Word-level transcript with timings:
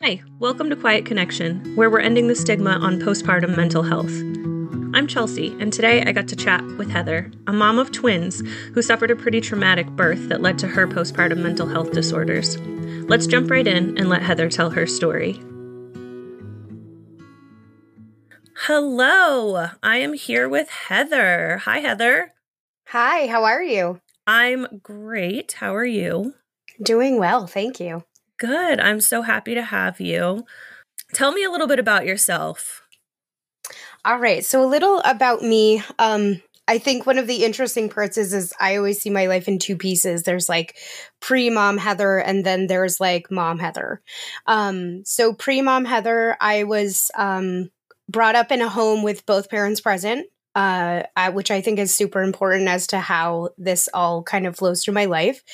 Hi, 0.00 0.22
welcome 0.38 0.70
to 0.70 0.76
Quiet 0.76 1.06
Connection, 1.06 1.74
where 1.74 1.90
we're 1.90 1.98
ending 1.98 2.28
the 2.28 2.36
stigma 2.36 2.70
on 2.70 3.00
postpartum 3.00 3.56
mental 3.56 3.82
health. 3.82 4.12
I'm 4.94 5.08
Chelsea, 5.08 5.56
and 5.58 5.72
today 5.72 6.04
I 6.04 6.12
got 6.12 6.28
to 6.28 6.36
chat 6.36 6.64
with 6.78 6.88
Heather, 6.88 7.32
a 7.48 7.52
mom 7.52 7.80
of 7.80 7.90
twins 7.90 8.40
who 8.74 8.80
suffered 8.80 9.10
a 9.10 9.16
pretty 9.16 9.40
traumatic 9.40 9.88
birth 9.88 10.28
that 10.28 10.40
led 10.40 10.56
to 10.60 10.68
her 10.68 10.86
postpartum 10.86 11.38
mental 11.38 11.66
health 11.66 11.90
disorders. 11.90 12.58
Let's 13.08 13.26
jump 13.26 13.50
right 13.50 13.66
in 13.66 13.98
and 13.98 14.08
let 14.08 14.22
Heather 14.22 14.48
tell 14.48 14.70
her 14.70 14.86
story. 14.86 15.32
Hello, 18.66 19.70
I 19.82 19.96
am 19.96 20.12
here 20.12 20.48
with 20.48 20.68
Heather. 20.68 21.62
Hi, 21.64 21.80
Heather. 21.80 22.34
Hi, 22.90 23.26
how 23.26 23.42
are 23.42 23.64
you? 23.64 24.00
I'm 24.28 24.78
great. 24.80 25.54
How 25.54 25.74
are 25.74 25.84
you? 25.84 26.34
Doing 26.80 27.18
well, 27.18 27.48
thank 27.48 27.80
you. 27.80 28.04
Good. 28.38 28.80
I'm 28.80 29.00
so 29.00 29.22
happy 29.22 29.54
to 29.54 29.62
have 29.62 30.00
you. 30.00 30.46
Tell 31.12 31.32
me 31.32 31.44
a 31.44 31.50
little 31.50 31.66
bit 31.66 31.78
about 31.78 32.06
yourself. 32.06 32.82
All 34.04 34.18
right, 34.18 34.44
so 34.44 34.64
a 34.64 34.66
little 34.66 35.00
about 35.00 35.42
me. 35.42 35.82
Um, 35.98 36.40
I 36.68 36.78
think 36.78 37.06
one 37.06 37.18
of 37.18 37.26
the 37.26 37.44
interesting 37.44 37.88
parts 37.88 38.16
is, 38.16 38.32
is 38.32 38.52
I 38.60 38.76
always 38.76 39.00
see 39.00 39.10
my 39.10 39.26
life 39.26 39.48
in 39.48 39.58
two 39.58 39.76
pieces. 39.76 40.22
There's 40.22 40.48
like 40.48 40.76
pre 41.20 41.50
mom 41.50 41.78
Heather, 41.78 42.18
and 42.18 42.44
then 42.44 42.68
there's 42.68 43.00
like 43.00 43.30
mom 43.30 43.58
Heather. 43.58 44.02
Um, 44.46 45.02
so 45.04 45.32
pre 45.32 45.62
mom 45.62 45.84
Heather, 45.84 46.36
I 46.40 46.64
was 46.64 47.10
um, 47.16 47.70
brought 48.08 48.36
up 48.36 48.52
in 48.52 48.60
a 48.60 48.68
home 48.68 49.02
with 49.02 49.26
both 49.26 49.50
parents 49.50 49.80
present 49.80 50.26
uh, 50.58 51.04
I, 51.14 51.28
which 51.28 51.52
I 51.52 51.60
think 51.60 51.78
is 51.78 51.94
super 51.94 52.20
important 52.20 52.68
as 52.68 52.88
to 52.88 52.98
how 52.98 53.50
this 53.58 53.88
all 53.94 54.24
kind 54.24 54.44
of 54.44 54.56
flows 54.56 54.82
through 54.82 54.94
my 54.94 55.04
life. 55.04 55.44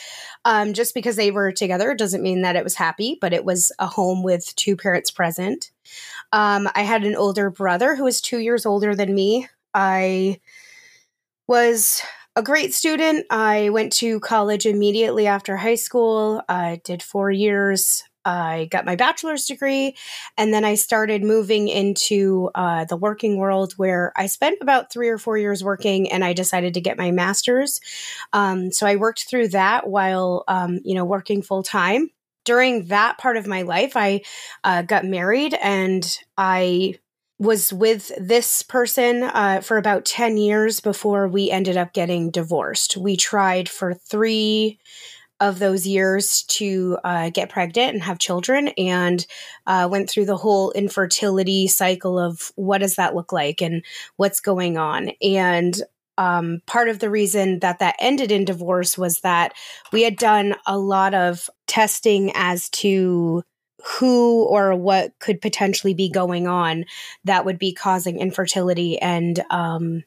Um, 0.47 0.73
just 0.73 0.95
because 0.95 1.17
they 1.17 1.30
were 1.30 1.53
together 1.53 1.95
doesn't 1.95 2.23
mean 2.23 2.41
that 2.41 2.57
it 2.57 2.65
was 2.65 2.75
happy, 2.75 3.19
but 3.21 3.35
it 3.35 3.45
was 3.45 3.71
a 3.79 3.87
home 3.87 4.23
with 4.23 4.57
two 4.57 4.79
parents 4.79 5.11
present. 5.11 5.73
Um, 6.33 6.71
I 6.75 6.85
had 6.85 7.05
an 7.05 7.17
older 7.17 7.51
brother 7.51 7.95
who 7.95 8.05
was 8.05 8.23
two 8.23 8.38
years 8.38 8.65
older 8.65 8.96
than 8.96 9.15
me. 9.15 9.46
I 9.74 10.41
was 11.46 12.01
a 12.35 12.43
great 12.43 12.73
student. 12.73 13.27
I 13.29 13.68
went 13.68 13.93
to 13.95 14.21
college 14.21 14.65
immediately 14.65 15.27
after 15.27 15.59
high 15.59 15.74
school. 15.74 16.41
I 16.49 16.80
did 16.83 17.02
four 17.02 17.30
years 17.30 18.05
I 18.25 18.69
got 18.71 18.85
my 18.85 18.97
bachelor's 18.97 19.47
degree, 19.47 19.97
and 20.37 20.53
then 20.53 20.65
I 20.65 20.75
started 20.75 21.23
moving 21.23 21.69
into 21.69 22.51
uh, 22.55 22.85
the 22.85 22.97
working 22.97 23.37
world 23.39 23.75
where 23.77 24.13
I 24.17 24.27
spent 24.27 24.59
about 24.61 24.93
three 24.93 25.09
or 25.09 25.19
four 25.19 25.39
years 25.39 25.63
working, 25.63 26.11
and 26.11 26.25
I 26.25 26.33
decided 26.33 26.75
to 26.75 26.80
get 26.80 26.99
my 26.99 27.11
master's. 27.11 27.80
Um, 28.33 28.73
so 28.73 28.87
I 28.87 28.97
worked 28.97 29.29
through 29.29 29.49
that 29.49 29.89
while 29.89 30.45
um, 30.49 30.80
you 30.85 30.95
know 30.95 31.05
working 31.05 31.43
full 31.43 31.63
time. 31.63 32.11
During 32.45 32.87
that 32.89 33.17
part 33.17 33.39
of 33.39 33.47
my 33.47 33.63
life, 33.63 33.97
I 33.97 34.21
uh, 34.65 34.83
got 34.83 35.05
married, 35.05 35.55
and 35.63 36.07
I 36.37 36.99
was 37.39 37.73
with 37.73 38.13
this 38.19 38.63
person 38.63 39.25
uh, 39.25 39.61
for 39.61 39.77
about 39.77 40.05
10 40.05 40.37
years 40.37 40.80
before 40.80 41.27
we 41.27 41.51
ended 41.51 41.77
up 41.77 41.93
getting 41.93 42.30
divorced. 42.30 42.97
We 42.97 43.17
tried 43.17 43.69
for 43.69 43.93
three 43.93 44.79
of 45.40 45.59
those 45.59 45.87
years 45.87 46.45
to 46.45 46.96
uh, 47.04 47.30
get 47.30 47.51
pregnant 47.51 47.95
and 47.95 48.02
have 48.02 48.18
children 48.18 48.68
and 48.79 49.27
uh, 49.66 49.88
went 49.90 50.09
through 50.09 50.24
the 50.24 50.37
whole 50.37 50.71
infertility 50.73 51.66
cycle 51.66 52.18
of 52.18 52.52
what 52.57 52.79
does 52.79 52.96
that 52.96 53.15
look 53.15 53.32
like 53.32 53.60
and 53.60 53.85
what's 54.16 54.40
going 54.40 54.79
on. 54.79 55.10
And 55.21 55.77
um, 56.16 56.62
part 56.66 56.88
of 56.88 57.01
the 57.01 57.10
reason 57.10 57.59
that 57.60 57.80
that 57.80 57.96
ended 57.99 58.30
in 58.30 58.45
divorce 58.45 58.96
was 58.96 59.21
that 59.21 59.52
we 59.93 60.02
had 60.02 60.16
done 60.16 60.55
a 60.66 60.79
lot 60.79 61.15
of 61.15 61.51
testing 61.66 62.30
as 62.35 62.68
to 62.71 63.43
who 63.85 64.44
or 64.44 64.75
what 64.75 65.12
could 65.19 65.41
potentially 65.41 65.94
be 65.94 66.09
going 66.09 66.47
on 66.47 66.84
that 67.25 67.44
would 67.44 67.59
be 67.59 67.72
causing 67.72 68.19
infertility 68.19 68.99
and 69.00 69.44
um, 69.50 70.05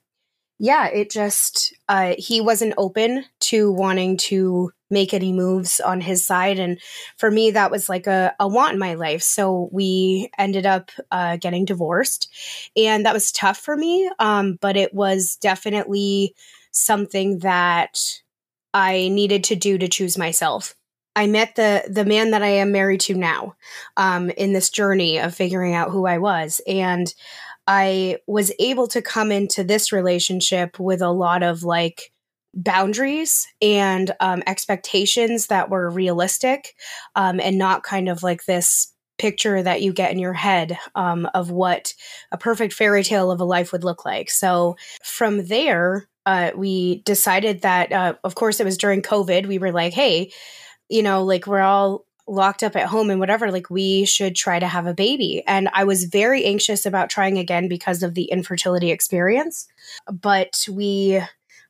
yeah, 0.59 0.88
it 0.88 1.11
just 1.11 1.73
uh, 1.87 2.15
he 2.17 2.42
wasn't 2.42 2.73
open 2.77 3.26
to 3.42 3.71
wanting 3.71 4.17
to 4.17 4.71
make 4.89 5.14
any 5.14 5.33
moves 5.33 5.80
on 5.80 6.02
his 6.02 6.26
side, 6.26 6.58
and 6.59 6.80
for 7.17 7.30
me, 7.30 7.52
that 7.52 7.71
was 7.71 7.89
like 7.89 8.08
a, 8.08 8.33
a 8.39 8.48
want 8.48 8.73
in 8.73 8.80
my 8.80 8.95
life. 8.95 9.21
So 9.21 9.70
we 9.71 10.30
ended 10.37 10.65
up 10.65 10.92
uh, 11.11 11.37
getting 11.37 11.65
divorced, 11.65 12.30
and 12.76 13.05
that 13.05 13.14
was 13.14 13.32
tough 13.32 13.58
for 13.58 13.77
me. 13.77 14.09
Um, 14.20 14.58
but 14.59 14.77
it 14.77 14.93
was 14.93 15.37
definitely 15.39 16.33
something 16.71 17.39
that 17.39 17.99
I 18.73 19.09
needed 19.09 19.43
to 19.45 19.55
do 19.55 19.77
to 19.77 19.87
choose 19.87 20.17
myself. 20.17 20.76
I 21.15 21.26
met 21.26 21.55
the 21.55 21.83
the 21.89 22.05
man 22.05 22.32
that 22.32 22.43
I 22.43 22.49
am 22.49 22.71
married 22.71 23.02
to 23.02 23.15
now 23.15 23.55
um, 23.98 24.30
in 24.32 24.53
this 24.53 24.70
journey 24.70 25.20
of 25.20 25.33
figuring 25.33 25.73
out 25.73 25.89
who 25.89 26.05
I 26.05 26.20
was, 26.20 26.61
and 26.67 27.11
I 27.67 28.17
was 28.28 28.52
able 28.60 28.88
to 28.88 29.02
come 29.02 29.32
into 29.32 29.64
this 29.64 29.92
relationship 29.92 30.80
with 30.80 31.02
a 31.02 31.11
lot 31.11 31.44
of 31.44 31.64
like 31.64 32.11
boundaries 32.54 33.48
and 33.61 34.11
um, 34.20 34.42
expectations 34.48 35.48
that 35.48 35.70
were 35.70 35.89
realistic 35.89 36.73
um, 37.16 37.39
and 37.39 37.58
not 37.58 37.83
kind 37.83 38.10
of 38.10 38.23
like 38.23 38.45
this 38.45 38.92
picture 39.17 39.61
that 39.61 39.82
you 39.82 39.94
get 39.94 40.11
in 40.11 40.20
your 40.20 40.33
head 40.33 40.77
um, 40.95 41.27
of 41.33 41.52
what 41.52 41.94
a 42.32 42.38
perfect 42.38 42.73
fairy 42.73 43.04
tale 43.04 43.32
of 43.32 43.39
a 43.39 43.45
life 43.45 43.72
would 43.72 43.83
look 43.83 44.06
like. 44.06 44.30
So 44.30 44.76
from 45.04 45.45
there, 45.48 46.08
uh, 46.26 46.52
we 46.56 47.02
decided 47.04 47.61
that, 47.61 47.92
uh, 47.92 48.14
of 48.23 48.36
course, 48.36 48.60
it 48.60 48.66
was 48.66 48.77
during 48.77 49.02
COVID. 49.02 49.45
We 49.45 49.60
were 49.60 49.72
like, 49.72 49.94
hey, 49.94 50.32
you 50.89 51.04
know, 51.04 51.23
like 51.23 51.48
we're 51.48 51.61
all 51.61 52.07
locked 52.27 52.64
up 52.64 52.76
at 52.76 52.88
home 52.88 53.10
and 53.10 53.20
whatever, 53.20 53.52
like 53.52 53.70
we 53.70 54.05
should 54.05 54.36
try 54.36 54.60
to 54.60 54.67
have 54.67 54.86
a 54.86 54.93
baby. 54.93 55.43
And 55.48 55.70
I 55.73 55.86
was 55.86 56.05
very 56.05 56.45
anxious 56.45 56.86
about 56.86 57.10
trying 57.10 57.38
again 57.38 57.67
because 57.67 58.04
of 58.04 58.14
the 58.14 58.26
infertility 58.26 58.92
experience. 58.92 59.67
But 60.11 60.65
we 60.70 61.21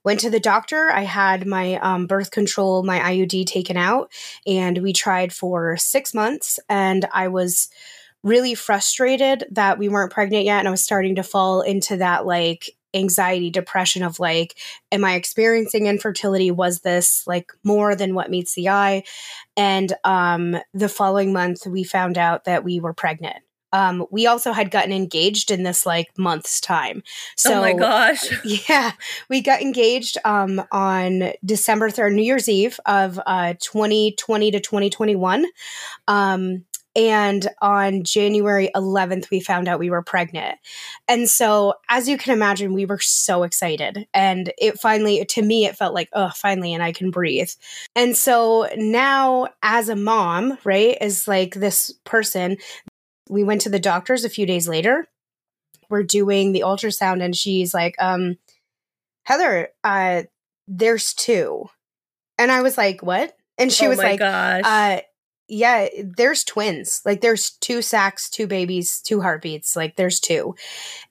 went 0.03 0.19
to 0.21 0.29
the 0.29 0.39
doctor. 0.39 0.89
I 0.89 1.01
had 1.01 1.45
my 1.45 1.75
um, 1.75 2.07
birth 2.07 2.31
control, 2.31 2.83
my 2.83 2.99
IUD 2.99 3.45
taken 3.45 3.77
out, 3.77 4.11
and 4.45 4.77
we 4.79 4.93
tried 4.93 5.33
for 5.33 5.75
six 5.77 6.13
months. 6.13 6.59
And 6.69 7.05
I 7.11 7.27
was 7.27 7.69
really 8.23 8.55
frustrated 8.55 9.45
that 9.51 9.77
we 9.77 9.89
weren't 9.89 10.11
pregnant 10.11 10.45
yet. 10.45 10.59
And 10.59 10.67
I 10.67 10.71
was 10.71 10.83
starting 10.83 11.15
to 11.15 11.23
fall 11.23 11.61
into 11.61 11.97
that 11.97 12.25
like 12.25 12.76
anxiety, 12.93 13.49
depression 13.49 14.03
of 14.03 14.19
like, 14.19 14.57
am 14.91 15.03
I 15.03 15.15
experiencing 15.15 15.87
infertility? 15.87 16.51
Was 16.51 16.81
this 16.81 17.25
like 17.27 17.51
more 17.63 17.95
than 17.95 18.15
what 18.15 18.29
meets 18.29 18.55
the 18.55 18.69
eye? 18.69 19.03
And 19.55 19.93
um, 20.03 20.57
the 20.73 20.89
following 20.89 21.33
month, 21.33 21.65
we 21.65 21.83
found 21.83 22.17
out 22.17 22.45
that 22.45 22.63
we 22.63 22.79
were 22.79 22.93
pregnant. 22.93 23.37
Um, 23.73 24.05
we 24.11 24.27
also 24.27 24.53
had 24.53 24.71
gotten 24.71 24.93
engaged 24.93 25.51
in 25.51 25.63
this 25.63 25.85
like 25.85 26.09
month's 26.17 26.61
time. 26.61 27.03
So, 27.35 27.57
oh 27.57 27.61
my 27.61 27.73
gosh. 27.73 28.25
Yeah. 28.69 28.91
We 29.29 29.41
got 29.41 29.61
engaged 29.61 30.17
um, 30.23 30.63
on 30.71 31.33
December 31.43 31.89
3rd, 31.89 32.13
New 32.13 32.23
Year's 32.23 32.47
Eve 32.47 32.79
of 32.85 33.19
uh, 33.25 33.55
2020 33.59 34.51
to 34.51 34.59
2021. 34.59 35.45
Um, 36.07 36.65
and 36.97 37.47
on 37.61 38.03
January 38.03 38.71
11th, 38.75 39.29
we 39.29 39.39
found 39.39 39.67
out 39.67 39.77
we 39.77 39.91
were 39.91 40.01
pregnant. 40.01 40.57
And 41.07 41.29
so, 41.29 41.75
as 41.87 42.09
you 42.09 42.17
can 42.17 42.33
imagine, 42.33 42.73
we 42.73 42.85
were 42.85 42.97
so 42.99 43.43
excited. 43.43 44.07
And 44.15 44.51
it 44.57 44.79
finally, 44.79 45.23
to 45.23 45.43
me, 45.43 45.65
it 45.65 45.77
felt 45.77 45.93
like, 45.93 46.09
oh, 46.13 46.31
finally, 46.35 46.73
and 46.73 46.81
I 46.81 46.91
can 46.91 47.11
breathe. 47.11 47.51
And 47.95 48.17
so 48.17 48.67
now, 48.75 49.49
as 49.61 49.89
a 49.89 49.95
mom, 49.95 50.57
right, 50.63 50.97
is 50.99 51.27
like 51.27 51.53
this 51.53 51.93
person, 52.03 52.57
we 53.29 53.43
went 53.43 53.61
to 53.61 53.69
the 53.69 53.79
doctors 53.79 54.25
a 54.25 54.29
few 54.29 54.47
days 54.47 54.67
later. 54.67 55.05
We're 55.89 56.03
doing 56.03 56.51
the 56.51 56.61
ultrasound, 56.61 57.23
and 57.23 57.35
she's 57.35 57.75
like, 57.75 57.93
um, 57.99 58.37
Heather, 59.21 59.69
uh, 59.83 60.23
there's 60.67 61.13
two. 61.13 61.69
And 62.39 62.51
I 62.51 62.63
was 62.63 62.75
like, 62.75 63.03
what? 63.03 63.35
And 63.59 63.71
she 63.71 63.85
oh 63.85 63.89
was 63.89 63.99
like, 63.99 64.19
gosh. 64.19 64.63
uh, 64.65 65.01
yeah, 65.47 65.87
there's 66.17 66.43
twins. 66.43 67.01
Like 67.05 67.21
there's 67.21 67.51
two 67.61 67.81
sacs, 67.81 68.29
two 68.29 68.47
babies, 68.47 69.01
two 69.01 69.21
heartbeats. 69.21 69.75
Like 69.75 69.95
there's 69.95 70.19
two. 70.19 70.55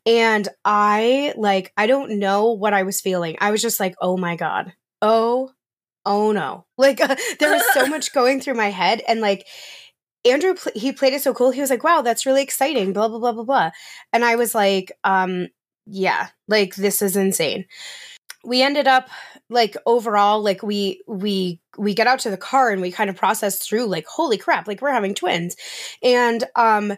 And 0.06 0.48
I 0.64 1.34
like 1.36 1.72
I 1.76 1.86
don't 1.86 2.18
know 2.18 2.52
what 2.52 2.74
I 2.74 2.82
was 2.84 3.00
feeling. 3.00 3.36
I 3.40 3.50
was 3.50 3.62
just 3.62 3.80
like, 3.80 3.94
"Oh 4.00 4.16
my 4.16 4.36
god. 4.36 4.72
Oh, 5.02 5.50
oh 6.06 6.32
no." 6.32 6.66
Like 6.78 7.00
uh, 7.00 7.16
there 7.40 7.52
was 7.52 7.64
so 7.74 7.86
much 7.88 8.12
going 8.14 8.40
through 8.40 8.54
my 8.54 8.70
head 8.70 9.02
and 9.08 9.20
like 9.20 9.46
Andrew 10.24 10.56
he 10.74 10.92
played 10.92 11.12
it 11.14 11.22
so 11.22 11.34
cool. 11.34 11.50
He 11.52 11.60
was 11.60 11.70
like, 11.70 11.84
"Wow, 11.84 12.02
that's 12.02 12.26
really 12.26 12.42
exciting." 12.42 12.92
blah 12.92 13.08
blah 13.08 13.18
blah 13.20 13.32
blah 13.32 13.44
blah. 13.44 13.70
And 14.12 14.24
I 14.24 14.36
was 14.36 14.54
like, 14.54 14.92
um 15.04 15.48
yeah, 15.86 16.28
like 16.48 16.74
this 16.76 17.02
is 17.02 17.16
insane 17.16 17.66
we 18.46 18.62
ended 18.62 18.86
up 18.86 19.08
like 19.48 19.76
overall 19.86 20.42
like 20.42 20.62
we 20.62 21.02
we 21.06 21.60
we 21.78 21.94
get 21.94 22.06
out 22.06 22.20
to 22.20 22.30
the 22.30 22.36
car 22.36 22.70
and 22.70 22.80
we 22.80 22.90
kind 22.90 23.10
of 23.10 23.16
process 23.16 23.58
through 23.58 23.86
like 23.86 24.06
holy 24.06 24.38
crap 24.38 24.66
like 24.66 24.80
we're 24.80 24.90
having 24.90 25.14
twins. 25.14 25.56
And 26.02 26.44
um 26.56 26.96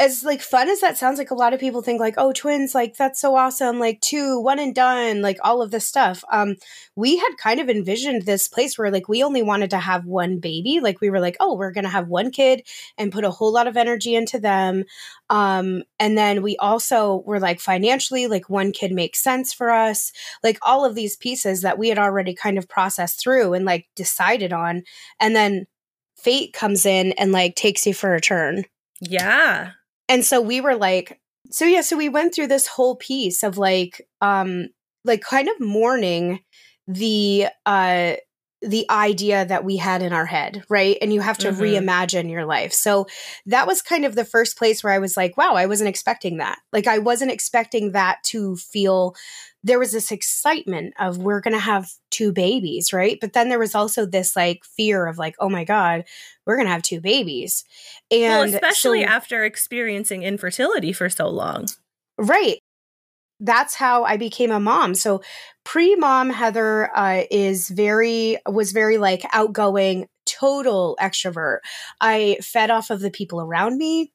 as 0.00 0.24
like 0.24 0.40
fun 0.40 0.70
as 0.70 0.80
that 0.80 0.96
sounds 0.96 1.18
like 1.18 1.30
a 1.30 1.34
lot 1.34 1.52
of 1.52 1.60
people 1.60 1.82
think 1.82 2.00
like 2.00 2.14
oh 2.16 2.32
twins 2.32 2.74
like 2.74 2.96
that's 2.96 3.20
so 3.20 3.36
awesome 3.36 3.78
like 3.78 4.00
two 4.00 4.40
one 4.40 4.58
and 4.58 4.74
done 4.74 5.20
like 5.20 5.36
all 5.44 5.60
of 5.60 5.70
this 5.70 5.86
stuff. 5.86 6.24
Um 6.32 6.56
we 6.96 7.18
had 7.18 7.36
kind 7.36 7.60
of 7.60 7.68
envisioned 7.68 8.22
this 8.22 8.48
place 8.48 8.78
where 8.78 8.90
like 8.90 9.10
we 9.10 9.22
only 9.22 9.42
wanted 9.42 9.68
to 9.70 9.78
have 9.78 10.06
one 10.06 10.38
baby. 10.38 10.80
Like 10.80 11.02
we 11.02 11.10
were 11.10 11.20
like 11.20 11.36
oh 11.38 11.54
we're 11.54 11.70
gonna 11.70 11.90
have 11.90 12.08
one 12.08 12.30
kid 12.30 12.66
and 12.96 13.12
put 13.12 13.24
a 13.24 13.30
whole 13.30 13.52
lot 13.52 13.66
of 13.66 13.76
energy 13.76 14.14
into 14.14 14.38
them. 14.40 14.84
Um 15.28 15.82
and 15.98 16.16
then 16.16 16.42
we 16.42 16.56
also 16.56 17.22
were 17.26 17.38
like 17.38 17.60
financially 17.60 18.26
like 18.26 18.48
one 18.48 18.72
kid 18.72 18.92
makes 18.92 19.22
sense 19.22 19.52
for 19.52 19.68
us. 19.68 20.12
Like 20.42 20.58
all 20.62 20.86
of 20.86 20.94
these 20.94 21.16
pieces 21.16 21.60
that 21.60 21.78
we 21.78 21.90
had 21.90 21.98
already 21.98 22.34
kind 22.34 22.56
of 22.56 22.70
processed 22.70 23.20
through 23.20 23.52
and 23.52 23.66
like 23.66 23.86
decided 23.96 24.54
on. 24.54 24.82
And 25.20 25.36
then 25.36 25.66
fate 26.16 26.54
comes 26.54 26.86
in 26.86 27.12
and 27.12 27.32
like 27.32 27.54
takes 27.54 27.86
you 27.86 27.92
for 27.92 28.14
a 28.14 28.20
turn. 28.20 28.64
Yeah 29.02 29.72
and 30.10 30.24
so 30.24 30.40
we 30.40 30.60
were 30.60 30.76
like 30.76 31.18
so 31.50 31.64
yeah 31.64 31.80
so 31.80 31.96
we 31.96 32.10
went 32.10 32.34
through 32.34 32.48
this 32.48 32.66
whole 32.66 32.96
piece 32.96 33.42
of 33.42 33.56
like 33.56 34.06
um 34.20 34.68
like 35.04 35.22
kind 35.22 35.48
of 35.48 35.58
mourning 35.58 36.40
the 36.86 37.46
uh 37.64 38.14
the 38.62 38.84
idea 38.90 39.46
that 39.46 39.64
we 39.64 39.78
had 39.78 40.02
in 40.02 40.12
our 40.12 40.26
head, 40.26 40.64
right? 40.68 40.98
And 41.00 41.12
you 41.12 41.20
have 41.20 41.38
to 41.38 41.50
mm-hmm. 41.50 41.62
reimagine 41.62 42.30
your 42.30 42.44
life. 42.44 42.72
So 42.72 43.06
that 43.46 43.66
was 43.66 43.80
kind 43.80 44.04
of 44.04 44.14
the 44.14 44.24
first 44.24 44.58
place 44.58 44.84
where 44.84 44.92
I 44.92 44.98
was 44.98 45.16
like, 45.16 45.36
wow, 45.36 45.54
I 45.54 45.66
wasn't 45.66 45.88
expecting 45.88 46.38
that. 46.38 46.58
Like, 46.72 46.86
I 46.86 46.98
wasn't 46.98 47.30
expecting 47.30 47.92
that 47.92 48.18
to 48.24 48.56
feel 48.56 49.14
there 49.62 49.78
was 49.78 49.92
this 49.92 50.10
excitement 50.10 50.94
of 50.98 51.18
we're 51.18 51.40
going 51.40 51.54
to 51.54 51.60
have 51.60 51.90
two 52.10 52.32
babies, 52.32 52.92
right? 52.92 53.18
But 53.20 53.34
then 53.34 53.48
there 53.48 53.58
was 53.58 53.74
also 53.74 54.06
this 54.06 54.34
like 54.34 54.64
fear 54.64 55.06
of 55.06 55.18
like, 55.18 55.34
oh 55.38 55.50
my 55.50 55.64
God, 55.64 56.04
we're 56.46 56.56
going 56.56 56.66
to 56.66 56.72
have 56.72 56.82
two 56.82 57.00
babies. 57.00 57.64
And 58.10 58.50
well, 58.50 58.54
especially 58.54 59.02
so, 59.02 59.08
after 59.08 59.44
experiencing 59.44 60.22
infertility 60.22 60.92
for 60.92 61.08
so 61.08 61.28
long. 61.28 61.66
Right. 62.16 62.58
That's 63.38 63.74
how 63.74 64.04
I 64.04 64.16
became 64.16 64.50
a 64.50 64.60
mom. 64.60 64.94
So 64.94 65.22
pre 65.64 65.94
mom 65.94 66.30
Heather 66.30 66.90
uh, 66.96 67.22
is 67.30 67.68
very, 67.68 68.38
was 68.46 68.72
very 68.72 68.98
like 68.98 69.24
outgoing, 69.32 70.06
total 70.26 70.96
extrovert. 71.00 71.58
I 72.00 72.38
fed 72.42 72.70
off 72.70 72.90
of 72.90 73.00
the 73.00 73.10
people 73.10 73.40
around 73.40 73.76
me. 73.76 74.12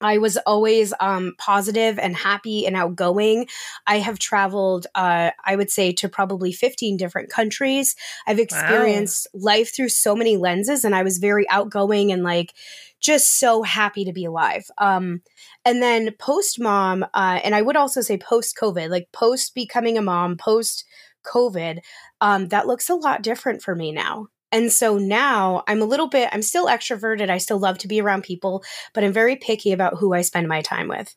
I 0.00 0.18
was 0.18 0.36
always 0.38 0.92
um, 1.00 1.34
positive 1.38 1.98
and 1.98 2.14
happy 2.14 2.66
and 2.66 2.76
outgoing. 2.76 3.48
I 3.86 3.98
have 3.98 4.18
traveled, 4.18 4.86
uh, 4.94 5.30
I 5.44 5.56
would 5.56 5.70
say, 5.70 5.92
to 5.94 6.08
probably 6.08 6.52
15 6.52 6.96
different 6.96 7.30
countries. 7.30 7.96
I've 8.26 8.38
experienced 8.38 9.26
wow. 9.32 9.40
life 9.44 9.74
through 9.74 9.88
so 9.88 10.14
many 10.14 10.36
lenses, 10.36 10.84
and 10.84 10.94
I 10.94 11.02
was 11.02 11.18
very 11.18 11.48
outgoing 11.48 12.12
and 12.12 12.22
like 12.22 12.52
just 13.00 13.38
so 13.38 13.62
happy 13.62 14.04
to 14.04 14.12
be 14.12 14.24
alive. 14.24 14.66
Um, 14.78 15.22
and 15.64 15.82
then 15.82 16.12
post 16.18 16.60
mom, 16.60 17.04
uh, 17.14 17.40
and 17.42 17.54
I 17.54 17.62
would 17.62 17.76
also 17.76 18.00
say 18.00 18.18
post 18.18 18.56
COVID, 18.60 18.90
like 18.90 19.08
post 19.12 19.54
becoming 19.54 19.96
a 19.96 20.02
mom, 20.02 20.36
post 20.36 20.84
COVID, 21.26 21.80
um, 22.20 22.48
that 22.48 22.66
looks 22.66 22.88
a 22.88 22.94
lot 22.94 23.22
different 23.22 23.62
for 23.62 23.74
me 23.74 23.92
now. 23.92 24.28
And 24.56 24.72
so 24.72 24.96
now 24.96 25.64
I'm 25.68 25.82
a 25.82 25.84
little 25.84 26.08
bit, 26.08 26.30
I'm 26.32 26.40
still 26.40 26.64
extroverted. 26.64 27.28
I 27.28 27.36
still 27.36 27.58
love 27.58 27.76
to 27.78 27.88
be 27.88 28.00
around 28.00 28.22
people, 28.22 28.64
but 28.94 29.04
I'm 29.04 29.12
very 29.12 29.36
picky 29.36 29.70
about 29.70 29.98
who 29.98 30.14
I 30.14 30.22
spend 30.22 30.48
my 30.48 30.62
time 30.62 30.88
with. 30.88 31.14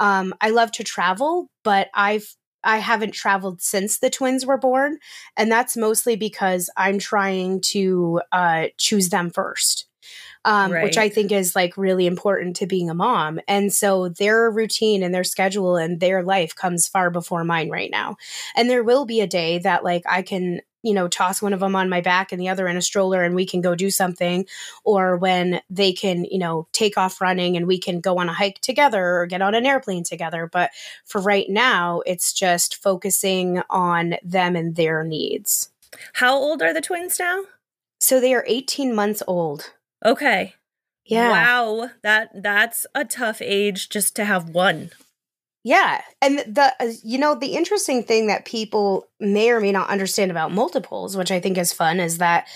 Um, 0.00 0.34
I 0.40 0.48
love 0.48 0.72
to 0.72 0.84
travel, 0.84 1.50
but 1.64 1.88
I've 1.92 2.34
I 2.64 2.78
haven't 2.78 3.12
traveled 3.12 3.60
since 3.60 3.98
the 3.98 4.08
twins 4.08 4.46
were 4.46 4.56
born, 4.56 4.98
and 5.36 5.52
that's 5.52 5.76
mostly 5.76 6.16
because 6.16 6.70
I'm 6.78 6.98
trying 6.98 7.60
to 7.72 8.22
uh, 8.32 8.68
choose 8.78 9.10
them 9.10 9.28
first 9.28 9.87
um, 10.48 10.72
right. 10.72 10.82
which 10.82 10.96
I 10.96 11.10
think 11.10 11.30
is 11.30 11.54
like 11.54 11.76
really 11.76 12.06
important 12.06 12.56
to 12.56 12.66
being 12.66 12.88
a 12.88 12.94
mom. 12.94 13.38
And 13.46 13.70
so 13.70 14.08
their 14.08 14.50
routine 14.50 15.02
and 15.02 15.14
their 15.14 15.22
schedule 15.22 15.76
and 15.76 16.00
their 16.00 16.22
life 16.22 16.56
comes 16.56 16.88
far 16.88 17.10
before 17.10 17.44
mine 17.44 17.68
right 17.68 17.90
now. 17.90 18.16
And 18.56 18.70
there 18.70 18.82
will 18.82 19.04
be 19.04 19.20
a 19.20 19.26
day 19.26 19.58
that 19.58 19.84
like 19.84 20.04
I 20.08 20.22
can 20.22 20.62
you 20.82 20.94
know, 20.94 21.08
toss 21.08 21.42
one 21.42 21.52
of 21.52 21.58
them 21.60 21.74
on 21.74 21.88
my 21.88 22.00
back 22.00 22.30
and 22.30 22.40
the 22.40 22.48
other 22.48 22.68
in 22.68 22.76
a 22.76 22.80
stroller 22.80 23.24
and 23.24 23.34
we 23.34 23.44
can 23.44 23.60
go 23.60 23.74
do 23.74 23.90
something. 23.90 24.46
Or 24.84 25.16
when 25.16 25.60
they 25.68 25.92
can, 25.92 26.24
you 26.24 26.38
know, 26.38 26.68
take 26.72 26.96
off 26.96 27.20
running 27.20 27.56
and 27.56 27.66
we 27.66 27.78
can 27.78 28.00
go 28.00 28.18
on 28.18 28.28
a 28.28 28.32
hike 28.32 28.60
together 28.60 29.16
or 29.18 29.26
get 29.26 29.42
on 29.42 29.56
an 29.56 29.66
airplane 29.66 30.04
together. 30.04 30.48
But 30.50 30.70
for 31.04 31.20
right 31.20 31.50
now, 31.50 32.00
it's 32.06 32.32
just 32.32 32.80
focusing 32.80 33.60
on 33.68 34.14
them 34.22 34.54
and 34.54 34.76
their 34.76 35.02
needs. 35.02 35.70
How 36.14 36.36
old 36.36 36.62
are 36.62 36.72
the 36.72 36.80
twins 36.80 37.18
now? 37.18 37.42
So 37.98 38.20
they 38.20 38.32
are 38.32 38.44
18 38.46 38.94
months 38.94 39.22
old. 39.26 39.72
Okay. 40.04 40.54
Yeah. 41.04 41.30
Wow. 41.30 41.90
That 42.02 42.30
that's 42.42 42.86
a 42.94 43.04
tough 43.04 43.40
age 43.40 43.88
just 43.88 44.14
to 44.16 44.24
have 44.24 44.50
one. 44.50 44.90
Yeah. 45.64 46.02
And 46.22 46.38
the 46.38 46.74
uh, 46.80 46.92
you 47.02 47.18
know 47.18 47.34
the 47.34 47.54
interesting 47.54 48.02
thing 48.02 48.26
that 48.28 48.44
people 48.44 49.06
may 49.18 49.50
or 49.50 49.60
may 49.60 49.72
not 49.72 49.90
understand 49.90 50.30
about 50.30 50.52
multiples, 50.52 51.16
which 51.16 51.30
I 51.30 51.40
think 51.40 51.58
is 51.58 51.72
fun 51.72 52.00
is 52.00 52.18
that 52.18 52.46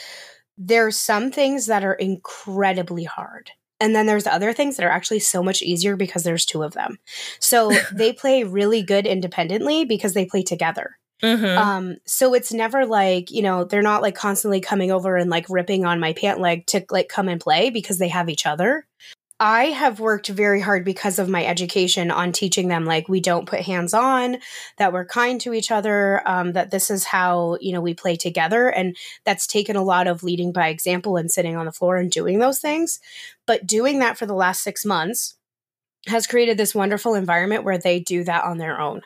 there's 0.58 0.98
some 0.98 1.30
things 1.30 1.66
that 1.66 1.84
are 1.84 1.94
incredibly 1.94 3.04
hard. 3.04 3.50
And 3.80 3.96
then 3.96 4.06
there's 4.06 4.28
other 4.28 4.52
things 4.52 4.76
that 4.76 4.86
are 4.86 4.90
actually 4.90 5.18
so 5.18 5.42
much 5.42 5.60
easier 5.60 5.96
because 5.96 6.22
there's 6.22 6.46
two 6.46 6.62
of 6.62 6.72
them. 6.72 6.98
So 7.40 7.72
they 7.92 8.12
play 8.12 8.44
really 8.44 8.82
good 8.82 9.06
independently 9.06 9.84
because 9.84 10.14
they 10.14 10.24
play 10.24 10.42
together. 10.42 10.98
Mm-hmm. 11.22 11.58
Um, 11.58 11.96
so 12.04 12.34
it's 12.34 12.52
never 12.52 12.84
like, 12.84 13.30
you 13.30 13.42
know, 13.42 13.64
they're 13.64 13.82
not 13.82 14.02
like 14.02 14.14
constantly 14.14 14.60
coming 14.60 14.90
over 14.90 15.16
and 15.16 15.30
like 15.30 15.46
ripping 15.48 15.84
on 15.84 16.00
my 16.00 16.12
pant 16.12 16.40
leg 16.40 16.66
to 16.68 16.84
like 16.90 17.08
come 17.08 17.28
and 17.28 17.40
play 17.40 17.70
because 17.70 17.98
they 17.98 18.08
have 18.08 18.28
each 18.28 18.44
other. 18.46 18.86
I 19.42 19.66
have 19.66 19.98
worked 19.98 20.28
very 20.28 20.60
hard 20.60 20.84
because 20.84 21.18
of 21.18 21.28
my 21.28 21.44
education 21.44 22.12
on 22.12 22.30
teaching 22.30 22.68
them 22.68 22.84
like 22.84 23.08
we 23.08 23.20
don't 23.20 23.48
put 23.48 23.60
hands 23.60 23.92
on, 23.92 24.38
that 24.78 24.92
we're 24.92 25.04
kind 25.04 25.40
to 25.40 25.52
each 25.52 25.72
other, 25.72 26.22
um, 26.26 26.52
that 26.52 26.70
this 26.70 26.92
is 26.92 27.04
how 27.04 27.58
you 27.60 27.72
know 27.72 27.80
we 27.80 27.92
play 27.92 28.14
together, 28.14 28.68
and 28.68 28.96
that's 29.24 29.48
taken 29.48 29.74
a 29.74 29.82
lot 29.82 30.06
of 30.06 30.22
leading 30.22 30.52
by 30.52 30.68
example 30.68 31.16
and 31.16 31.28
sitting 31.28 31.56
on 31.56 31.66
the 31.66 31.72
floor 31.72 31.96
and 31.96 32.12
doing 32.12 32.38
those 32.38 32.60
things. 32.60 33.00
But 33.44 33.66
doing 33.66 33.98
that 33.98 34.16
for 34.16 34.26
the 34.26 34.34
last 34.34 34.62
six 34.62 34.84
months 34.84 35.34
has 36.06 36.28
created 36.28 36.56
this 36.56 36.72
wonderful 36.72 37.14
environment 37.14 37.64
where 37.64 37.78
they 37.78 37.98
do 37.98 38.22
that 38.22 38.44
on 38.44 38.58
their 38.58 38.80
own. 38.80 39.02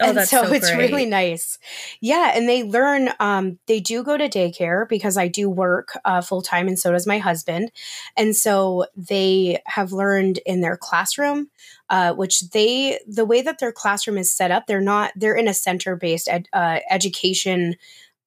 Oh, 0.00 0.10
and 0.10 0.28
so, 0.28 0.44
so 0.44 0.52
it's 0.52 0.70
really 0.72 1.06
nice. 1.06 1.58
Yeah. 2.00 2.32
And 2.34 2.48
they 2.48 2.62
learn, 2.62 3.10
um, 3.18 3.58
they 3.66 3.80
do 3.80 4.02
go 4.02 4.16
to 4.16 4.28
daycare 4.28 4.86
because 4.88 5.16
I 5.16 5.28
do 5.28 5.48
work 5.48 5.96
uh, 6.04 6.20
full 6.20 6.42
time 6.42 6.68
and 6.68 6.78
so 6.78 6.92
does 6.92 7.06
my 7.06 7.18
husband. 7.18 7.70
And 8.16 8.36
so 8.36 8.86
they 8.94 9.62
have 9.66 9.92
learned 9.92 10.38
in 10.44 10.60
their 10.60 10.76
classroom, 10.76 11.48
uh, 11.88 12.12
which 12.12 12.50
they, 12.50 13.00
the 13.06 13.24
way 13.24 13.40
that 13.40 13.58
their 13.58 13.72
classroom 13.72 14.18
is 14.18 14.30
set 14.30 14.50
up, 14.50 14.66
they're 14.66 14.80
not, 14.80 15.12
they're 15.16 15.34
in 15.34 15.48
a 15.48 15.54
center 15.54 15.96
based 15.96 16.28
ed, 16.28 16.48
uh, 16.52 16.80
education 16.90 17.76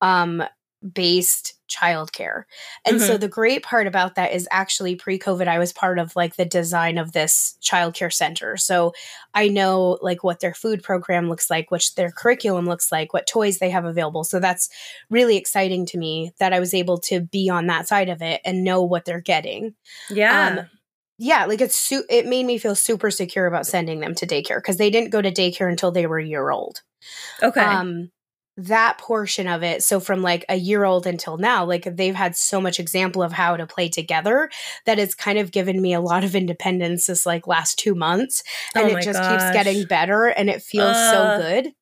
um, 0.01 0.43
based 0.93 1.55
childcare. 1.69 2.43
And 2.85 2.97
mm-hmm. 2.97 3.05
so 3.05 3.17
the 3.17 3.27
great 3.27 3.63
part 3.63 3.87
about 3.87 4.15
that 4.15 4.33
is 4.33 4.47
actually 4.51 4.95
pre-COVID 4.95 5.47
I 5.47 5.59
was 5.59 5.71
part 5.71 5.99
of 5.99 6.15
like 6.15 6.35
the 6.35 6.45
design 6.45 6.97
of 6.97 7.11
this 7.11 7.57
childcare 7.61 8.11
center. 8.11 8.57
So 8.57 8.93
I 9.33 9.49
know 9.49 9.99
like 10.01 10.23
what 10.23 10.39
their 10.39 10.53
food 10.53 10.81
program 10.81 11.29
looks 11.29 11.49
like, 11.49 11.69
which 11.69 11.95
their 11.95 12.11
curriculum 12.11 12.65
looks 12.65 12.91
like, 12.91 13.13
what 13.13 13.27
toys 13.27 13.59
they 13.59 13.69
have 13.69 13.85
available. 13.85 14.23
So 14.23 14.39
that's 14.39 14.69
really 15.09 15.37
exciting 15.37 15.85
to 15.87 15.97
me 15.97 16.31
that 16.39 16.53
I 16.53 16.59
was 16.59 16.73
able 16.73 16.97
to 17.01 17.21
be 17.21 17.49
on 17.49 17.67
that 17.67 17.87
side 17.87 18.09
of 18.09 18.21
it 18.21 18.41
and 18.43 18.63
know 18.63 18.83
what 18.83 19.05
they're 19.05 19.21
getting. 19.21 19.75
Yeah. 20.09 20.59
Um, 20.59 20.69
yeah, 21.21 21.45
like 21.45 21.59
it's 21.59 21.75
su- 21.75 22.05
it 22.09 22.27
made 22.27 22.45
me 22.45 22.57
feel 22.57 22.75
super 22.75 23.11
secure 23.11 23.45
about 23.45 23.67
sending 23.67 23.99
them 23.99 24.15
to 24.15 24.25
daycare 24.25 24.57
because 24.57 24.77
they 24.77 24.89
didn't 24.89 25.09
go 25.09 25.21
to 25.21 25.31
daycare 25.31 25.69
until 25.69 25.91
they 25.91 26.07
were 26.07 26.17
a 26.17 26.25
year 26.25 26.49
old. 26.49 26.81
Okay. 27.43 27.59
Um, 27.59 28.09
that 28.67 28.97
portion 28.97 29.47
of 29.47 29.63
it. 29.63 29.83
So 29.83 29.99
from 29.99 30.21
like 30.21 30.45
a 30.49 30.55
year 30.55 30.83
old 30.83 31.07
until 31.07 31.37
now 31.37 31.65
like 31.65 31.83
they've 31.95 32.15
had 32.15 32.35
so 32.35 32.59
much 32.59 32.79
example 32.79 33.23
of 33.23 33.31
how 33.31 33.57
to 33.57 33.65
play 33.65 33.89
together 33.89 34.49
that 34.85 34.99
it's 34.99 35.15
kind 35.15 35.39
of 35.39 35.51
given 35.51 35.81
me 35.81 35.93
a 35.93 36.01
lot 36.01 36.23
of 36.23 36.35
independence 36.35 37.07
this 37.07 37.25
like 37.25 37.47
last 37.47 37.79
two 37.79 37.95
months. 37.95 38.43
And 38.75 38.91
oh 38.91 38.97
it 38.97 39.03
just 39.03 39.19
gosh. 39.19 39.31
keeps 39.31 39.53
getting 39.53 39.85
better 39.85 40.25
and 40.27 40.49
it 40.49 40.61
feels 40.61 40.95
uh, 40.95 41.37
so 41.37 41.43
good 41.43 41.73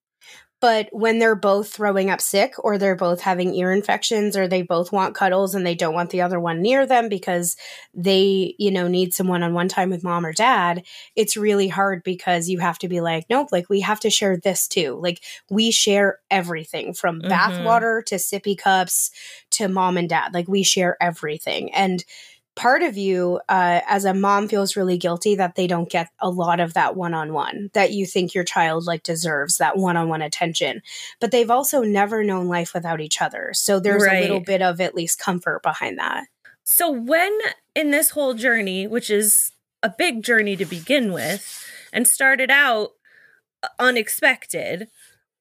but 0.59 0.89
when 0.91 1.19
they're 1.19 1.35
both 1.35 1.71
throwing 1.71 2.09
up 2.09 2.19
sick 2.19 2.53
or 2.59 2.77
they're 2.77 2.95
both 2.95 3.21
having 3.21 3.53
ear 3.53 3.71
infections 3.71 4.35
or 4.35 4.47
they 4.47 4.63
both 4.63 4.91
want 4.91 5.13
cuddles 5.13 5.53
and 5.53 5.65
they 5.65 5.75
don't 5.75 5.93
want 5.93 6.09
the 6.09 6.21
other 6.21 6.39
one 6.39 6.61
near 6.61 6.85
them 6.85 7.09
because 7.09 7.55
they, 7.93 8.55
you 8.57 8.71
know, 8.71 8.87
need 8.87 9.13
some 9.13 9.27
one 9.27 9.43
on 9.43 9.53
one 9.53 9.67
time 9.67 9.89
with 9.89 10.03
mom 10.03 10.25
or 10.25 10.33
dad, 10.33 10.83
it's 11.15 11.37
really 11.37 11.67
hard 11.67 12.03
because 12.03 12.49
you 12.49 12.59
have 12.59 12.79
to 12.79 12.87
be 12.87 13.01
like, 13.01 13.25
nope, 13.29 13.49
like 13.51 13.69
we 13.69 13.81
have 13.81 13.99
to 13.99 14.09
share 14.09 14.37
this 14.37 14.67
too. 14.67 14.99
Like 15.01 15.23
we 15.49 15.69
share 15.69 16.19
everything 16.31 16.93
from 16.93 17.19
mm-hmm. 17.19 17.29
bath 17.29 17.63
water 17.63 18.03
to 18.07 18.15
sippy 18.15 18.57
cups 18.57 19.11
to 19.51 19.67
mom 19.67 19.97
and 19.97 20.09
dad. 20.09 20.33
Like 20.33 20.47
we 20.47 20.63
share 20.63 20.97
everything. 20.99 21.73
And 21.73 22.03
part 22.57 22.83
of 22.83 22.97
you 22.97 23.39
uh, 23.47 23.79
as 23.87 24.03
a 24.03 24.13
mom 24.13 24.47
feels 24.47 24.75
really 24.75 24.97
guilty 24.97 25.35
that 25.35 25.55
they 25.55 25.67
don't 25.67 25.89
get 25.89 26.09
a 26.19 26.29
lot 26.29 26.59
of 26.59 26.73
that 26.73 26.95
one-on-one 26.97 27.69
that 27.73 27.93
you 27.93 28.05
think 28.05 28.33
your 28.33 28.43
child 28.43 28.85
like 28.85 29.03
deserves 29.03 29.57
that 29.57 29.77
one-on-one 29.77 30.21
attention 30.21 30.81
but 31.21 31.31
they've 31.31 31.51
also 31.51 31.83
never 31.83 32.23
known 32.23 32.47
life 32.47 32.73
without 32.73 32.99
each 32.99 33.21
other 33.21 33.51
so 33.53 33.79
there's 33.79 34.03
right. 34.03 34.17
a 34.17 34.21
little 34.21 34.41
bit 34.41 34.61
of 34.61 34.81
at 34.81 34.95
least 34.95 35.19
comfort 35.19 35.61
behind 35.63 35.97
that 35.97 36.25
so 36.63 36.91
when 36.91 37.37
in 37.75 37.91
this 37.91 38.09
whole 38.09 38.33
journey 38.33 38.87
which 38.87 39.09
is 39.09 39.51
a 39.83 39.93
big 39.95 40.23
journey 40.23 40.55
to 40.55 40.65
begin 40.65 41.13
with 41.13 41.65
and 41.93 42.07
started 42.07 42.51
out 42.51 42.91
uh, 43.63 43.69
unexpected. 43.79 44.87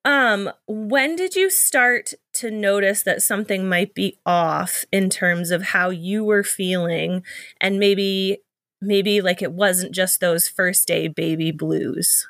Um, 0.06 0.52
when 0.68 1.16
did 1.16 1.34
you 1.34 1.50
start 1.50 2.12
to 2.34 2.48
notice 2.48 3.02
that 3.02 3.22
something 3.22 3.68
might 3.68 3.92
be 3.92 4.20
off 4.24 4.84
in 4.92 5.10
terms 5.10 5.50
of 5.50 5.62
how 5.62 5.90
you 5.90 6.22
were 6.22 6.44
feeling 6.44 7.24
and 7.60 7.80
maybe 7.80 8.38
maybe 8.80 9.20
like 9.20 9.42
it 9.42 9.50
wasn't 9.50 9.92
just 9.92 10.20
those 10.20 10.46
first 10.46 10.86
day 10.86 11.08
baby 11.08 11.50
blues? 11.50 12.24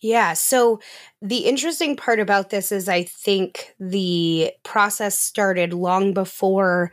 Yeah. 0.00 0.32
So 0.32 0.80
the 1.22 1.46
interesting 1.46 1.94
part 1.94 2.18
about 2.18 2.50
this 2.50 2.72
is 2.72 2.88
I 2.88 3.04
think 3.04 3.76
the 3.78 4.50
process 4.64 5.16
started 5.16 5.72
long 5.72 6.14
before 6.14 6.90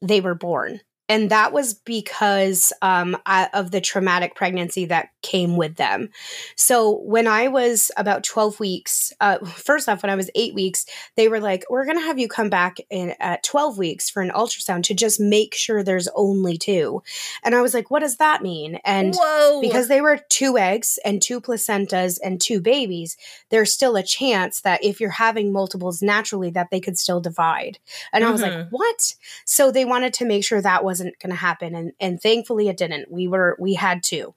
they 0.00 0.20
were 0.20 0.36
born 0.36 0.78
and 1.08 1.30
that 1.30 1.52
was 1.52 1.74
because 1.74 2.72
um, 2.80 3.16
I, 3.26 3.48
of 3.52 3.70
the 3.70 3.80
traumatic 3.80 4.34
pregnancy 4.34 4.86
that 4.86 5.10
came 5.20 5.56
with 5.56 5.76
them. 5.76 6.08
So 6.56 7.00
when 7.00 7.26
I 7.26 7.48
was 7.48 7.90
about 7.98 8.24
12 8.24 8.58
weeks, 8.58 9.12
uh, 9.20 9.38
first 9.44 9.88
off, 9.88 10.02
when 10.02 10.10
I 10.10 10.14
was 10.14 10.30
eight 10.34 10.54
weeks, 10.54 10.86
they 11.16 11.28
were 11.28 11.40
like, 11.40 11.64
"We're 11.68 11.84
going 11.84 11.98
to 11.98 12.04
have 12.04 12.18
you 12.18 12.28
come 12.28 12.48
back 12.48 12.78
in 12.88 13.14
at 13.20 13.42
12 13.42 13.76
weeks 13.76 14.08
for 14.08 14.22
an 14.22 14.30
ultrasound 14.30 14.84
to 14.84 14.94
just 14.94 15.20
make 15.20 15.54
sure 15.54 15.82
there's 15.82 16.08
only 16.14 16.56
two. 16.56 17.02
And 17.42 17.54
I 17.54 17.60
was 17.60 17.74
like, 17.74 17.90
"What 17.90 18.00
does 18.00 18.16
that 18.16 18.42
mean?" 18.42 18.78
And 18.84 19.14
Whoa. 19.14 19.60
because 19.60 19.88
they 19.88 20.00
were 20.00 20.20
two 20.30 20.56
eggs 20.56 20.98
and 21.04 21.20
two 21.20 21.40
placentas 21.40 22.18
and 22.24 22.40
two 22.40 22.60
babies, 22.60 23.16
there's 23.50 23.74
still 23.74 23.96
a 23.96 24.02
chance 24.02 24.62
that 24.62 24.82
if 24.82 25.00
you're 25.00 25.10
having 25.10 25.52
multiples 25.52 26.00
naturally, 26.00 26.50
that 26.50 26.68
they 26.70 26.80
could 26.80 26.98
still 26.98 27.20
divide. 27.20 27.78
And 28.12 28.22
mm-hmm. 28.22 28.28
I 28.28 28.32
was 28.32 28.42
like, 28.42 28.52
mm-hmm. 28.52 28.70
"What?" 28.70 29.14
So 29.44 29.70
they 29.70 29.84
wanted 29.84 30.14
to 30.14 30.24
make 30.24 30.44
sure 30.44 30.62
that 30.62 30.82
was 30.82 30.93
wasn't 30.94 31.18
going 31.20 31.30
to 31.30 31.36
happen 31.36 31.74
and 31.74 31.92
and 31.98 32.20
thankfully 32.20 32.68
it 32.68 32.76
didn't. 32.76 33.10
We 33.10 33.26
were 33.26 33.56
we 33.58 33.74
had 33.74 34.02
to. 34.04 34.34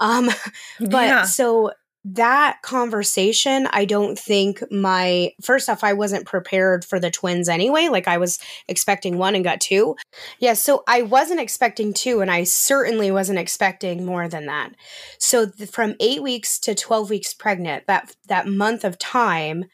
Um 0.00 0.30
but 0.80 1.06
yeah. 1.06 1.24
so 1.24 1.70
that 2.02 2.56
conversation 2.62 3.68
i 3.72 3.84
don't 3.84 4.18
think 4.18 4.62
my 4.70 5.30
first 5.42 5.68
off 5.68 5.84
i 5.84 5.92
wasn't 5.92 6.24
prepared 6.24 6.82
for 6.82 6.98
the 6.98 7.10
twins 7.10 7.46
anyway 7.46 7.88
like 7.88 8.08
i 8.08 8.16
was 8.16 8.38
expecting 8.68 9.18
one 9.18 9.34
and 9.34 9.44
got 9.44 9.60
two. 9.60 9.94
Yeah 10.38 10.54
so 10.54 10.82
i 10.88 11.02
wasn't 11.02 11.40
expecting 11.40 11.92
two 11.92 12.22
and 12.22 12.30
i 12.30 12.44
certainly 12.44 13.10
wasn't 13.10 13.38
expecting 13.38 14.06
more 14.06 14.28
than 14.28 14.46
that. 14.46 14.72
So 15.18 15.50
th- 15.50 15.68
from 15.68 15.94
eight 16.00 16.22
weeks 16.22 16.58
to 16.60 16.74
12 16.74 17.10
weeks 17.10 17.34
pregnant 17.34 17.86
that 17.86 18.16
that 18.28 18.48
month 18.48 18.84
of 18.84 18.98
time 18.98 19.66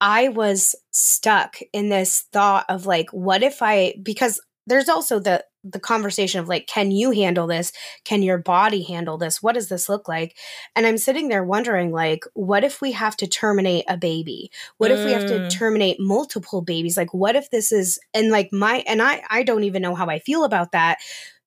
I 0.00 0.28
was 0.28 0.74
stuck 0.92 1.58
in 1.72 1.90
this 1.90 2.24
thought 2.32 2.64
of 2.68 2.86
like, 2.86 3.10
what 3.10 3.42
if 3.42 3.58
I, 3.60 3.94
because 4.02 4.40
there's 4.70 4.88
also 4.88 5.18
the 5.18 5.44
the 5.62 5.80
conversation 5.80 6.40
of 6.40 6.48
like 6.48 6.66
can 6.66 6.90
you 6.90 7.10
handle 7.10 7.46
this? 7.46 7.72
Can 8.04 8.22
your 8.22 8.38
body 8.38 8.82
handle 8.82 9.18
this? 9.18 9.42
What 9.42 9.54
does 9.54 9.68
this 9.68 9.88
look 9.88 10.08
like? 10.08 10.36
And 10.74 10.86
i'm 10.86 10.96
sitting 10.96 11.28
there 11.28 11.44
wondering 11.44 11.90
like 11.90 12.24
what 12.34 12.64
if 12.64 12.80
we 12.80 12.92
have 12.92 13.16
to 13.18 13.26
terminate 13.26 13.84
a 13.88 13.96
baby? 13.96 14.50
What 14.78 14.90
mm. 14.90 14.96
if 14.96 15.04
we 15.04 15.12
have 15.12 15.26
to 15.26 15.40
mm. 15.40 15.50
terminate 15.50 15.98
multiple 15.98 16.62
babies? 16.62 16.96
Like 16.96 17.12
what 17.12 17.36
if 17.36 17.50
this 17.50 17.72
is 17.72 17.98
and 18.14 18.30
like 18.30 18.48
my 18.52 18.82
and 18.86 19.02
i 19.02 19.22
i 19.28 19.42
don't 19.42 19.64
even 19.64 19.82
know 19.82 19.94
how 19.94 20.06
i 20.06 20.18
feel 20.20 20.44
about 20.44 20.72
that. 20.72 20.98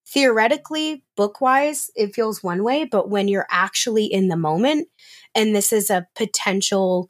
Theoretically 0.05 1.03
book 1.15 1.41
wise 1.41 1.89
it 1.95 2.13
feels 2.13 2.43
one 2.43 2.63
way 2.63 2.83
but 2.83 3.09
when 3.09 3.27
you're 3.27 3.47
actually 3.49 4.05
in 4.05 4.27
the 4.27 4.37
moment 4.37 4.89
and 5.33 5.55
this 5.55 5.73
is 5.73 5.89
a 5.89 6.07
potential 6.15 7.09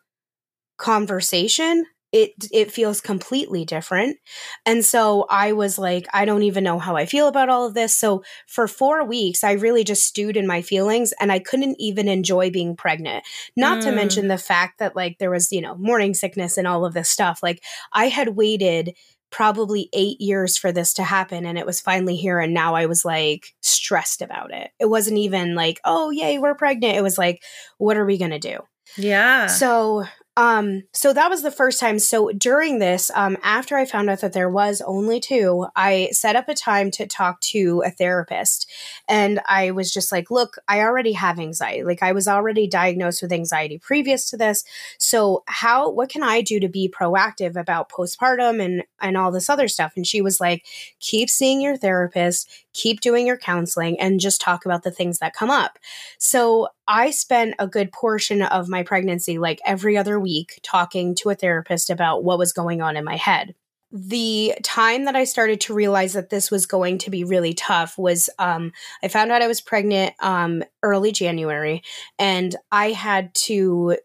conversation 0.77 1.85
it 2.13 2.31
it 2.51 2.71
feels 2.71 3.01
completely 3.01 3.65
different. 3.65 4.17
And 4.65 4.85
so 4.85 5.25
i 5.29 5.51
was 5.51 5.77
like 5.77 6.07
i 6.13 6.23
don't 6.23 6.43
even 6.43 6.63
know 6.63 6.79
how 6.79 6.95
i 6.95 7.05
feel 7.05 7.27
about 7.27 7.49
all 7.49 7.65
of 7.65 7.73
this. 7.73 7.97
So 7.97 8.23
for 8.47 8.67
4 8.67 9.03
weeks 9.05 9.43
i 9.43 9.53
really 9.53 9.83
just 9.83 10.05
stewed 10.05 10.37
in 10.37 10.47
my 10.47 10.61
feelings 10.61 11.13
and 11.19 11.31
i 11.31 11.39
couldn't 11.39 11.75
even 11.79 12.07
enjoy 12.07 12.51
being 12.51 12.77
pregnant. 12.77 13.25
Not 13.57 13.79
mm. 13.79 13.85
to 13.85 13.91
mention 13.91 14.27
the 14.27 14.37
fact 14.37 14.79
that 14.79 14.95
like 14.95 15.17
there 15.17 15.31
was 15.31 15.51
you 15.51 15.61
know 15.61 15.75
morning 15.75 16.13
sickness 16.13 16.57
and 16.57 16.67
all 16.67 16.85
of 16.85 16.93
this 16.93 17.09
stuff. 17.09 17.41
Like 17.41 17.61
i 17.91 18.07
had 18.07 18.37
waited 18.37 18.95
probably 19.31 19.89
8 19.93 20.21
years 20.21 20.59
for 20.59 20.71
this 20.71 20.93
to 20.93 21.03
happen 21.03 21.47
and 21.47 21.57
it 21.57 21.65
was 21.65 21.81
finally 21.81 22.15
here 22.15 22.39
and 22.39 22.53
now 22.53 22.75
i 22.75 22.85
was 22.85 23.03
like 23.03 23.47
stressed 23.61 24.21
about 24.21 24.53
it. 24.53 24.69
It 24.79 24.85
wasn't 24.85 25.17
even 25.17 25.55
like 25.55 25.81
oh 25.83 26.11
yay 26.11 26.37
we're 26.37 26.53
pregnant. 26.53 26.95
It 26.95 27.01
was 27.01 27.17
like 27.17 27.41
what 27.79 27.97
are 27.97 28.05
we 28.05 28.19
going 28.19 28.31
to 28.31 28.39
do? 28.39 28.59
Yeah. 28.97 29.47
So 29.47 30.05
um, 30.35 30.83
so 30.93 31.13
that 31.13 31.29
was 31.29 31.43
the 31.43 31.51
first 31.51 31.79
time. 31.79 31.99
So 31.99 32.31
during 32.31 32.79
this, 32.79 33.11
um, 33.13 33.37
after 33.43 33.77
I 33.77 33.85
found 33.85 34.09
out 34.09 34.21
that 34.21 34.33
there 34.33 34.49
was 34.49 34.81
only 34.81 35.19
two, 35.19 35.67
I 35.75 36.09
set 36.11 36.35
up 36.35 36.49
a 36.49 36.55
time 36.55 36.89
to 36.91 37.05
talk 37.05 37.39
to 37.41 37.83
a 37.85 37.91
therapist. 37.91 38.67
And 39.07 39.39
I 39.47 39.69
was 39.71 39.93
just 39.93 40.11
like, 40.11 40.31
look, 40.31 40.55
I 40.67 40.79
already 40.79 41.11
have 41.11 41.39
anxiety. 41.39 41.83
Like 41.83 42.01
I 42.01 42.13
was 42.13 42.27
already 42.27 42.65
diagnosed 42.65 43.21
with 43.21 43.31
anxiety 43.31 43.77
previous 43.77 44.27
to 44.31 44.37
this. 44.37 44.63
So 44.97 45.43
how, 45.47 45.91
what 45.91 46.09
can 46.09 46.23
I 46.23 46.41
do 46.41 46.59
to 46.59 46.67
be 46.67 46.91
proactive 46.91 47.55
about 47.55 47.91
postpartum 47.91 48.59
and, 48.63 48.83
and 48.99 49.15
all 49.15 49.31
this 49.31 49.51
other 49.51 49.67
stuff? 49.67 49.93
And 49.95 50.07
she 50.07 50.21
was 50.21 50.39
like, 50.39 50.65
keep 50.99 51.29
seeing 51.29 51.61
your 51.61 51.77
therapist, 51.77 52.49
keep 52.73 53.01
doing 53.01 53.27
your 53.27 53.37
counseling 53.37 53.99
and 53.99 54.19
just 54.19 54.41
talk 54.41 54.65
about 54.65 54.81
the 54.81 54.91
things 54.91 55.19
that 55.19 55.35
come 55.35 55.51
up. 55.51 55.77
So 56.17 56.69
I 56.87 57.11
spent 57.11 57.55
a 57.59 57.67
good 57.67 57.91
portion 57.91 58.41
of 58.41 58.67
my 58.67 58.83
pregnancy, 58.83 59.37
like 59.37 59.61
every 59.65 59.95
other 59.95 60.19
week, 60.23 60.59
talking 60.63 61.13
to 61.15 61.29
a 61.29 61.35
therapist 61.35 61.91
about 61.91 62.23
what 62.23 62.39
was 62.39 62.51
going 62.51 62.81
on 62.81 62.97
in 62.97 63.03
my 63.03 63.15
head. 63.15 63.53
The 63.91 64.55
time 64.63 65.05
that 65.05 65.15
I 65.15 65.23
started 65.23 65.61
to 65.61 65.75
realize 65.75 66.13
that 66.13 66.31
this 66.31 66.49
was 66.49 66.65
going 66.65 66.97
to 66.99 67.11
be 67.11 67.23
really 67.23 67.53
tough 67.53 67.95
was 67.95 68.27
um, 68.39 68.71
I 69.03 69.07
found 69.07 69.31
out 69.31 69.43
I 69.43 69.47
was 69.47 69.61
pregnant 69.61 70.15
um, 70.19 70.63
early 70.81 71.11
January, 71.11 71.83
and 72.17 72.55
I 72.71 72.91
had 72.91 73.35
to 73.35 73.97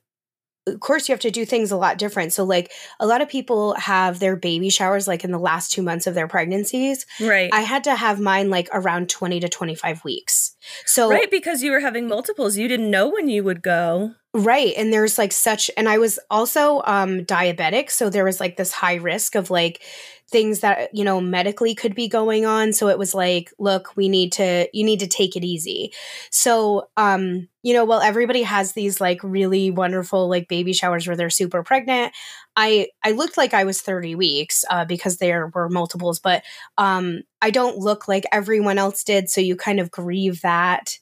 of 0.68 0.80
course 0.80 1.08
you 1.08 1.12
have 1.12 1.20
to 1.20 1.30
do 1.30 1.44
things 1.44 1.70
a 1.70 1.76
lot 1.76 1.98
different. 1.98 2.32
So 2.32 2.44
like 2.44 2.72
a 3.00 3.06
lot 3.06 3.20
of 3.20 3.28
people 3.28 3.74
have 3.74 4.18
their 4.18 4.36
baby 4.36 4.70
showers 4.70 5.08
like 5.08 5.24
in 5.24 5.30
the 5.32 5.38
last 5.38 5.72
two 5.72 5.82
months 5.82 6.06
of 6.06 6.14
their 6.14 6.28
pregnancies. 6.28 7.06
Right. 7.20 7.50
I 7.52 7.60
had 7.60 7.84
to 7.84 7.94
have 7.94 8.20
mine 8.20 8.50
like 8.50 8.68
around 8.72 9.08
20 9.08 9.40
to 9.40 9.48
25 9.48 10.04
weeks. 10.04 10.54
So 10.86 11.10
right 11.10 11.30
because 11.30 11.62
you 11.62 11.70
were 11.70 11.80
having 11.80 12.08
multiples. 12.08 12.56
You 12.56 12.68
didn't 12.68 12.90
know 12.90 13.08
when 13.08 13.28
you 13.28 13.44
would 13.44 13.62
go. 13.62 14.12
Right 14.34 14.74
and 14.76 14.92
there's 14.92 15.16
like 15.16 15.32
such 15.32 15.70
and 15.76 15.88
i 15.88 15.96
was 15.96 16.18
also 16.30 16.82
um 16.84 17.24
diabetic 17.24 17.90
so 17.90 18.10
there 18.10 18.26
was 18.26 18.40
like 18.40 18.58
this 18.58 18.72
high 18.72 18.96
risk 18.96 19.34
of 19.34 19.50
like 19.50 19.82
things 20.30 20.60
that 20.60 20.90
you 20.94 21.04
know 21.04 21.20
medically 21.20 21.74
could 21.74 21.94
be 21.94 22.08
going 22.08 22.44
on. 22.44 22.72
So 22.72 22.88
it 22.88 22.98
was 22.98 23.14
like 23.14 23.52
look 23.58 23.96
we 23.96 24.08
need 24.08 24.32
to 24.32 24.68
you 24.72 24.84
need 24.84 25.00
to 25.00 25.06
take 25.06 25.36
it 25.36 25.44
easy. 25.44 25.92
So 26.30 26.88
um 26.96 27.48
you 27.62 27.74
know 27.74 27.84
while 27.84 28.00
everybody 28.00 28.42
has 28.42 28.72
these 28.72 29.00
like 29.00 29.20
really 29.22 29.70
wonderful 29.70 30.28
like 30.28 30.48
baby 30.48 30.72
showers 30.72 31.06
where 31.06 31.16
they're 31.16 31.28
super 31.28 31.62
pregnant 31.62 32.12
i 32.56 32.86
i 33.04 33.10
looked 33.10 33.36
like 33.36 33.52
i 33.52 33.64
was 33.64 33.82
30 33.82 34.14
weeks 34.14 34.64
uh, 34.70 34.84
because 34.84 35.18
there 35.18 35.50
were 35.54 35.68
multiples 35.68 36.18
but 36.20 36.42
um 36.78 37.20
i 37.42 37.50
don't 37.50 37.78
look 37.78 38.08
like 38.08 38.24
everyone 38.32 38.78
else 38.78 39.02
did. 39.04 39.28
So 39.28 39.40
you 39.40 39.56
kind 39.56 39.80
of 39.80 39.90
grieve 39.90 40.40
that 40.42 40.96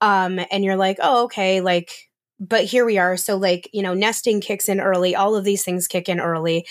um 0.00 0.38
and 0.50 0.64
you're 0.64 0.76
like 0.76 0.98
oh 1.02 1.24
okay 1.24 1.60
like 1.60 2.10
but 2.42 2.64
here 2.64 2.84
we 2.84 2.98
are. 2.98 3.16
So, 3.16 3.36
like, 3.36 3.70
you 3.72 3.82
know, 3.82 3.94
nesting 3.94 4.40
kicks 4.40 4.68
in 4.68 4.80
early, 4.80 5.14
all 5.14 5.36
of 5.36 5.44
these 5.44 5.64
things 5.64 5.86
kick 5.86 6.08
in 6.08 6.18
early. 6.18 6.66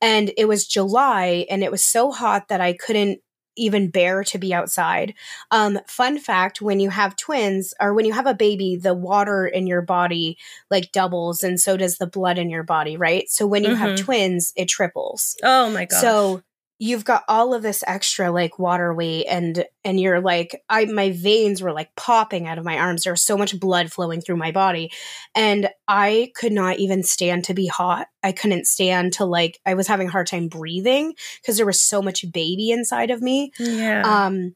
And 0.00 0.32
it 0.36 0.46
was 0.46 0.66
July 0.66 1.46
and 1.50 1.64
it 1.64 1.72
was 1.72 1.84
so 1.84 2.12
hot 2.12 2.48
that 2.48 2.60
I 2.60 2.74
couldn't 2.74 3.20
even 3.56 3.90
bear 3.90 4.22
to 4.22 4.38
be 4.38 4.54
outside. 4.54 5.14
Um, 5.50 5.80
fun 5.88 6.18
fact 6.18 6.60
when 6.60 6.78
you 6.78 6.90
have 6.90 7.16
twins 7.16 7.74
or 7.80 7.92
when 7.94 8.04
you 8.04 8.12
have 8.12 8.26
a 8.26 8.34
baby, 8.34 8.76
the 8.76 8.94
water 8.94 9.46
in 9.46 9.66
your 9.66 9.82
body 9.82 10.38
like 10.70 10.92
doubles 10.92 11.42
and 11.42 11.58
so 11.58 11.76
does 11.76 11.98
the 11.98 12.06
blood 12.06 12.38
in 12.38 12.50
your 12.50 12.62
body, 12.62 12.96
right? 12.96 13.28
So 13.28 13.46
when 13.46 13.64
you 13.64 13.70
mm-hmm. 13.70 13.78
have 13.78 13.98
twins, 13.98 14.52
it 14.56 14.68
triples. 14.68 15.36
Oh 15.42 15.70
my 15.70 15.86
god. 15.86 16.00
So 16.00 16.42
you've 16.78 17.04
got 17.04 17.24
all 17.26 17.54
of 17.54 17.62
this 17.62 17.82
extra 17.86 18.30
like 18.30 18.58
water 18.58 18.92
weight 18.92 19.24
and 19.26 19.64
and 19.84 19.98
you're 19.98 20.20
like 20.20 20.62
i 20.68 20.84
my 20.84 21.10
veins 21.10 21.62
were 21.62 21.72
like 21.72 21.94
popping 21.96 22.46
out 22.46 22.58
of 22.58 22.64
my 22.64 22.78
arms. 22.78 23.04
There 23.04 23.12
was 23.12 23.24
so 23.24 23.36
much 23.38 23.58
blood 23.58 23.92
flowing 23.92 24.20
through 24.20 24.36
my 24.36 24.52
body. 24.52 24.90
And 25.34 25.70
i 25.88 26.32
could 26.34 26.52
not 26.52 26.78
even 26.78 27.02
stand 27.02 27.44
to 27.44 27.54
be 27.54 27.66
hot. 27.66 28.08
I 28.22 28.32
couldn't 28.32 28.66
stand 28.66 29.14
to 29.14 29.24
like 29.24 29.58
i 29.64 29.74
was 29.74 29.86
having 29.86 30.08
a 30.08 30.12
hard 30.12 30.26
time 30.26 30.48
breathing 30.48 31.14
because 31.40 31.56
there 31.56 31.66
was 31.66 31.80
so 31.80 32.02
much 32.02 32.30
baby 32.32 32.70
inside 32.70 33.10
of 33.10 33.22
me. 33.22 33.52
Yeah. 33.58 34.02
Um 34.26 34.54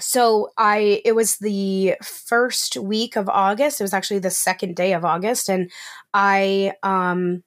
so 0.00 0.50
i 0.56 1.02
it 1.04 1.16
was 1.16 1.38
the 1.38 1.94
first 2.02 2.76
week 2.76 3.16
of 3.16 3.28
august. 3.28 3.80
It 3.80 3.84
was 3.84 3.94
actually 3.94 4.20
the 4.20 4.30
second 4.30 4.76
day 4.76 4.92
of 4.92 5.04
august. 5.04 5.48
And 5.48 5.70
i 6.14 6.72
um 6.84 7.42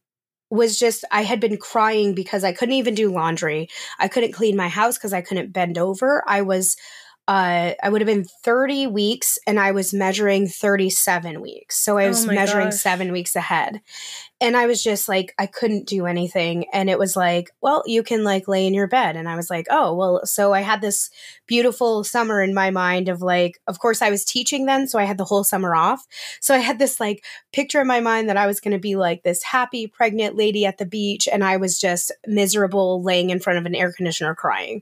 was 0.51 0.77
just 0.77 1.05
I 1.11 1.23
had 1.23 1.39
been 1.39 1.57
crying 1.57 2.13
because 2.13 2.43
I 2.43 2.51
couldn't 2.51 2.75
even 2.75 2.93
do 2.93 3.11
laundry. 3.11 3.69
I 3.97 4.07
couldn't 4.07 4.33
clean 4.33 4.55
my 4.55 4.67
house 4.67 4.97
because 4.97 5.13
I 5.13 5.21
couldn't 5.21 5.53
bend 5.53 5.77
over. 5.77 6.23
I 6.27 6.41
was 6.41 6.75
uh, 7.27 7.73
I 7.81 7.89
would 7.89 8.01
have 8.01 8.07
been 8.07 8.25
30 8.43 8.87
weeks 8.87 9.37
and 9.47 9.59
I 9.59 9.71
was 9.71 9.93
measuring 9.93 10.47
37 10.47 11.39
weeks. 11.39 11.77
So 11.77 11.97
I 11.97 12.05
Oh 12.05 12.09
was 12.09 12.25
my 12.25 12.33
measuring 12.33 12.69
gosh. 12.71 12.79
seven 12.79 13.11
weeks 13.11 13.35
ahead. 13.35 13.79
And 14.41 14.57
I 14.57 14.65
was 14.65 14.83
just 14.83 15.07
like, 15.07 15.33
I 15.37 15.45
couldn't 15.45 15.87
do 15.87 16.07
anything. 16.07 16.65
And 16.73 16.89
it 16.89 16.99
was 16.99 17.15
like, 17.15 17.51
well, 17.61 17.83
you 17.85 18.01
can 18.01 18.23
like 18.23 18.47
lay 18.47 18.65
in 18.65 18.73
your 18.73 18.87
bed. 18.87 19.15
And 19.15 19.29
I 19.29 19.35
was 19.35 19.49
like, 19.49 19.67
oh, 19.69 19.93
well, 19.95 20.25
so 20.25 20.51
I 20.51 20.61
had 20.61 20.81
this 20.81 21.11
beautiful 21.45 22.03
summer 22.03 22.41
in 22.41 22.53
my 22.53 22.71
mind 22.71 23.07
of 23.07 23.21
like, 23.21 23.61
of 23.67 23.79
course, 23.79 24.01
I 24.01 24.09
was 24.09 24.25
teaching 24.25 24.65
then. 24.65 24.87
So 24.87 24.97
I 24.97 25.03
had 25.03 25.19
the 25.19 25.25
whole 25.25 25.43
summer 25.43 25.75
off. 25.75 26.07
So 26.39 26.55
I 26.55 26.57
had 26.57 26.79
this 26.79 26.99
like 26.99 27.23
picture 27.53 27.81
in 27.81 27.87
my 27.87 27.99
mind 27.99 28.29
that 28.29 28.37
I 28.37 28.47
was 28.47 28.59
going 28.59 28.73
to 28.73 28.79
be 28.79 28.95
like 28.95 29.21
this 29.23 29.43
happy 29.43 29.85
pregnant 29.87 30.35
lady 30.35 30.65
at 30.65 30.79
the 30.79 30.85
beach. 30.85 31.27
And 31.31 31.43
I 31.43 31.57
was 31.57 31.79
just 31.79 32.11
miserable 32.25 33.03
laying 33.03 33.29
in 33.29 33.39
front 33.39 33.59
of 33.59 33.65
an 33.67 33.75
air 33.75 33.93
conditioner 33.93 34.33
crying. 34.33 34.81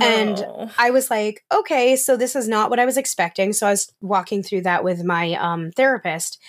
And 0.00 0.38
Oh. 0.38 0.70
I 0.78 0.90
was 0.90 1.10
like, 1.10 1.44
okay, 1.52 1.96
so 1.96 2.16
this 2.16 2.34
is 2.34 2.48
not 2.48 2.70
what 2.70 2.80
I 2.80 2.84
was 2.84 2.96
expecting. 2.96 3.52
So 3.52 3.66
I 3.66 3.70
was 3.70 3.92
walking 4.00 4.42
through 4.42 4.62
that 4.62 4.82
with 4.82 5.04
my 5.04 5.34
um, 5.34 5.70
therapist. 5.72 6.40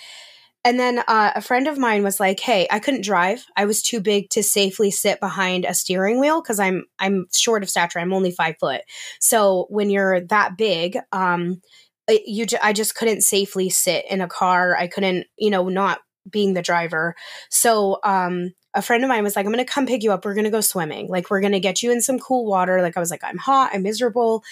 And 0.66 0.80
then 0.80 0.98
uh, 1.06 1.30
a 1.36 1.40
friend 1.40 1.68
of 1.68 1.78
mine 1.78 2.02
was 2.02 2.18
like, 2.18 2.40
"Hey, 2.40 2.66
I 2.72 2.80
couldn't 2.80 3.04
drive. 3.04 3.46
I 3.56 3.66
was 3.66 3.82
too 3.82 4.00
big 4.00 4.30
to 4.30 4.42
safely 4.42 4.90
sit 4.90 5.20
behind 5.20 5.64
a 5.64 5.72
steering 5.72 6.18
wheel 6.18 6.42
because 6.42 6.58
I'm 6.58 6.86
I'm 6.98 7.26
short 7.32 7.62
of 7.62 7.70
stature. 7.70 8.00
I'm 8.00 8.12
only 8.12 8.32
five 8.32 8.56
foot. 8.58 8.80
So 9.20 9.66
when 9.70 9.90
you're 9.90 10.22
that 10.22 10.58
big, 10.58 10.98
um, 11.12 11.62
you 12.08 12.46
I 12.60 12.72
just 12.72 12.96
couldn't 12.96 13.22
safely 13.22 13.70
sit 13.70 14.06
in 14.10 14.20
a 14.20 14.26
car. 14.26 14.76
I 14.76 14.88
couldn't, 14.88 15.28
you 15.38 15.50
know, 15.50 15.68
not 15.68 16.00
being 16.28 16.54
the 16.54 16.62
driver. 16.62 17.14
So 17.48 18.00
um, 18.02 18.50
a 18.74 18.82
friend 18.82 19.04
of 19.04 19.08
mine 19.08 19.22
was 19.22 19.36
like, 19.36 19.46
I'm 19.46 19.52
going 19.52 19.64
to 19.64 19.72
come 19.72 19.86
pick 19.86 20.02
you 20.02 20.12
up. 20.12 20.24
We're 20.24 20.34
going 20.34 20.44
to 20.44 20.50
go 20.50 20.60
swimming. 20.60 21.08
Like, 21.08 21.30
we're 21.30 21.40
going 21.40 21.52
to 21.52 21.60
get 21.60 21.82
you 21.82 21.92
in 21.92 22.02
some 22.02 22.18
cool 22.18 22.44
water. 22.44 22.82
Like, 22.82 22.96
I 22.96 23.00
was 23.00 23.10
like, 23.10 23.24
I'm 23.24 23.38
hot. 23.38 23.70
I'm 23.72 23.82
miserable. 23.82 24.42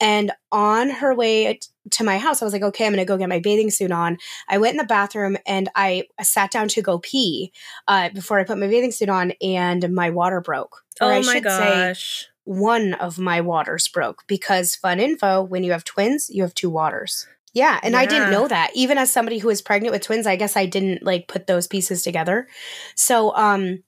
And 0.00 0.32
on 0.50 0.90
her 0.90 1.14
way 1.14 1.60
to 1.92 2.04
my 2.04 2.18
house, 2.18 2.40
I 2.42 2.44
was 2.44 2.52
like, 2.52 2.62
okay, 2.62 2.86
I'm 2.86 2.92
going 2.92 3.04
to 3.04 3.08
go 3.08 3.16
get 3.16 3.28
my 3.28 3.40
bathing 3.40 3.70
suit 3.70 3.90
on. 3.92 4.18
I 4.48 4.58
went 4.58 4.72
in 4.74 4.78
the 4.78 4.84
bathroom 4.84 5.36
and 5.46 5.68
I 5.74 6.04
sat 6.22 6.50
down 6.50 6.68
to 6.68 6.82
go 6.82 6.98
pee 6.98 7.52
uh, 7.86 8.10
before 8.10 8.38
I 8.38 8.44
put 8.44 8.58
my 8.58 8.66
bathing 8.68 8.92
suit 8.92 9.08
on, 9.08 9.32
and 9.42 9.92
my 9.92 10.10
water 10.10 10.40
broke. 10.40 10.84
Or 11.00 11.08
oh 11.08 11.10
I 11.10 11.20
my 11.20 11.32
should 11.34 11.44
say, 11.44 11.70
gosh. 11.88 12.26
one 12.44 12.94
of 12.94 13.18
my 13.18 13.40
waters 13.40 13.86
broke 13.88 14.24
because 14.26 14.74
fun 14.74 15.00
info 15.00 15.42
when 15.42 15.62
you 15.64 15.72
have 15.72 15.84
twins 15.84 16.28
you 16.30 16.42
have 16.42 16.54
two 16.54 16.70
waters 16.70 17.26
yeah 17.54 17.78
and 17.82 17.96
i 17.96 18.04
didn't 18.04 18.30
know 18.30 18.46
that 18.48 18.70
even 18.74 18.98
as 18.98 19.10
somebody 19.12 19.38
who 19.38 19.48
is 19.48 19.62
pregnant 19.62 19.92
with 19.92 20.02
twins 20.02 20.26
i 20.26 20.36
guess 20.36 20.56
i 20.56 20.66
didn't 20.66 21.02
like 21.02 21.28
put 21.28 21.46
those 21.46 21.66
pieces 21.66 22.02
together 22.02 22.46
so 22.94 23.34
um 23.36 23.82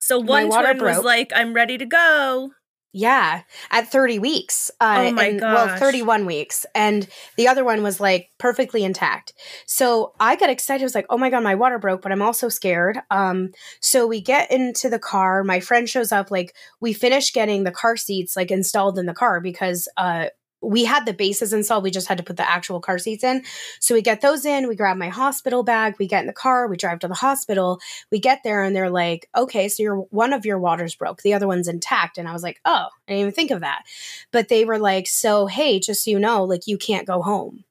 So 0.00 0.18
one 0.18 0.48
water 0.48 0.74
twin 0.74 0.84
was 0.84 0.96
broke. 0.96 1.04
like, 1.04 1.32
I'm 1.34 1.54
ready 1.54 1.78
to 1.78 1.86
go. 1.86 2.50
Yeah 2.94 3.42
at 3.72 3.90
30 3.90 4.20
weeks 4.20 4.70
uh 4.80 5.06
Oh 5.08 5.12
my 5.12 5.24
and, 5.26 5.40
well 5.40 5.76
31 5.76 6.26
weeks 6.26 6.64
and 6.74 7.08
the 7.36 7.48
other 7.48 7.64
one 7.64 7.82
was 7.82 8.00
like 8.00 8.30
perfectly 8.38 8.84
intact. 8.84 9.34
So 9.66 10.14
i 10.20 10.36
got 10.36 10.48
excited 10.48 10.82
i 10.82 10.86
was 10.86 10.94
like 10.94 11.06
oh 11.10 11.18
my 11.18 11.28
god 11.28 11.42
my 11.42 11.56
water 11.56 11.78
broke 11.78 12.02
but 12.02 12.12
i'm 12.12 12.22
also 12.22 12.48
scared. 12.48 12.98
Um 13.10 13.50
so 13.80 14.06
we 14.06 14.20
get 14.20 14.50
into 14.52 14.88
the 14.88 15.00
car 15.00 15.42
my 15.42 15.58
friend 15.60 15.88
shows 15.88 16.12
up 16.12 16.30
like 16.30 16.54
we 16.80 16.92
finish 16.92 17.32
getting 17.32 17.64
the 17.64 17.72
car 17.72 17.96
seats 17.96 18.36
like 18.36 18.52
installed 18.52 18.98
in 18.98 19.06
the 19.06 19.14
car 19.14 19.40
because 19.40 19.88
uh 19.96 20.26
we 20.64 20.84
had 20.84 21.06
the 21.06 21.12
bases 21.12 21.52
installed 21.52 21.84
we 21.84 21.90
just 21.90 22.08
had 22.08 22.18
to 22.18 22.24
put 22.24 22.36
the 22.36 22.48
actual 22.48 22.80
car 22.80 22.98
seats 22.98 23.24
in. 23.24 23.44
So 23.80 23.94
we 23.94 24.02
get 24.02 24.20
those 24.20 24.44
in 24.44 24.68
we 24.68 24.76
grab 24.76 24.96
my 24.96 25.08
hospital 25.08 25.62
bag 25.62 25.94
we 25.98 26.06
get 26.06 26.20
in 26.20 26.26
the 26.26 26.32
car 26.32 26.66
we 26.68 26.76
drive 26.76 26.98
to 27.00 27.08
the 27.08 27.14
hospital 27.14 27.80
we 28.10 28.18
get 28.18 28.42
there 28.42 28.62
and 28.62 28.74
they're 28.74 28.90
like 28.90 29.28
okay 29.36 29.68
so 29.68 29.82
your 29.82 29.96
one 29.96 30.32
of 30.32 30.44
your 30.46 30.58
waters 30.58 30.94
broke 30.94 31.22
the 31.22 31.34
other 31.34 31.46
one's 31.46 31.68
intact. 31.68 32.18
And 32.18 32.28
i 32.28 32.32
was 32.32 32.42
like 32.42 32.60
oh 32.64 32.88
i 33.08 33.12
didn't 33.12 33.20
even 33.20 33.32
think 33.32 33.50
of 33.50 33.60
that. 33.60 33.84
But 34.30 34.48
they 34.48 34.64
were 34.64 34.78
like 34.78 35.06
so 35.06 35.46
hey 35.46 35.78
just 35.80 36.04
so 36.04 36.10
you 36.10 36.18
know 36.18 36.44
like 36.44 36.66
you 36.66 36.78
can't 36.78 37.06
go 37.06 37.22
home. 37.22 37.64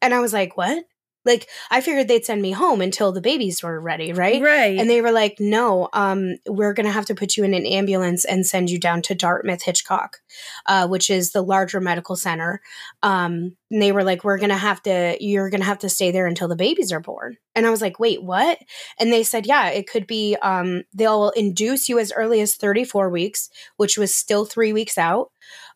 And 0.00 0.14
i 0.14 0.20
was 0.20 0.32
like 0.32 0.56
what 0.56 0.84
like 1.26 1.48
i 1.70 1.80
figured 1.80 2.08
they'd 2.08 2.24
send 2.24 2.40
me 2.40 2.52
home 2.52 2.80
until 2.80 3.12
the 3.12 3.20
babies 3.20 3.62
were 3.62 3.78
ready 3.80 4.12
right 4.12 4.40
Right. 4.40 4.78
and 4.78 4.88
they 4.88 5.02
were 5.02 5.12
like, 5.12 5.36
no, 5.40 5.88
um, 5.92 6.36
we're 6.46 6.72
going 6.72 6.86
to 6.86 6.92
have 6.92 7.06
to 7.06 7.14
put 7.14 7.36
you 7.36 7.44
in 7.44 7.52
an 7.52 7.66
ambulance 7.66 8.24
and 8.24 8.46
send 8.46 8.70
you 8.70 8.78
down 8.78 9.02
to 9.02 9.14
Dartmouth 9.14 9.62
Hitchcock, 9.62 10.18
uh, 10.66 10.86
which 10.86 11.10
is 11.10 11.32
the 11.32 11.42
larger 11.42 11.80
medical 11.80 12.14
center. 12.16 12.60
Um, 13.02 13.56
and 13.70 13.82
they 13.82 13.92
were 13.92 14.04
like, 14.04 14.22
we're 14.24 14.38
going 14.38 14.50
to 14.50 14.56
have 14.56 14.82
to, 14.84 15.16
you're 15.20 15.50
going 15.50 15.60
to 15.60 15.66
have 15.66 15.80
to 15.80 15.88
stay 15.88 16.10
there 16.12 16.26
until 16.26 16.48
the 16.48 16.54
babies 16.56 16.92
are 16.92 17.00
born. 17.00 17.36
And 17.54 17.66
I 17.66 17.70
was 17.70 17.82
like, 17.82 17.98
wait, 17.98 18.22
what? 18.22 18.58
And 19.00 19.12
they 19.12 19.22
said, 19.24 19.46
yeah, 19.46 19.70
it 19.70 19.88
could 19.88 20.06
be, 20.06 20.36
um, 20.42 20.82
they'll 20.94 21.30
induce 21.30 21.88
you 21.88 21.98
as 21.98 22.12
early 22.12 22.40
as 22.40 22.54
34 22.54 23.10
weeks, 23.10 23.48
which 23.76 23.98
was 23.98 24.14
still 24.14 24.44
three 24.44 24.72
weeks 24.72 24.96
out. 24.98 25.30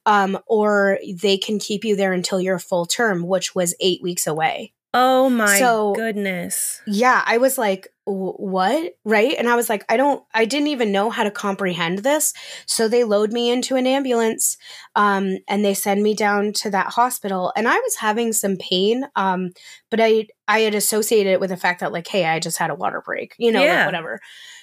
Um, 0.06 0.38
or 0.46 0.98
they 1.20 1.36
can 1.38 1.58
keep 1.58 1.84
you 1.84 1.96
there 1.96 2.12
until 2.12 2.40
you're 2.40 2.58
full 2.58 2.86
term, 2.86 3.26
which 3.26 3.54
was 3.54 3.74
eight 3.80 4.00
weeks 4.02 4.26
away. 4.26 4.72
Oh 4.94 5.28
my 5.30 5.58
So- 5.58 5.92
goodness. 5.94 6.80
Yeah, 6.86 7.22
I 7.26 7.38
was 7.38 7.56
like, 7.58 7.88
what? 8.04 8.94
Right? 9.04 9.36
And 9.38 9.48
I 9.48 9.54
was 9.54 9.68
like, 9.68 9.84
I 9.88 9.96
don't, 9.96 10.24
I 10.34 10.44
didn't 10.44 10.66
even 10.68 10.90
know 10.90 11.10
how 11.10 11.22
to 11.22 11.30
comprehend 11.30 12.00
this. 12.00 12.32
So 12.66 12.88
they 12.88 13.04
load 13.04 13.32
me 13.32 13.50
into 13.50 13.76
an 13.76 13.86
ambulance 13.86 14.56
um, 14.96 15.38
and 15.46 15.64
they 15.64 15.74
send 15.74 16.02
me 16.02 16.14
down 16.14 16.52
to 16.54 16.70
that 16.70 16.88
hospital. 16.88 17.52
And 17.54 17.68
I 17.68 17.76
was 17.76 17.96
having 17.96 18.32
some 18.32 18.56
pain, 18.56 19.04
um, 19.14 19.52
but 19.90 20.00
I, 20.00 20.26
I 20.48 20.60
had 20.60 20.74
associated 20.74 21.34
it 21.34 21.40
with 21.40 21.50
the 21.50 21.56
fact 21.56 21.80
that, 21.80 21.92
like, 21.92 22.08
hey, 22.08 22.24
I 22.26 22.40
just 22.40 22.58
had 22.58 22.70
a 22.70 22.74
water 22.74 23.00
break, 23.00 23.36
you 23.38 23.52
know, 23.52 23.62
Yeah. 23.62 23.76
like 23.76 23.86
whatever. 23.86 24.18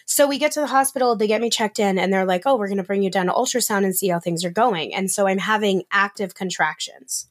So 0.06 0.28
we 0.28 0.38
get 0.40 0.52
to 0.54 0.60
the 0.62 0.68
hospital, 0.68 1.16
they 1.16 1.28
get 1.28 1.42
me 1.42 1.50
checked 1.50 1.80
in, 1.80 1.98
and 1.98 2.12
they're 2.12 2.26
like, 2.26 2.44
oh, 2.46 2.58
we're 2.58 2.68
going 2.68 2.78
to 2.78 2.84
bring 2.84 3.04
you 3.04 3.12
down 3.12 3.26
to 3.28 3.34
ultrasound 3.34 3.84
and 3.86 3.96
see 3.96 4.08
how 4.10 4.20
things 4.20 4.44
are 4.44 4.50
going. 4.50 4.94
And 4.94 5.10
so 5.12 5.28
I'm 5.28 5.38
having 5.38 5.84
active 5.92 6.34
contractions. 6.34 7.28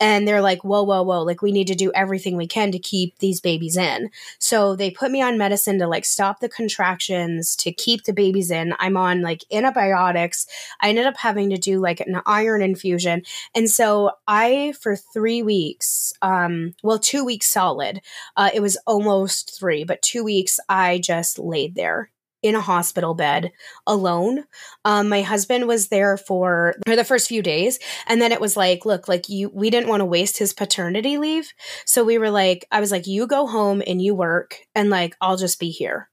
And 0.00 0.26
they're 0.26 0.42
like, 0.42 0.62
whoa, 0.64 0.82
whoa, 0.82 1.02
whoa, 1.02 1.22
like 1.22 1.42
we 1.42 1.52
need 1.52 1.66
to 1.68 1.74
do 1.74 1.92
everything 1.94 2.36
we 2.36 2.46
can 2.46 2.72
to 2.72 2.78
keep 2.78 3.18
these 3.18 3.40
babies 3.40 3.76
in. 3.76 4.10
So 4.38 4.76
they 4.76 4.90
put 4.90 5.10
me 5.10 5.22
on 5.22 5.38
medicine 5.38 5.78
to 5.78 5.86
like 5.86 6.04
stop 6.04 6.40
the 6.40 6.48
contractions, 6.48 7.56
to 7.56 7.72
keep 7.72 8.04
the 8.04 8.12
babies 8.12 8.50
in. 8.50 8.74
I'm 8.78 8.96
on 8.96 9.22
like 9.22 9.44
antibiotics. 9.52 10.46
I 10.80 10.90
ended 10.90 11.06
up 11.06 11.16
having 11.16 11.50
to 11.50 11.58
do 11.58 11.80
like 11.80 12.00
an 12.00 12.20
iron 12.26 12.62
infusion. 12.62 13.22
And 13.54 13.70
so 13.70 14.12
I, 14.26 14.74
for 14.80 14.96
three 14.96 15.42
weeks, 15.42 16.12
um, 16.22 16.74
well, 16.82 16.98
two 16.98 17.24
weeks 17.24 17.46
solid, 17.46 18.00
uh, 18.36 18.50
it 18.54 18.60
was 18.60 18.76
almost 18.86 19.58
three, 19.58 19.84
but 19.84 20.02
two 20.02 20.24
weeks, 20.24 20.60
I 20.68 20.98
just 20.98 21.38
laid 21.38 21.74
there 21.74 22.10
in 22.42 22.54
a 22.54 22.60
hospital 22.60 23.14
bed 23.14 23.50
alone. 23.86 24.44
Um, 24.84 25.08
my 25.08 25.22
husband 25.22 25.66
was 25.66 25.88
there 25.88 26.16
for, 26.16 26.74
for 26.86 26.96
the 26.96 27.04
first 27.04 27.28
few 27.28 27.42
days. 27.42 27.78
And 28.06 28.22
then 28.22 28.32
it 28.32 28.40
was 28.40 28.56
like, 28.56 28.86
look, 28.86 29.08
like 29.08 29.28
you, 29.28 29.50
we 29.52 29.70
didn't 29.70 29.88
want 29.88 30.00
to 30.00 30.04
waste 30.06 30.38
his 30.38 30.52
paternity 30.52 31.18
leave. 31.18 31.52
So 31.84 32.04
we 32.04 32.18
were 32.18 32.30
like, 32.30 32.66
I 32.70 32.80
was 32.80 32.92
like, 32.92 33.06
you 33.06 33.26
go 33.26 33.46
home 33.46 33.82
and 33.86 34.00
you 34.00 34.14
work, 34.14 34.56
and 34.74 34.88
like, 34.90 35.16
I'll 35.20 35.36
just 35.36 35.58
be 35.58 35.70
here. 35.70 36.08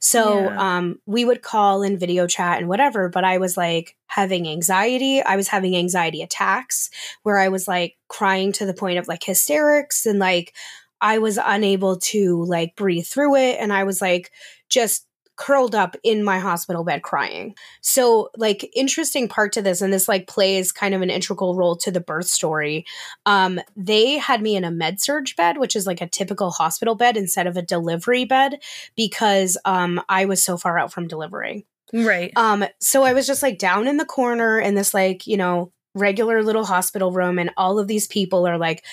So 0.00 0.50
Yeah. 0.50 0.78
um, 0.78 0.98
we 1.06 1.24
would 1.24 1.42
call 1.42 1.82
and 1.82 1.98
video 1.98 2.26
chat 2.26 2.58
and 2.58 2.68
whatever, 2.68 3.08
but 3.08 3.24
I 3.24 3.38
was 3.38 3.56
like 3.56 3.96
having 4.06 4.48
anxiety. 4.48 5.22
I 5.22 5.36
was 5.36 5.48
having 5.48 5.76
anxiety 5.76 6.22
attacks 6.22 6.90
where 7.22 7.38
I 7.38 7.48
was 7.48 7.68
like 7.68 7.96
crying 8.08 8.52
to 8.52 8.66
the 8.66 8.74
point 8.74 8.98
of 8.98 9.06
like 9.08 9.22
hysterics 9.22 10.06
and 10.06 10.18
like 10.18 10.54
I 11.00 11.18
was 11.18 11.38
unable 11.42 11.96
to 11.98 12.44
like 12.44 12.74
breathe 12.76 13.06
through 13.06 13.36
it. 13.36 13.58
And 13.60 13.72
I 13.72 13.84
was 13.84 14.02
like 14.02 14.32
just 14.68 15.06
curled 15.40 15.74
up 15.74 15.96
in 16.04 16.22
my 16.22 16.38
hospital 16.38 16.84
bed 16.84 17.02
crying. 17.02 17.54
So, 17.80 18.28
like, 18.36 18.70
interesting 18.76 19.26
part 19.26 19.54
to 19.54 19.62
this, 19.62 19.80
and 19.80 19.90
this 19.90 20.06
like 20.06 20.26
plays 20.26 20.70
kind 20.70 20.94
of 20.94 21.00
an 21.00 21.08
integral 21.08 21.56
role 21.56 21.76
to 21.76 21.90
the 21.90 22.00
birth 22.00 22.26
story. 22.26 22.84
Um, 23.24 23.58
they 23.74 24.18
had 24.18 24.42
me 24.42 24.54
in 24.54 24.64
a 24.64 24.70
med 24.70 25.00
surg 25.00 25.28
bed, 25.38 25.56
which 25.56 25.74
is 25.74 25.86
like 25.86 26.02
a 26.02 26.06
typical 26.06 26.50
hospital 26.50 26.94
bed 26.94 27.16
instead 27.16 27.46
of 27.46 27.56
a 27.56 27.62
delivery 27.62 28.26
bed, 28.26 28.60
because 28.96 29.56
um, 29.64 30.00
I 30.10 30.26
was 30.26 30.44
so 30.44 30.58
far 30.58 30.78
out 30.78 30.92
from 30.92 31.08
delivering. 31.08 31.64
Right. 31.94 32.32
Um, 32.36 32.66
so 32.78 33.02
I 33.02 33.14
was 33.14 33.26
just 33.26 33.42
like 33.42 33.58
down 33.58 33.88
in 33.88 33.96
the 33.96 34.04
corner 34.04 34.60
in 34.60 34.74
this 34.74 34.92
like, 34.92 35.26
you 35.26 35.38
know, 35.38 35.72
regular 35.94 36.42
little 36.42 36.66
hospital 36.66 37.12
room, 37.12 37.38
and 37.38 37.50
all 37.56 37.78
of 37.78 37.88
these 37.88 38.06
people 38.06 38.46
are 38.46 38.58
like 38.58 38.84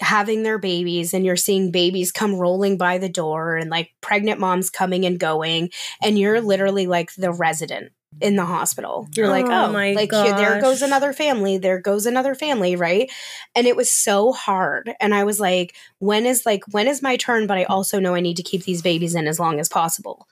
having 0.00 0.42
their 0.42 0.58
babies, 0.58 1.14
and 1.14 1.24
you're 1.24 1.36
seeing 1.36 1.70
babies 1.70 2.12
come 2.12 2.34
rolling 2.34 2.76
by 2.76 2.98
the 2.98 3.08
door 3.08 3.56
and 3.56 3.70
like 3.70 3.90
pregnant 4.00 4.40
moms 4.40 4.70
coming 4.70 5.04
and 5.04 5.18
going, 5.18 5.70
and 6.02 6.18
you're 6.18 6.40
literally 6.40 6.86
like 6.86 7.14
the 7.14 7.32
resident 7.32 7.92
in 8.20 8.36
the 8.36 8.44
hospital. 8.44 9.08
You're 9.14 9.28
like, 9.28 9.46
Oh 9.46 9.66
oh, 9.66 9.72
my 9.72 9.92
like 9.92 10.12
here, 10.12 10.36
there 10.36 10.60
goes 10.60 10.82
another 10.82 11.12
family, 11.12 11.58
there 11.58 11.80
goes 11.80 12.06
another 12.06 12.34
family, 12.34 12.76
right? 12.76 13.10
And 13.54 13.66
it 13.66 13.76
was 13.76 13.90
so 13.90 14.32
hard. 14.32 14.94
And 15.00 15.14
I 15.14 15.24
was 15.24 15.38
like, 15.40 15.74
when 15.98 16.26
is 16.26 16.46
like 16.46 16.62
when 16.70 16.88
is 16.88 17.02
my 17.02 17.16
turn? 17.16 17.46
But 17.46 17.58
I 17.58 17.64
also 17.64 18.00
know 18.00 18.14
I 18.14 18.20
need 18.20 18.36
to 18.36 18.42
keep 18.42 18.64
these 18.64 18.82
babies 18.82 19.14
in 19.14 19.26
as 19.26 19.38
long 19.38 19.60
as 19.60 19.68
possible. 19.68 20.26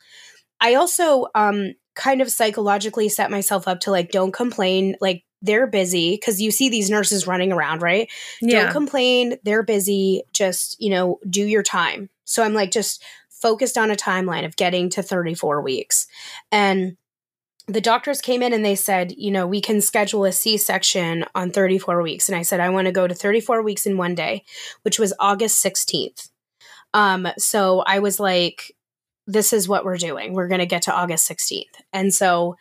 I 0.60 0.74
also 0.74 1.26
um 1.34 1.74
kind 1.94 2.20
of 2.20 2.30
psychologically 2.30 3.08
set 3.08 3.30
myself 3.30 3.68
up 3.68 3.80
to 3.80 3.90
like 3.90 4.10
don't 4.10 4.32
complain, 4.32 4.96
like 5.00 5.24
they're 5.44 5.66
busy 5.66 6.12
because 6.12 6.40
you 6.40 6.50
see 6.50 6.70
these 6.70 6.90
nurses 6.90 7.26
running 7.26 7.52
around, 7.52 7.82
right? 7.82 8.10
Yeah. 8.40 8.64
Don't 8.64 8.72
complain, 8.72 9.36
they're 9.44 9.62
busy, 9.62 10.22
just, 10.32 10.80
you 10.80 10.90
know, 10.90 11.20
do 11.28 11.44
your 11.44 11.62
time. 11.62 12.08
So 12.24 12.42
I'm 12.42 12.54
like 12.54 12.70
just 12.70 13.04
focused 13.28 13.76
on 13.76 13.90
a 13.90 13.96
timeline 13.96 14.46
of 14.46 14.56
getting 14.56 14.88
to 14.90 15.02
34 15.02 15.60
weeks. 15.60 16.06
And 16.50 16.96
the 17.66 17.82
doctors 17.82 18.22
came 18.22 18.42
in 18.42 18.54
and 18.54 18.64
they 18.64 18.74
said, 18.74 19.12
you 19.12 19.30
know, 19.30 19.46
we 19.46 19.60
can 19.60 19.82
schedule 19.82 20.24
a 20.24 20.32
C 20.32 20.56
section 20.56 21.26
on 21.34 21.50
34 21.50 22.02
weeks. 22.02 22.28
And 22.28 22.36
I 22.36 22.42
said, 22.42 22.60
I 22.60 22.70
want 22.70 22.86
to 22.86 22.92
go 22.92 23.06
to 23.06 23.14
34 23.14 23.62
weeks 23.62 23.84
in 23.84 23.98
one 23.98 24.14
day, 24.14 24.44
which 24.82 24.98
was 24.98 25.12
August 25.20 25.62
16th. 25.62 26.30
Um, 26.94 27.28
so 27.38 27.80
I 27.80 27.98
was 27.98 28.18
like, 28.18 28.74
this 29.26 29.52
is 29.52 29.68
what 29.68 29.84
we're 29.84 29.98
doing. 29.98 30.32
We're 30.32 30.48
going 30.48 30.60
to 30.60 30.66
get 30.66 30.82
to 30.82 30.94
August 30.94 31.28
16th. 31.28 31.82
And 31.92 32.14
so 32.14 32.56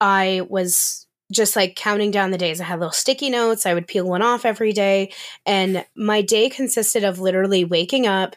I 0.00 0.42
was 0.48 1.07
just 1.32 1.56
like 1.56 1.76
counting 1.76 2.10
down 2.10 2.30
the 2.30 2.38
days. 2.38 2.60
I 2.60 2.64
had 2.64 2.78
little 2.78 2.92
sticky 2.92 3.30
notes. 3.30 3.66
I 3.66 3.74
would 3.74 3.86
peel 3.86 4.08
one 4.08 4.22
off 4.22 4.44
every 4.44 4.72
day. 4.72 5.12
And 5.44 5.84
my 5.94 6.22
day 6.22 6.48
consisted 6.48 7.04
of 7.04 7.20
literally 7.20 7.64
waking 7.64 8.06
up, 8.06 8.36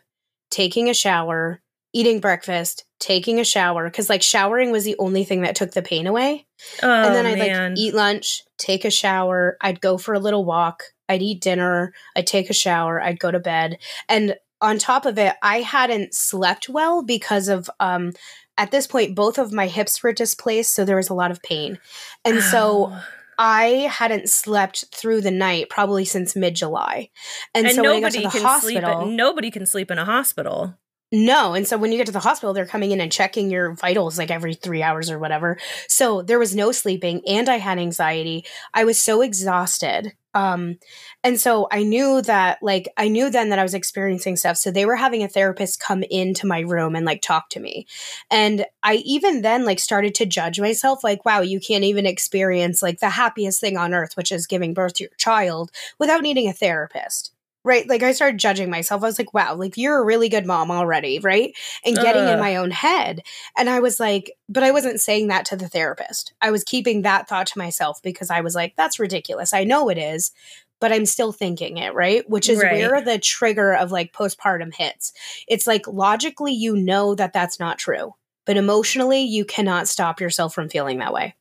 taking 0.49 0.89
a 0.89 0.93
shower, 0.93 1.61
eating 1.93 2.19
breakfast, 2.19 2.85
taking 2.99 3.39
a 3.39 3.45
shower. 3.45 3.89
Cause 3.89 4.09
like 4.09 4.21
showering 4.21 4.71
was 4.71 4.83
the 4.83 4.97
only 4.99 5.23
thing 5.23 5.41
that 5.41 5.55
took 5.55 5.71
the 5.71 5.81
pain 5.81 6.05
away. 6.05 6.45
Oh, 6.83 6.89
and 6.89 7.15
then 7.15 7.25
I'd 7.25 7.37
man. 7.37 7.71
like 7.71 7.79
eat 7.79 7.93
lunch, 7.93 8.43
take 8.57 8.85
a 8.85 8.91
shower. 8.91 9.57
I'd 9.61 9.81
go 9.81 9.97
for 9.97 10.13
a 10.13 10.19
little 10.19 10.45
walk. 10.45 10.83
I'd 11.07 11.21
eat 11.21 11.41
dinner. 11.41 11.93
I'd 12.15 12.27
take 12.27 12.49
a 12.49 12.53
shower. 12.53 13.01
I'd 13.01 13.19
go 13.19 13.31
to 13.31 13.39
bed. 13.39 13.77
And 14.07 14.35
on 14.61 14.77
top 14.77 15.05
of 15.05 15.17
it, 15.17 15.35
I 15.41 15.61
hadn't 15.61 16.13
slept 16.13 16.69
well 16.69 17.03
because 17.03 17.47
of 17.47 17.69
um 17.79 18.13
at 18.61 18.69
this 18.69 18.85
point 18.85 19.15
both 19.15 19.39
of 19.39 19.51
my 19.51 19.65
hips 19.65 20.03
were 20.03 20.13
displaced, 20.13 20.73
so 20.73 20.85
there 20.85 20.95
was 20.95 21.09
a 21.09 21.15
lot 21.15 21.31
of 21.31 21.41
pain. 21.41 21.79
And 22.23 22.41
so 22.43 22.95
I 23.39 23.89
hadn't 23.91 24.29
slept 24.29 24.85
through 24.93 25.21
the 25.21 25.31
night 25.31 25.67
probably 25.69 26.05
since 26.05 26.35
mid 26.35 26.55
July. 26.55 27.09
And, 27.55 27.65
and 27.65 27.75
so 27.75 27.81
when 27.81 27.91
I 27.91 27.99
got 28.01 28.11
to 28.11 28.21
nobody 28.21 28.39
the 28.39 28.39
can 28.39 28.61
sleep. 28.61 28.83
hospital, 28.83 29.01
At, 29.01 29.07
nobody 29.07 29.49
can 29.49 29.65
sleep 29.65 29.89
in 29.89 29.97
a 29.97 30.05
hospital. 30.05 30.75
No. 31.11 31.53
And 31.53 31.67
so 31.67 31.77
when 31.77 31.91
you 31.91 31.97
get 31.97 32.05
to 32.05 32.13
the 32.13 32.19
hospital, 32.19 32.53
they're 32.53 32.65
coming 32.65 32.91
in 32.91 33.01
and 33.01 33.11
checking 33.11 33.51
your 33.51 33.73
vitals 33.75 34.17
like 34.17 34.31
every 34.31 34.53
three 34.53 34.81
hours 34.81 35.11
or 35.11 35.19
whatever. 35.19 35.57
So 35.89 36.21
there 36.21 36.39
was 36.39 36.55
no 36.55 36.71
sleeping 36.71 37.21
and 37.27 37.49
I 37.49 37.57
had 37.57 37.79
anxiety. 37.79 38.45
I 38.73 38.85
was 38.85 39.01
so 39.01 39.21
exhausted. 39.21 40.13
Um, 40.33 40.77
and 41.21 41.37
so 41.37 41.67
I 41.69 41.83
knew 41.83 42.21
that, 42.21 42.59
like, 42.61 42.87
I 42.95 43.09
knew 43.09 43.29
then 43.29 43.49
that 43.49 43.59
I 43.59 43.63
was 43.63 43.73
experiencing 43.73 44.37
stuff. 44.37 44.55
So 44.55 44.71
they 44.71 44.85
were 44.85 44.95
having 44.95 45.23
a 45.23 45.27
therapist 45.27 45.81
come 45.81 46.03
into 46.09 46.47
my 46.47 46.61
room 46.61 46.95
and 46.95 47.05
like 47.05 47.21
talk 47.21 47.49
to 47.49 47.59
me. 47.59 47.87
And 48.29 48.65
I 48.81 48.95
even 49.03 49.41
then 49.41 49.65
like 49.65 49.79
started 49.79 50.15
to 50.15 50.25
judge 50.25 50.61
myself, 50.61 51.03
like, 51.03 51.25
wow, 51.25 51.41
you 51.41 51.59
can't 51.59 51.83
even 51.83 52.05
experience 52.05 52.81
like 52.81 53.01
the 53.01 53.09
happiest 53.09 53.59
thing 53.59 53.75
on 53.75 53.93
earth, 53.93 54.15
which 54.15 54.31
is 54.31 54.47
giving 54.47 54.73
birth 54.73 54.93
to 54.93 55.03
your 55.03 55.11
child 55.17 55.71
without 55.99 56.21
needing 56.21 56.47
a 56.47 56.53
therapist 56.53 57.33
right? 57.63 57.87
Like 57.87 58.03
I 58.03 58.11
started 58.11 58.39
judging 58.39 58.69
myself. 58.69 59.03
I 59.03 59.07
was 59.07 59.19
like, 59.19 59.33
wow, 59.33 59.55
like 59.55 59.77
you're 59.77 60.01
a 60.01 60.05
really 60.05 60.29
good 60.29 60.45
mom 60.45 60.71
already, 60.71 61.19
right? 61.19 61.53
And 61.85 61.95
getting 61.95 62.23
in 62.23 62.39
uh. 62.39 62.41
my 62.41 62.55
own 62.55 62.71
head. 62.71 63.21
And 63.57 63.69
I 63.69 63.79
was 63.79 63.99
like, 63.99 64.31
but 64.49 64.63
I 64.63 64.71
wasn't 64.71 65.01
saying 65.01 65.27
that 65.27 65.45
to 65.47 65.55
the 65.55 65.69
therapist. 65.69 66.33
I 66.41 66.51
was 66.51 66.63
keeping 66.63 67.03
that 67.03 67.27
thought 67.27 67.47
to 67.47 67.59
myself 67.59 68.01
because 68.01 68.29
I 68.29 68.41
was 68.41 68.55
like, 68.55 68.75
that's 68.75 68.99
ridiculous. 68.99 69.53
I 69.53 69.63
know 69.63 69.89
it 69.89 69.97
is, 69.97 70.31
but 70.79 70.91
I'm 70.91 71.05
still 71.05 71.31
thinking 71.31 71.77
it, 71.77 71.93
right? 71.93 72.27
Which 72.29 72.49
is 72.49 72.61
Right. 72.61 72.73
where 72.73 73.01
the 73.01 73.19
trigger 73.19 73.73
of 73.73 73.91
like 73.91 74.13
postpartum 74.13 74.73
hits. 74.73 75.13
It's 75.47 75.67
like 75.67 75.87
logically, 75.87 76.53
you 76.53 76.75
know 76.75 77.15
that 77.15 77.33
that's 77.33 77.59
not 77.59 77.77
true, 77.77 78.15
but 78.45 78.57
emotionally, 78.57 79.21
you 79.21 79.45
cannot 79.45 79.87
stop 79.87 80.19
yourself 80.19 80.53
from 80.55 80.69
feeling 80.69 80.99
that 80.99 81.13
way. 81.13 81.35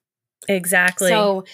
Exactly. 0.48 1.10
So 1.10 1.44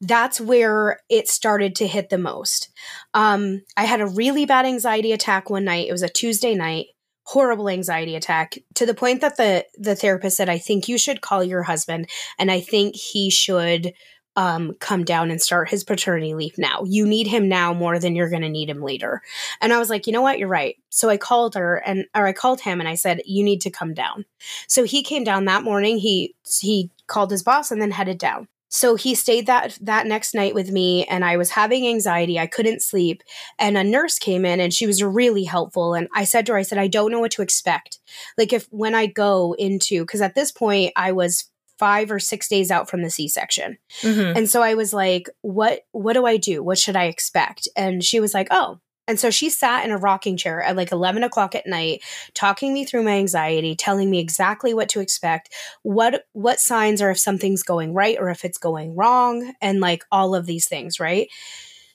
that's 0.00 0.40
where 0.40 1.00
it 1.08 1.28
started 1.28 1.74
to 1.76 1.86
hit 1.86 2.10
the 2.10 2.18
most. 2.18 2.70
Um, 3.14 3.62
I 3.76 3.84
had 3.84 4.00
a 4.00 4.06
really 4.06 4.46
bad 4.46 4.66
anxiety 4.66 5.12
attack 5.12 5.50
one 5.50 5.64
night. 5.64 5.88
It 5.88 5.92
was 5.92 6.02
a 6.02 6.08
Tuesday 6.08 6.54
night, 6.54 6.86
horrible 7.24 7.68
anxiety 7.68 8.14
attack 8.14 8.58
to 8.74 8.86
the 8.86 8.94
point 8.94 9.22
that 9.22 9.36
the 9.36 9.64
the 9.78 9.96
therapist 9.96 10.36
said, 10.36 10.48
"I 10.48 10.58
think 10.58 10.88
you 10.88 10.98
should 10.98 11.20
call 11.20 11.42
your 11.42 11.62
husband, 11.62 12.08
and 12.38 12.50
I 12.50 12.60
think 12.60 12.96
he 12.96 13.30
should." 13.30 13.92
Um, 14.36 14.74
come 14.80 15.04
down 15.04 15.30
and 15.30 15.40
start 15.40 15.70
his 15.70 15.84
paternity 15.84 16.34
leave 16.34 16.58
now. 16.58 16.82
You 16.84 17.06
need 17.06 17.28
him 17.28 17.48
now 17.48 17.72
more 17.72 18.00
than 18.00 18.16
you're 18.16 18.28
going 18.28 18.42
to 18.42 18.48
need 18.48 18.68
him 18.68 18.82
later. 18.82 19.22
And 19.60 19.72
I 19.72 19.78
was 19.78 19.88
like, 19.88 20.08
you 20.08 20.12
know 20.12 20.22
what? 20.22 20.40
You're 20.40 20.48
right. 20.48 20.74
So 20.88 21.08
I 21.08 21.16
called 21.18 21.54
her 21.54 21.76
and, 21.76 22.06
or 22.16 22.26
I 22.26 22.32
called 22.32 22.60
him 22.60 22.80
and 22.80 22.88
I 22.88 22.96
said, 22.96 23.22
you 23.26 23.44
need 23.44 23.60
to 23.60 23.70
come 23.70 23.94
down. 23.94 24.24
So 24.66 24.82
he 24.82 25.04
came 25.04 25.22
down 25.22 25.44
that 25.44 25.62
morning. 25.62 25.98
He, 25.98 26.34
he 26.60 26.90
called 27.06 27.30
his 27.30 27.42
boss 27.42 27.70
and 27.70 27.80
then 27.80 27.90
headed 27.92 28.18
down. 28.18 28.48
So 28.68 28.96
he 28.96 29.14
stayed 29.14 29.46
that 29.46 29.78
that 29.82 30.06
next 30.06 30.34
night 30.34 30.52
with 30.52 30.72
me 30.72 31.04
and 31.04 31.24
I 31.24 31.36
was 31.36 31.50
having 31.50 31.86
anxiety. 31.86 32.40
I 32.40 32.48
couldn't 32.48 32.82
sleep 32.82 33.22
and 33.56 33.78
a 33.78 33.84
nurse 33.84 34.18
came 34.18 34.44
in 34.44 34.58
and 34.58 34.74
she 34.74 34.86
was 34.86 35.00
really 35.00 35.44
helpful 35.44 35.94
and 35.94 36.08
I 36.12 36.24
said 36.24 36.44
to 36.46 36.52
her 36.52 36.58
I 36.58 36.62
said 36.62 36.78
I 36.78 36.88
don't 36.88 37.12
know 37.12 37.20
what 37.20 37.30
to 37.32 37.42
expect. 37.42 38.00
Like 38.36 38.52
if 38.52 38.66
when 38.70 38.94
I 38.96 39.06
go 39.06 39.54
into 39.58 40.04
cuz 40.06 40.20
at 40.20 40.34
this 40.34 40.50
point 40.50 40.92
I 40.96 41.12
was 41.12 41.44
5 41.78 42.10
or 42.10 42.18
6 42.18 42.48
days 42.48 42.70
out 42.70 42.90
from 42.90 43.02
the 43.02 43.10
C-section. 43.10 43.78
Mhm. 44.02 44.36
And 44.36 44.50
so 44.50 44.62
I 44.62 44.74
was 44.74 44.92
like, 44.92 45.28
what 45.42 45.82
what 45.92 46.14
do 46.14 46.26
I 46.26 46.36
do? 46.36 46.62
What 46.62 46.78
should 46.78 46.96
I 46.96 47.04
expect? 47.04 47.68
And 47.76 48.02
she 48.02 48.18
was 48.18 48.34
like, 48.34 48.48
oh. 48.50 48.80
And 49.06 49.20
so 49.20 49.30
she 49.30 49.50
sat 49.50 49.84
in 49.84 49.90
a 49.90 49.98
rocking 49.98 50.36
chair 50.36 50.62
at 50.62 50.76
like 50.76 50.92
11 50.92 51.24
o'clock 51.24 51.54
at 51.54 51.66
night, 51.66 52.02
talking 52.32 52.72
me 52.72 52.84
through 52.84 53.02
my 53.02 53.18
anxiety, 53.18 53.74
telling 53.74 54.10
me 54.10 54.18
exactly 54.18 54.72
what 54.72 54.88
to 54.90 55.00
expect, 55.00 55.52
what 55.82 56.24
what 56.32 56.58
signs 56.60 57.02
are 57.02 57.10
if 57.10 57.18
something's 57.18 57.62
going 57.62 57.92
right 57.92 58.16
or 58.18 58.30
if 58.30 58.44
it's 58.44 58.58
going 58.58 58.94
wrong, 58.96 59.52
and 59.60 59.80
like 59.80 60.04
all 60.10 60.34
of 60.34 60.46
these 60.46 60.66
things, 60.66 60.98
right? 60.98 61.28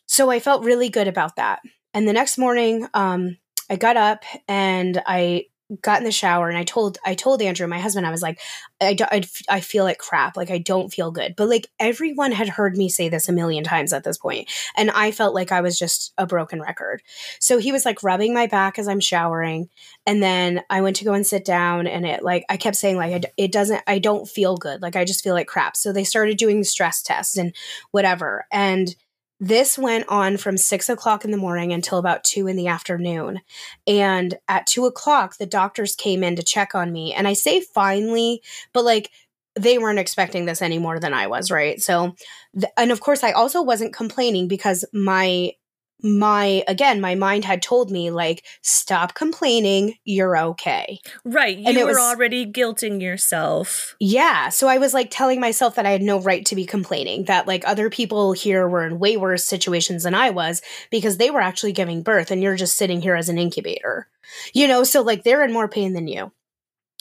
So 0.06 0.30
I 0.30 0.40
felt 0.40 0.64
really 0.64 0.90
good 0.90 1.08
about 1.08 1.36
that. 1.38 1.60
And 1.94 2.08
the 2.08 2.14
next 2.14 2.38
morning, 2.38 2.88
um, 2.94 3.38
I 3.70 3.76
got 3.76 3.98
up 3.98 4.24
and 4.48 5.02
I 5.06 5.46
got 5.82 6.00
in 6.00 6.04
the 6.04 6.12
shower 6.12 6.50
and 6.50 6.58
I 6.58 6.64
told 6.64 6.98
I 7.06 7.14
told 7.14 7.42
Andrew, 7.42 7.68
my 7.68 7.80
husband, 7.80 8.08
I 8.08 8.12
was 8.12 8.22
like, 8.22 8.40
I, 8.82 8.94
do- 8.94 9.06
I, 9.10 9.24
I 9.48 9.60
feel 9.60 9.84
like 9.84 10.00
crap, 10.00 10.36
like 10.36 10.50
I 10.50 10.58
don't 10.58 10.92
feel 10.92 11.12
good. 11.12 11.36
But 11.36 11.50
like 11.50 11.68
everyone 11.80 12.32
had 12.32 12.50
heard 12.50 12.76
me 12.76 12.90
say 12.90 13.10
this 13.10 13.30
a 13.30 13.34
million 13.34 13.64
times 13.64 13.94
at 13.94 14.04
this 14.04 14.18
point, 14.18 14.50
and 14.76 14.90
I 14.92 15.12
felt 15.12 15.36
like 15.36 15.52
I 15.52 15.62
was 15.62 15.78
just 15.78 16.14
a 16.18 16.26
broken 16.26 16.62
record. 16.62 17.02
So 17.40 17.60
he 17.60 17.72
was 17.72 17.86
like 17.86 18.04
rubbing 18.04 18.34
my 18.34 18.48
back 18.48 18.80
as 18.80 18.88
I'm 18.88 19.00
showering, 19.00 19.70
and 20.06 20.24
then 20.24 20.64
I 20.70 20.82
went 20.82 20.96
to 20.98 21.06
go 21.06 21.14
and 21.14 21.26
sit 21.26 21.46
down, 21.46 21.88
and 21.88 22.06
it 22.06 22.24
like 22.24 22.46
I 22.50 22.58
kept 22.58 22.76
saying 22.76 22.98
like 22.98 23.26
it 23.38 23.52
doesn't, 23.52 23.84
I 23.86 24.00
don't 24.00 24.28
feel 24.28 24.58
good, 24.58 24.82
like 24.82 24.96
I 24.96 25.06
just 25.06 25.24
feel 25.24 25.34
like 25.34 25.48
crap. 25.48 25.76
So 25.78 25.92
they 25.92 26.04
started 26.04 26.38
doing 26.38 26.64
stress 26.64 27.02
tests 27.02 27.38
and 27.38 27.56
whatever, 27.92 28.46
and 28.52 28.96
this 29.40 29.78
went 29.78 30.06
on 30.10 30.38
from 30.38 30.58
six 30.58 30.90
o'clock 30.90 31.24
in 31.24 31.32
the 31.32 31.38
morning 31.38 31.72
until 31.72 31.98
about 31.98 32.24
two 32.24 32.48
in 32.48 32.58
the 32.58 32.68
afternoon. 32.68 33.40
And 33.88 34.38
at 34.48 34.68
two 34.68 34.86
o'clock, 34.86 35.38
the 35.38 35.46
doctors 35.46 35.96
came 35.96 36.24
in 36.24 36.36
to 36.36 36.44
check 36.44 36.76
on 36.76 36.92
me. 36.92 37.14
And 37.14 37.28
I 37.28 37.34
say 37.34 37.62
finally, 37.62 38.42
but 38.74 38.84
like 38.84 39.12
they 39.56 39.78
weren't 39.78 40.00
expecting 40.00 40.46
this 40.46 40.62
any 40.62 40.78
more 40.78 41.00
than 41.00 41.14
I 41.14 41.28
was, 41.28 41.52
right? 41.52 41.82
So, 41.82 42.16
th- 42.54 42.72
and 42.78 42.92
of 42.92 43.02
course, 43.02 43.24
I 43.24 43.32
also 43.32 43.62
wasn't 43.62 43.94
complaining 43.94 44.48
because 44.48 44.86
my, 44.94 45.54
my, 46.02 46.64
again, 46.68 47.02
my 47.02 47.16
mind 47.16 47.46
had 47.46 47.62
told 47.62 47.92
me, 47.92 48.10
like, 48.12 48.46
stop 48.62 49.14
complaining, 49.14 49.96
you're 50.06 50.38
okay. 50.38 51.00
right. 51.26 51.58
You 51.58 51.66
and 51.68 51.78
it 51.78 51.84
were 51.84 51.90
was- 51.90 51.98
already 51.98 52.46
guilting 52.46 53.02
yourself. 53.02 53.96
Yeah. 54.00 54.50
So 54.50 54.68
I 54.68 54.78
was 54.78 54.94
like 54.94 55.10
telling 55.12 55.40
myself 55.40 55.76
that 55.76 55.86
I 55.86 55.92
had 55.92 56.02
no 56.02 56.20
right 56.20 56.46
to 56.46 56.56
be 56.56 56.66
complaining, 56.66 57.26
that 57.26 57.48
like 57.48 57.68
other 57.68 57.90
people 57.90 58.34
here 58.34 58.68
were 58.68 58.86
in 58.86 59.00
way 59.00 59.18
worse 59.18 59.44
situations 59.46 60.04
than 60.04 60.16
I 60.16 60.30
was 60.30 60.62
because 60.90 61.18
they 61.18 61.32
were 61.32 61.42
actually 61.42 61.74
giving 61.74 62.02
birth 62.02 62.32
and 62.32 62.42
you're 62.42 62.56
just 62.56 62.78
sitting 62.78 63.02
here 63.02 63.16
as 63.16 63.30
an 63.30 63.38
incubator. 63.38 64.08
You 64.54 64.68
know, 64.68 64.84
so 64.84 65.02
like 65.02 65.24
they're 65.24 65.44
in 65.44 65.52
more 65.54 65.68
pain 65.68 65.94
than 65.94 66.08
you. 66.08 66.32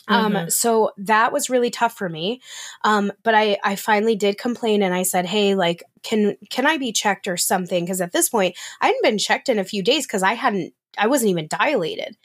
Um, 0.09 0.33
Mhm. 0.35 0.53
so 0.53 0.93
that 0.99 1.33
was 1.33 1.51
really 1.51 1.71
tough 1.71 1.97
for 1.97 2.09
me. 2.09 2.41
Um, 2.85 3.13
but 3.23 3.35
I, 3.35 3.59
I 3.65 3.77
finally 3.77 4.17
did 4.17 4.39
complain 4.39 4.83
and 4.83 4.95
I 4.95 5.03
said, 5.03 5.27
Hey, 5.27 5.55
like, 5.55 5.83
can, 6.03 6.37
can 6.51 6.67
I 6.67 6.79
be 6.79 6.93
checked 6.93 7.27
or 7.29 7.37
something? 7.37 7.87
Cause 7.87 8.01
at 8.01 8.13
this 8.13 8.29
point 8.29 8.57
I 8.81 8.87
hadn't 8.87 9.03
been 9.03 9.19
checked 9.19 9.49
in 9.49 9.59
a 9.59 9.65
few 9.65 9.83
days 9.83 10.07
cause 10.07 10.23
I 10.23 10.35
hadn't, 10.35 10.73
I 10.97 11.07
wasn't 11.07 11.31
even 11.31 11.47
dilated. 11.49 12.17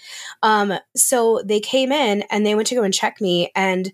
Um, 0.42 0.74
so 0.96 1.42
they 1.46 1.60
came 1.60 1.92
in 1.92 2.24
and 2.32 2.46
they 2.46 2.56
went 2.56 2.68
to 2.70 2.76
go 2.76 2.84
and 2.84 2.94
check 2.94 3.22
me 3.22 3.52
and, 3.56 3.92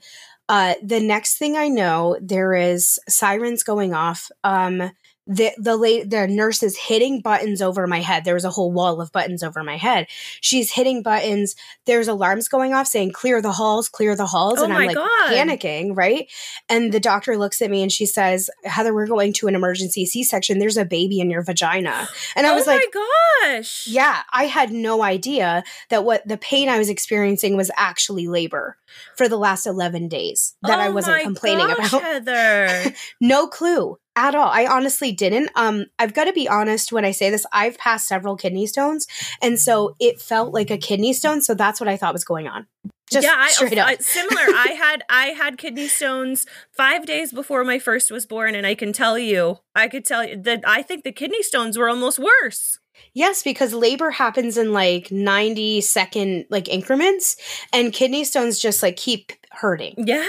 uh, 0.47 0.73
the 0.81 0.99
next 0.99 1.37
thing 1.37 1.55
I 1.55 1.67
know, 1.67 2.17
there 2.19 2.55
is 2.55 2.99
sirens 3.07 3.61
going 3.61 3.93
off. 3.93 4.31
Um, 4.43 4.91
the 5.29 5.51
the 5.59 5.77
late 5.77 6.09
the 6.09 6.27
nurse 6.27 6.63
is 6.63 6.75
hitting 6.75 7.21
buttons 7.21 7.61
over 7.61 7.85
my 7.85 8.01
head. 8.01 8.25
There 8.25 8.33
was 8.33 8.45
a 8.45 8.49
whole 8.49 8.71
wall 8.71 8.99
of 8.99 9.11
buttons 9.11 9.43
over 9.43 9.63
my 9.63 9.77
head. 9.77 10.07
She's 10.41 10.71
hitting 10.71 11.03
buttons. 11.03 11.55
There's 11.85 12.07
alarms 12.07 12.47
going 12.47 12.73
off 12.73 12.87
saying 12.87 13.11
"clear 13.11 13.39
the 13.39 13.51
halls, 13.51 13.89
clear 13.89 14.15
the 14.15 14.25
halls," 14.25 14.55
Oh 14.57 14.63
and 14.63 14.73
I'm 14.73 14.87
like 14.87 14.95
God. 14.95 15.07
panicking, 15.31 15.95
right? 15.95 16.27
And 16.67 16.91
the 16.91 16.99
doctor 16.99 17.37
looks 17.37 17.61
at 17.61 17.69
me 17.69 17.83
and 17.83 17.91
she 17.91 18.07
says, 18.07 18.49
"Heather, 18.63 18.91
we're 18.91 19.05
going 19.05 19.31
to 19.33 19.47
an 19.47 19.53
emergency 19.53 20.07
C-section. 20.07 20.57
There's 20.57 20.77
a 20.77 20.85
baby 20.85 21.19
in 21.19 21.29
your 21.29 21.43
vagina." 21.43 22.09
And 22.35 22.47
I 22.47 22.55
was 22.55 22.65
like, 22.65 22.81
oh 22.95 22.99
was 22.99 23.05
my 23.43 23.49
like, 23.51 23.55
gosh. 23.59 23.87
yeah, 23.87 24.23
I 24.33 24.45
had 24.45 24.71
no 24.71 25.03
idea 25.03 25.63
that 25.89 26.03
what 26.03 26.27
the 26.27 26.37
pain 26.37 26.69
I 26.69 26.79
was 26.79 26.89
experiencing 26.89 27.55
was 27.55 27.69
actually 27.77 28.27
labor 28.27 28.77
for 29.15 29.27
the 29.29 29.37
last 29.37 29.67
11 29.67 30.07
days 30.07 30.55
that 30.63 30.79
I 30.79 30.87
Oh 30.87 30.93
wasn't 30.93 31.17
my 31.17 31.23
complaining 31.23 31.67
gosh, 31.67 31.93
about. 31.93 32.01
Heather. 32.01 32.93
No 33.21 33.47
clue 33.47 33.97
at 34.27 34.35
all. 34.35 34.49
I 34.49 34.65
honestly 34.65 35.11
didn't. 35.11 35.49
Um 35.55 35.85
I've 35.97 36.13
got 36.13 36.25
to 36.25 36.33
be 36.33 36.47
honest 36.47 36.91
when 36.91 37.05
I 37.05 37.11
say 37.11 37.29
this. 37.29 37.45
I've 37.51 37.77
passed 37.77 38.07
several 38.07 38.35
kidney 38.35 38.67
stones 38.67 39.07
and 39.41 39.59
so 39.59 39.95
it 39.99 40.21
felt 40.21 40.53
like 40.53 40.71
a 40.71 40.77
kidney 40.77 41.13
stone, 41.13 41.41
so 41.41 41.53
that's 41.53 41.79
what 41.79 41.87
I 41.87 41.97
thought 41.97 42.13
was 42.13 42.25
going 42.25 42.47
on. 42.47 42.67
Just 43.11 43.25
yeah, 43.25 43.35
I, 43.37 43.49
straight 43.49 43.77
up. 43.77 43.87
I- 43.87 43.97
similar. 43.97 44.41
I 44.41 44.75
had 44.77 45.03
I 45.09 45.25
had 45.27 45.57
kidney 45.57 45.87
stones 45.87 46.45
five 46.71 47.05
days 47.05 47.31
before 47.33 47.63
my 47.63 47.79
first 47.79 48.11
was 48.11 48.25
born, 48.25 48.55
and 48.55 48.67
I 48.67 48.75
can 48.75 48.93
tell 48.93 49.17
you, 49.17 49.59
I 49.75 49.87
could 49.87 50.05
tell 50.05 50.23
you 50.23 50.41
that 50.43 50.63
I 50.65 50.81
think 50.83 51.03
the 51.03 51.11
kidney 51.11 51.41
stones 51.41 51.77
were 51.77 51.89
almost 51.89 52.19
worse. 52.19 52.78
Yes, 53.13 53.43
because 53.43 53.73
labor 53.73 54.11
happens 54.11 54.57
in 54.57 54.73
like 54.73 55.11
90 55.11 55.81
second 55.81 56.45
like 56.49 56.67
increments 56.67 57.37
and 57.73 57.91
kidney 57.91 58.23
stones 58.23 58.59
just 58.59 58.83
like 58.83 58.95
keep 58.97 59.33
hurting. 59.51 59.95
Yeah. 59.97 60.25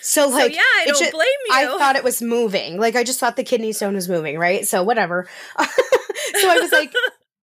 So 0.00 0.28
like 0.28 0.52
so 0.52 0.56
yeah, 0.56 0.60
I 0.60 0.84
don't 0.86 0.98
ju- 0.98 1.10
blame 1.10 1.26
you. 1.46 1.52
I 1.52 1.66
thought 1.78 1.96
it 1.96 2.04
was 2.04 2.20
moving. 2.22 2.78
Like 2.78 2.96
I 2.96 3.04
just 3.04 3.18
thought 3.18 3.36
the 3.36 3.44
kidney 3.44 3.72
stone 3.72 3.94
was 3.94 4.08
moving, 4.08 4.38
right? 4.38 4.66
So 4.66 4.82
whatever. 4.82 5.28
so 5.58 6.50
I 6.50 6.58
was 6.58 6.72
like 6.72 6.92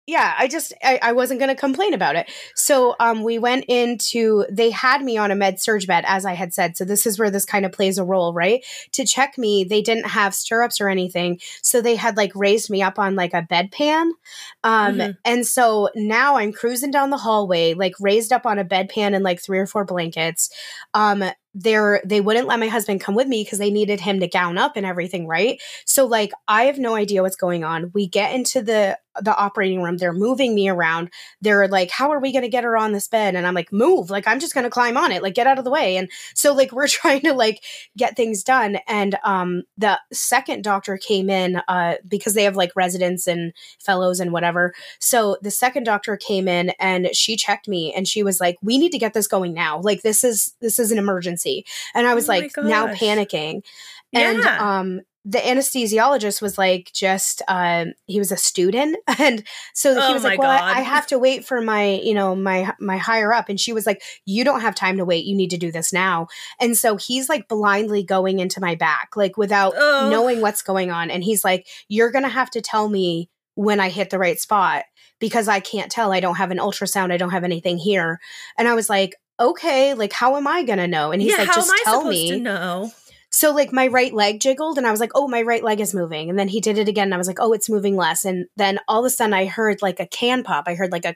yeah, 0.09 0.33
I 0.37 0.47
just 0.47 0.73
I, 0.83 0.99
I 1.01 1.11
wasn't 1.11 1.39
gonna 1.39 1.55
complain 1.55 1.93
about 1.93 2.15
it. 2.15 2.29
So 2.55 2.95
um 2.99 3.23
we 3.23 3.37
went 3.37 3.65
into 3.67 4.45
they 4.51 4.71
had 4.71 5.01
me 5.03 5.17
on 5.17 5.31
a 5.31 5.35
med 5.35 5.59
surg 5.59 5.85
bed 5.87 6.03
as 6.07 6.25
I 6.25 6.33
had 6.33 6.53
said. 6.53 6.75
So 6.77 6.83
this 6.85 7.05
is 7.05 7.19
where 7.19 7.29
this 7.29 7.45
kind 7.45 7.65
of 7.65 7.71
plays 7.71 7.97
a 7.97 8.03
role, 8.03 8.33
right? 8.33 8.65
To 8.93 9.05
check 9.05 9.37
me, 9.37 9.63
they 9.63 9.81
didn't 9.81 10.07
have 10.07 10.33
stirrups 10.33 10.81
or 10.81 10.89
anything. 10.89 11.39
So 11.61 11.81
they 11.81 11.95
had 11.95 12.17
like 12.17 12.31
raised 12.35 12.69
me 12.69 12.81
up 12.81 12.97
on 12.97 13.15
like 13.15 13.33
a 13.33 13.43
bedpan. 13.43 14.09
Um 14.63 14.97
Mhm. 14.97 15.17
and 15.25 15.45
so 15.47 15.89
now 15.95 16.37
I'm 16.37 16.53
cruising 16.53 16.91
down 16.91 17.09
the 17.11 17.17
hallway, 17.17 17.73
like 17.73 17.93
raised 17.99 18.33
up 18.33 18.45
on 18.45 18.59
a 18.59 18.65
bedpan 18.65 19.13
and 19.13 19.23
like 19.23 19.41
three 19.41 19.59
or 19.59 19.67
four 19.67 19.85
blankets. 19.85 20.49
Um 20.93 21.23
they're 21.53 22.01
they 22.05 22.21
wouldn't 22.21 22.47
let 22.47 22.59
my 22.59 22.67
husband 22.67 23.01
come 23.01 23.15
with 23.15 23.27
me 23.27 23.43
because 23.43 23.59
they 23.59 23.71
needed 23.71 23.99
him 23.99 24.19
to 24.19 24.27
gown 24.27 24.57
up 24.57 24.73
and 24.75 24.85
everything, 24.85 25.27
right? 25.27 25.59
So 25.85 26.05
like 26.05 26.31
I 26.47 26.63
have 26.63 26.77
no 26.77 26.95
idea 26.95 27.21
what's 27.23 27.35
going 27.35 27.63
on. 27.63 27.91
We 27.93 28.07
get 28.07 28.33
into 28.33 28.61
the 28.61 28.97
the 29.21 29.35
operating 29.35 29.81
room. 29.81 29.97
They're 29.97 30.13
moving 30.13 30.55
me 30.55 30.69
around. 30.69 31.09
They're 31.41 31.67
like, 31.67 31.91
"How 31.91 32.11
are 32.11 32.19
we 32.19 32.31
going 32.31 32.43
to 32.43 32.49
get 32.49 32.63
her 32.63 32.77
on 32.77 32.93
this 32.93 33.07
bed?" 33.07 33.35
And 33.35 33.45
I'm 33.47 33.53
like, 33.53 33.71
"Move! 33.73 34.09
Like 34.09 34.27
I'm 34.27 34.39
just 34.39 34.53
going 34.53 34.63
to 34.63 34.69
climb 34.69 34.95
on 34.97 35.11
it. 35.11 35.23
Like 35.23 35.33
get 35.33 35.47
out 35.47 35.57
of 35.57 35.65
the 35.65 35.71
way." 35.71 35.97
And 35.97 36.09
so 36.35 36.53
like 36.53 36.71
we're 36.79 36.87
trying 36.87 37.21
to 37.21 37.33
like 37.33 37.63
get 37.97 38.15
things 38.15 38.43
done. 38.43 38.77
And 38.87 39.17
um 39.23 39.63
the 39.77 39.99
second 40.13 40.63
doctor 40.63 40.97
came 40.97 41.29
in 41.29 41.61
uh 41.67 41.95
because 42.07 42.33
they 42.33 42.43
have 42.43 42.55
like 42.55 42.71
residents 42.75 43.27
and 43.27 43.53
fellows 43.79 44.19
and 44.19 44.31
whatever. 44.31 44.73
So 44.99 45.37
the 45.41 45.51
second 45.51 45.83
doctor 45.83 46.15
came 46.17 46.47
in 46.47 46.69
and 46.79 47.09
she 47.13 47.35
checked 47.35 47.67
me 47.67 47.93
and 47.93 48.07
she 48.07 48.23
was 48.23 48.39
like, 48.39 48.57
"We 48.61 48.77
need 48.77 48.91
to 48.91 48.99
get 48.99 49.13
this 49.13 49.27
going 49.27 49.53
now. 49.53 49.81
Like 49.81 50.01
this 50.03 50.23
is 50.23 50.55
this 50.61 50.79
is 50.79 50.91
an 50.91 50.97
emergency." 50.99 51.38
And 51.93 52.07
I 52.07 52.13
was 52.13 52.25
Oh 52.27 52.33
like, 52.33 52.51
now 52.57 52.87
panicking. 52.87 53.61
And 54.13 54.39
Yeah. 54.43 54.79
um 54.79 55.01
the 55.25 55.37
anesthesiologist 55.37 56.41
was 56.41 56.57
like 56.57 56.89
just 56.93 57.41
um 57.47 57.93
he 58.07 58.19
was 58.19 58.31
a 58.31 58.37
student. 58.37 58.97
And 59.19 59.43
so 59.73 59.93
he 59.93 59.99
Oh 60.01 60.13
was 60.13 60.23
like 60.23 60.39
well 60.39 60.49
I, 60.49 60.79
I 60.79 60.81
have 60.81 61.05
to 61.07 61.19
wait 61.19 61.45
for 61.45 61.61
my 61.61 61.99
you 62.01 62.13
know 62.13 62.35
my 62.35 62.73
my 62.79 62.97
higher 62.97 63.33
up. 63.33 63.49
And 63.49 63.59
she 63.59 63.73
was 63.73 63.85
like 63.85 64.01
you 64.25 64.43
don't 64.43 64.61
have 64.61 64.75
time 64.75 64.97
to 64.97 65.05
wait. 65.05 65.25
You 65.25 65.35
need 65.35 65.49
to 65.51 65.57
do 65.57 65.71
this 65.71 65.91
now. 65.93 66.27
And 66.59 66.77
so 66.77 66.95
he's 66.95 67.27
like 67.29 67.47
blindly 67.47 68.01
going 68.03 68.39
into 68.39 68.61
my 68.61 68.75
back 68.75 69.09
like 69.15 69.37
without 69.37 69.73
Oh. 69.77 70.09
knowing 70.09 70.41
what's 70.41 70.61
going 70.61 70.89
on. 70.89 71.11
And 71.11 71.23
he's 71.23 71.43
like 71.43 71.67
you're 71.89 72.11
gonna 72.11 72.29
have 72.29 72.49
to 72.51 72.61
tell 72.61 72.87
me 72.89 73.29
when 73.55 73.81
i 73.81 73.89
hit 73.89 74.09
the 74.09 74.17
right 74.19 74.39
spot 74.39 74.85
because 75.19 75.49
i 75.49 75.59
can't 75.59 75.91
tell. 75.91 76.13
I 76.13 76.21
don't 76.21 76.35
have 76.37 76.49
an 76.51 76.59
ultrasound. 76.59 77.11
I 77.11 77.17
don't 77.17 77.31
have 77.31 77.43
anything 77.43 77.77
here. 77.77 78.19
And 78.57 78.67
i 78.69 78.73
was 78.73 78.89
like 78.89 79.15
okay 79.39 79.93
like 79.93 80.13
how 80.13 80.35
am 80.35 80.47
i 80.47 80.63
gonna 80.63 80.87
know 80.87 81.11
and 81.11 81.21
he's 81.21 81.31
yeah, 81.31 81.39
like 81.39 81.47
how 81.47 81.55
just 81.55 81.71
tell 81.83 82.01
supposed 82.01 82.09
me 82.09 82.27
to 82.29 82.39
know? 82.39 82.91
so 83.31 83.51
like 83.53 83.71
my 83.71 83.87
right 83.87 84.13
leg 84.13 84.39
jiggled 84.39 84.77
and 84.79 84.87
I 84.87 84.91
was 84.91 84.99
like, 84.99 85.11
"Oh, 85.13 85.27
my 85.27 85.43
right 85.43 85.63
leg 85.63 85.79
is 85.79 85.93
moving." 85.93 86.29
And 86.31 86.39
then 86.39 86.47
he 86.47 86.59
did 86.59 86.79
it 86.79 86.87
again 86.89 87.05
and 87.09 87.13
I 87.13 87.17
was 87.17 87.27
like, 87.27 87.39
"Oh, 87.39 87.53
it's 87.53 87.69
moving 87.69 87.95
less." 87.95 88.25
And 88.25 88.47
then 88.57 88.79
all 88.87 89.01
of 89.01 89.05
a 89.05 89.09
sudden 89.11 89.33
I 89.35 89.45
heard 89.45 89.81
like 89.83 89.99
a 89.99 90.07
can 90.07 90.41
pop. 90.43 90.63
I 90.67 90.73
heard 90.73 90.91
like 90.91 91.05
a 91.05 91.15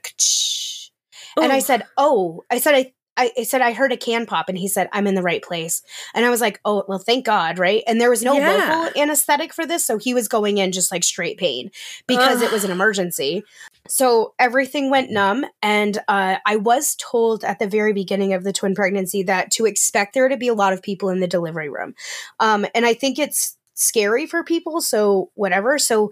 and 1.42 1.52
I 1.52 1.60
said, 1.60 1.84
"Oh." 1.98 2.44
I 2.52 2.60
said 2.60 2.76
I 2.76 2.94
I, 3.16 3.32
I 3.38 3.44
said 3.44 3.62
I 3.62 3.74
heard 3.74 3.92
a 3.92 3.98
can 3.98 4.26
pop 4.26 4.50
and 4.50 4.58
he 4.58 4.68
said 4.68 4.90
I'm 4.92 5.06
in 5.08 5.14
the 5.16 5.22
right 5.22 5.42
place. 5.44 5.82
And 6.16 6.26
I 6.26 6.30
was 6.30 6.42
like, 6.42 6.60
"Oh, 6.66 6.84
well, 6.88 7.00
thank 7.00 7.26
God, 7.26 7.60
right?" 7.60 7.84
And 7.88 8.00
there 8.00 8.10
was 8.10 8.24
no 8.24 8.36
Yeah. 8.36 8.48
local 8.48 9.02
anesthetic 9.02 9.54
for 9.54 9.66
this, 9.66 9.86
so 9.86 9.98
he 9.98 10.14
was 10.14 10.28
going 10.28 10.58
in 10.58 10.72
just 10.72 10.92
like 10.92 11.04
straight 11.04 11.38
pain 11.38 11.70
because 12.08 12.42
it 12.42 12.52
was 12.52 12.64
an 12.64 12.72
emergency. 12.78 13.44
So 13.90 14.34
everything 14.40 14.90
went 14.90 15.12
numb, 15.12 15.46
and 15.62 15.98
uh, 16.08 16.38
I 16.46 16.56
was 16.56 16.96
told 16.96 17.44
at 17.44 17.60
the 17.60 17.68
very 17.68 17.92
beginning 17.92 18.34
of 18.34 18.44
the 18.44 18.54
twin 18.54 18.76
pregnancy 18.76 19.24
that 19.24 19.52
to 19.52 19.66
expect 19.66 20.14
there 20.14 20.30
to 20.30 20.38
be 20.38 20.48
a 20.48 20.54
lot 20.54 20.72
of 20.74 20.82
people 20.82 21.10
in 21.10 21.20
the 21.20 21.28
delivery 21.28 21.70
room, 21.70 21.94
um, 22.40 22.66
and 22.74 22.86
I 22.86 22.94
think 22.94 23.20
it's 23.20 23.58
scary 23.76 24.26
for 24.26 24.44
people. 24.44 24.82
So 24.82 25.32
whatever. 25.34 25.78
So 25.78 26.12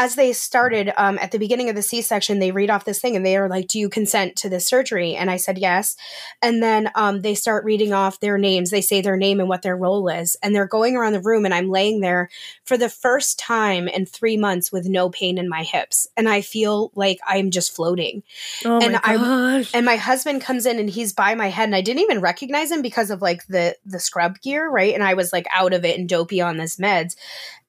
as 0.00 0.14
they 0.14 0.32
started 0.32 0.90
um, 0.96 1.18
at 1.18 1.30
the 1.30 1.38
beginning 1.38 1.68
of 1.68 1.76
the 1.76 1.82
C-section, 1.82 2.38
they 2.38 2.52
read 2.52 2.70
off 2.70 2.86
this 2.86 3.00
thing 3.00 3.16
and 3.16 3.26
they 3.26 3.36
are 3.36 3.50
like, 3.50 3.68
"Do 3.68 3.78
you 3.78 3.90
consent 3.90 4.34
to 4.36 4.48
this 4.48 4.66
surgery?" 4.66 5.14
And 5.14 5.30
I 5.30 5.36
said 5.36 5.58
yes. 5.58 5.94
And 6.40 6.62
then 6.62 6.90
um, 6.94 7.20
they 7.20 7.34
start 7.34 7.66
reading 7.66 7.92
off 7.92 8.18
their 8.18 8.38
names. 8.38 8.70
They 8.70 8.80
say 8.80 9.02
their 9.02 9.18
name 9.18 9.40
and 9.40 9.48
what 9.48 9.60
their 9.60 9.76
role 9.76 10.08
is, 10.08 10.38
and 10.42 10.54
they're 10.54 10.66
going 10.66 10.96
around 10.96 11.12
the 11.12 11.20
room. 11.20 11.44
And 11.44 11.52
I'm 11.52 11.68
laying 11.68 12.00
there 12.00 12.30
for 12.64 12.78
the 12.78 12.88
first 12.88 13.38
time 13.38 13.88
in 13.88 14.06
three 14.06 14.38
months 14.38 14.72
with 14.72 14.88
no 14.88 15.10
pain 15.10 15.36
in 15.36 15.50
my 15.50 15.64
hips, 15.64 16.08
and 16.16 16.30
I 16.30 16.40
feel 16.40 16.90
like 16.94 17.18
I'm 17.26 17.50
just 17.50 17.76
floating. 17.76 18.22
Oh 18.64 18.80
and 18.80 18.94
my 18.94 19.00
I- 19.04 19.16
gosh. 19.16 19.70
And 19.74 19.84
my 19.84 19.96
husband 19.96 20.40
comes 20.40 20.64
in 20.64 20.78
and 20.78 20.88
he's 20.88 21.12
by 21.12 21.34
my 21.34 21.48
head, 21.48 21.64
and 21.64 21.76
I 21.76 21.82
didn't 21.82 22.00
even 22.02 22.22
recognize 22.22 22.70
him 22.70 22.80
because 22.80 23.10
of 23.10 23.20
like 23.20 23.46
the 23.48 23.76
the 23.84 24.00
scrub 24.00 24.40
gear, 24.40 24.70
right? 24.70 24.94
And 24.94 25.04
I 25.04 25.12
was 25.12 25.30
like 25.30 25.46
out 25.54 25.74
of 25.74 25.84
it 25.84 25.98
and 25.98 26.08
dopey 26.08 26.40
on 26.40 26.56
this 26.56 26.76
meds, 26.76 27.16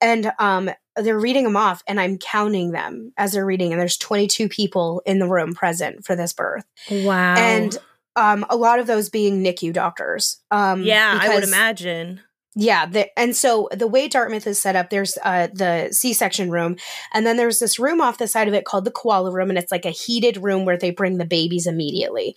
and 0.02 0.32
um, 0.40 0.70
they're 0.96 1.20
reading 1.20 1.44
them 1.44 1.56
off, 1.56 1.84
and 1.88 2.00
I'm 2.00 2.18
counting 2.18 2.72
them 2.72 3.14
as 3.18 3.34
they're 3.34 3.46
reading, 3.46 3.72
and 3.72 3.80
there's 3.80 3.98
22 3.98 4.50
people 4.50 5.02
in 5.06 5.20
the 5.20 5.28
room 5.28 5.54
present 5.54 6.06
for 6.06 6.16
this 6.16 6.34
birth, 6.34 6.66
wow. 6.90 7.36
and 7.36 7.78
um, 8.16 8.46
a 8.50 8.56
lot 8.56 8.80
of 8.80 8.88
those 8.88 9.10
being 9.10 9.44
NICU 9.44 9.74
doctors. 9.74 10.42
Um, 10.50 10.84
yeah, 10.84 11.18
I 11.20 11.34
would 11.34 11.44
imagine. 11.44 12.22
yeah, 12.56 12.86
the, 12.86 13.18
and 13.18 13.36
so 13.36 13.70
the 13.72 13.88
way 13.88 14.10
Dartmouth 14.10 14.48
is 14.48 14.60
set 14.60 14.76
up, 14.76 14.90
there's 14.90 15.18
uh, 15.24 15.48
the 15.54 15.90
C-section 15.92 16.52
room, 16.52 16.76
and 17.14 17.26
then 17.26 17.38
there's 17.38 17.60
this 17.60 17.80
room 17.80 18.02
off 18.02 18.18
the 18.18 18.28
side 18.28 18.50
of 18.50 18.54
it 18.54 18.66
called 18.66 18.84
the 18.86 18.92
koala 18.92 19.32
room, 19.32 19.50
and 19.50 19.58
it's 19.58 19.72
like 19.72 19.86
a 19.86 19.92
heated 19.92 20.38
room 20.38 20.66
where 20.66 20.78
they 20.78 20.92
bring 20.92 21.18
the 21.18 21.26
babies 21.26 21.68
immediately. 21.68 22.36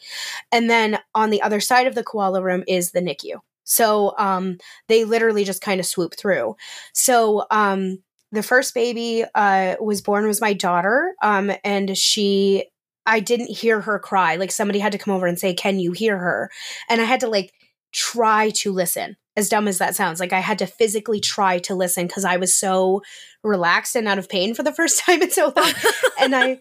And 0.53 0.71
then 0.71 0.99
on 1.15 1.31
the 1.31 1.43
other 1.43 1.61
side 1.61 1.89
of 1.89 1.97
the 1.97 2.05
koala 2.05 2.43
room 2.43 2.63
is 2.69 2.93
the 2.93 3.01
NICU. 3.01 3.41
So 3.65 4.15
um, 4.19 4.59
they 4.89 5.05
literally 5.05 5.45
just 5.45 5.63
kind 5.63 5.81
of 5.81 5.87
swoop 5.87 6.15
through. 6.17 6.57
So 6.93 7.47
um, 7.51 7.99
the 8.33 8.43
first 8.43 8.75
baby 8.75 9.25
uh, 9.35 9.77
was 9.81 10.01
born 10.01 10.27
was 10.27 10.41
my 10.41 10.53
daughter, 10.53 11.15
um, 11.23 11.51
and 11.65 11.97
she. 11.97 12.67
I 13.07 13.21
didn't 13.21 13.51
hear 13.51 13.83
her 13.83 13.99
cry. 13.99 14.37
Like 14.37 14.51
somebody 14.51 14.79
had 14.79 14.93
to 14.93 14.99
come 14.99 15.13
over 15.13 15.27
and 15.27 15.39
say, 15.39 15.53
"Can 15.53 15.79
you 15.79 15.93
hear 15.93 16.17
her?" 16.17 16.51
And 16.89 17.03
I 17.03 17.05
had 17.05 17.21
to 17.21 17.29
like 17.29 17.53
try 17.93 18.49
to 18.51 18.73
listen 18.73 19.17
as 19.37 19.49
dumb 19.49 19.69
as 19.69 19.79
that 19.79 19.95
sounds 19.95 20.21
like 20.21 20.33
i 20.33 20.41
had 20.41 20.59
to 20.59 20.67
physically 20.67 21.21
try 21.21 21.59
to 21.59 21.75
listen 21.75 22.07
because 22.07 22.25
i 22.25 22.37
was 22.37 22.55
so 22.55 23.03
relaxed 23.43 23.95
and 23.95 24.09
out 24.09 24.19
of 24.19 24.29
pain 24.29 24.55
for 24.55 24.63
the 24.63 24.73
first 24.73 24.99
time 25.07 25.23
in 25.23 25.31
so 25.31 25.53
long 25.57 25.73
and 26.21 26.35
i 26.35 26.59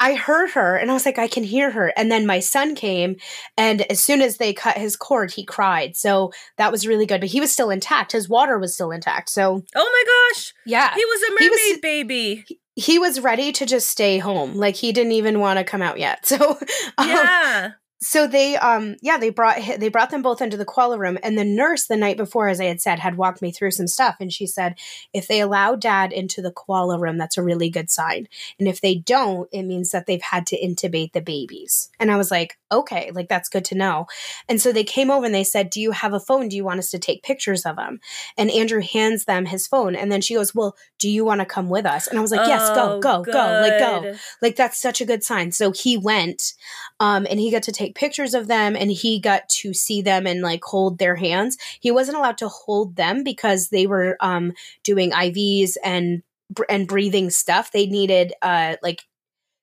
i 0.00 0.14
heard 0.14 0.50
her 0.50 0.76
and 0.76 0.90
i 0.90 0.94
was 0.94 1.06
like 1.06 1.18
i 1.18 1.28
can 1.28 1.44
hear 1.44 1.70
her. 1.70 1.92
And 1.96 2.10
then 2.10 2.26
my 2.26 2.40
son 2.40 2.74
came 2.74 3.16
and 3.56 3.82
as 3.90 4.00
soon 4.02 4.20
as 4.22 4.36
they 4.38 4.52
cut 4.52 4.76
his 4.76 4.96
cord 4.96 5.30
he 5.32 5.44
cried. 5.44 5.96
So 5.96 6.32
that 6.58 6.72
was 6.72 6.86
really 6.86 7.06
good 7.06 7.20
but 7.20 7.30
he 7.30 7.40
was 7.40 7.52
still 7.52 7.70
intact. 7.70 8.12
His 8.12 8.28
water 8.28 8.58
was 8.58 8.74
still 8.74 8.90
intact. 8.90 9.28
So 9.30 9.62
oh 9.74 10.04
my 10.06 10.32
gosh. 10.34 10.52
yeah. 10.66 10.94
He 10.94 11.04
was 11.04 11.22
a 11.22 11.26
He 11.26 11.48
mermaid 11.48 11.50
was- 11.72 11.78
baby. 11.80 12.44
he 12.76 12.98
was 12.98 13.20
ready 13.20 13.52
to 13.52 13.66
just 13.66 13.88
stay 13.88 14.18
home. 14.18 14.54
Like 14.56 14.74
he 14.76 14.92
didn't 14.92 15.12
even 15.12 15.38
want 15.40 15.58
to 15.58 15.64
come 15.64 15.82
out 15.82 15.98
yet. 15.98 16.26
So 16.26 16.58
um, 16.98 17.08
Yeah. 17.08 17.70
So 18.04 18.26
they 18.26 18.56
um 18.56 18.96
yeah 19.00 19.16
they 19.16 19.30
brought 19.30 19.56
they 19.78 19.88
brought 19.88 20.10
them 20.10 20.20
both 20.22 20.42
into 20.42 20.56
the 20.56 20.64
koala 20.64 20.98
room 20.98 21.18
and 21.22 21.38
the 21.38 21.44
nurse 21.44 21.86
the 21.86 21.96
night 21.96 22.16
before 22.16 22.48
as 22.48 22.60
i 22.60 22.64
had 22.64 22.80
said 22.80 22.98
had 22.98 23.16
walked 23.16 23.40
me 23.40 23.50
through 23.50 23.70
some 23.70 23.86
stuff 23.86 24.16
and 24.20 24.32
she 24.32 24.46
said 24.46 24.74
if 25.12 25.26
they 25.26 25.40
allow 25.40 25.74
dad 25.74 26.12
into 26.12 26.42
the 26.42 26.52
koala 26.52 26.98
room 26.98 27.16
that's 27.16 27.38
a 27.38 27.42
really 27.42 27.70
good 27.70 27.90
sign. 27.90 28.28
And 28.58 28.68
if 28.68 28.80
they 28.80 28.94
don't 28.94 29.48
it 29.52 29.62
means 29.62 29.90
that 29.90 30.06
they've 30.06 30.20
had 30.20 30.46
to 30.48 30.60
intubate 30.60 31.12
the 31.12 31.20
babies. 31.20 31.88
And 31.98 32.10
i 32.10 32.16
was 32.16 32.30
like 32.30 32.58
okay 32.70 33.10
like 33.14 33.28
that's 33.28 33.48
good 33.48 33.64
to 33.66 33.74
know. 33.74 34.06
And 34.48 34.60
so 34.60 34.72
they 34.72 34.84
came 34.84 35.10
over 35.10 35.24
and 35.26 35.34
they 35.34 35.44
said 35.44 35.70
do 35.70 35.80
you 35.80 35.92
have 35.92 36.12
a 36.12 36.20
phone? 36.20 36.48
Do 36.48 36.56
you 36.56 36.64
want 36.64 36.80
us 36.80 36.90
to 36.90 36.98
take 36.98 37.22
pictures 37.22 37.64
of 37.64 37.76
them 37.76 38.00
and 38.36 38.50
andrew 38.50 38.82
hands 38.82 39.24
them 39.24 39.46
his 39.46 39.66
phone 39.66 39.94
and 39.96 40.12
then 40.12 40.20
she 40.20 40.34
goes 40.34 40.54
well 40.54 40.76
do 40.98 41.08
you 41.08 41.24
want 41.24 41.40
to 41.40 41.46
come 41.46 41.68
with 41.70 41.86
us? 41.86 42.06
And 42.06 42.18
i 42.18 42.22
was 42.22 42.30
like 42.32 42.46
yes 42.46 42.68
go 42.74 42.96
Oh, 42.96 43.00
go 43.00 43.22
go 43.24 43.32
like 43.32 43.78
go. 43.78 44.14
like 44.42 44.56
that's 44.56 44.80
such 44.80 45.00
a 45.00 45.04
good 45.06 45.24
sign. 45.24 45.52
So 45.52 45.72
he 45.72 45.96
went 45.96 46.52
um 47.00 47.26
and 47.30 47.40
he 47.40 47.50
got 47.50 47.62
to 47.64 47.72
take 47.72 47.93
pictures 47.94 48.34
of 48.34 48.46
them 48.48 48.76
and 48.76 48.90
he 48.90 49.18
got 49.20 49.48
to 49.48 49.72
see 49.72 50.02
them 50.02 50.26
and 50.26 50.40
like 50.42 50.62
hold 50.64 50.98
their 50.98 51.16
hands 51.16 51.56
he 51.80 51.90
wasn't 51.90 52.16
allowed 52.16 52.38
to 52.38 52.48
hold 52.48 52.96
them 52.96 53.22
because 53.24 53.68
they 53.68 53.86
were 53.86 54.16
um 54.20 54.52
doing 54.82 55.10
ivs 55.12 55.72
and 55.84 56.22
and 56.68 56.86
breathing 56.88 57.30
stuff 57.30 57.72
they 57.72 57.86
needed 57.86 58.32
uh 58.42 58.76
like 58.82 59.02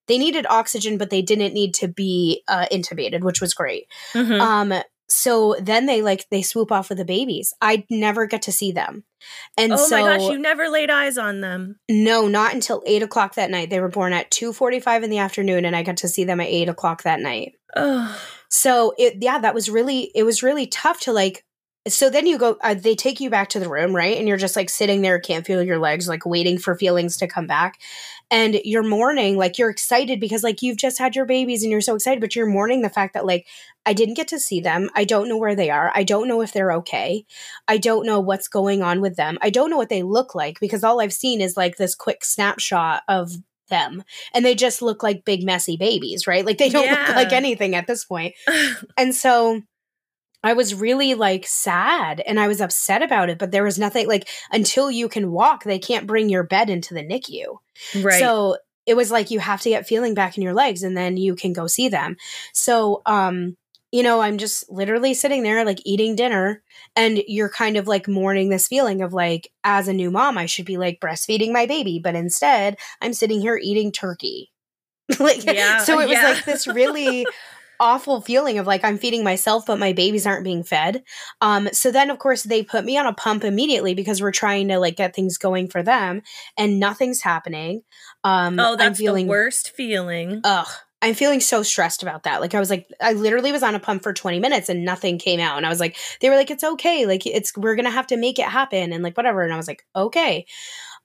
they 0.08 0.18
needed 0.18 0.46
oxygen 0.50 0.98
but 0.98 1.10
they 1.10 1.22
didn't 1.22 1.54
need 1.54 1.74
to 1.74 1.88
be 1.88 2.44
uh 2.48 2.66
intubated 2.72 3.22
which 3.22 3.42
was 3.42 3.54
great 3.54 3.88
Mhm. 4.14 4.40
um 4.42 4.84
so 5.08 5.56
then 5.62 5.88
they 5.88 6.02
like 6.02 6.26
they 6.32 6.42
swoop 6.42 6.72
off 6.72 6.90
with 6.90 6.98
the 6.98 7.06
babies 7.06 7.54
i 7.62 7.86
never 7.90 8.26
get 8.26 8.42
to 8.44 8.52
see 8.52 8.72
them 8.72 9.04
and 9.58 9.74
oh 9.74 9.78
so 9.78 10.02
my 10.02 10.18
gosh, 10.18 10.32
you 10.32 10.40
never 10.40 10.68
laid 10.70 10.90
eyes 10.90 11.18
on 11.18 11.42
them. 11.42 11.76
no, 11.90 12.28
not 12.28 12.56
until 12.56 12.82
eight 12.88 13.04
o'clock 13.04 13.36
that 13.36 13.52
night. 13.52 13.70
They 13.70 13.80
were 13.80 13.88
born 13.88 14.14
at 14.14 14.32
two 14.32 14.52
forty-five 14.52 15.04
in 15.04 15.12
the 15.12 15.20
afternoon, 15.20 15.64
and 15.64 15.76
I 15.76 15.84
got 15.84 15.98
to 15.98 16.08
see 16.08 16.24
them 16.24 16.40
at 16.40 16.48
eight 16.48 16.68
o'clock 16.70 17.04
that 17.04 17.20
night. 17.20 17.54
So 18.52 18.94
it 18.98 19.18
yeah, 19.22 19.40
that 19.40 19.56
was 19.56 19.70
really 19.70 20.12
it 20.14 20.24
was 20.24 20.44
really 20.44 20.68
tough 20.68 21.00
to 21.02 21.14
like 21.14 21.46
so 21.88 22.12
then 22.12 22.28
you 22.28 22.38
go 22.38 22.58
uh, 22.62 22.76
they 22.76 22.96
take 22.96 23.20
you 23.20 23.30
back 23.30 23.50
to 23.50 23.60
the 23.60 23.70
room 23.70 23.96
right? 23.96 24.18
And 24.18 24.28
you're 24.28 24.38
just 24.38 24.58
like 24.58 24.70
sitting 24.70 25.02
there 25.02 25.20
can't 25.20 25.46
feel 25.46 25.64
your 25.64 25.80
legs 25.80 26.08
like 26.08 26.26
waiting 26.26 26.58
for 26.58 26.76
feelings 26.76 27.18
to 27.18 27.28
come 27.28 27.48
back. 27.48 27.80
And 28.30 28.60
you're 28.66 28.84
mourning 28.84 29.38
like 29.38 29.58
you're 29.58 29.70
excited 29.70 30.20
because 30.20 30.44
like 30.44 30.62
you've 30.62 30.78
just 30.78 31.00
had 31.00 31.16
your 31.16 31.26
babies 31.26 31.64
and 31.64 31.72
you're 31.72 31.82
so 31.82 31.96
excited 31.96 32.20
but 32.20 32.36
you're 32.36 32.46
mourning 32.46 32.82
the 32.82 32.90
fact 32.90 33.14
that 33.14 33.26
like 33.26 33.48
i 33.86 33.94
didn't 33.94 34.16
get 34.16 34.28
to 34.28 34.40
see 34.40 34.60
them. 34.60 34.90
I 34.96 35.06
don't 35.06 35.30
know 35.30 35.38
where 35.38 35.56
they 35.56 35.70
are. 35.70 35.92
I 35.96 36.04
don't 36.04 36.28
know 36.28 36.42
if 36.42 36.52
they're 36.52 36.74
okay. 36.74 37.26
I 37.70 37.78
don't 37.78 38.06
know 38.06 38.20
what's 38.20 38.50
going 38.50 38.84
on 38.84 39.00
with 39.00 39.16
them. 39.16 39.38
I 39.42 39.50
don't 39.50 39.70
know 39.70 39.78
what 39.78 39.90
they 39.90 40.04
look 40.04 40.36
like 40.36 40.60
because 40.60 40.84
all 40.84 41.00
i've 41.00 41.14
seen 41.14 41.40
is 41.40 41.56
like 41.56 41.78
this 41.78 41.96
quick 41.96 42.26
snapshot 42.26 43.04
of 43.08 43.32
them 43.72 44.04
and 44.36 44.46
they 44.46 44.54
just 44.54 44.84
look 44.84 45.02
like 45.02 45.26
big 45.26 45.44
messy 45.44 45.76
babies 45.78 46.28
right 46.28 46.46
like 46.46 46.60
they 46.60 46.70
don't 46.70 46.86
Yeah. 46.86 47.06
look 47.08 47.16
like 47.16 47.34
anything 47.34 47.74
at 47.74 47.88
this 47.88 48.06
point 48.06 48.36
and 48.98 49.16
so 49.16 49.60
I 50.44 50.54
was 50.54 50.74
really 50.74 51.14
like 51.14 51.46
sad 51.48 52.20
and 52.20 52.40
I 52.40 52.48
was 52.48 52.62
upset 52.62 53.04
about 53.04 53.30
it, 53.30 53.38
but 53.38 53.52
there 53.52 53.64
was 53.64 53.78
nothing 53.78 54.08
like 54.08 54.28
until 54.52 54.90
you 54.90 55.08
can 55.08 55.32
walk, 55.32 55.64
they 55.64 55.78
can't 55.78 56.08
bring 56.08 56.30
your 56.30 56.42
bed 56.44 56.68
into 56.68 56.96
the 56.96 57.04
NICU. 57.04 57.58
right. 58.02 58.20
So 58.20 58.58
it 58.88 58.96
was 58.96 59.12
like 59.12 59.30
you 59.30 59.40
have 59.40 59.62
to 59.62 59.70
get 59.70 59.86
feeling 59.88 60.16
back 60.16 60.38
in 60.38 60.44
your 60.44 60.56
legs 60.56 60.82
and 60.82 60.98
then 60.98 61.16
you 61.16 61.36
can 61.36 61.54
go 61.54 61.68
see 61.68 61.90
them. 61.90 62.18
So, 62.54 63.04
um, 63.06 63.56
you 63.92 64.04
know, 64.04 64.22
I'm 64.22 64.38
just 64.38 64.72
literally 64.72 65.14
sitting 65.14 65.44
there 65.44 65.66
like 65.66 65.82
eating 65.86 66.16
dinner 66.16 66.64
and 66.96 67.22
you're 67.28 67.50
kind 67.50 67.76
of 67.76 67.88
like 67.88 68.08
mourning 68.08 68.50
this 68.50 68.68
feeling 68.68 69.02
of 69.02 69.14
like, 69.14 69.52
as 69.64 69.88
a 69.88 69.94
new 69.94 70.10
mom, 70.10 70.38
I 70.38 70.46
should 70.46 70.66
be 70.66 70.78
like 70.78 71.02
breastfeeding 71.02 71.52
my 71.52 71.66
baby, 71.66 72.00
but 72.02 72.16
instead 72.16 72.78
I'm 73.02 73.14
sitting 73.14 73.42
here 73.42 73.60
eating 73.62 73.92
turkey. 73.92 74.52
like, 75.20 75.44
Yeah, 75.44 75.80
so 75.80 76.00
it 76.00 76.08
was 76.08 76.18
yeah. 76.18 76.30
like 76.32 76.46
this 76.46 76.68
really 76.68 77.26
awful 77.82 78.22
feeling 78.22 78.60
of 78.60 78.68
like 78.68 78.86
I'm 78.86 78.98
feeding 78.98 79.26
myself, 79.26 79.66
but 79.66 79.80
my 79.80 79.92
babies 79.92 80.26
aren't 80.26 80.46
being 80.46 80.64
fed. 80.64 81.04
Um, 81.42 81.68
so 81.74 81.92
then 81.92 82.10
of 82.10 82.20
course 82.20 82.44
they 82.44 82.64
put 82.64 82.86
me 82.86 82.98
on 82.98 83.08
a 83.08 83.14
pump 83.14 83.44
immediately 83.44 83.94
because 83.94 84.22
we're 84.22 84.32
trying 84.32 84.70
to 84.70 84.80
like 84.80 84.96
get 84.96 85.14
things 85.14 85.38
going 85.38 85.68
for 85.68 85.84
them 85.84 86.22
and 86.58 86.80
nothing's 86.80 87.22
happening. 87.22 87.82
Um, 88.24 88.58
oh, 88.60 88.74
I'm 88.74 88.78
that's 88.78 89.00
feeling, 89.00 89.26
the 89.26 89.32
worst 89.32 89.72
feeling. 89.72 90.42
ugh, 90.46 90.68
I'm 91.02 91.16
feeling 91.16 91.40
so 91.40 91.64
stressed 91.64 92.04
about 92.04 92.24
that. 92.24 92.42
Like 92.42 92.54
I 92.54 92.60
was 92.60 92.70
like, 92.70 92.88
I 93.02 93.14
literally 93.14 93.52
was 93.52 93.64
on 93.64 93.76
a 93.76 93.80
pump 93.80 94.04
for 94.04 94.14
20 94.14 94.40
minutes 94.40 94.70
and 94.70 94.86
nothing 94.86 95.18
came 95.18 95.40
out. 95.40 95.58
And 95.58 95.66
I 95.66 95.70
was 95.70 95.80
like, 95.80 95.98
they 96.20 96.30
were 96.30 96.36
like, 96.36 96.52
it's 96.52 96.64
okay. 96.64 97.06
Like 97.06 97.26
it's, 97.26 97.56
we're 97.58 97.76
going 97.76 97.86
to 97.86 97.92
have 97.92 98.08
to 98.08 98.18
make 98.18 98.38
it 98.38 98.46
happen 98.46 98.94
and 98.94 99.04
like 99.04 99.18
whatever. 99.18 99.42
And 99.42 99.54
I 99.54 99.58
was 99.58 99.68
like, 99.68 99.84
okay. 99.96 100.46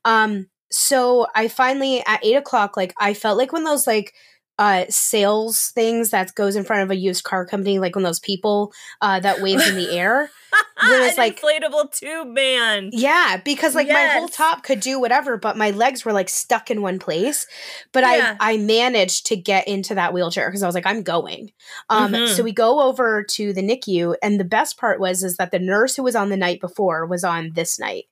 Um, 0.04 0.48
so 0.70 1.26
I 1.34 1.48
finally 1.48 2.02
at 2.06 2.24
eight 2.24 2.34
o'clock, 2.34 2.76
like 2.76 2.92
I 3.00 3.14
felt 3.14 3.38
like 3.38 3.52
when 3.52 3.64
those 3.64 3.86
like, 3.86 4.12
uh 4.58 4.86
sales 4.88 5.70
things 5.74 6.08
that 6.08 6.34
goes 6.34 6.56
in 6.56 6.64
front 6.64 6.82
of 6.82 6.90
a 6.90 6.96
used 6.96 7.24
car 7.24 7.44
company 7.44 7.78
like 7.78 7.94
when 7.94 8.04
those 8.04 8.20
people 8.20 8.72
uh 9.02 9.20
that 9.20 9.42
waves 9.42 9.68
in 9.68 9.76
the 9.76 9.90
air 9.94 10.30
An 10.82 11.16
like- 11.16 11.40
inflatable 11.40 11.90
tube 11.92 12.28
man. 12.28 12.90
yeah 12.92 13.40
because 13.44 13.74
like 13.74 13.88
my 13.88 14.06
whole 14.08 14.28
top 14.28 14.62
could 14.62 14.80
do 14.80 15.00
whatever 15.00 15.36
but 15.36 15.56
my 15.56 15.70
legs 15.70 16.04
were 16.04 16.12
like 16.12 16.28
stuck 16.28 16.70
in 16.70 16.82
one 16.82 16.98
place 16.98 17.46
but 17.92 18.02
Yeah. 18.02 18.36
i 18.40 18.52
i 18.54 18.56
managed 18.58 19.26
to 19.26 19.36
get 19.36 19.66
into 19.66 19.94
that 19.94 20.12
wheelchair 20.12 20.48
because 20.48 20.62
i 20.62 20.66
was 20.66 20.74
like 20.74 20.86
i'm 20.86 21.02
going 21.02 21.50
um 21.88 22.12
Mhm. 22.12 22.28
so 22.28 22.42
we 22.42 22.52
go 22.52 22.80
over 22.82 23.22
to 23.22 23.52
the 23.52 23.62
nicu 23.62 24.14
and 24.22 24.38
the 24.38 24.44
best 24.44 24.78
part 24.78 25.00
was 25.00 25.22
is 25.22 25.36
that 25.38 25.50
the 25.50 25.58
nurse 25.58 25.96
who 25.96 26.02
was 26.02 26.14
on 26.14 26.28
the 26.28 26.36
night 26.36 26.60
before 26.60 27.06
was 27.06 27.24
on 27.24 27.52
this 27.54 27.78
night 27.78 28.04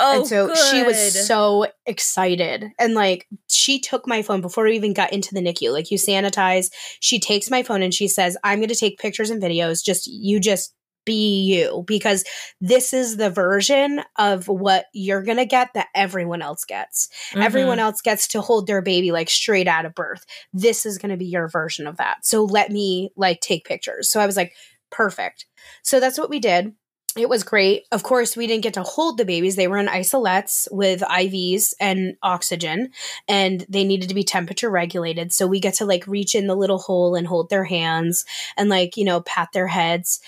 Oh, 0.00 0.18
and 0.18 0.26
so 0.26 0.52
she 0.56 0.82
was 0.82 1.26
so 1.28 1.66
excited. 1.86 2.72
And 2.80 2.94
like 2.94 3.28
she 3.48 3.78
took 3.78 4.08
my 4.08 4.20
phone 4.22 4.40
before 4.40 4.64
we 4.64 4.74
even 4.74 4.92
got 4.92 5.12
into 5.12 5.32
the 5.32 5.40
NICU. 5.40 5.72
Like 5.72 5.92
you 5.92 5.98
sanitize. 5.98 6.70
She 6.98 7.20
takes 7.20 7.48
my 7.48 7.62
phone 7.62 7.80
and 7.80 7.94
she 7.94 8.08
says, 8.08 8.36
I'm 8.42 8.60
gonna 8.60 8.74
take 8.74 8.98
pictures 8.98 9.30
and 9.30 9.40
videos. 9.40 9.84
Just 9.84 10.08
you 10.08 10.40
just 10.40 10.74
be 11.04 11.42
you 11.42 11.84
because 11.86 12.24
this 12.60 12.92
is 12.92 13.16
the 13.16 13.30
version 13.30 14.00
of 14.18 14.48
what 14.48 14.86
you're 14.92 15.22
gonna 15.22 15.46
get 15.46 15.70
that 15.74 15.88
everyone 15.94 16.42
else 16.42 16.64
gets. 16.64 17.08
Mhm. 17.32 17.44
Everyone 17.44 17.78
else 17.78 18.00
gets 18.00 18.28
to 18.28 18.40
hold 18.40 18.66
their 18.66 18.82
baby 18.82 19.12
like 19.12 19.30
straight 19.30 19.68
out 19.68 19.86
of 19.86 19.94
birth. 19.94 20.24
This 20.52 20.86
is 20.86 20.98
going 20.98 21.10
to 21.10 21.16
be 21.16 21.26
your 21.26 21.48
version 21.48 21.86
of 21.86 21.96
that. 21.96 22.24
So 22.24 22.44
let 22.44 22.70
me 22.70 23.10
like 23.16 23.40
take 23.40 23.64
pictures. 23.64 24.10
So 24.10 24.20
I 24.20 24.26
was 24.26 24.36
like, 24.36 24.54
perfect. 24.90 25.46
So 25.82 26.00
that's 26.00 26.18
what 26.18 26.30
we 26.30 26.38
did. 26.38 26.72
It 27.14 27.28
was 27.28 27.42
great. 27.42 27.82
Of 27.92 28.02
course, 28.02 28.36
we 28.38 28.46
didn't 28.46 28.62
get 28.62 28.74
to 28.74 28.82
hold 28.82 29.18
the 29.18 29.26
babies. 29.26 29.54
They 29.54 29.68
were 29.68 29.76
in 29.76 29.86
isolettes 29.86 30.66
with 30.70 31.02
IVs 31.02 31.74
and 31.78 32.16
oxygen, 32.22 32.90
and 33.28 33.66
they 33.68 33.84
needed 33.84 34.08
to 34.08 34.14
be 34.14 34.24
temperature 34.24 34.70
regulated. 34.70 35.30
So 35.30 35.46
we 35.46 35.60
get 35.60 35.74
to 35.74 35.84
like 35.84 36.06
reach 36.06 36.34
in 36.34 36.46
the 36.46 36.56
little 36.56 36.78
hole 36.78 37.14
and 37.14 37.26
hold 37.26 37.50
their 37.50 37.64
hands 37.64 38.24
and 38.56 38.70
like, 38.70 38.96
you 38.96 39.04
know, 39.04 39.20
pat 39.20 39.50
their 39.52 39.66
heads. 39.66 40.20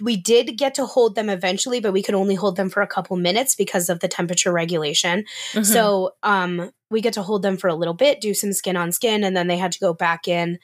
We 0.00 0.16
did 0.16 0.56
get 0.56 0.74
to 0.76 0.86
hold 0.86 1.16
them 1.16 1.28
eventually, 1.28 1.80
but 1.80 1.92
we 1.92 2.02
could 2.02 2.14
only 2.14 2.36
hold 2.36 2.56
them 2.56 2.70
for 2.70 2.80
a 2.80 2.86
couple 2.86 3.16
minutes 3.16 3.56
because 3.56 3.88
of 3.88 3.98
the 4.00 4.08
temperature 4.08 4.52
regulation. 4.52 5.24
Mhm. 5.52 5.66
So 5.66 6.12
um 6.22 6.70
we 6.90 7.00
get 7.00 7.14
to 7.14 7.22
hold 7.22 7.42
them 7.42 7.56
for 7.56 7.66
a 7.66 7.74
little 7.74 7.94
bit, 7.94 8.20
do 8.20 8.34
some 8.34 8.52
skin 8.52 8.76
on 8.76 8.92
skin, 8.92 9.24
and 9.24 9.36
then 9.36 9.48
they 9.48 9.56
had 9.56 9.72
to 9.72 9.80
go 9.80 9.92
back 9.92 10.28
in. 10.28 10.58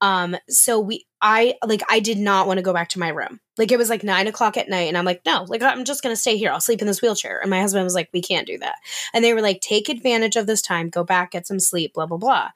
Um 0.00 0.36
so 0.48 0.80
we 0.80 1.06
I 1.20 1.54
like 1.64 1.82
I 1.90 2.00
did 2.00 2.18
not 2.18 2.46
want 2.46 2.56
to 2.58 2.62
go 2.62 2.72
back 2.72 2.88
to 2.90 2.98
my 2.98 3.08
room. 3.08 3.40
Like 3.58 3.70
it 3.70 3.78
was 3.78 3.90
like 3.90 4.02
nine 4.02 4.26
o'clock 4.26 4.56
at 4.56 4.68
night, 4.68 4.88
and 4.88 4.96
I'm 4.96 5.04
like, 5.04 5.22
no, 5.26 5.44
like 5.48 5.62
I'm 5.62 5.84
just 5.84 6.02
gonna 6.02 6.16
stay 6.16 6.36
here. 6.38 6.50
I'll 6.50 6.60
sleep 6.60 6.80
in 6.80 6.86
this 6.86 7.02
wheelchair. 7.02 7.40
And 7.40 7.50
my 7.50 7.60
husband 7.60 7.84
was 7.84 7.94
like, 7.94 8.08
we 8.14 8.22
can't 8.22 8.46
do 8.46 8.58
that. 8.58 8.76
And 9.12 9.22
they 9.22 9.34
were 9.34 9.42
like, 9.42 9.60
take 9.60 9.88
advantage 9.90 10.36
of 10.36 10.46
this 10.46 10.62
time, 10.62 10.88
go 10.88 11.04
back, 11.04 11.32
get 11.32 11.46
some 11.46 11.60
sleep, 11.60 11.92
blah, 11.94 12.06
blah, 12.06 12.18
blah. 12.18 12.50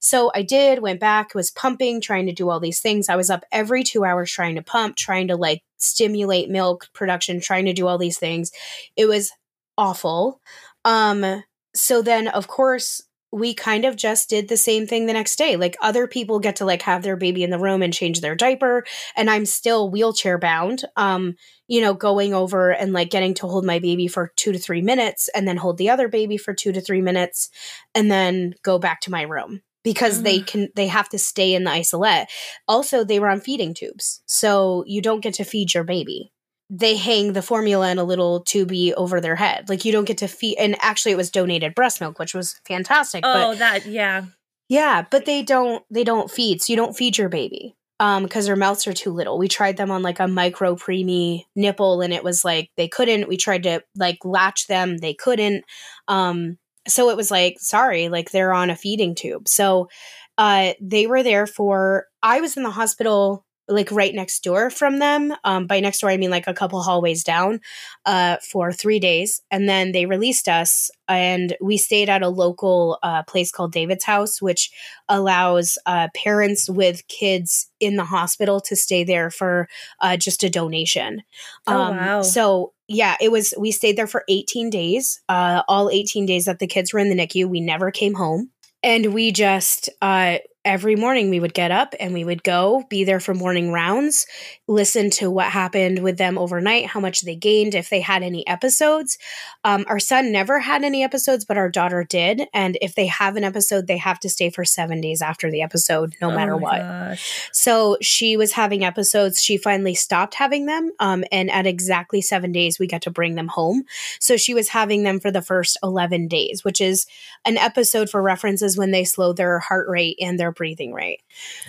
So 0.00 0.30
I 0.34 0.42
did, 0.42 0.80
went 0.80 1.00
back, 1.00 1.34
was 1.34 1.50
pumping, 1.50 2.00
trying 2.00 2.26
to 2.26 2.32
do 2.32 2.48
all 2.48 2.60
these 2.60 2.80
things. 2.80 3.08
I 3.08 3.16
was 3.16 3.30
up 3.30 3.44
every 3.50 3.82
two 3.82 4.04
hours 4.04 4.30
trying 4.30 4.54
to 4.54 4.62
pump, 4.62 4.96
trying 4.96 5.28
to 5.28 5.36
like 5.36 5.62
stimulate 5.78 6.48
milk 6.50 6.88
production, 6.94 7.40
trying 7.40 7.64
to 7.66 7.72
do 7.72 7.86
all 7.86 7.98
these 7.98 8.18
things. 8.18 8.50
It 8.96 9.06
was 9.06 9.32
awful. 9.76 10.40
Um, 10.84 11.42
so 11.74 12.02
then 12.02 12.28
of 12.28 12.48
course 12.48 13.02
we 13.30 13.52
kind 13.52 13.84
of 13.84 13.94
just 13.94 14.30
did 14.30 14.48
the 14.48 14.56
same 14.56 14.86
thing 14.86 15.04
the 15.04 15.12
next 15.12 15.36
day. 15.36 15.56
Like 15.56 15.76
other 15.82 16.06
people 16.06 16.38
get 16.38 16.56
to 16.56 16.64
like 16.64 16.82
have 16.82 17.02
their 17.02 17.16
baby 17.16 17.42
in 17.42 17.50
the 17.50 17.58
room 17.58 17.82
and 17.82 17.92
change 17.92 18.20
their 18.20 18.34
diaper, 18.34 18.84
and 19.16 19.28
I'm 19.28 19.44
still 19.44 19.90
wheelchair 19.90 20.38
bound. 20.38 20.84
Um, 20.96 21.34
you 21.66 21.82
know, 21.82 21.92
going 21.92 22.32
over 22.32 22.70
and 22.70 22.94
like 22.94 23.10
getting 23.10 23.34
to 23.34 23.46
hold 23.46 23.66
my 23.66 23.78
baby 23.80 24.08
for 24.08 24.32
two 24.36 24.52
to 24.52 24.58
three 24.58 24.80
minutes 24.80 25.28
and 25.34 25.46
then 25.46 25.58
hold 25.58 25.76
the 25.76 25.90
other 25.90 26.08
baby 26.08 26.38
for 26.38 26.54
two 26.54 26.72
to 26.72 26.80
three 26.80 27.02
minutes 27.02 27.50
and 27.94 28.10
then 28.10 28.54
go 28.62 28.78
back 28.78 29.02
to 29.02 29.10
my 29.10 29.22
room 29.22 29.60
because 29.88 30.22
they 30.22 30.40
can 30.40 30.68
they 30.76 30.86
have 30.86 31.08
to 31.08 31.18
stay 31.18 31.54
in 31.54 31.64
the 31.64 31.70
isolette. 31.70 32.30
Also, 32.66 33.04
they 33.04 33.18
were 33.18 33.30
on 33.30 33.40
feeding 33.40 33.72
tubes. 33.72 34.22
So 34.26 34.84
you 34.86 35.00
don't 35.00 35.22
get 35.22 35.34
to 35.34 35.44
feed 35.44 35.72
your 35.72 35.84
baby. 35.84 36.30
They 36.68 36.96
hang 36.96 37.32
the 37.32 37.40
formula 37.40 37.90
in 37.90 37.98
a 37.98 38.04
little 38.04 38.44
tubey 38.44 38.92
over 38.92 39.18
their 39.18 39.36
head. 39.36 39.70
Like 39.70 39.86
you 39.86 39.92
don't 39.92 40.04
get 40.04 40.18
to 40.18 40.28
feed 40.28 40.56
and 40.58 40.76
actually 40.80 41.12
it 41.12 41.16
was 41.16 41.30
donated 41.30 41.74
breast 41.74 42.02
milk, 42.02 42.18
which 42.18 42.34
was 42.34 42.60
fantastic. 42.66 43.22
but 43.22 43.46
oh, 43.46 43.54
that 43.54 43.86
yeah. 43.86 44.26
yeah, 44.68 45.06
but 45.10 45.24
they 45.24 45.42
don't 45.42 45.82
they 45.90 46.04
don't 46.04 46.30
feed. 46.30 46.60
So 46.60 46.72
you 46.72 46.76
don't 46.76 46.96
feed 46.96 47.16
your 47.16 47.30
baby. 47.30 47.74
Um, 48.00 48.22
because 48.22 48.46
their 48.46 48.54
mouths 48.54 48.86
are 48.86 48.92
too 48.92 49.10
little. 49.10 49.38
We 49.38 49.48
tried 49.48 49.76
them 49.76 49.90
on 49.90 50.02
like 50.02 50.20
a 50.20 50.28
micro 50.28 50.76
preemie 50.76 51.46
nipple 51.56 52.00
and 52.00 52.12
it 52.12 52.22
was 52.22 52.44
like 52.44 52.70
they 52.76 52.86
couldn't. 52.86 53.26
We 53.26 53.36
tried 53.36 53.64
to 53.64 53.82
like 53.96 54.18
latch 54.24 54.68
them, 54.68 54.98
they 54.98 55.14
couldn't. 55.14 55.64
Um, 56.06 56.58
so 56.88 57.10
it 57.10 57.16
was 57.16 57.30
like, 57.30 57.56
sorry, 57.58 58.08
like 58.08 58.30
they're 58.30 58.52
on 58.52 58.70
a 58.70 58.76
feeding 58.76 59.14
tube. 59.14 59.48
So 59.48 59.88
uh 60.36 60.72
they 60.80 61.06
were 61.06 61.22
there 61.22 61.46
for 61.46 62.06
I 62.22 62.40
was 62.40 62.56
in 62.56 62.62
the 62.62 62.70
hospital 62.70 63.44
like 63.68 63.90
right 63.90 64.14
next 64.14 64.42
door 64.42 64.70
from 64.70 64.98
them. 64.98 65.34
Um, 65.44 65.66
by 65.66 65.80
next 65.80 66.00
door 66.00 66.10
I 66.10 66.16
mean 66.16 66.30
like 66.30 66.46
a 66.46 66.54
couple 66.54 66.82
hallways 66.82 67.22
down, 67.22 67.60
uh, 68.06 68.36
for 68.38 68.72
three 68.72 68.98
days. 68.98 69.42
And 69.50 69.68
then 69.68 69.92
they 69.92 70.06
released 70.06 70.48
us 70.48 70.90
and 71.06 71.56
we 71.60 71.76
stayed 71.76 72.08
at 72.08 72.22
a 72.22 72.28
local 72.28 72.98
uh 73.02 73.22
place 73.24 73.50
called 73.50 73.72
David's 73.72 74.04
House, 74.04 74.40
which 74.40 74.70
allows 75.08 75.78
uh, 75.86 76.08
parents 76.14 76.68
with 76.68 77.06
kids 77.08 77.70
in 77.80 77.96
the 77.96 78.04
hospital 78.04 78.60
to 78.60 78.76
stay 78.76 79.04
there 79.04 79.30
for 79.30 79.68
uh, 80.00 80.16
just 80.16 80.42
a 80.42 80.50
donation. 80.50 81.22
Oh, 81.66 81.90
wow. 81.90 82.22
So 82.22 82.72
yeah, 82.88 83.16
it 83.20 83.30
was. 83.30 83.52
We 83.58 83.70
stayed 83.70 83.96
there 83.96 84.06
for 84.06 84.24
18 84.28 84.70
days. 84.70 85.20
Uh, 85.28 85.62
all 85.68 85.90
18 85.90 86.24
days 86.26 86.46
that 86.46 86.58
the 86.58 86.66
kids 86.66 86.92
were 86.92 86.98
in 86.98 87.10
the 87.10 87.14
NICU, 87.14 87.46
we 87.46 87.60
never 87.60 87.90
came 87.90 88.14
home, 88.14 88.50
and 88.82 89.12
we 89.12 89.30
just 89.30 89.90
uh, 90.00 90.38
every 90.68 90.96
morning 90.96 91.30
we 91.30 91.40
would 91.40 91.54
get 91.54 91.70
up 91.70 91.94
and 91.98 92.12
we 92.12 92.24
would 92.24 92.42
go 92.44 92.84
be 92.90 93.02
there 93.02 93.20
for 93.20 93.32
morning 93.32 93.72
rounds, 93.72 94.26
listen 94.66 95.08
to 95.08 95.30
what 95.30 95.46
happened 95.46 96.00
with 96.02 96.18
them 96.18 96.36
overnight, 96.36 96.84
how 96.84 97.00
much 97.00 97.22
they 97.22 97.34
gained, 97.34 97.74
if 97.74 97.88
they 97.88 98.00
had 98.02 98.22
any 98.22 98.46
episodes. 98.46 99.16
Um, 99.64 99.86
our 99.88 99.98
son 99.98 100.30
never 100.30 100.58
had 100.60 100.84
any 100.84 101.02
episodes, 101.02 101.46
but 101.46 101.56
our 101.56 101.70
daughter 101.70 102.04
did. 102.04 102.42
And 102.52 102.76
if 102.82 102.94
they 102.94 103.06
have 103.06 103.36
an 103.36 103.44
episode, 103.44 103.86
they 103.86 103.96
have 103.96 104.20
to 104.20 104.28
stay 104.28 104.50
for 104.50 104.64
seven 104.64 105.00
days 105.00 105.22
after 105.22 105.50
the 105.50 105.62
episode, 105.62 106.12
no 106.20 106.30
matter 106.30 106.52
Oh 106.52 106.58
my 106.58 106.64
what. 106.68 106.78
gosh. 106.80 107.48
So 107.52 107.96
she 108.02 108.36
was 108.36 108.52
having 108.52 108.84
episodes. 108.84 109.42
She 109.42 109.56
finally 109.56 109.94
stopped 109.94 110.34
having 110.34 110.66
them. 110.66 110.92
Um, 111.00 111.24
and 111.32 111.50
at 111.50 111.66
exactly 111.66 112.20
seven 112.20 112.52
days, 112.52 112.78
we 112.78 112.86
got 112.86 113.02
to 113.02 113.10
bring 113.10 113.36
them 113.36 113.48
home. 113.48 113.84
So 114.20 114.36
she 114.36 114.52
was 114.52 114.68
having 114.68 115.02
them 115.02 115.18
for 115.18 115.30
the 115.30 115.40
first 115.42 115.78
11 115.82 116.28
days, 116.28 116.62
which 116.62 116.82
is 116.82 117.06
an 117.46 117.56
episode 117.56 118.10
for 118.10 118.20
references 118.20 118.76
when 118.76 118.90
they 118.90 119.04
slow 119.04 119.32
their 119.32 119.60
heart 119.60 119.88
rate 119.88 120.16
and 120.20 120.38
their 120.38 120.52
breathing 120.58 120.92
right. 120.92 121.20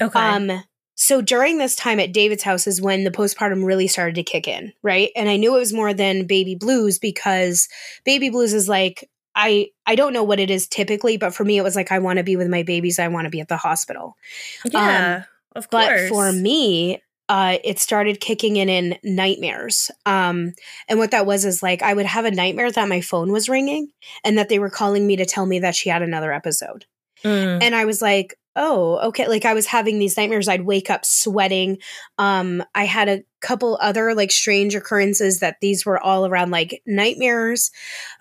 Okay. 0.02 0.20
Um, 0.20 0.64
so 0.96 1.22
during 1.22 1.58
this 1.58 1.78
time 1.78 1.98
at 2.02 2.12
David's 2.12 2.44
house 2.44 2.68
is 2.68 2.82
when 2.82 3.06
the 3.06 3.12
postpartum 3.12 3.64
really 3.64 3.88
started 3.88 4.16
to 4.16 4.24
kick 4.24 4.50
in, 4.50 4.74
right? 4.84 5.12
And 5.16 5.30
I 5.30 5.38
knew 5.38 5.56
it 5.56 5.60
was 5.60 5.72
more 5.72 5.94
than 5.94 6.28
baby 6.28 6.56
blues 6.56 7.00
because 7.00 7.70
baby 8.04 8.30
blues 8.30 8.54
is 8.54 8.68
like 8.68 9.10
I 9.34 9.68
I 9.86 9.96
don't 9.96 10.12
know 10.12 10.24
what 10.24 10.42
it 10.42 10.50
is 10.50 10.68
typically, 10.68 11.16
but 11.16 11.34
for 11.34 11.46
me 11.46 11.58
it 11.58 11.64
was 11.64 11.78
like 11.78 11.94
I 11.94 12.00
want 12.00 12.18
to 12.18 12.24
be 12.24 12.36
with 12.36 12.50
my 12.50 12.64
babies, 12.64 13.00
I 13.00 13.08
want 13.08 13.26
to 13.26 13.30
be 13.30 13.40
at 13.40 13.48
the 13.48 13.56
hospital. 13.56 14.18
Yeah, 14.66 15.16
um, 15.16 15.24
of 15.56 15.70
course. 15.70 15.86
But 15.88 16.10
for 16.10 16.34
me, 16.34 17.02
uh, 17.30 17.60
it 17.64 17.80
started 17.80 18.20
kicking 18.20 18.58
in 18.58 18.68
in 18.68 18.98
nightmares. 19.04 19.92
Um, 20.06 20.54
and 20.90 21.00
what 21.00 21.12
that 21.12 21.26
was 21.26 21.46
is 21.46 21.64
like 21.64 21.82
I 21.82 21.94
would 21.94 22.08
have 22.08 22.26
a 22.26 22.32
nightmare 22.32 22.72
that 22.72 22.90
my 22.90 23.00
phone 23.02 23.32
was 23.32 23.48
ringing 23.48 23.92
and 24.26 24.38
that 24.38 24.50
they 24.50 24.60
were 24.60 24.70
calling 24.70 25.08
me 25.08 25.16
to 25.16 25.26
tell 25.26 25.46
me 25.46 25.60
that 25.60 25.76
she 25.76 25.90
had 25.90 26.02
another 26.02 26.34
episode. 26.34 26.86
Mm. 27.24 27.62
And 27.62 27.76
I 27.76 27.86
was 27.86 28.02
like, 28.02 28.39
oh, 28.56 28.98
okay. 29.08 29.28
Like 29.28 29.46
I 29.46 29.54
was 29.54 29.68
having 29.68 30.00
these 30.00 30.18
nightmares. 30.18 30.48
I'd 30.48 30.66
wake 30.66 30.90
up 30.90 31.06
sweating. 31.06 31.78
Um, 32.18 32.64
I 32.76 32.86
had 32.86 33.08
a 33.08 33.24
couple 33.42 33.78
other 33.82 34.14
like 34.14 34.32
strange 34.32 34.76
occurrences 34.76 35.40
that 35.40 35.58
these 35.62 35.86
were 35.86 36.00
all 36.00 36.26
around 36.26 36.52
like 36.52 36.82
nightmares. 36.86 37.72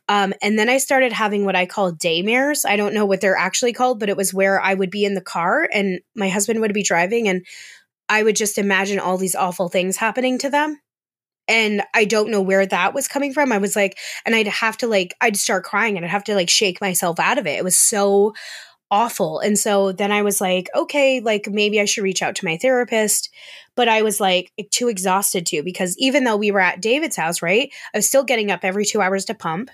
Um, 0.08 0.32
and 0.40 0.58
then 0.58 0.68
I 0.68 0.78
started 0.78 1.12
having 1.12 1.44
what 1.44 1.56
I 1.56 1.66
call 1.66 1.92
daymares. 1.92 2.64
I 2.64 2.76
don't 2.76 2.94
know 2.94 3.04
what 3.04 3.20
they're 3.20 3.36
actually 3.36 3.72
called, 3.72 3.98
but 4.00 4.08
it 4.08 4.16
was 4.16 4.32
where 4.32 4.60
I 4.60 4.74
would 4.74 4.90
be 4.90 5.04
in 5.04 5.14
the 5.14 5.20
car 5.20 5.68
and 5.72 6.00
my 6.14 6.28
husband 6.28 6.60
would 6.60 6.72
be 6.72 6.82
driving 6.82 7.28
and 7.28 7.44
I 8.08 8.22
would 8.22 8.36
just 8.36 8.58
imagine 8.58 8.98
all 8.98 9.18
these 9.18 9.34
awful 9.34 9.68
things 9.68 9.96
happening 9.96 10.38
to 10.38 10.50
them. 10.50 10.78
And 11.46 11.82
I 11.94 12.04
don't 12.04 12.30
know 12.30 12.42
where 12.42 12.66
that 12.66 12.92
was 12.92 13.08
coming 13.08 13.32
from. 13.32 13.52
I 13.52 13.58
was 13.58 13.74
like, 13.74 13.98
and 14.26 14.34
I'd 14.34 14.48
have 14.48 14.76
to 14.78 14.86
like, 14.86 15.14
I'd 15.20 15.36
start 15.36 15.64
crying 15.64 15.96
and 15.96 16.04
I'd 16.04 16.10
have 16.10 16.24
to 16.24 16.34
like 16.34 16.50
shake 16.50 16.80
myself 16.80 17.18
out 17.18 17.38
of 17.38 17.46
it. 17.46 17.56
It 17.56 17.64
was 17.64 17.78
so 17.78 18.34
awful. 18.90 19.40
And 19.40 19.58
so 19.58 19.92
then 19.92 20.12
I 20.12 20.22
was 20.22 20.40
like, 20.40 20.68
okay, 20.74 21.20
like 21.20 21.48
maybe 21.48 21.80
I 21.80 21.84
should 21.84 22.04
reach 22.04 22.22
out 22.22 22.34
to 22.36 22.44
my 22.44 22.56
therapist. 22.56 23.30
But 23.74 23.88
I 23.88 24.02
was 24.02 24.20
like 24.20 24.52
too 24.70 24.88
exhausted 24.88 25.46
to 25.46 25.62
because 25.62 25.96
even 25.98 26.24
though 26.24 26.36
we 26.36 26.50
were 26.50 26.60
at 26.60 26.80
David's 26.80 27.16
house, 27.16 27.42
right? 27.42 27.72
I 27.94 27.98
was 27.98 28.08
still 28.08 28.24
getting 28.24 28.50
up 28.50 28.60
every 28.64 28.84
two 28.84 29.00
hours 29.00 29.24
to 29.26 29.34
pump. 29.34 29.70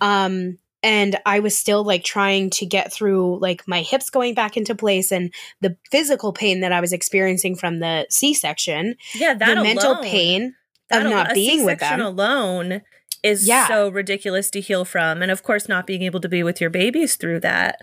Um, 0.00 0.58
and 0.82 1.16
I 1.26 1.40
was 1.40 1.58
still 1.58 1.84
like 1.84 2.04
trying 2.04 2.50
to 2.50 2.66
get 2.66 2.92
through 2.92 3.38
like 3.40 3.66
my 3.66 3.82
hips 3.82 4.10
going 4.10 4.34
back 4.34 4.56
into 4.56 4.74
place 4.74 5.12
and 5.12 5.32
the 5.60 5.76
physical 5.90 6.32
pain 6.32 6.60
that 6.60 6.72
I 6.72 6.80
was 6.80 6.92
experiencing 6.92 7.56
from 7.56 7.80
the 7.80 8.06
C 8.08 8.32
section. 8.32 8.96
Yeah, 9.14 9.34
that 9.34 9.46
the 9.46 9.52
alone, 9.54 9.62
mental 9.62 9.96
pain 9.96 10.54
of 10.90 11.04
not 11.04 11.34
being 11.34 11.64
with 11.64 11.80
them 11.80 12.00
alone 12.00 12.82
is 13.22 13.46
yeah. 13.46 13.68
so 13.68 13.90
ridiculous 13.90 14.50
to 14.50 14.60
heal 14.60 14.84
from, 14.84 15.22
and 15.22 15.30
of 15.30 15.42
course, 15.42 15.68
not 15.68 15.86
being 15.86 16.02
able 16.02 16.20
to 16.20 16.28
be 16.28 16.42
with 16.42 16.60
your 16.60 16.70
babies 16.70 17.16
through 17.16 17.40
that. 17.40 17.78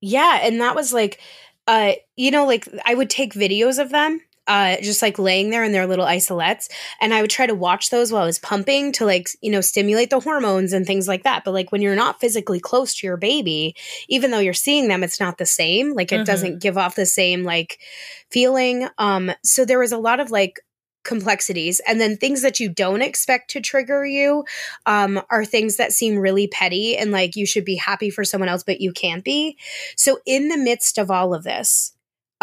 Yeah, 0.00 0.40
and 0.42 0.60
that 0.60 0.74
was 0.74 0.92
like 0.92 1.20
uh 1.66 1.92
you 2.16 2.30
know 2.30 2.46
like 2.46 2.68
I 2.84 2.94
would 2.94 3.10
take 3.10 3.34
videos 3.34 3.78
of 3.80 3.90
them 3.90 4.20
uh 4.46 4.76
just 4.80 5.02
like 5.02 5.18
laying 5.18 5.50
there 5.50 5.64
in 5.64 5.72
their 5.72 5.86
little 5.86 6.04
isolettes 6.04 6.68
and 7.00 7.12
I 7.12 7.20
would 7.20 7.30
try 7.30 7.46
to 7.46 7.54
watch 7.54 7.90
those 7.90 8.12
while 8.12 8.22
I 8.22 8.26
was 8.26 8.38
pumping 8.38 8.92
to 8.92 9.04
like 9.04 9.28
you 9.40 9.50
know 9.50 9.60
stimulate 9.60 10.10
the 10.10 10.20
hormones 10.20 10.72
and 10.72 10.86
things 10.86 11.08
like 11.08 11.24
that 11.24 11.42
but 11.44 11.52
like 11.52 11.72
when 11.72 11.82
you're 11.82 11.96
not 11.96 12.20
physically 12.20 12.60
close 12.60 12.94
to 12.94 13.06
your 13.06 13.16
baby 13.16 13.74
even 14.08 14.30
though 14.30 14.38
you're 14.38 14.54
seeing 14.54 14.88
them 14.88 15.02
it's 15.02 15.18
not 15.18 15.38
the 15.38 15.46
same 15.46 15.92
like 15.94 16.12
it 16.12 16.16
mm-hmm. 16.16 16.24
doesn't 16.24 16.62
give 16.62 16.78
off 16.78 16.94
the 16.94 17.06
same 17.06 17.42
like 17.42 17.80
feeling 18.30 18.88
um 18.98 19.32
so 19.42 19.64
there 19.64 19.80
was 19.80 19.92
a 19.92 19.98
lot 19.98 20.20
of 20.20 20.30
like 20.30 20.60
complexities. 21.06 21.80
And 21.86 22.00
then 22.00 22.16
things 22.16 22.42
that 22.42 22.60
you 22.60 22.68
don't 22.68 23.00
expect 23.00 23.50
to 23.52 23.60
trigger 23.60 24.04
you 24.04 24.44
um, 24.84 25.22
are 25.30 25.44
things 25.44 25.76
that 25.76 25.92
seem 25.92 26.18
really 26.18 26.48
petty 26.48 26.96
and 26.96 27.12
like 27.12 27.36
you 27.36 27.46
should 27.46 27.64
be 27.64 27.76
happy 27.76 28.10
for 28.10 28.24
someone 28.24 28.48
else 28.48 28.64
but 28.64 28.80
you 28.80 28.92
can't 28.92 29.24
be. 29.24 29.56
So 29.96 30.18
in 30.26 30.48
the 30.48 30.58
midst 30.58 30.98
of 30.98 31.10
all 31.10 31.32
of 31.32 31.44
this 31.44 31.92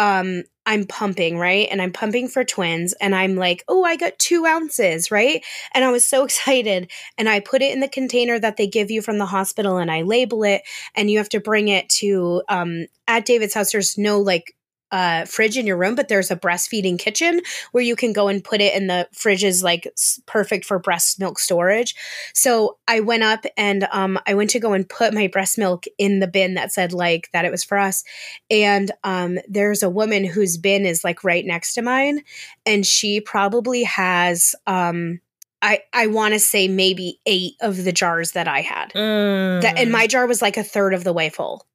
um 0.00 0.42
i'm 0.66 0.84
pumping 0.84 1.38
right? 1.38 1.68
And 1.70 1.80
i'm 1.80 1.92
pumping 1.92 2.26
for 2.26 2.42
twins 2.42 2.94
and 2.94 3.14
i'm 3.14 3.36
like 3.36 3.62
oh 3.68 3.84
i 3.84 3.96
got 3.96 4.18
two 4.18 4.44
ounces 4.44 5.10
right? 5.10 5.44
And 5.72 5.84
i 5.84 5.90
was 5.90 6.04
so 6.04 6.24
excited 6.24 6.90
and 7.16 7.28
i 7.28 7.40
put 7.40 7.62
it 7.62 7.72
in 7.72 7.80
the 7.80 7.88
container 7.88 8.38
that 8.38 8.56
they 8.56 8.66
give 8.66 8.90
you 8.90 9.02
from 9.02 9.18
the 9.18 9.26
hospital 9.26 9.76
and 9.76 9.90
i 9.90 10.02
label 10.02 10.42
it 10.42 10.62
and 10.96 11.10
you 11.10 11.18
have 11.18 11.28
to 11.28 11.40
bring 11.40 11.68
it 11.68 11.88
to 11.90 12.42
um 12.48 12.86
at 13.06 13.24
david's 13.24 13.54
house. 13.54 13.70
There's 13.70 13.96
no 13.96 14.20
like 14.20 14.56
uh, 14.90 15.24
fridge 15.24 15.56
in 15.56 15.66
your 15.66 15.76
room, 15.76 15.94
but 15.94 16.08
there's 16.08 16.30
a 16.30 16.36
breastfeeding 16.36 16.98
kitchen 16.98 17.40
where 17.72 17.82
you 17.82 17.96
can 17.96 18.12
go 18.12 18.28
and 18.28 18.44
put 18.44 18.60
it 18.60 18.74
in 18.74 18.86
the 18.86 19.08
fridge 19.12 19.42
is 19.42 19.62
like 19.62 19.92
perfect 20.26 20.64
for 20.64 20.78
breast 20.78 21.18
milk 21.18 21.38
storage. 21.38 21.94
So 22.32 22.78
I 22.86 23.00
went 23.00 23.22
up 23.22 23.44
and 23.56 23.88
um, 23.90 24.18
I 24.26 24.34
went 24.34 24.50
to 24.50 24.60
go 24.60 24.72
and 24.72 24.88
put 24.88 25.14
my 25.14 25.26
breast 25.26 25.58
milk 25.58 25.84
in 25.98 26.20
the 26.20 26.28
bin 26.28 26.54
that 26.54 26.72
said 26.72 26.92
like 26.92 27.28
that 27.32 27.44
it 27.44 27.50
was 27.50 27.64
for 27.64 27.78
us. 27.78 28.04
And 28.50 28.92
um, 29.02 29.38
there's 29.48 29.82
a 29.82 29.90
woman 29.90 30.24
whose 30.24 30.58
bin 30.58 30.86
is 30.86 31.02
like 31.02 31.24
right 31.24 31.44
next 31.44 31.74
to 31.74 31.82
mine, 31.82 32.22
and 32.64 32.86
she 32.86 33.20
probably 33.20 33.82
has 33.84 34.54
um, 34.66 35.20
I, 35.64 35.80
I 35.94 36.08
want 36.08 36.34
to 36.34 36.40
say 36.40 36.68
maybe 36.68 37.20
eight 37.24 37.54
of 37.62 37.84
the 37.84 37.92
jars 37.92 38.32
that 38.32 38.46
I 38.46 38.60
had. 38.60 38.92
Mm. 38.92 39.62
That 39.62 39.78
and 39.78 39.90
my 39.90 40.06
jar 40.06 40.26
was 40.26 40.42
like 40.42 40.58
a 40.58 40.62
third 40.62 40.92
of 40.92 41.04
the 41.04 41.12
way 41.12 41.30
full. 41.30 41.66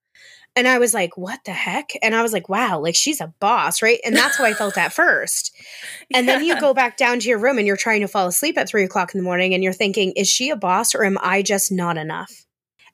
And 0.55 0.67
I 0.67 0.79
was 0.79 0.93
like, 0.93 1.17
what 1.17 1.39
the 1.45 1.51
heck? 1.51 1.91
And 2.01 2.15
I 2.15 2.21
was 2.21 2.33
like, 2.33 2.49
wow, 2.49 2.79
like 2.79 2.95
she's 2.95 3.21
a 3.21 3.33
boss, 3.39 3.81
right? 3.81 3.99
And 4.03 4.15
that's 4.15 4.37
how 4.37 4.45
I 4.45 4.53
felt 4.53 4.77
at 4.77 4.93
first. 4.93 5.55
And 6.11 6.25
yeah. 6.25 6.37
then 6.37 6.43
you 6.45 6.59
go 6.59 6.73
back 6.73 6.97
down 6.97 7.19
to 7.19 7.29
your 7.29 7.37
room 7.37 7.59
and 7.59 7.67
you're 7.67 7.77
trying 7.77 8.01
to 8.01 8.07
fall 8.07 8.25
asleep 8.25 8.57
at 8.57 8.67
three 8.67 8.83
o'clock 8.83 9.13
in 9.13 9.19
the 9.19 9.23
morning 9.23 9.53
and 9.53 9.63
you're 9.63 9.73
thinking, 9.73 10.11
is 10.13 10.27
she 10.27 10.49
a 10.49 10.55
boss 10.55 10.95
or 10.95 11.03
am 11.03 11.19
I 11.21 11.43
just 11.43 11.71
not 11.71 11.97
enough? 11.97 12.47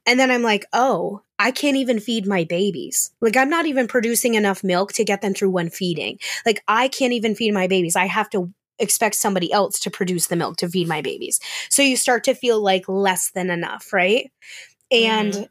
And 0.05 0.19
then 0.19 0.31
I'm 0.31 0.41
like, 0.41 0.65
oh, 0.73 1.21
I 1.39 1.51
can't 1.51 1.77
even 1.77 2.01
feed 2.01 2.27
my 2.27 2.43
babies. 2.43 3.11
Like, 3.21 3.37
I'm 3.37 3.49
not 3.49 3.65
even 3.65 3.87
producing 3.87 4.35
enough 4.35 4.65
milk 4.65 4.91
to 4.93 5.05
get 5.05 5.21
them 5.21 5.33
through 5.33 5.51
one 5.51 5.69
feeding. 5.69 6.19
Like, 6.45 6.61
I 6.67 6.89
can't 6.89 7.13
even 7.13 7.35
feed 7.35 7.53
my 7.53 7.67
babies. 7.67 7.95
I 7.95 8.05
have 8.05 8.29
to 8.31 8.53
expect 8.79 9.15
somebody 9.15 9.51
else 9.51 9.79
to 9.79 9.89
produce 9.91 10.27
the 10.27 10.35
milk 10.35 10.57
to 10.57 10.69
feed 10.69 10.87
my 10.87 11.01
babies. 11.01 11.39
So 11.69 11.81
you 11.81 11.95
start 11.95 12.25
to 12.25 12.35
feel 12.35 12.61
like 12.61 12.89
less 12.89 13.31
than 13.31 13.49
enough, 13.49 13.93
right? 13.93 14.31
And 14.91 15.33
mm 15.33 15.49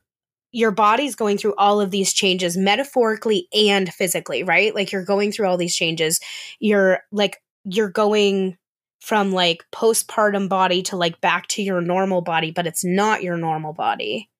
your 0.55 0.70
body's 0.70 1.16
going 1.16 1.36
through 1.36 1.55
all 1.59 1.80
of 1.80 1.90
these 1.90 2.12
changes 2.12 2.57
metaphorically 2.57 3.48
and 3.52 3.92
physically, 3.92 4.44
right? 4.44 4.72
Like 4.72 4.92
you're 4.92 5.05
going 5.05 5.32
through 5.32 5.48
all 5.48 5.57
these 5.57 5.74
changes. 5.74 6.20
You're 6.61 7.00
like, 7.11 7.42
you're 7.64 7.90
going 7.90 8.57
from 9.00 9.32
like 9.32 9.64
postpartum 9.72 10.48
body 10.48 10.80
to 10.84 10.96
like 10.96 11.20
back 11.20 11.48
to 11.48 11.62
your 11.62 11.80
normal 11.80 12.20
body, 12.20 12.52
but 12.52 12.68
it's 12.68 12.84
not 12.84 13.24
your 13.24 13.36
normal 13.36 13.72
body. 13.72 14.30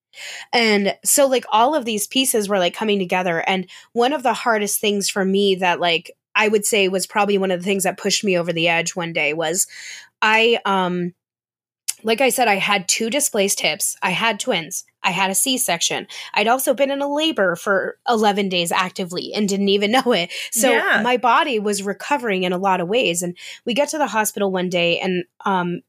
And 0.53 0.97
so, 1.05 1.27
like, 1.27 1.45
all 1.51 1.75
of 1.75 1.85
these 1.85 2.07
pieces 2.07 2.49
were 2.49 2.61
like 2.61 2.75
coming 2.75 3.01
together. 3.01 3.43
And 3.49 3.69
one 3.93 4.13
of 4.13 4.23
the 4.23 4.33
hardest 4.33 4.81
things 4.81 5.11
for 5.11 5.25
me 5.25 5.57
that, 5.57 5.81
like, 5.81 6.13
I 6.37 6.47
would 6.47 6.65
say 6.65 6.87
was 6.87 7.09
probably 7.09 7.37
one 7.37 7.51
of 7.51 7.59
the 7.59 7.65
things 7.65 7.83
that 7.83 7.99
pushed 7.99 8.23
me 8.23 8.39
over 8.39 8.53
the 8.53 8.69
edge 8.69 8.95
one 8.95 9.13
day 9.13 9.33
was 9.33 9.67
I, 10.23 10.61
um, 10.65 11.13
like 12.05 12.21
I 12.21 12.29
said, 12.29 12.47
I 12.47 12.57
had 12.57 12.87
two 12.87 13.11
displaced 13.11 13.61
hips. 13.61 13.97
I 14.03 14.11
had 14.11 14.39
twins. 14.39 14.85
I 15.03 15.11
had 15.11 15.31
a 15.31 15.35
C 15.35 15.59
section. 15.59 16.07
I'd 16.35 16.49
also 16.49 16.75
been 16.75 16.91
in 16.91 17.03
a 17.03 17.13
labor 17.13 17.57
for 17.57 17.99
11 18.09 18.49
days 18.49 18.71
actively 18.71 19.33
and 19.35 19.49
didn't 19.49 19.71
even 19.71 19.91
know 20.07 20.13
it. 20.13 20.31
So 20.53 20.71
yeah. 20.71 21.01
my 21.03 21.17
body 21.17 21.59
was 21.59 21.83
recovering 21.83 22.45
in 22.45 22.53
a 22.53 22.59
lot 22.59 22.81
of 22.81 22.89
ways. 22.89 23.23
And 23.23 23.37
we 23.65 23.75
get 23.75 23.89
to 23.89 23.99
the 23.99 24.07
hospital 24.07 24.53
one 24.53 24.69
day, 24.69 25.01
and 25.01 25.25
um, 25.45 25.81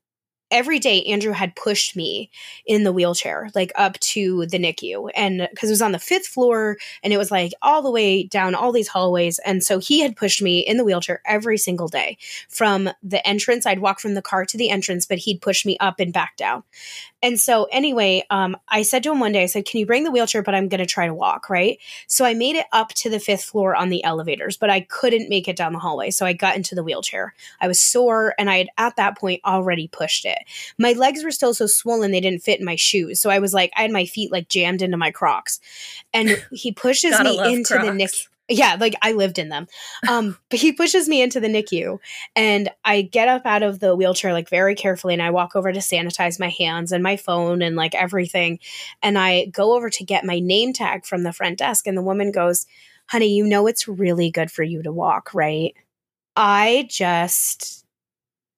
every 0.52 0.80
day 0.80 1.04
Andrew 1.04 1.34
had 1.34 1.56
pushed 1.56 1.96
me 1.96 2.30
in 2.66 2.84
the 2.84 2.91
wheelchair, 2.91 3.50
like 3.56 3.72
up 3.76 4.00
to 4.00 4.46
the 4.46 4.60
NICU. 4.60 5.10
And 5.16 5.48
because 5.50 5.70
it 5.70 5.74
was 5.74 5.82
on 5.82 5.91
the 5.91 6.00
fifth 6.00 6.28
floor 6.28 6.78
and 7.04 7.12
it 7.12 7.18
was 7.18 7.32
like 7.32 7.52
all 7.62 7.82
the 7.82 7.91
way 7.91 8.24
down 8.24 8.56
all 8.56 8.72
these 8.72 8.88
hallways. 8.88 9.39
And 9.39 9.64
so 9.64 9.80
he 9.80 10.02
had 10.02 10.16
pushed 10.16 10.41
me 10.41 10.60
in 10.60 10.78
the 10.78 10.86
wheelchair 10.86 11.22
every 11.26 11.58
single 11.58 11.88
day 11.88 12.18
from 12.50 12.89
the 13.02 13.26
entrance. 13.28 13.66
I'd 13.66 13.80
walk 13.80 14.00
from 14.00 14.14
the 14.14 14.22
car 14.22 14.46
to 14.46 14.58
the 14.58 14.70
entrance, 14.70 15.06
but 15.06 15.20
he'd 15.20 15.41
push 15.41 15.66
me 15.66 15.78
up 15.80 16.00
and 16.00 16.14
back 16.14 16.38
down. 16.38 16.64
And 17.26 17.39
so, 17.39 17.63
anyway, 17.71 18.23
um, 18.30 18.55
I 18.69 18.84
said 18.84 19.01
to 19.01 19.11
him 19.11 19.19
one 19.19 19.32
day, 19.32 19.41
I 19.41 19.47
said, 19.47 19.65
Can 19.65 19.80
you 19.80 19.88
bring 19.88 20.03
the 20.03 20.11
wheelchair? 20.11 20.43
But 20.43 20.53
I'm 20.53 20.69
going 20.69 20.80
to 20.80 20.86
try 20.86 21.07
to 21.07 21.13
walk, 21.13 21.49
right? 21.49 21.80
So 22.05 22.23
I 22.23 22.36
made 22.36 22.55
it 22.55 22.67
up 22.71 22.89
to 22.89 23.09
the 23.09 23.19
fifth 23.19 23.45
floor 23.45 23.76
on 23.76 23.89
the 23.89 24.03
elevators, 24.03 24.57
but 24.57 24.69
I 24.69 24.82
couldn't 24.82 25.28
make 25.28 25.47
it 25.47 25.55
down 25.55 25.73
the 25.73 25.80
hallway. 25.80 26.11
So 26.11 26.28
I 26.28 26.34
got 26.34 26.55
into 26.55 26.76
the 26.76 26.84
wheelchair. 26.84 27.34
I 27.59 27.67
was 27.67 27.82
sore 27.82 28.36
and 28.38 28.47
I 28.47 28.59
had 28.59 28.67
at 28.78 28.95
that 28.97 29.17
point 29.17 29.41
already 29.43 29.88
pushed 29.88 30.23
it. 30.23 30.38
My 30.78 30.93
legs 30.93 31.23
were 31.23 31.32
still 31.32 31.55
so 31.55 31.65
swollen, 31.65 32.11
they 32.11 32.21
didn't 32.21 32.43
fit 32.43 32.59
in 32.59 32.65
my 32.65 32.76
shoes. 32.76 33.19
So 33.19 33.32
I 33.32 33.39
was 33.39 33.55
like, 33.55 33.71
I 33.76 33.82
had 33.82 33.91
my 33.91 34.05
feet 34.05 34.32
like 34.32 34.47
jammed 34.47 34.84
into 34.84 34.95
my 34.95 35.09
crocs. 35.09 35.59
And 36.13 36.30
he 36.51 36.73
pushes 36.73 37.19
me 37.21 37.39
into 37.39 37.73
crocs. 37.73 37.88
the 37.88 37.91
NICU 37.91 38.28
yeah, 38.48 38.78
like 38.80 38.93
I 39.02 39.14
lived 39.14 39.39
in 39.39 39.50
them. 39.50 39.68
Um, 40.08 40.38
but 40.50 40.60
he 40.60 40.72
pushes 40.72 41.08
me 41.08 41.22
into 41.22 41.39
the 41.39 41.48
NICU 41.48 42.00
and 42.36 42.70
I 42.84 43.02
get 43.02 43.28
up 43.28 43.46
out 43.46 43.64
of 43.64 43.80
the 43.80 43.96
wheelchair 43.96 44.34
like 44.34 44.50
very 44.50 44.76
carefully 44.76 45.14
and 45.14 45.24
I 45.24 45.32
walk 45.32 45.56
over 45.56 45.72
to 45.72 45.80
sanitize 45.80 46.39
my 46.39 46.50
hands 46.50 46.91
and 46.91 47.04
my 47.04 47.18
phone 47.18 47.62
and 47.62 47.76
like 47.76 47.96
everything. 47.96 48.60
And 49.02 49.18
I 49.18 49.46
go 49.46 49.76
over 49.76 49.89
to 49.89 50.04
get 50.04 50.26
my 50.26 50.39
name 50.39 50.74
tag 50.74 51.06
from 51.06 51.24
the 51.24 51.34
front 51.34 51.58
desk 51.58 51.88
and 51.88 51.98
the 51.98 52.04
woman 52.04 52.32
goes, 52.32 52.66
"Honey, 53.08 53.36
you 53.36 53.46
know 53.46 53.68
it's 53.68 53.88
really 53.88 54.32
good 54.32 54.52
for 54.52 54.64
you 54.64 54.84
to 54.84 54.91
walk, 54.91 55.34
right?" 55.34 55.74
I 56.36 56.88
just 56.89 57.86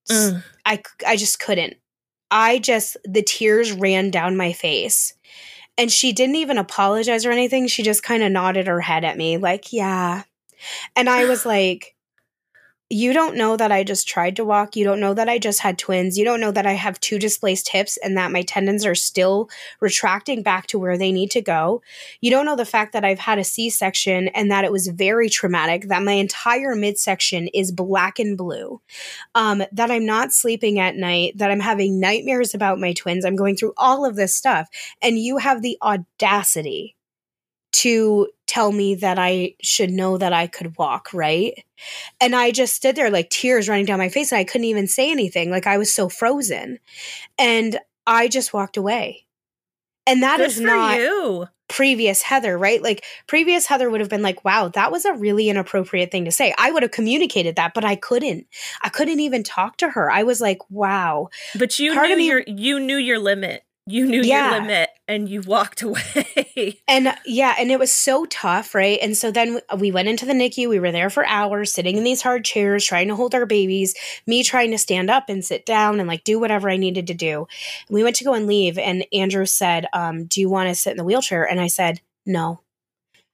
mm. 0.09 0.43
I 0.65 0.81
I 1.05 1.15
just 1.15 1.39
couldn't. 1.39 1.75
I 2.29 2.59
just 2.59 2.97
the 3.05 3.23
tears 3.23 3.71
ran 3.71 4.11
down 4.11 4.35
my 4.35 4.51
face 4.51 5.13
and 5.77 5.91
she 5.91 6.13
didn't 6.13 6.35
even 6.35 6.57
apologize 6.57 7.25
or 7.25 7.31
anything. 7.31 7.67
She 7.67 7.83
just 7.83 8.03
kind 8.03 8.23
of 8.23 8.31
nodded 8.31 8.67
her 8.67 8.81
head 8.81 9.03
at 9.03 9.17
me, 9.17 9.37
like, 9.37 9.73
yeah. 9.73 10.23
And 10.95 11.09
I 11.09 11.25
was 11.25 11.45
like, 11.45 11.95
you 12.89 13.11
don't 13.11 13.35
know 13.35 13.57
that 13.57 13.71
I 13.71 13.83
just 13.83 14.07
tried 14.07 14.37
to 14.37 14.45
walk. 14.45 14.75
You 14.75 14.85
don't 14.85 15.01
know 15.01 15.13
that 15.13 15.27
I 15.27 15.39
just 15.39 15.59
had 15.59 15.77
twins. 15.77 16.17
You 16.17 16.23
don't 16.23 16.39
know 16.39 16.51
that 16.51 16.65
I 16.65 16.73
have 16.73 16.99
two 16.99 17.19
displaced 17.19 17.69
hips 17.69 17.97
and 17.97 18.15
that 18.15 18.31
my 18.31 18.43
tendons 18.43 18.85
are 18.85 18.95
still 18.95 19.49
retracting 19.81 20.41
back 20.41 20.67
to 20.67 20.79
where 20.79 20.97
they 20.97 21.11
need 21.11 21.31
to 21.31 21.41
go. 21.41 21.81
You 22.21 22.31
don't 22.31 22.45
know 22.45 22.55
the 22.55 22.65
fact 22.65 22.93
that 22.93 23.03
I've 23.03 23.19
had 23.19 23.39
a 23.39 23.43
C 23.43 23.69
section 23.69 24.29
and 24.29 24.49
that 24.51 24.63
it 24.63 24.71
was 24.71 24.87
very 24.87 25.27
traumatic, 25.29 25.89
that 25.89 26.03
my 26.03 26.13
entire 26.13 26.75
midsection 26.75 27.49
is 27.53 27.73
black 27.73 28.19
and 28.19 28.37
blue, 28.37 28.81
um, 29.35 29.63
that 29.71 29.91
I'm 29.91 30.05
not 30.05 30.31
sleeping 30.31 30.79
at 30.79 30.95
night, 30.95 31.37
that 31.37 31.51
I'm 31.51 31.59
having 31.59 31.99
nightmares 31.99 32.53
about 32.53 32.79
my 32.79 32.93
twins. 32.93 33.25
I'm 33.25 33.35
going 33.35 33.57
through 33.57 33.73
all 33.77 34.05
of 34.05 34.15
this 34.15 34.33
stuff. 34.35 34.69
And 35.01 35.19
you 35.19 35.37
have 35.37 35.61
the 35.61 35.77
audacity 35.81 36.96
to 37.73 38.27
tell 38.47 38.71
me 38.71 38.95
that 38.95 39.19
I 39.19 39.55
should 39.61 39.91
know 39.91 40.17
that 40.17 40.33
I 40.33 40.47
could 40.47 40.77
walk, 40.77 41.13
right? 41.13 41.63
And 42.19 42.35
I 42.35 42.51
just 42.51 42.75
stood 42.75 42.95
there 42.95 43.11
like 43.11 43.29
tears 43.29 43.69
running 43.69 43.85
down 43.85 43.99
my 43.99 44.09
face 44.09 44.31
and 44.31 44.39
I 44.39 44.45
couldn't 44.45 44.65
even 44.65 44.87
say 44.87 45.11
anything. 45.11 45.51
Like 45.51 45.67
I 45.67 45.77
was 45.77 45.93
so 45.93 46.09
frozen. 46.09 46.79
And 47.37 47.77
I 48.05 48.27
just 48.29 48.53
walked 48.53 48.77
away. 48.77 49.25
And 50.07 50.23
that 50.23 50.37
Good 50.37 50.47
is 50.47 50.61
not 50.61 50.97
you. 50.97 51.47
previous 51.67 52.21
Heather, 52.21 52.57
right? 52.57 52.81
Like 52.81 53.03
previous 53.27 53.65
Heather 53.65 53.89
would 53.89 53.99
have 53.99 54.09
been 54.09 54.21
like, 54.21 54.45
wow, 54.45 54.69
that 54.69 54.89
was 54.89 55.03
a 55.03 55.13
really 55.13 55.49
inappropriate 55.49 56.09
thing 56.11 56.23
to 56.25 56.31
say. 56.31 56.55
I 56.57 56.71
would 56.71 56.83
have 56.83 56.93
communicated 56.93 57.57
that, 57.57 57.73
but 57.73 57.83
I 57.83 57.97
couldn't. 57.97 58.47
I 58.81 58.87
couldn't 58.87 59.19
even 59.19 59.43
talk 59.43 59.75
to 59.77 59.89
her. 59.89 60.09
I 60.09 60.23
was 60.23 60.39
like, 60.39 60.59
wow. 60.69 61.27
But 61.59 61.77
you 61.77 61.93
Part 61.93 62.07
knew 62.07 62.15
me, 62.15 62.27
your 62.27 62.43
you 62.47 62.79
knew 62.79 62.95
your 62.95 63.19
limit 63.19 63.63
you 63.87 64.05
knew 64.05 64.21
yeah. 64.21 64.51
your 64.51 64.61
limit 64.61 64.89
and 65.07 65.29
you 65.29 65.41
walked 65.41 65.81
away. 65.83 66.79
and 66.87 67.15
yeah, 67.25 67.55
and 67.57 67.71
it 67.71 67.79
was 67.79 67.91
so 67.91 68.25
tough, 68.25 68.75
right? 68.75 68.99
And 69.01 69.15
so 69.15 69.31
then 69.31 69.61
we 69.77 69.91
went 69.91 70.09
into 70.09 70.25
the 70.25 70.33
NICU. 70.33 70.67
We 70.67 70.79
were 70.79 70.91
there 70.91 71.09
for 71.09 71.25
hours, 71.25 71.73
sitting 71.73 71.97
in 71.97 72.03
these 72.03 72.21
hard 72.21 72.43
chairs, 72.43 72.85
trying 72.85 73.07
to 73.07 73.15
hold 73.15 73.33
our 73.33 73.45
babies, 73.45 73.95
me 74.27 74.43
trying 74.43 74.71
to 74.71 74.77
stand 74.77 75.09
up 75.09 75.29
and 75.29 75.43
sit 75.43 75.65
down 75.65 75.99
and 75.99 76.07
like 76.07 76.25
do 76.25 76.39
whatever 76.39 76.69
I 76.69 76.77
needed 76.77 77.07
to 77.07 77.13
do. 77.13 77.47
And 77.87 77.95
we 77.95 78.03
went 78.03 78.17
to 78.17 78.25
go 78.25 78.33
and 78.33 78.45
leave, 78.45 78.77
and 78.77 79.05
Andrew 79.13 79.45
said, 79.45 79.87
um, 79.93 80.25
Do 80.25 80.41
you 80.41 80.49
want 80.49 80.69
to 80.69 80.75
sit 80.75 80.91
in 80.91 80.97
the 80.97 81.05
wheelchair? 81.05 81.43
And 81.49 81.59
I 81.59 81.67
said, 81.67 82.01
No. 82.25 82.61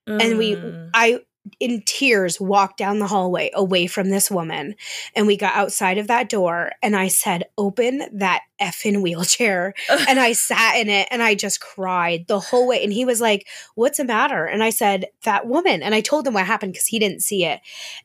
Mm. 0.08 0.22
And 0.22 0.38
we, 0.38 0.56
mm. 0.56 0.90
I, 0.94 1.22
in 1.60 1.82
tears 1.82 2.40
walked 2.40 2.78
down 2.78 3.00
the 3.00 3.08
hallway 3.08 3.52
away 3.54 3.88
from 3.88 4.10
this 4.10 4.32
woman. 4.32 4.76
And 5.16 5.28
we 5.28 5.36
got 5.36 5.56
outside 5.56 5.98
of 5.98 6.08
that 6.08 6.30
door 6.30 6.72
and 6.82 6.96
i 6.96 7.08
said 7.10 7.44
open 7.58 8.04
that 8.14 8.44
effing 8.62 9.02
wheelchair. 9.02 9.74
And 10.08 10.20
i 10.20 10.34
sat 10.34 10.78
in 10.78 10.90
it 10.90 11.08
and 11.12 11.22
i 11.22 11.36
just 11.36 11.60
cried 11.60 12.28
the 12.28 12.40
whole 12.40 12.68
way. 12.68 12.84
And 12.84 12.94
he 12.94 13.06
was 13.06 13.20
like 13.20 13.48
what's 13.76 13.98
the 13.98 14.06
matter? 14.06 14.46
And 14.46 14.64
i 14.64 14.70
said 14.70 15.08
that 15.24 15.48
woman. 15.48 15.84
And 15.84 15.94
i 15.94 16.02
told 16.02 16.26
him 16.26 16.34
what 16.34 16.46
happened 16.46 16.74
because 16.74 16.88
he 16.88 17.00
didn't 17.00 17.22
see 17.22 17.46
it. 17.46 17.60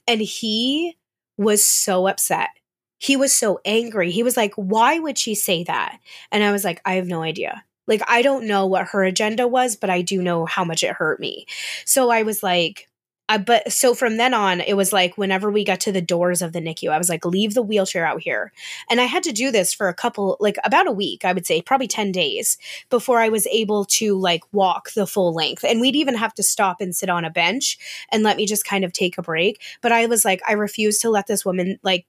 And 0.07 0.21
he 0.21 0.97
was 1.37 1.65
so 1.65 2.09
upset. 2.09 2.51
He 2.99 3.17
was 3.17 3.33
so 3.33 3.61
angry. 3.65 4.11
He 4.11 4.25
was 4.25 4.37
like 4.37 4.55
why 4.55 4.99
would 4.99 5.17
she 5.17 5.35
say 5.35 5.63
that? 5.65 5.99
And 6.33 6.43
i 6.43 6.51
was 6.51 6.65
like 6.65 6.81
i 6.85 6.95
have 6.95 7.07
no 7.07 7.23
idea. 7.23 7.65
Like 7.87 8.03
i 8.09 8.21
don't 8.21 8.49
know 8.49 8.67
what 8.67 8.89
her 8.89 9.05
agenda 9.05 9.47
was 9.47 9.77
but 9.77 9.91
i 9.91 10.03
do 10.03 10.21
know 10.23 10.45
how 10.45 10.65
much 10.65 10.83
it 10.83 10.97
hurt 10.97 11.21
me. 11.21 11.47
So 11.85 12.11
i 12.11 12.25
was 12.25 12.43
like 12.43 12.88
but 13.37 13.71
so 13.71 13.95
from 13.95 14.17
then 14.17 14.33
on, 14.33 14.63
it 14.63 14.75
was 14.75 14.93
like 14.93 15.19
whenever 15.19 15.51
we 15.51 15.65
got 15.65 15.81
to 15.81 15.93
the 15.93 16.01
doors 16.01 16.41
of 16.41 16.53
the 16.55 16.61
NICU, 16.61 16.91
I 16.91 16.97
was 16.97 17.11
like, 17.11 17.27
leave 17.27 17.53
the 17.53 17.63
wheelchair 17.63 18.07
out 18.07 18.23
here. 18.23 18.53
And 18.89 19.03
I 19.03 19.05
had 19.05 19.23
to 19.25 19.33
do 19.33 19.51
this 19.51 19.75
for 19.75 19.89
a 19.89 19.95
couple, 19.95 20.39
like 20.41 20.57
about 20.65 20.87
a 20.87 20.93
week, 20.93 21.27
I 21.27 21.35
would 21.35 21.47
say, 21.47 21.61
probably 21.61 21.89
10 21.89 22.11
days 22.11 22.57
before 22.89 23.21
I 23.21 23.29
was 23.29 23.47
able 23.49 23.85
to 23.85 24.19
like 24.19 24.43
walk 24.53 24.93
the 24.93 25.07
full 25.07 25.35
length. 25.35 25.63
And 25.63 25.81
we'd 25.81 25.97
even 25.97 26.15
have 26.15 26.33
to 26.35 26.43
stop 26.43 26.81
and 26.81 26.97
sit 26.97 27.11
on 27.11 27.27
a 27.27 27.31
bench 27.31 27.77
and 28.11 28.23
let 28.23 28.39
me 28.39 28.47
just 28.47 28.65
kind 28.65 28.85
of 28.85 28.95
take 28.95 29.19
a 29.19 29.23
break. 29.23 29.61
But 29.83 29.93
I 29.93 30.07
was 30.07 30.25
like, 30.25 30.41
I 30.49 30.53
refuse 30.53 30.99
to 31.01 31.11
let 31.11 31.27
this 31.27 31.45
woman 31.45 31.79
like 31.83 32.07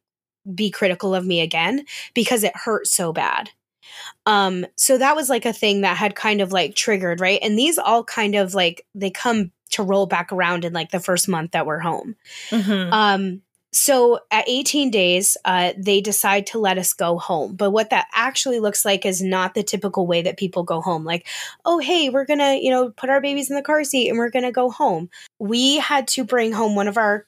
be 0.55 0.71
critical 0.71 1.13
of 1.13 1.25
me 1.25 1.41
again 1.41 1.85
because 2.13 2.45
it 2.45 2.55
hurt 2.55 2.87
so 2.87 3.11
bad. 3.11 3.49
Um, 4.25 4.65
so 4.77 4.97
that 4.97 5.15
was 5.15 5.29
like 5.29 5.45
a 5.45 5.53
thing 5.53 5.81
that 5.81 5.97
had 5.97 6.15
kind 6.15 6.41
of 6.41 6.51
like 6.51 6.75
triggered, 6.75 7.19
right? 7.19 7.39
And 7.41 7.57
these 7.57 7.77
all 7.77 8.03
kind 8.03 8.35
of 8.35 8.53
like 8.53 8.85
they 8.95 9.09
come 9.09 9.51
to 9.71 9.83
roll 9.83 10.05
back 10.05 10.31
around 10.31 10.65
in 10.65 10.73
like 10.73 10.91
the 10.91 10.99
first 10.99 11.27
month 11.27 11.51
that 11.51 11.65
we're 11.65 11.79
home. 11.79 12.15
Mm-hmm. 12.49 12.93
Um, 12.93 13.41
so 13.71 14.19
at 14.31 14.49
18 14.49 14.89
days, 14.89 15.37
uh, 15.45 15.73
they 15.77 16.01
decide 16.01 16.47
to 16.47 16.59
let 16.59 16.77
us 16.77 16.93
go 16.93 17.19
home. 17.19 17.55
But 17.55 17.69
what 17.69 17.91
that 17.91 18.07
actually 18.13 18.59
looks 18.59 18.83
like 18.83 19.05
is 19.05 19.21
not 19.21 19.53
the 19.53 19.63
typical 19.63 20.07
way 20.07 20.23
that 20.23 20.37
people 20.37 20.63
go 20.63 20.81
home. 20.81 21.03
Like, 21.03 21.27
oh, 21.65 21.77
hey, 21.77 22.09
we're 22.09 22.25
going 22.25 22.39
to, 22.39 22.59
you 22.59 22.71
know, 22.71 22.89
put 22.89 23.11
our 23.11 23.21
babies 23.21 23.49
in 23.49 23.55
the 23.55 23.61
car 23.61 23.83
seat 23.83 24.09
and 24.09 24.17
we're 24.17 24.31
going 24.31 24.45
to 24.45 24.51
go 24.51 24.71
home. 24.71 25.09
We 25.37 25.77
had 25.77 26.07
to 26.09 26.23
bring 26.23 26.51
home 26.51 26.75
one 26.75 26.87
of 26.87 26.97
our 26.97 27.25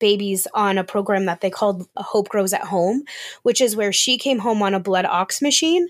babies 0.00 0.46
on 0.52 0.78
a 0.78 0.84
program 0.84 1.26
that 1.26 1.40
they 1.40 1.50
called 1.50 1.86
Hope 1.96 2.28
Grows 2.28 2.52
at 2.52 2.62
Home, 2.64 3.04
which 3.42 3.60
is 3.60 3.76
where 3.76 3.92
she 3.92 4.18
came 4.18 4.38
home 4.38 4.62
on 4.62 4.74
a 4.74 4.80
blood 4.80 5.04
ox 5.04 5.40
machine. 5.40 5.88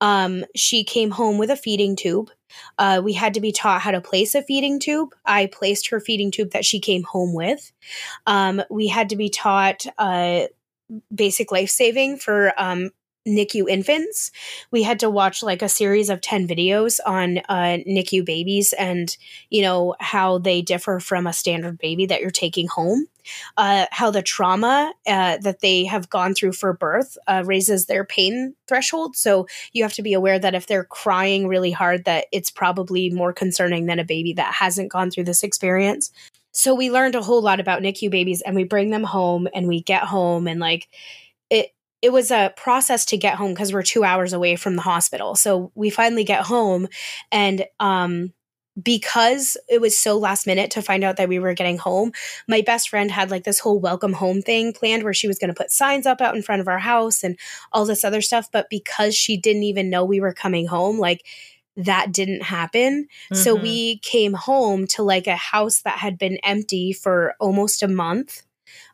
Um, 0.00 0.44
she 0.56 0.84
came 0.84 1.10
home 1.10 1.38
with 1.38 1.50
a 1.50 1.56
feeding 1.56 1.96
tube. 1.96 2.30
Uh, 2.78 3.00
we 3.02 3.12
had 3.12 3.34
to 3.34 3.40
be 3.40 3.52
taught 3.52 3.80
how 3.80 3.90
to 3.90 4.00
place 4.00 4.34
a 4.34 4.42
feeding 4.42 4.78
tube. 4.78 5.14
I 5.24 5.46
placed 5.46 5.88
her 5.90 6.00
feeding 6.00 6.30
tube 6.30 6.50
that 6.50 6.64
she 6.64 6.80
came 6.80 7.02
home 7.02 7.34
with. 7.34 7.72
Um, 8.26 8.62
we 8.70 8.88
had 8.88 9.10
to 9.10 9.16
be 9.16 9.28
taught 9.28 9.86
uh, 9.98 10.46
basic 11.14 11.52
life 11.52 11.70
saving 11.70 12.18
for 12.18 12.52
um, 12.56 12.90
NICU 13.28 13.68
infants. 13.68 14.30
We 14.70 14.82
had 14.82 15.00
to 15.00 15.10
watch 15.10 15.42
like 15.42 15.62
a 15.62 15.68
series 15.68 16.10
of 16.10 16.20
10 16.20 16.48
videos 16.48 16.98
on 17.04 17.38
uh, 17.48 17.78
NICU 17.86 18.24
babies 18.24 18.72
and, 18.72 19.16
you 19.50 19.62
know, 19.62 19.94
how 20.00 20.38
they 20.38 20.62
differ 20.62 21.00
from 21.00 21.26
a 21.26 21.32
standard 21.32 21.78
baby 21.78 22.06
that 22.06 22.20
you're 22.20 22.30
taking 22.30 22.68
home. 22.68 23.06
Uh, 23.58 23.84
how 23.90 24.10
the 24.10 24.22
trauma 24.22 24.90
uh, 25.06 25.36
that 25.38 25.60
they 25.60 25.84
have 25.84 26.08
gone 26.08 26.32
through 26.32 26.52
for 26.52 26.72
birth 26.72 27.18
uh, 27.26 27.42
raises 27.44 27.84
their 27.84 28.02
pain 28.02 28.54
threshold. 28.66 29.16
So 29.16 29.46
you 29.74 29.82
have 29.82 29.92
to 29.94 30.02
be 30.02 30.14
aware 30.14 30.38
that 30.38 30.54
if 30.54 30.66
they're 30.66 30.84
crying 30.84 31.46
really 31.46 31.70
hard, 31.70 32.06
that 32.06 32.24
it's 32.32 32.50
probably 32.50 33.10
more 33.10 33.34
concerning 33.34 33.84
than 33.84 33.98
a 33.98 34.04
baby 34.04 34.32
that 34.32 34.54
hasn't 34.54 34.90
gone 34.90 35.10
through 35.10 35.24
this 35.24 35.42
experience. 35.42 36.10
So 36.52 36.74
we 36.74 36.90
learned 36.90 37.14
a 37.14 37.22
whole 37.22 37.42
lot 37.42 37.60
about 37.60 37.82
NICU 37.82 38.10
babies 38.10 38.40
and 38.40 38.56
we 38.56 38.64
bring 38.64 38.90
them 38.90 39.04
home 39.04 39.46
and 39.54 39.68
we 39.68 39.82
get 39.82 40.02
home 40.02 40.48
and 40.48 40.58
like 40.58 40.88
it 41.50 41.72
it 42.00 42.12
was 42.12 42.30
a 42.30 42.52
process 42.56 43.04
to 43.06 43.16
get 43.16 43.34
home 43.34 43.52
because 43.52 43.72
we're 43.72 43.82
two 43.82 44.04
hours 44.04 44.32
away 44.32 44.56
from 44.56 44.76
the 44.76 44.82
hospital. 44.82 45.34
So 45.34 45.72
we 45.74 45.90
finally 45.90 46.24
get 46.24 46.42
home 46.42 46.88
and 47.32 47.64
um 47.80 48.32
because 48.82 49.56
it 49.68 49.80
was 49.80 49.98
so 49.98 50.16
last 50.18 50.46
minute 50.46 50.70
to 50.72 50.82
find 50.82 51.02
out 51.02 51.16
that 51.16 51.28
we 51.28 51.38
were 51.38 51.54
getting 51.54 51.78
home, 51.78 52.12
my 52.46 52.60
best 52.60 52.88
friend 52.88 53.10
had 53.10 53.30
like 53.30 53.44
this 53.44 53.58
whole 53.58 53.80
welcome 53.80 54.12
home 54.12 54.40
thing 54.40 54.72
planned 54.72 55.02
where 55.02 55.14
she 55.14 55.26
was 55.26 55.38
going 55.38 55.48
to 55.48 55.54
put 55.54 55.70
signs 55.70 56.06
up 56.06 56.20
out 56.20 56.36
in 56.36 56.42
front 56.42 56.60
of 56.60 56.68
our 56.68 56.78
house 56.78 57.24
and 57.24 57.38
all 57.72 57.84
this 57.84 58.04
other 58.04 58.20
stuff. 58.20 58.48
But 58.52 58.70
because 58.70 59.14
she 59.14 59.36
didn't 59.36 59.64
even 59.64 59.90
know 59.90 60.04
we 60.04 60.20
were 60.20 60.32
coming 60.32 60.66
home, 60.66 60.98
like 60.98 61.24
that 61.76 62.12
didn't 62.12 62.42
happen. 62.42 63.06
Mm-hmm. 63.32 63.34
So 63.36 63.54
we 63.54 63.98
came 63.98 64.34
home 64.34 64.86
to 64.88 65.02
like 65.02 65.26
a 65.26 65.36
house 65.36 65.82
that 65.82 65.98
had 65.98 66.18
been 66.18 66.38
empty 66.42 66.92
for 66.92 67.34
almost 67.40 67.82
a 67.82 67.88
month. 67.88 68.42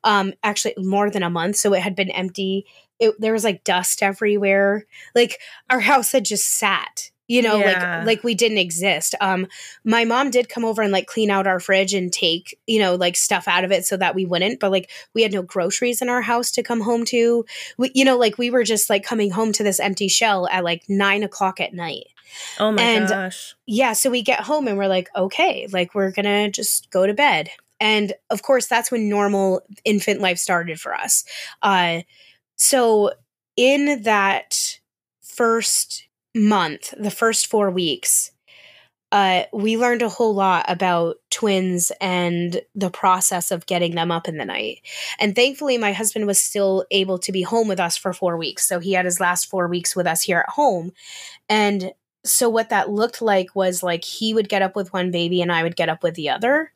Um, 0.05 0.35
actually, 0.43 0.75
more 0.79 1.11
than 1.11 1.23
a 1.23 1.31
month. 1.31 1.57
So 1.57 1.75
it 1.75 1.83
had 1.83 1.97
been 1.97 2.11
empty 2.11 2.67
it, 2.99 3.15
there 3.19 3.33
was 3.33 3.45
like 3.45 3.65
dust 3.65 4.03
everywhere. 4.03 4.87
Like 5.15 5.39
our 5.71 5.81
house 5.81 6.13
had 6.13 6.25
just 6.25 6.59
sat 6.59 7.11
you 7.27 7.41
know 7.41 7.57
yeah. 7.57 7.99
like 7.99 8.07
like 8.07 8.25
we 8.25 8.35
didn't 8.35 8.59
exist. 8.59 9.15
Um 9.21 9.47
my 9.85 10.05
mom 10.05 10.31
did 10.31 10.49
come 10.49 10.65
over 10.65 10.83
and 10.83 10.93
like 10.93 11.07
clean 11.07 11.31
out 11.31 11.47
our 11.47 11.61
fridge 11.61 11.95
and 11.95 12.13
take 12.13 12.59
you 12.67 12.79
know 12.79 12.95
like 12.97 13.17
stuff 13.17 13.49
out 13.49 13.65
of 13.65 13.73
it 13.73 13.85
so 13.85 13.97
that 13.97 14.15
we 14.15 14.27
wouldn't 14.27 14.61
but 14.61 14.71
like 14.71 14.91
we 15.15 15.23
had 15.23 15.33
no 15.33 15.43
groceries 15.43 16.03
in 16.03 16.09
our 16.09 16.23
house 16.23 16.51
to 16.53 16.63
come 16.63 16.81
home 16.81 17.05
to. 17.07 17.45
We 17.79 17.91
you 17.95 18.05
know 18.05 18.19
like 18.19 18.39
we 18.39 18.51
were 18.51 18.65
just 18.65 18.91
like 18.91 19.05
coming 19.05 19.31
home 19.31 19.53
to 19.53 19.63
this 19.63 19.81
empty 19.81 20.09
shell 20.09 20.47
at 20.49 20.65
like 20.65 20.85
nine 20.89 21.23
o'clock 21.23 21.61
at 21.61 21.73
night. 21.73 22.09
Oh 22.59 22.73
my 22.73 22.83
and, 22.83 23.09
gosh. 23.09 23.55
yeah 23.67 23.95
so 23.95 24.11
we 24.11 24.23
get 24.23 24.41
home 24.41 24.69
and 24.69 24.77
we're 24.77 24.89
like 24.89 25.09
okay 25.17 25.67
like 25.73 25.95
we're 25.95 26.11
gonna 26.11 26.51
just 26.51 26.91
go 26.91 27.07
to 27.07 27.15
bed. 27.15 27.49
And 27.81 28.13
of 28.31 28.43
course 28.43 28.67
that's 28.67 28.91
when 28.91 29.09
normal 29.09 29.63
infant 29.85 30.21
life 30.21 30.39
started 30.39 30.79
for 30.79 30.95
us. 30.95 31.25
Uh 31.63 32.03
so, 32.57 33.13
in 33.57 34.03
that 34.03 34.79
first 35.23 36.09
month, 36.35 36.93
the 36.99 37.11
first 37.11 37.47
four 37.47 37.71
weeks, 37.71 38.33
uh, 39.13 39.45
we 39.53 39.77
learned 39.77 40.03
a 40.03 40.09
whole 40.09 40.35
lot 40.35 40.65
about 40.67 41.19
twins 41.31 41.93
and 42.01 42.61
the 42.75 42.91
process 42.91 43.53
of 43.53 43.67
getting 43.67 43.95
them 43.95 44.11
up 44.11 44.27
in 44.27 44.39
the 44.39 44.45
night. 44.45 44.81
And 45.21 45.37
thankfully, 45.37 45.79
my 45.79 45.93
husband 45.93 46.27
was 46.27 46.43
still 46.43 46.85
able 46.91 47.19
to 47.19 47.31
be 47.31 47.43
home 47.43 47.69
with 47.69 47.79
us 47.79 47.97
for 47.97 48.13
four 48.13 48.37
weeks. 48.37 48.67
So 48.67 48.81
he 48.81 48.93
had 48.93 49.05
his 49.05 49.21
last 49.21 49.49
four 49.49 49.69
weeks 49.69 49.95
with 49.95 50.09
us 50.09 50.23
here 50.23 50.41
at 50.41 50.53
home. 50.55 50.91
And 51.49 51.93
so, 52.25 52.49
what 52.49 52.71
that 52.71 52.91
looked 52.91 53.23
like 53.23 53.55
was 53.55 53.85
like 53.85 54.03
he 54.03 54.35
would 54.35 54.49
get 54.49 54.63
up 54.63 54.75
with 54.75 54.93
one 54.93 55.13
baby 55.13 55.43
and 55.43 55.53
I 55.53 55.63
would 55.63 55.77
get 55.77 55.89
up 55.89 56.03
with 56.03 56.15
the 56.15 56.31
other 56.31 56.73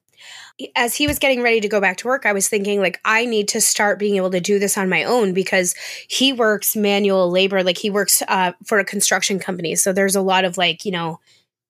as 0.74 0.94
he 0.94 1.06
was 1.06 1.18
getting 1.18 1.42
ready 1.42 1.60
to 1.60 1.68
go 1.68 1.80
back 1.80 1.96
to 1.98 2.06
work, 2.06 2.26
I 2.26 2.32
was 2.32 2.48
thinking 2.48 2.80
like 2.80 3.00
I 3.04 3.24
need 3.24 3.48
to 3.48 3.60
start 3.60 3.98
being 3.98 4.16
able 4.16 4.30
to 4.30 4.40
do 4.40 4.58
this 4.58 4.76
on 4.76 4.88
my 4.88 5.04
own 5.04 5.32
because 5.32 5.74
he 6.08 6.32
works 6.32 6.76
manual 6.76 7.30
labor, 7.30 7.62
like 7.62 7.78
he 7.78 7.90
works 7.90 8.22
uh, 8.28 8.52
for 8.64 8.78
a 8.78 8.84
construction 8.84 9.38
company, 9.38 9.74
so 9.74 9.92
there's 9.92 10.16
a 10.16 10.22
lot 10.22 10.44
of 10.44 10.56
like 10.56 10.84
you 10.84 10.92
know 10.92 11.20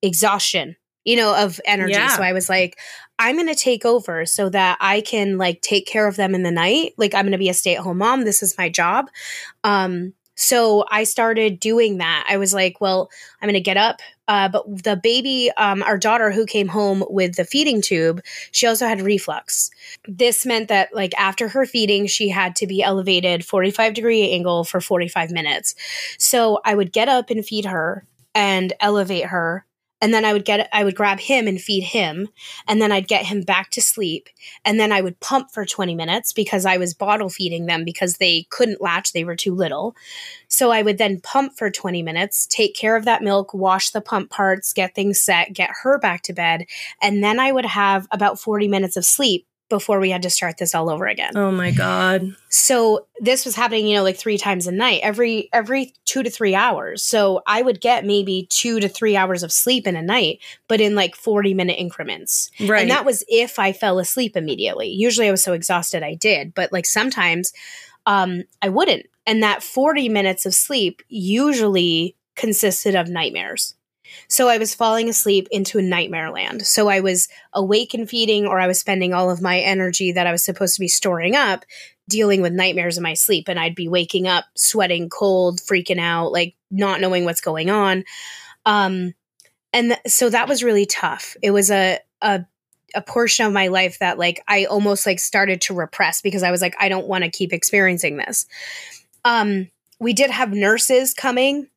exhaustion 0.03 0.77
you 1.09 1.17
know, 1.17 1.35
of 1.43 1.59
energy. 1.65 1.95
Yeah. 1.95 2.09
So 2.09 2.23
I 2.23 2.35
was 2.35 2.51
like, 2.51 2.79
I'm 3.19 3.37
going 3.37 3.49
to 3.49 3.55
take 3.55 3.87
over 3.87 4.27
so 4.27 4.51
that 4.51 4.77
I 4.79 5.01
can 5.01 5.39
like 5.39 5.63
take 5.63 5.87
care 5.87 6.07
of 6.07 6.17
them 6.17 6.35
in 6.35 6.43
the 6.43 6.51
night. 6.51 6.93
Like 6.99 7.15
I'm 7.15 7.25
going 7.25 7.33
to 7.33 7.39
be 7.39 7.49
a 7.49 7.55
stay-at-home 7.55 7.97
mom. 7.97 8.27
This 8.27 8.43
is 8.43 8.59
my 8.59 8.69
job. 8.69 9.07
Um 9.65 10.13
so 10.39 10.85
I 10.89 11.03
started 11.03 11.59
doing 11.59 11.99
that. 11.99 12.25
I 12.31 12.37
was 12.37 12.55
like, 12.55 12.81
well, 12.81 13.11
I'm 13.43 13.49
going 13.49 13.55
to 13.55 13.61
get 13.61 13.77
up. 13.77 14.01
Uh, 14.29 14.49
but 14.49 14.85
the 14.85 14.95
baby, 14.95 15.51
um, 15.57 15.83
our 15.83 15.99
daughter 15.99 16.31
who 16.31 16.47
came 16.47 16.69
home 16.69 17.03
with 17.11 17.35
the 17.35 17.45
feeding 17.45 17.83
tube, 17.83 18.23
she 18.53 18.69
also 18.69 18.87
had 18.87 19.01
reflux. 19.01 19.73
This 20.07 20.47
meant 20.47 20.69
that, 20.69 20.95
like, 20.95 21.13
after 21.19 21.49
her 21.49 21.67
feeding, 21.67 22.07
she 22.07 22.29
had 22.29 22.55
to 22.57 22.69
be 22.69 22.85
elevated 22.85 23.45
45 23.45 23.95
degree 23.95 24.31
angle 24.31 24.63
for 24.63 24.81
45 24.81 25.33
minutes. 25.33 25.75
So 26.19 26.61
I 26.65 26.77
would 26.77 26.93
get 26.93 27.09
up 27.09 27.31
and 27.31 27.45
feed 27.45 27.65
her 27.65 28.05
and 28.33 28.73
elevate 28.81 29.25
her 29.25 29.67
and 30.01 30.15
then 30.15 30.25
I 30.25 30.33
would 30.33 30.45
get 30.45 30.69
I 30.73 30.85
would 30.85 30.95
grab 30.95 31.19
him 31.19 31.47
and 31.47 31.61
feed 31.61 31.83
him. 31.83 32.29
And 32.67 32.81
then 32.81 32.93
I'd 32.93 33.09
get 33.09 33.27
him 33.27 33.43
back 33.43 33.71
to 33.73 33.83
sleep. 33.83 34.29
And 34.65 34.79
then 34.79 34.93
I 34.93 35.01
would 35.01 35.19
pump 35.21 35.51
for 35.53 35.65
20 35.65 35.95
minutes 35.95 36.33
because 36.33 36.65
I 36.65 36.77
was 36.77 36.95
bottle 36.95 37.29
feeding 37.29 37.67
them 37.67 37.85
because 37.85 38.15
they 38.15 38.47
couldn't 38.51 38.81
latch. 38.81 39.13
They 39.13 39.25
were 39.25 39.37
too 39.37 39.55
little. 39.55 39.97
So 40.49 40.71
I 40.71 40.83
would 40.83 40.99
then 40.99 41.21
pump 41.21 41.57
for 41.57 41.71
20 41.71 42.03
minutes, 42.03 42.47
take 42.47 42.75
care 42.75 42.97
of 42.97 43.05
that 43.05 43.23
milk, 43.23 43.53
wash 43.53 43.91
the 43.91 44.01
pump 44.01 44.31
parts, 44.31 44.73
get 44.73 44.95
things 44.95 45.21
set, 45.21 45.53
get 45.53 45.71
her 45.83 45.99
back 45.99 46.23
to 46.23 46.33
bed, 46.33 46.67
and 47.03 47.23
then 47.23 47.39
I 47.39 47.53
would 47.53 47.67
have 47.67 48.07
about 48.11 48.41
40 48.41 48.69
minutes 48.69 48.97
of 48.97 49.05
sleep 49.05 49.48
before 49.69 50.01
we 50.01 50.11
had 50.11 50.23
to 50.23 50.31
start 50.31 50.57
this 50.57 50.75
all 50.75 50.89
over 50.89 51.07
again. 51.07 51.37
Oh 51.37 51.51
my 51.51 51.71
god. 51.71 52.35
So 52.49 53.07
this 53.21 53.45
was 53.45 53.55
happening, 53.55 53.87
you 53.87 53.97
know, 53.97 54.03
like 54.03 54.17
three 54.17 54.39
times 54.39 54.67
a 54.67 54.73
night, 54.73 55.01
every 55.03 55.49
every 55.53 55.95
2 56.07 56.23
to 56.23 56.31
3 56.31 56.55
hours. 56.55 57.03
So 57.03 57.43
I 57.47 57.63
would 57.63 57.81
get 57.81 58.05
maybe 58.05 58.47
2 58.51 58.81
to 58.81 58.89
3 58.89 59.17
hours 59.17 59.43
of 59.43 59.53
sleep 59.53 59.87
in 59.87 59.97
a 59.97 60.03
night, 60.03 60.41
but 60.69 60.81
in 60.81 60.95
like 60.95 61.15
40 61.15 61.55
minute 61.55 61.79
increments. 61.79 62.51
Right. 62.61 62.83
And 62.83 62.91
that 62.91 63.05
was 63.05 63.25
if 63.29 63.59
I 63.59 63.73
fell 63.73 63.99
asleep 63.99 64.37
immediately. 64.37 64.89
Usually 64.89 65.29
I 65.29 65.33
was 65.33 65.43
so 65.43 65.53
exhausted 65.53 66.03
I 66.03 66.15
did, 66.15 66.55
but 66.55 66.73
like 66.73 66.87
sometimes 66.87 67.53
um 68.07 68.45
I 68.63 68.71
wouldn't. 68.71 69.07
And 69.27 69.43
that 69.43 69.63
40 69.63 70.09
minutes 70.09 70.47
of 70.47 70.55
sleep 70.55 71.03
usually 71.09 72.17
consisted 72.35 72.95
of 72.95 73.09
nightmares. 73.09 73.75
So 74.29 74.49
I 74.49 74.59
was 74.59 74.75
falling 74.75 75.09
asleep 75.09 75.49
into 75.51 75.79
a 75.79 75.83
nightmare 75.83 76.31
land. 76.31 76.67
So 76.67 76.89
I 76.89 77.01
was 77.01 77.29
awake 77.53 77.95
and 77.95 78.09
feeding, 78.09 78.47
or 78.47 78.59
I 78.61 78.67
was 78.67 78.79
spending 78.79 79.15
all 79.15 79.31
of 79.31 79.43
my 79.43 79.59
energy 79.59 80.13
that 80.13 80.27
I 80.27 80.33
was 80.33 80.45
supposed 80.45 80.75
to 80.75 80.81
be 80.81 80.89
storing 80.89 81.37
up 81.37 81.65
dealing 82.09 82.41
with 82.41 82.53
nightmares 82.53 82.97
in 82.97 83.03
my 83.03 83.15
sleep. 83.15 83.49
And 83.49 83.61
I'd 83.61 83.75
be 83.75 83.89
waking 83.89 84.27
up, 84.27 84.47
sweating, 84.57 85.11
cold, 85.11 85.61
freaking 85.61 86.01
out, 86.01 86.33
like 86.33 86.55
not 86.71 87.01
knowing 87.01 87.25
what's 87.25 87.43
going 87.43 87.71
on. 87.71 88.05
Um, 88.65 89.15
and 89.73 89.91
th- 89.91 90.01
so 90.07 90.31
that 90.31 90.49
was 90.49 90.65
really 90.65 90.87
tough. 90.87 91.37
It 91.43 91.51
was 91.51 91.71
a, 91.71 91.99
a, 92.23 92.45
a 92.95 93.03
portion 93.03 93.47
of 93.47 93.53
my 93.53 93.69
life 93.69 93.99
that 93.99 94.19
like 94.19 94.43
I 94.49 94.65
almost 94.65 95.05
like 95.05 95.19
started 95.19 95.61
to 95.63 95.75
repress 95.75 96.23
because 96.23 96.43
I 96.43 96.51
was 96.51 96.63
like, 96.63 96.75
I 96.81 96.89
don't 96.89 97.07
want 97.07 97.25
to 97.25 97.31
keep 97.31 97.53
experiencing 97.53 98.17
this. 98.17 98.47
Um, 99.25 99.71
we 100.01 100.15
did 100.15 100.31
have 100.31 100.53
nurses 100.53 101.13
coming 101.13 101.69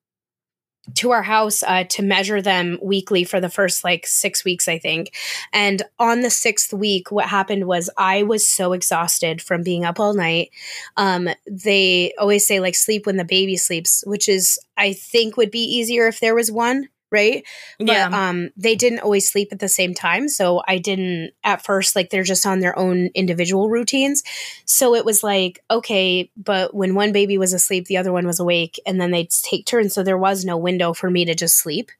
to 0.95 1.11
our 1.11 1.21
house 1.21 1.63
uh, 1.63 1.83
to 1.85 2.01
measure 2.01 2.41
them 2.41 2.79
weekly 2.81 3.23
for 3.23 3.39
the 3.39 3.49
first 3.49 3.83
like 3.83 4.05
six 4.07 4.43
weeks, 4.43 4.67
I 4.67 4.79
think. 4.79 5.15
And 5.53 5.83
on 5.99 6.21
the 6.21 6.29
sixth 6.29 6.73
week, 6.73 7.11
what 7.11 7.27
happened 7.27 7.67
was 7.67 7.89
I 7.97 8.23
was 8.23 8.47
so 8.47 8.73
exhausted 8.73 9.41
from 9.41 9.63
being 9.63 9.85
up 9.85 9.99
all 9.99 10.13
night. 10.13 10.49
Um, 10.97 11.29
they 11.49 12.13
always 12.19 12.45
say 12.45 12.59
like 12.59 12.75
sleep 12.75 13.05
when 13.05 13.17
the 13.17 13.25
baby 13.25 13.57
sleeps, 13.57 14.03
which 14.07 14.27
is 14.27 14.59
I 14.77 14.93
think 14.93 15.37
would 15.37 15.51
be 15.51 15.63
easier 15.63 16.07
if 16.07 16.19
there 16.19 16.35
was 16.35 16.51
one. 16.51 16.89
Right. 17.11 17.45
But 17.77 17.87
yeah. 17.87 18.29
um, 18.29 18.51
they 18.55 18.75
didn't 18.75 18.99
always 18.99 19.29
sleep 19.29 19.49
at 19.51 19.59
the 19.59 19.67
same 19.67 19.93
time. 19.93 20.29
So 20.29 20.61
I 20.65 20.77
didn't 20.77 21.31
at 21.43 21.63
first, 21.63 21.93
like, 21.93 22.09
they're 22.09 22.23
just 22.23 22.45
on 22.45 22.59
their 22.59 22.77
own 22.79 23.09
individual 23.13 23.69
routines. 23.69 24.23
So 24.65 24.95
it 24.95 25.03
was 25.03 25.21
like, 25.21 25.61
okay, 25.69 26.31
but 26.37 26.73
when 26.73 26.95
one 26.95 27.11
baby 27.11 27.37
was 27.37 27.51
asleep, 27.51 27.85
the 27.85 27.97
other 27.97 28.13
one 28.13 28.25
was 28.25 28.39
awake, 28.39 28.79
and 28.85 28.99
then 28.99 29.11
they'd 29.11 29.29
take 29.29 29.65
turns. 29.65 29.93
So 29.93 30.03
there 30.03 30.17
was 30.17 30.45
no 30.45 30.55
window 30.57 30.93
for 30.93 31.09
me 31.09 31.25
to 31.25 31.35
just 31.35 31.57
sleep. 31.57 31.91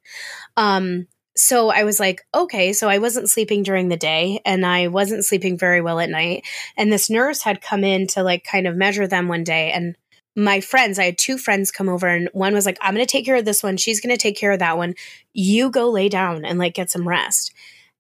Um, 0.56 1.08
so 1.36 1.70
I 1.70 1.84
was 1.84 2.00
like, 2.00 2.26
okay, 2.34 2.74
so 2.74 2.90
I 2.90 2.98
wasn't 2.98 3.30
sleeping 3.30 3.64
during 3.64 3.88
the 3.88 3.98
day 3.98 4.42
and 4.46 4.66
I 4.66 4.88
wasn't 4.90 5.26
sleeping 5.26 5.58
very 5.58 5.82
well 5.82 6.00
at 6.00 6.10
night. 6.10 6.46
And 6.76 6.92
this 6.92 7.10
nurse 7.10 7.42
had 7.42 7.62
come 7.62 7.84
in 7.84 8.08
to 8.08 8.24
like 8.24 8.44
kind 8.44 8.68
of 8.68 8.76
measure 8.76 9.08
them 9.08 9.28
one 9.28 9.44
day. 9.44 9.72
And 9.72 9.96
my 10.36 10.62
friends, 10.62 10.98
I 10.98 11.06
had 11.06 11.18
two 11.18 11.38
friends 11.38 11.72
come 11.72 11.90
over, 11.90 12.08
and 12.08 12.30
one 12.34 12.54
was 12.54 12.66
like, 12.66 12.78
I'm 12.82 12.94
going 12.94 13.06
to 13.06 13.12
take 13.12 13.26
care 13.26 13.36
of 13.36 13.46
this 13.46 13.64
one. 13.64 13.78
She's 13.78 14.00
going 14.00 14.16
to 14.16 14.22
take 14.22 14.38
care 14.38 14.52
of 14.52 14.60
that 14.60 14.78
one. 14.78 14.96
You 15.34 15.70
go 15.70 15.90
lay 15.90 16.10
down 16.10 16.46
and 16.46 16.58
like 16.58 16.74
get 16.74 16.90
some 16.90 17.08
rest. 17.08 17.54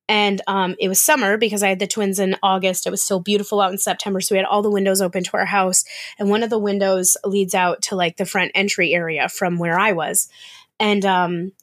And 0.07 0.41
um, 0.47 0.75
it 0.77 0.89
was 0.89 0.99
summer 0.99 1.37
because 1.37 1.63
I 1.63 1.69
had 1.69 1.79
the 1.79 1.87
twins 1.87 2.19
in 2.19 2.35
August. 2.43 2.85
It 2.85 2.89
was 2.89 3.01
still 3.01 3.21
beautiful 3.21 3.61
out 3.61 3.71
in 3.71 3.77
September. 3.77 4.19
So 4.19 4.35
we 4.35 4.39
had 4.39 4.45
all 4.45 4.61
the 4.61 4.69
windows 4.69 5.01
open 5.01 5.23
to 5.23 5.37
our 5.37 5.45
house. 5.45 5.85
And 6.19 6.29
one 6.29 6.43
of 6.43 6.49
the 6.49 6.59
windows 6.59 7.15
leads 7.23 7.55
out 7.55 7.81
to 7.83 7.95
like 7.95 8.17
the 8.17 8.25
front 8.25 8.51
entry 8.53 8.93
area 8.93 9.29
from 9.29 9.57
where 9.57 9.79
I 9.79 9.93
was. 9.93 10.27
And 10.81 11.05
um, 11.05 11.53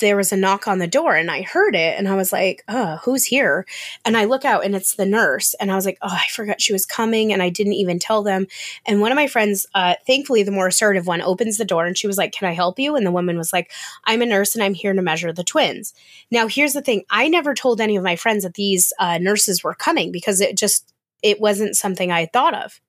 there 0.00 0.16
was 0.16 0.32
a 0.32 0.36
knock 0.36 0.66
on 0.66 0.78
the 0.78 0.86
door 0.86 1.14
and 1.14 1.30
I 1.30 1.42
heard 1.42 1.74
it 1.74 1.98
and 1.98 2.08
I 2.08 2.14
was 2.14 2.32
like, 2.32 2.64
oh, 2.68 2.98
who's 3.04 3.24
here? 3.24 3.66
And 4.04 4.16
I 4.16 4.24
look 4.24 4.46
out 4.46 4.64
and 4.64 4.74
it's 4.74 4.94
the 4.94 5.04
nurse. 5.04 5.52
And 5.54 5.70
I 5.70 5.74
was 5.74 5.84
like, 5.84 5.98
oh, 6.00 6.08
I 6.10 6.24
forgot 6.30 6.60
she 6.60 6.72
was 6.72 6.86
coming 6.86 7.32
and 7.32 7.42
I 7.42 7.50
didn't 7.50 7.74
even 7.74 7.98
tell 7.98 8.22
them. 8.22 8.46
And 8.86 9.02
one 9.02 9.12
of 9.12 9.16
my 9.16 9.26
friends, 9.26 9.66
uh, 9.74 9.96
thankfully, 10.06 10.42
the 10.42 10.50
more 10.50 10.68
assertive 10.68 11.06
one, 11.06 11.20
opens 11.20 11.58
the 11.58 11.66
door 11.66 11.84
and 11.84 11.98
she 11.98 12.06
was 12.06 12.16
like, 12.16 12.32
can 12.32 12.48
I 12.48 12.52
help 12.52 12.78
you? 12.78 12.96
And 12.96 13.04
the 13.04 13.12
woman 13.12 13.36
was 13.36 13.52
like, 13.52 13.70
I'm 14.04 14.22
a 14.22 14.26
nurse 14.26 14.54
and 14.54 14.64
I'm 14.64 14.74
here 14.74 14.94
to 14.94 15.02
measure 15.02 15.32
the 15.32 15.44
twins. 15.44 15.92
Now, 16.30 16.48
here's 16.48 16.72
the 16.72 16.82
thing 16.82 17.04
I 17.10 17.28
never 17.28 17.54
told 17.54 17.80
any 17.80 17.96
of 17.96 18.04
my 18.04 18.16
friends 18.16 18.44
that 18.44 18.54
these 18.54 18.94
uh, 18.98 19.18
nurses 19.18 19.62
were 19.62 19.74
coming 19.74 20.12
because 20.12 20.40
it 20.40 20.56
just, 20.56 20.94
it 21.22 21.40
wasn't 21.40 21.76
something 21.76 22.10
I 22.10 22.26
thought 22.26 22.54
of. 22.54 22.80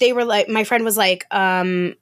They 0.00 0.12
were 0.12 0.24
like, 0.24 0.48
my 0.48 0.64
friend 0.64 0.84
was 0.84 0.96
like, 0.96 1.24
um, 1.30 1.94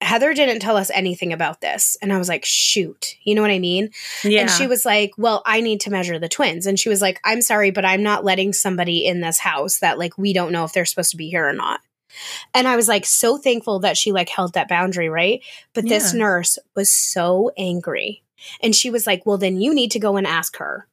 Heather 0.00 0.32
didn't 0.32 0.60
tell 0.60 0.76
us 0.76 0.90
anything 0.94 1.32
about 1.32 1.60
this. 1.60 1.96
And 2.00 2.12
I 2.12 2.18
was 2.18 2.28
like, 2.28 2.44
shoot, 2.44 3.16
you 3.22 3.34
know 3.34 3.42
what 3.42 3.50
I 3.50 3.58
mean? 3.58 3.90
yeah. 4.24 4.40
And 4.42 4.50
she 4.50 4.66
was 4.66 4.84
like, 4.84 5.12
well, 5.18 5.42
I 5.44 5.60
need 5.60 5.80
to 5.82 5.90
measure 5.90 6.18
the 6.18 6.28
twins. 6.28 6.66
And 6.66 6.78
she 6.80 6.88
was 6.88 7.02
like, 7.02 7.20
I'm 7.24 7.42
sorry, 7.42 7.70
but 7.70 7.84
I'm 7.84 8.02
not 8.02 8.24
letting 8.24 8.52
somebody 8.52 9.04
in 9.06 9.20
this 9.20 9.38
house 9.38 9.78
that 9.80 9.98
like 9.98 10.16
we 10.16 10.32
don't 10.32 10.52
know 10.52 10.64
if 10.64 10.72
they're 10.72 10.86
supposed 10.86 11.10
to 11.10 11.16
be 11.16 11.28
here 11.28 11.46
or 11.46 11.52
not. 11.52 11.80
And 12.54 12.66
I 12.66 12.76
was 12.76 12.88
like 12.88 13.06
so 13.06 13.36
thankful 13.36 13.80
that 13.80 13.96
she 13.96 14.10
like 14.12 14.28
held 14.28 14.54
that 14.54 14.68
boundary, 14.68 15.08
right? 15.08 15.42
But 15.74 15.84
this 15.88 16.12
nurse 16.18 16.58
was 16.74 16.92
so 16.92 17.52
angry. 17.56 18.22
And 18.62 18.74
she 18.74 18.90
was 18.90 19.06
like, 19.06 19.26
well, 19.26 19.38
then 19.38 19.60
you 19.60 19.74
need 19.74 19.90
to 19.92 19.98
go 19.98 20.16
and 20.16 20.26
ask 20.26 20.56
her. 20.56 20.88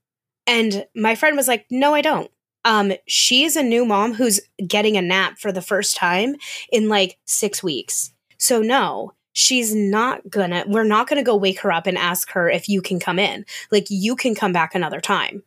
And 0.46 0.86
my 0.96 1.16
friend 1.16 1.36
was 1.36 1.48
like, 1.48 1.66
no, 1.70 1.94
I 1.94 2.02
don't. 2.02 2.30
Um, 2.66 2.92
she's 3.08 3.56
a 3.56 3.64
new 3.64 3.86
mom 3.86 4.14
who's 4.14 4.42
getting 4.66 4.98
a 4.98 5.02
nap 5.02 5.38
for 5.38 5.52
the 5.52 5.62
first 5.62 5.96
time 5.96 6.36
in 6.72 6.90
like 6.90 7.18
six 7.26 7.64
weeks. 7.64 8.12
So 8.38 8.62
no, 8.62 9.14
she's 9.34 9.76
not 9.76 10.30
gonna, 10.30 10.64
we're 10.68 10.84
not 10.84 11.08
gonna 11.08 11.24
go 11.24 11.36
wake 11.36 11.60
her 11.62 11.72
up 11.72 11.88
and 11.88 11.98
ask 11.98 12.32
her 12.32 12.50
if 12.50 12.68
you 12.68 12.82
can 12.82 13.00
come 13.00 13.20
in. 13.20 13.46
Like 13.72 13.86
you 13.90 14.16
can 14.16 14.36
come 14.36 14.52
back 14.52 14.74
another 14.74 15.02
time. 15.02 15.44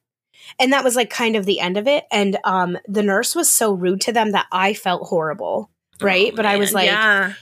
And 0.58 0.72
that 0.72 0.84
was 0.84 0.96
like 0.96 1.10
kind 1.10 1.36
of 1.36 1.44
the 1.44 1.60
end 1.60 1.76
of 1.76 1.86
it. 1.86 2.04
And 2.10 2.38
um 2.44 2.78
the 2.86 3.02
nurse 3.02 3.34
was 3.34 3.50
so 3.50 3.72
rude 3.72 4.00
to 4.02 4.12
them 4.12 4.32
that 4.32 4.46
I 4.52 4.74
felt 4.74 5.08
horrible. 5.08 5.70
Right. 6.00 6.30
Oh, 6.32 6.36
but 6.36 6.46
I 6.46 6.56
was 6.56 6.72
like, 6.72 6.86
yeah. 6.86 7.34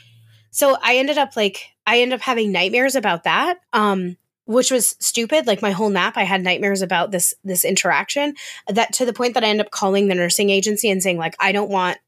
so 0.50 0.76
I 0.82 0.96
ended 0.96 1.18
up 1.18 1.36
like 1.36 1.62
I 1.86 2.00
ended 2.00 2.18
up 2.18 2.22
having 2.22 2.52
nightmares 2.52 2.94
about 2.96 3.24
that. 3.24 3.58
Um 3.72 4.16
which 4.44 4.70
was 4.70 4.96
stupid. 4.98 5.46
Like 5.46 5.60
my 5.60 5.72
whole 5.72 5.90
nap, 5.90 6.16
I 6.16 6.22
had 6.22 6.42
nightmares 6.42 6.80
about 6.80 7.10
this 7.10 7.34
this 7.44 7.64
interaction. 7.64 8.34
That 8.66 8.94
to 8.94 9.04
the 9.04 9.12
point 9.12 9.34
that 9.34 9.44
I 9.44 9.48
end 9.48 9.60
up 9.60 9.70
calling 9.70 10.08
the 10.08 10.14
nursing 10.14 10.48
agency 10.48 10.88
and 10.88 11.02
saying 11.02 11.18
like, 11.18 11.36
I 11.38 11.52
don't 11.52 11.70
want 11.70 11.98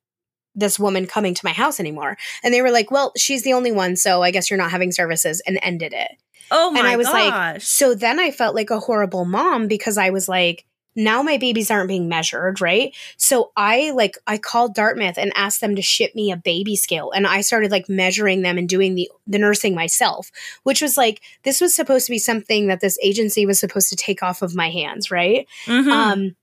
this 0.60 0.78
woman 0.78 1.06
coming 1.06 1.34
to 1.34 1.44
my 1.44 1.52
house 1.52 1.80
anymore. 1.80 2.16
And 2.42 2.54
they 2.54 2.62
were 2.62 2.70
like, 2.70 2.90
well, 2.90 3.12
she's 3.16 3.42
the 3.42 3.52
only 3.54 3.72
one, 3.72 3.96
so 3.96 4.22
I 4.22 4.30
guess 4.30 4.50
you're 4.50 4.58
not 4.58 4.70
having 4.70 4.92
services, 4.92 5.42
and 5.46 5.58
ended 5.62 5.92
it. 5.92 6.12
Oh 6.52 6.70
my 6.70 6.80
and 6.80 6.88
I 6.88 6.96
was 6.96 7.06
like, 7.08 7.62
so 7.62 7.94
then 7.94 8.18
I 8.18 8.30
felt 8.30 8.54
like 8.54 8.70
a 8.70 8.80
horrible 8.80 9.24
mom 9.24 9.68
because 9.68 9.96
I 9.98 10.10
was 10.10 10.28
like, 10.28 10.64
now 10.96 11.22
my 11.22 11.36
babies 11.36 11.70
aren't 11.70 11.86
being 11.86 12.08
measured, 12.08 12.60
right? 12.60 12.92
So 13.16 13.52
I 13.56 13.92
like 13.92 14.18
I 14.26 14.38
called 14.38 14.74
Dartmouth 14.74 15.16
and 15.18 15.32
asked 15.36 15.60
them 15.60 15.76
to 15.76 15.82
ship 15.82 16.16
me 16.16 16.32
a 16.32 16.36
baby 16.36 16.74
scale 16.74 17.12
and 17.12 17.28
I 17.28 17.42
started 17.42 17.70
like 17.70 17.88
measuring 17.88 18.42
them 18.42 18.58
and 18.58 18.68
doing 18.68 18.96
the 18.96 19.08
the 19.28 19.38
nursing 19.38 19.76
myself, 19.76 20.32
which 20.64 20.82
was 20.82 20.96
like 20.96 21.20
this 21.44 21.60
was 21.60 21.74
supposed 21.76 22.06
to 22.06 22.12
be 22.12 22.18
something 22.18 22.66
that 22.66 22.80
this 22.80 22.98
agency 23.02 23.46
was 23.46 23.60
supposed 23.60 23.88
to 23.90 23.96
take 23.96 24.20
off 24.22 24.42
of 24.42 24.56
my 24.56 24.70
hands, 24.70 25.12
right? 25.12 25.46
Mhm. 25.66 25.92
Um 25.92 26.36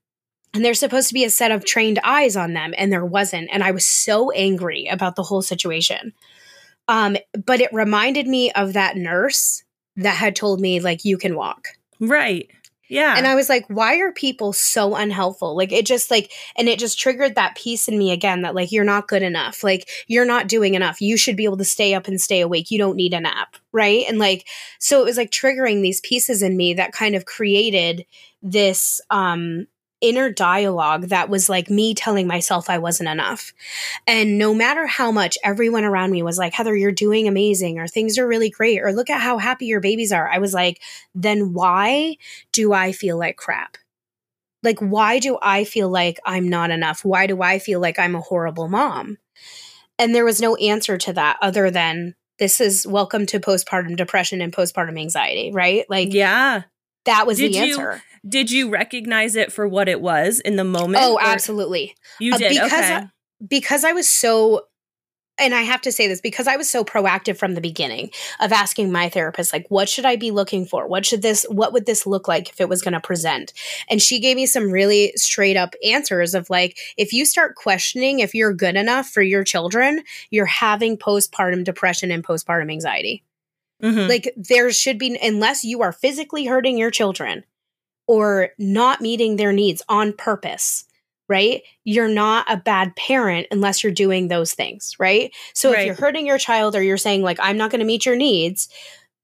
and 0.54 0.64
there's 0.64 0.80
supposed 0.80 1.08
to 1.08 1.14
be 1.14 1.24
a 1.24 1.30
set 1.30 1.50
of 1.50 1.64
trained 1.64 2.00
eyes 2.02 2.36
on 2.36 2.52
them 2.52 2.74
and 2.76 2.92
there 2.92 3.04
wasn't 3.04 3.48
and 3.52 3.62
I 3.62 3.70
was 3.70 3.86
so 3.86 4.30
angry 4.30 4.86
about 4.90 5.16
the 5.16 5.22
whole 5.22 5.42
situation. 5.42 6.12
Um 6.86 7.16
but 7.46 7.60
it 7.60 7.72
reminded 7.72 8.26
me 8.26 8.50
of 8.52 8.72
that 8.72 8.96
nurse 8.96 9.62
that 9.96 10.16
had 10.16 10.36
told 10.36 10.60
me 10.60 10.80
like 10.80 11.04
you 11.04 11.18
can 11.18 11.36
walk. 11.36 11.68
right. 12.00 12.48
Yeah. 12.88 13.16
And 13.16 13.26
I 13.26 13.34
was 13.34 13.50
like, 13.50 13.66
why 13.68 13.98
are 13.98 14.12
people 14.12 14.54
so 14.54 14.94
unhelpful? 14.94 15.54
Like 15.54 15.72
it 15.72 15.84
just 15.84 16.10
like 16.10 16.32
and 16.56 16.68
it 16.68 16.78
just 16.78 16.98
triggered 16.98 17.34
that 17.34 17.54
piece 17.54 17.86
in 17.86 17.98
me 17.98 18.10
again 18.12 18.42
that 18.42 18.54
like 18.54 18.72
you're 18.72 18.84
not 18.84 19.08
good 19.08 19.22
enough. 19.22 19.62
Like 19.62 19.88
you're 20.06 20.24
not 20.24 20.48
doing 20.48 20.74
enough. 20.74 21.00
You 21.00 21.16
should 21.18 21.36
be 21.36 21.44
able 21.44 21.58
to 21.58 21.64
stay 21.64 21.92
up 21.94 22.08
and 22.08 22.20
stay 22.20 22.40
awake. 22.40 22.70
You 22.70 22.78
don't 22.78 22.96
need 22.96 23.12
a 23.12 23.20
nap, 23.20 23.56
right? 23.72 24.04
And 24.08 24.18
like 24.18 24.46
so 24.78 25.00
it 25.02 25.04
was 25.04 25.18
like 25.18 25.30
triggering 25.30 25.82
these 25.82 26.00
pieces 26.00 26.42
in 26.42 26.56
me 26.56 26.74
that 26.74 26.92
kind 26.92 27.14
of 27.14 27.26
created 27.26 28.06
this 28.40 29.00
um 29.10 29.66
inner 30.00 30.30
dialogue 30.30 31.08
that 31.08 31.28
was 31.28 31.48
like 31.48 31.68
me 31.68 31.94
telling 31.94 32.26
myself 32.26 32.70
I 32.70 32.78
wasn't 32.78 33.08
enough. 33.08 33.52
And 34.06 34.38
no 34.38 34.54
matter 34.54 34.86
how 34.86 35.10
much 35.10 35.36
everyone 35.42 35.84
around 35.84 36.10
me 36.10 36.22
was 36.22 36.38
like, 36.38 36.52
Heather, 36.52 36.76
you're 36.76 36.92
doing 36.92 37.26
amazing, 37.26 37.78
or 37.78 37.88
things 37.88 38.18
are 38.18 38.26
really 38.26 38.50
great, 38.50 38.80
or 38.80 38.92
look 38.92 39.10
at 39.10 39.20
how 39.20 39.38
happy 39.38 39.66
your 39.66 39.80
babies 39.80 40.12
are, 40.12 40.28
I 40.28 40.38
was 40.38 40.54
like, 40.54 40.80
then 41.14 41.52
why 41.52 42.16
do 42.52 42.72
I 42.72 42.92
feel 42.92 43.18
like 43.18 43.36
crap? 43.36 43.76
Like, 44.62 44.80
why 44.80 45.18
do 45.18 45.38
I 45.40 45.64
feel 45.64 45.88
like 45.88 46.18
I'm 46.24 46.48
not 46.48 46.70
enough? 46.70 47.04
Why 47.04 47.26
do 47.26 47.42
I 47.42 47.58
feel 47.58 47.80
like 47.80 47.98
I'm 47.98 48.14
a 48.14 48.20
horrible 48.20 48.68
mom? 48.68 49.18
And 49.98 50.14
there 50.14 50.24
was 50.24 50.40
no 50.40 50.56
answer 50.56 50.98
to 50.98 51.12
that 51.14 51.38
other 51.40 51.70
than 51.70 52.14
this 52.38 52.60
is 52.60 52.86
welcome 52.86 53.26
to 53.26 53.40
postpartum 53.40 53.96
depression 53.96 54.40
and 54.40 54.52
postpartum 54.52 54.98
anxiety, 54.98 55.50
right? 55.52 55.84
Like, 55.88 56.12
yeah, 56.12 56.62
that 57.08 57.26
was 57.26 57.38
Did 57.38 57.52
the 57.52 57.56
you- 57.58 57.64
answer. 57.64 58.02
Did 58.28 58.50
you 58.50 58.68
recognize 58.68 59.36
it 59.36 59.52
for 59.52 59.66
what 59.66 59.88
it 59.88 60.00
was 60.00 60.40
in 60.40 60.56
the 60.56 60.64
moment? 60.64 61.02
Oh, 61.06 61.18
absolutely. 61.20 61.94
You 62.18 62.34
Uh, 62.34 62.38
did. 62.38 62.48
because 62.54 62.72
okay. 62.72 62.94
I- 62.94 63.08
because 63.48 63.84
I 63.84 63.92
was 63.92 64.10
so 64.10 64.62
and 65.40 65.54
I 65.54 65.62
have 65.62 65.80
to 65.82 65.92
say 65.92 66.08
this 66.08 66.20
because 66.20 66.48
I 66.48 66.56
was 66.56 66.68
so 66.68 66.82
proactive 66.82 67.36
from 67.36 67.54
the 67.54 67.60
beginning 67.60 68.10
of 68.40 68.50
asking 68.50 68.90
my 68.90 69.08
therapist 69.08 69.52
like 69.52 69.66
what 69.68 69.88
should 69.88 70.04
I 70.04 70.16
be 70.16 70.32
looking 70.32 70.66
for? 70.66 70.88
What 70.88 71.06
should 71.06 71.22
this 71.22 71.46
what 71.48 71.72
would 71.72 71.86
this 71.86 72.06
look 72.08 72.26
like 72.26 72.48
if 72.48 72.60
it 72.60 72.68
was 72.68 72.82
going 72.82 72.94
to 72.94 73.00
present? 73.00 73.52
And 73.88 74.02
she 74.02 74.18
gave 74.18 74.34
me 74.36 74.46
some 74.46 74.72
really 74.72 75.12
straight 75.14 75.56
up 75.56 75.74
answers 75.84 76.34
of 76.34 76.50
like 76.50 76.76
if 76.96 77.12
you 77.12 77.24
start 77.24 77.54
questioning 77.54 78.18
if 78.18 78.34
you're 78.34 78.52
good 78.52 78.74
enough 78.74 79.08
for 79.08 79.22
your 79.22 79.44
children, 79.44 80.02
you're 80.30 80.44
having 80.46 80.98
postpartum 80.98 81.62
depression 81.62 82.10
and 82.10 82.24
postpartum 82.24 82.72
anxiety. 82.72 83.22
Mhm. 83.82 84.08
Like 84.08 84.32
there 84.36 84.70
should 84.72 84.98
be 84.98 85.16
unless 85.22 85.64
you 85.64 85.82
are 85.82 85.92
physically 85.92 86.44
hurting 86.46 86.78
your 86.78 86.90
children 86.90 87.44
or 88.06 88.50
not 88.58 89.00
meeting 89.00 89.36
their 89.36 89.52
needs 89.52 89.82
on 89.88 90.12
purpose, 90.12 90.84
right? 91.28 91.62
You're 91.84 92.08
not 92.08 92.46
a 92.50 92.56
bad 92.56 92.96
parent 92.96 93.46
unless 93.50 93.82
you're 93.82 93.92
doing 93.92 94.28
those 94.28 94.54
things, 94.54 94.94
right? 94.98 95.32
So 95.54 95.70
Right. 95.70 95.80
if 95.80 95.86
you're 95.86 95.94
hurting 95.94 96.26
your 96.26 96.38
child 96.38 96.74
or 96.76 96.82
you're 96.82 96.96
saying 96.96 97.22
like 97.22 97.38
I'm 97.40 97.56
not 97.58 97.70
going 97.70 97.80
to 97.80 97.86
meet 97.86 98.06
your 98.06 98.16
needs, 98.16 98.68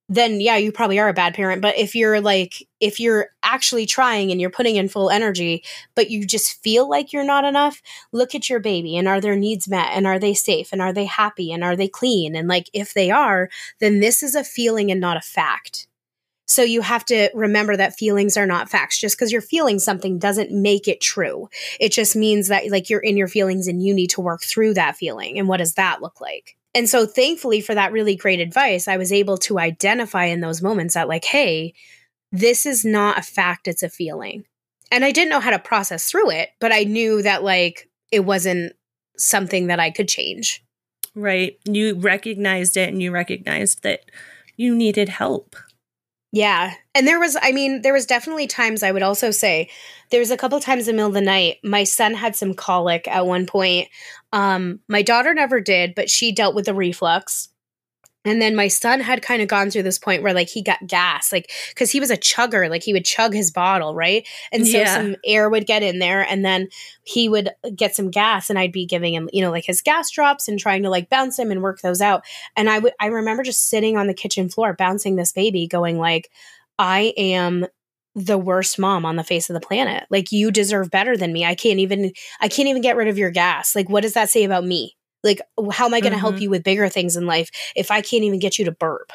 then 0.09 0.41
yeah, 0.41 0.57
you 0.57 0.71
probably 0.71 0.99
are 0.99 1.09
a 1.09 1.15
bad 1.15 1.35
parent, 1.35 1.63
but 1.63 1.79
if 1.79 1.95
you're 1.95 2.21
like 2.21 2.67
if 2.81 3.01
you're 3.01 3.29
actually 3.43 3.87
trying 3.87 4.31
and 4.31 4.41
you're 4.41 4.51
putting 4.51 4.77
in 4.77 4.89
full 4.89 5.09
energy, 5.11 5.65
but 5.95 6.11
you 6.11 6.27
just 6.27 6.63
feel 6.63 6.89
like 6.89 7.13
you're 7.13 7.25
not 7.25 7.45
enough, 7.45 7.81
look 8.13 8.35
at 8.35 8.51
your 8.51 8.61
baby 8.61 8.97
and 8.97 9.09
are 9.09 9.21
their 9.21 9.37
needs 9.37 9.67
met 9.69 9.93
and 9.93 10.07
are 10.07 10.19
they 10.19 10.35
safe 10.35 10.71
and 10.73 10.83
are 10.83 10.93
they 10.93 11.07
happy 11.07 11.51
and 11.53 11.65
are 11.65 11.77
they 11.77 11.89
clean 11.89 12.37
and 12.37 12.49
like 12.49 12.69
if 12.75 12.93
they 12.93 13.11
are, 13.11 13.49
then 13.81 14.01
this 14.01 14.23
is 14.23 14.35
a 14.35 14.45
feeling 14.45 14.91
and 14.91 15.01
not 15.01 15.17
a 15.17 15.23
fact. 15.23 15.87
So 16.47 16.63
you 16.63 16.83
have 16.83 17.05
to 17.07 17.31
remember 17.35 17.77
that 17.77 17.97
feelings 17.97 18.37
are 18.37 18.47
not 18.47 18.69
facts. 18.69 18.99
Just 18.99 19.17
because 19.17 19.33
you're 19.33 19.41
feeling 19.41 19.79
something 19.79 20.19
doesn't 20.19 20.51
make 20.51 20.87
it 20.87 21.01
true. 21.01 21.49
It 21.81 21.93
just 21.93 22.15
means 22.15 22.49
that 22.49 22.71
like 22.71 22.91
you're 22.91 23.01
in 23.01 23.17
your 23.17 23.29
feelings 23.29 23.67
and 23.67 23.83
you 23.83 23.95
need 23.95 24.11
to 24.11 24.21
work 24.21 24.43
through 24.43 24.75
that 24.75 24.97
feeling. 24.97 25.39
And 25.39 25.49
what 25.49 25.59
does 25.59 25.75
that 25.75 26.03
look 26.03 26.21
like? 26.21 26.57
And 26.75 26.89
so 26.89 27.07
thankfully 27.07 27.61
for 27.61 27.75
that 27.75 27.93
really 27.93 28.17
great 28.17 28.41
advice, 28.41 28.89
I 28.89 28.97
was 28.97 29.13
able 29.13 29.39
to 29.39 29.59
identify 29.59 30.25
in 30.25 30.41
those 30.41 30.63
moments 30.63 30.95
that 30.95 31.09
like, 31.09 31.25
hey, 31.25 31.75
this 32.33 32.67
is 32.67 32.85
not 32.85 33.19
a 33.19 33.23
fact, 33.23 33.69
it's 33.69 33.85
a 33.85 33.89
feeling. 33.89 34.45
And 34.91 35.05
I 35.05 35.13
didn't 35.13 35.31
know 35.31 35.41
how 35.41 35.51
to 35.51 35.59
process 35.59 36.11
through 36.11 36.31
it, 36.31 36.51
but 36.61 36.73
I 36.73 36.85
knew 36.85 37.23
that 37.23 37.45
like 37.45 37.89
it 38.11 38.21
wasn't 38.21 38.75
something 39.17 39.69
that 39.69 39.81
I 39.81 39.91
could 39.91 40.09
change. 40.09 40.65
right. 41.15 41.59
You 41.65 41.95
recognized 41.95 42.77
it 42.77 42.89
and 42.89 43.01
you 43.01 43.13
recognized 43.13 43.83
that 43.85 44.11
you 44.57 44.75
needed 44.75 45.09
help. 45.09 45.57
Yeah. 46.33 46.75
And 46.97 47.07
there 47.07 47.21
was, 47.21 47.37
I 47.41 47.53
mean, 47.53 47.83
there 47.83 47.93
was 47.93 48.07
definitely 48.07 48.49
times 48.49 48.83
I 48.83 48.91
would 48.91 49.05
also 49.05 49.31
say 49.31 49.71
there 50.11 50.19
was 50.19 50.33
a 50.33 50.37
couple 50.37 50.59
times 50.59 50.89
in 50.89 50.97
the 50.97 50.97
middle 50.97 51.09
of 51.09 51.15
the 51.15 51.21
night. 51.21 51.59
My 51.63 51.85
son 51.85 52.13
had 52.15 52.35
some 52.35 52.55
colic 52.55 53.07
at 53.07 53.25
one 53.25 53.47
point. 53.47 53.89
Um, 54.35 54.81
my 54.89 55.01
daughter 55.03 55.33
never 55.33 55.61
did, 55.61 55.95
but 55.95 56.11
she 56.11 56.33
dealt 56.33 56.55
with 56.57 56.67
the 56.67 56.75
reflux. 56.75 57.49
And 58.27 58.41
then 58.41 58.57
my 58.57 58.69
son 58.69 59.01
had 59.01 59.21
kind 59.23 59.43
of 59.43 59.49
gone 59.49 59.71
through 59.71 59.83
this 59.83 59.99
point 59.99 60.23
where 60.23 60.33
like 60.33 60.49
he 60.49 60.63
got 60.63 60.87
gas, 60.87 61.31
like 61.31 61.51
because 61.69 61.91
he 61.91 62.01
was 62.01 62.11
a 62.11 62.17
chugger, 62.17 62.71
like 62.71 62.83
he 62.83 62.95
would 62.95 63.05
chug 63.05 63.35
his 63.35 63.51
bottle, 63.51 63.95
right? 63.95 64.27
And 64.51 64.67
so 64.67 64.79
Yeah. 64.79 64.97
some 64.97 65.17
air 65.27 65.49
would 65.51 65.67
get 65.67 65.83
in 65.83 65.99
there, 65.99 66.23
and 66.23 66.45
then 66.45 66.69
he 67.05 67.29
would 67.29 67.51
get 67.77 67.95
some 67.95 68.11
gas, 68.11 68.49
and 68.49 68.59
I'd 68.59 68.73
be 68.73 68.87
giving 68.87 69.15
him, 69.15 69.29
you 69.33 69.43
know, 69.43 69.51
like 69.51 69.67
his 69.67 69.83
gas 69.83 70.11
drops 70.11 70.49
and 70.49 70.59
trying 70.59 70.83
to 70.85 70.91
like 70.91 71.11
bounce 71.11 71.39
him 71.39 71.51
and 71.51 71.63
work 71.63 71.83
those 71.83 72.01
out. 72.01 72.25
And 72.57 72.71
I 72.71 72.79
would, 72.79 72.95
I 72.99 73.07
remember 73.07 73.43
just 73.43 73.69
sitting 73.69 73.99
on 73.99 74.07
the 74.07 74.15
kitchen 74.15 74.49
floor 74.49 74.73
bouncing 74.73 75.17
this 75.17 75.33
baby, 75.33 75.67
going 75.67 75.99
like, 75.99 76.31
I 76.79 77.13
am 77.19 77.67
the 78.15 78.39
worst 78.39 78.79
mom 78.79 79.05
on 79.05 79.17
the 79.17 79.25
face 79.25 79.51
of 79.51 79.55
the 79.55 79.67
planet. 79.67 80.05
Like 80.11 80.31
you 80.33 80.51
deserve 80.51 80.91
better 80.91 81.17
than 81.17 81.33
me. 81.33 81.45
I 81.45 81.55
can't 81.55 81.81
even 81.81 82.13
I 82.41 82.49
can't 82.49 82.69
even 82.69 82.83
get 82.83 82.97
rid 82.97 83.09
of 83.09 83.19
your 83.19 83.31
gas. 83.31 83.75
Like 83.75 83.89
what 83.89 84.03
does 84.03 84.15
that 84.15 84.31
say 84.31 84.45
about 84.45 84.65
me? 84.65 84.97
Like 85.23 85.41
how 85.73 85.87
am 85.87 85.95
I 85.95 86.01
going 86.01 86.13
to 86.13 86.19
help 86.19 86.37
Mhm. 86.37 86.41
you 86.43 86.51
with 86.51 86.65
bigger 86.65 86.89
things 86.89 87.17
in 87.17 87.27
life 87.27 87.51
if 87.75 87.91
I 87.91 88.01
can't 88.03 88.25
even 88.25 88.39
get 88.39 88.59
you 88.59 88.67
to 88.67 88.73
burp? 88.73 89.11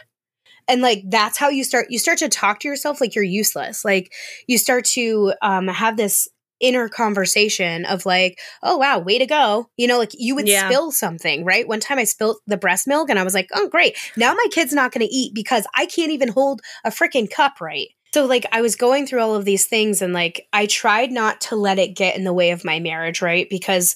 And 0.67 0.81
like 0.81 1.03
that's 1.07 1.37
how 1.37 1.49
you 1.49 1.63
start 1.63 1.87
you 1.89 1.99
start 1.99 2.19
to 2.19 2.29
talk 2.29 2.59
to 2.59 2.67
yourself 2.67 3.01
like 3.01 3.15
you're 3.15 3.23
useless. 3.23 3.83
Like 3.83 4.13
you 4.47 4.57
start 4.57 4.85
to 4.85 5.33
um 5.41 5.67
have 5.67 5.97
this 5.97 6.27
inner 6.59 6.89
conversation 6.89 7.85
of 7.85 8.05
like, 8.05 8.37
oh 8.63 8.77
wow, 8.77 8.99
way 8.99 9.17
to 9.17 9.25
go. 9.25 9.69
You 9.77 9.87
know, 9.87 9.97
like 9.97 10.11
you 10.13 10.35
would 10.35 10.47
Yeah. 10.47 10.67
spill 10.67 10.91
something, 10.91 11.45
right? 11.45 11.67
One 11.67 11.79
time 11.79 11.99
I 11.99 12.03
spilled 12.03 12.37
the 12.47 12.57
breast 12.57 12.85
milk 12.87 13.09
and 13.09 13.17
I 13.17 13.23
was 13.23 13.33
like, 13.33 13.47
oh 13.53 13.69
great. 13.69 13.97
Now 14.17 14.33
my 14.33 14.45
kid's 14.51 14.73
not 14.73 14.91
going 14.91 15.07
to 15.07 15.13
eat 15.13 15.33
because 15.33 15.65
I 15.75 15.85
can't 15.85 16.11
even 16.11 16.29
hold 16.29 16.61
a 16.83 16.89
freaking 16.89 17.29
cup 17.31 17.61
right. 17.61 17.87
So 18.13 18.25
like 18.25 18.45
I 18.51 18.61
was 18.61 18.75
going 18.75 19.05
through 19.05 19.21
all 19.21 19.35
of 19.35 19.45
these 19.45 19.65
things 19.65 20.01
and 20.01 20.13
like 20.13 20.47
I 20.51 20.65
tried 20.65 21.11
not 21.11 21.41
to 21.41 21.55
let 21.55 21.79
it 21.79 21.95
get 21.95 22.15
in 22.17 22.23
the 22.23 22.33
way 22.33 22.51
of 22.51 22.65
my 22.65 22.79
marriage, 22.79 23.21
right? 23.21 23.47
Because 23.49 23.95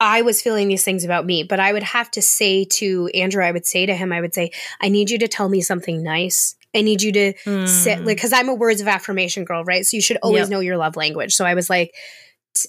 I 0.00 0.22
was 0.22 0.40
feeling 0.40 0.68
these 0.68 0.84
things 0.84 1.04
about 1.04 1.26
me, 1.26 1.42
but 1.42 1.58
I 1.58 1.72
would 1.72 1.82
have 1.82 2.10
to 2.12 2.22
say 2.22 2.64
to 2.64 3.08
Andrew, 3.14 3.42
I 3.44 3.50
would 3.50 3.66
say 3.66 3.84
to 3.84 3.94
him, 3.96 4.12
I 4.12 4.20
would 4.20 4.32
say, 4.32 4.52
I 4.80 4.88
need 4.88 5.10
you 5.10 5.18
to 5.18 5.28
tell 5.28 5.48
me 5.48 5.60
something 5.60 6.02
nice. 6.04 6.54
I 6.74 6.82
need 6.82 7.02
you 7.02 7.10
to 7.12 7.32
sit 7.64 7.98
Mm. 8.00 8.06
like 8.06 8.16
because 8.18 8.32
I'm 8.32 8.48
a 8.48 8.54
words 8.54 8.80
of 8.80 8.86
affirmation 8.86 9.44
girl, 9.44 9.64
right? 9.64 9.84
So 9.84 9.96
you 9.96 10.00
should 10.02 10.18
always 10.22 10.42
Yep. 10.42 10.50
know 10.50 10.60
your 10.60 10.76
love 10.76 10.96
language. 10.96 11.34
So 11.34 11.44
I 11.44 11.54
was 11.54 11.68
like, 11.68 11.94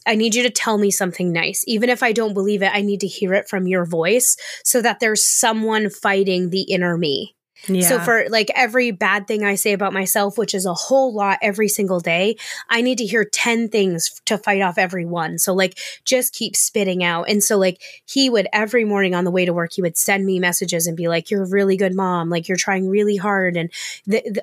I 0.05 0.15
need 0.15 0.35
you 0.35 0.43
to 0.43 0.49
tell 0.49 0.77
me 0.77 0.89
something 0.91 1.31
nice. 1.31 1.63
Even 1.67 1.89
if 1.89 2.01
I 2.01 2.11
don't 2.11 2.33
believe 2.33 2.63
it, 2.63 2.71
I 2.73 2.81
need 2.81 3.01
to 3.01 3.07
hear 3.07 3.33
it 3.33 3.47
from 3.47 3.67
your 3.67 3.85
voice 3.85 4.37
so 4.63 4.81
that 4.81 4.99
there's 4.99 5.23
someone 5.25 5.89
fighting 5.89 6.49
the 6.49 6.61
inner 6.61 6.97
me. 6.97 7.35
Yeah. 7.67 7.87
So 7.87 7.99
for 7.99 8.25
like 8.29 8.49
every 8.55 8.91
bad 8.91 9.27
thing 9.27 9.43
I 9.43 9.55
say 9.55 9.73
about 9.73 9.93
myself, 9.93 10.37
which 10.37 10.53
is 10.53 10.65
a 10.65 10.73
whole 10.73 11.13
lot 11.13 11.39
every 11.41 11.67
single 11.67 11.99
day, 11.99 12.37
I 12.69 12.81
need 12.81 12.97
to 12.99 13.05
hear 13.05 13.25
10 13.25 13.69
things 13.69 14.21
to 14.25 14.37
fight 14.37 14.61
off 14.61 14.77
every 14.77 15.05
one. 15.05 15.37
So 15.37 15.53
like 15.53 15.77
just 16.05 16.33
keep 16.33 16.55
spitting 16.55 17.03
out. 17.03 17.29
And 17.29 17.43
so 17.43 17.57
like 17.57 17.81
he 18.05 18.29
would 18.29 18.47
every 18.53 18.85
morning 18.85 19.13
on 19.13 19.25
the 19.25 19.31
way 19.31 19.45
to 19.45 19.53
work, 19.53 19.73
he 19.73 19.81
would 19.81 19.97
send 19.97 20.25
me 20.25 20.39
messages 20.39 20.87
and 20.87 20.95
be 20.95 21.07
like, 21.07 21.29
you're 21.29 21.43
a 21.43 21.49
really 21.49 21.75
good 21.77 21.95
mom. 21.95 22.29
Like 22.29 22.47
you're 22.47 22.57
trying 22.57 22.87
really 22.87 23.17
hard. 23.17 23.57
And 23.57 23.71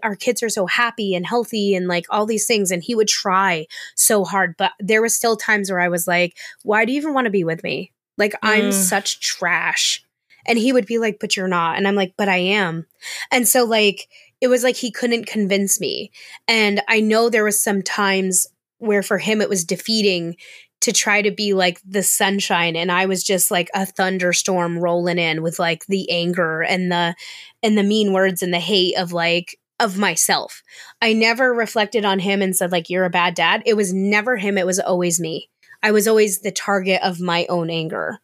our 0.02 0.16
kids 0.16 0.42
are 0.42 0.48
so 0.48 0.66
happy 0.66 1.14
and 1.14 1.26
healthy 1.26 1.74
and 1.74 1.88
like 1.88 2.06
all 2.10 2.26
these 2.26 2.46
things. 2.46 2.70
And 2.70 2.82
he 2.82 2.94
would 2.94 3.08
try 3.08 3.66
so 3.94 4.24
hard. 4.24 4.56
But 4.58 4.72
there 4.78 5.02
was 5.02 5.16
still 5.16 5.36
times 5.36 5.70
where 5.70 5.80
I 5.80 5.88
was 5.88 6.06
like, 6.06 6.36
why 6.62 6.84
do 6.84 6.92
you 6.92 6.98
even 6.98 7.14
want 7.14 7.24
to 7.24 7.30
be 7.30 7.44
with 7.44 7.62
me? 7.62 7.92
Like 8.18 8.34
I'm 8.42 8.70
Mm. 8.70 8.72
such 8.72 9.20
trash. 9.20 10.02
And 10.46 10.58
he 10.58 10.72
would 10.72 10.86
be 10.86 10.98
like, 10.98 11.18
but 11.20 11.36
you're 11.36 11.48
not. 11.48 11.76
And 11.76 11.86
I'm 11.86 11.94
like, 11.94 12.14
but 12.16 12.28
I 12.28 12.36
am. 12.36 12.86
And 13.30 13.46
so 13.46 13.64
like 13.64 14.08
it 14.40 14.48
was 14.48 14.62
like 14.62 14.76
he 14.76 14.90
couldn't 14.90 15.26
convince 15.26 15.80
me. 15.80 16.10
And 16.46 16.82
I 16.88 17.00
know 17.00 17.28
there 17.28 17.44
was 17.44 17.62
some 17.62 17.82
times 17.82 18.46
where 18.78 19.02
for 19.02 19.18
him 19.18 19.40
it 19.40 19.48
was 19.48 19.64
defeating 19.64 20.36
to 20.82 20.92
try 20.92 21.22
to 21.22 21.30
be 21.30 21.54
like 21.54 21.80
the 21.84 22.02
sunshine 22.02 22.76
and 22.76 22.92
I 22.92 23.06
was 23.06 23.24
just 23.24 23.50
like 23.50 23.70
a 23.74 23.86
thunderstorm 23.86 24.78
rolling 24.78 25.18
in 25.18 25.42
with 25.42 25.58
like 25.58 25.86
the 25.86 26.08
anger 26.10 26.62
and 26.62 26.92
the 26.92 27.14
and 27.62 27.78
the 27.78 27.82
mean 27.82 28.12
words 28.12 28.42
and 28.42 28.52
the 28.52 28.60
hate 28.60 28.96
of 28.98 29.12
like 29.12 29.58
of 29.80 29.98
myself. 29.98 30.62
I 31.00 31.12
never 31.12 31.52
reflected 31.52 32.04
on 32.04 32.18
him 32.18 32.42
and 32.42 32.54
said 32.54 32.72
like 32.72 32.90
you're 32.90 33.04
a 33.04 33.10
bad 33.10 33.34
dad. 33.34 33.62
It 33.66 33.74
was 33.74 33.92
never 33.92 34.36
him, 34.36 34.58
it 34.58 34.66
was 34.66 34.78
always 34.78 35.18
me. 35.18 35.48
I 35.82 35.92
was 35.92 36.06
always 36.06 36.40
the 36.40 36.52
target 36.52 37.00
of 37.02 37.20
my 37.20 37.46
own 37.48 37.70
anger. 37.70 38.20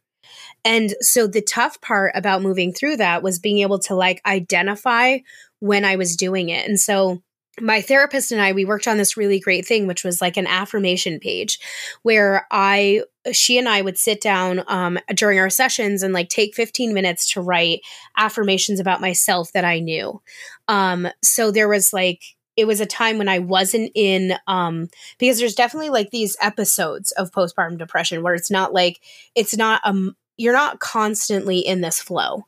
And 0.64 0.94
so 1.00 1.26
the 1.26 1.42
tough 1.42 1.80
part 1.80 2.12
about 2.14 2.42
moving 2.42 2.72
through 2.72 2.98
that 2.98 3.22
was 3.22 3.38
being 3.38 3.58
able 3.58 3.78
to 3.80 3.94
like 3.94 4.20
identify 4.24 5.18
when 5.60 5.84
I 5.84 5.96
was 5.96 6.16
doing 6.16 6.48
it. 6.48 6.68
And 6.68 6.78
so 6.78 7.22
my 7.60 7.82
therapist 7.82 8.32
and 8.32 8.40
I, 8.40 8.52
we 8.52 8.64
worked 8.64 8.88
on 8.88 8.96
this 8.96 9.16
really 9.16 9.38
great 9.38 9.66
thing, 9.66 9.86
which 9.86 10.04
was 10.04 10.22
like 10.22 10.36
an 10.36 10.46
affirmation 10.46 11.20
page 11.20 11.58
where 12.02 12.46
I, 12.50 13.02
she 13.32 13.58
and 13.58 13.68
I 13.68 13.82
would 13.82 13.98
sit 13.98 14.20
down 14.22 14.64
um, 14.68 14.98
during 15.14 15.38
our 15.38 15.50
sessions 15.50 16.02
and 16.02 16.14
like 16.14 16.30
take 16.30 16.54
15 16.54 16.94
minutes 16.94 17.32
to 17.32 17.42
write 17.42 17.80
affirmations 18.16 18.80
about 18.80 19.02
myself 19.02 19.52
that 19.52 19.64
I 19.64 19.80
knew. 19.80 20.22
Um, 20.66 21.08
so 21.22 21.50
there 21.50 21.68
was 21.68 21.92
like, 21.92 22.22
it 22.56 22.66
was 22.66 22.80
a 22.80 22.86
time 22.86 23.18
when 23.18 23.28
I 23.28 23.38
wasn't 23.38 23.90
in 23.94 24.34
um 24.46 24.88
because 25.18 25.38
there's 25.38 25.54
definitely 25.54 25.88
like 25.88 26.10
these 26.10 26.36
episodes 26.38 27.10
of 27.12 27.30
postpartum 27.30 27.78
depression 27.78 28.22
where 28.22 28.34
it's 28.34 28.50
not 28.50 28.74
like 28.74 29.00
it's 29.34 29.56
not 29.56 29.80
um 29.84 30.14
you're 30.36 30.52
not 30.52 30.80
constantly 30.80 31.58
in 31.58 31.80
this 31.80 32.00
flow. 32.00 32.46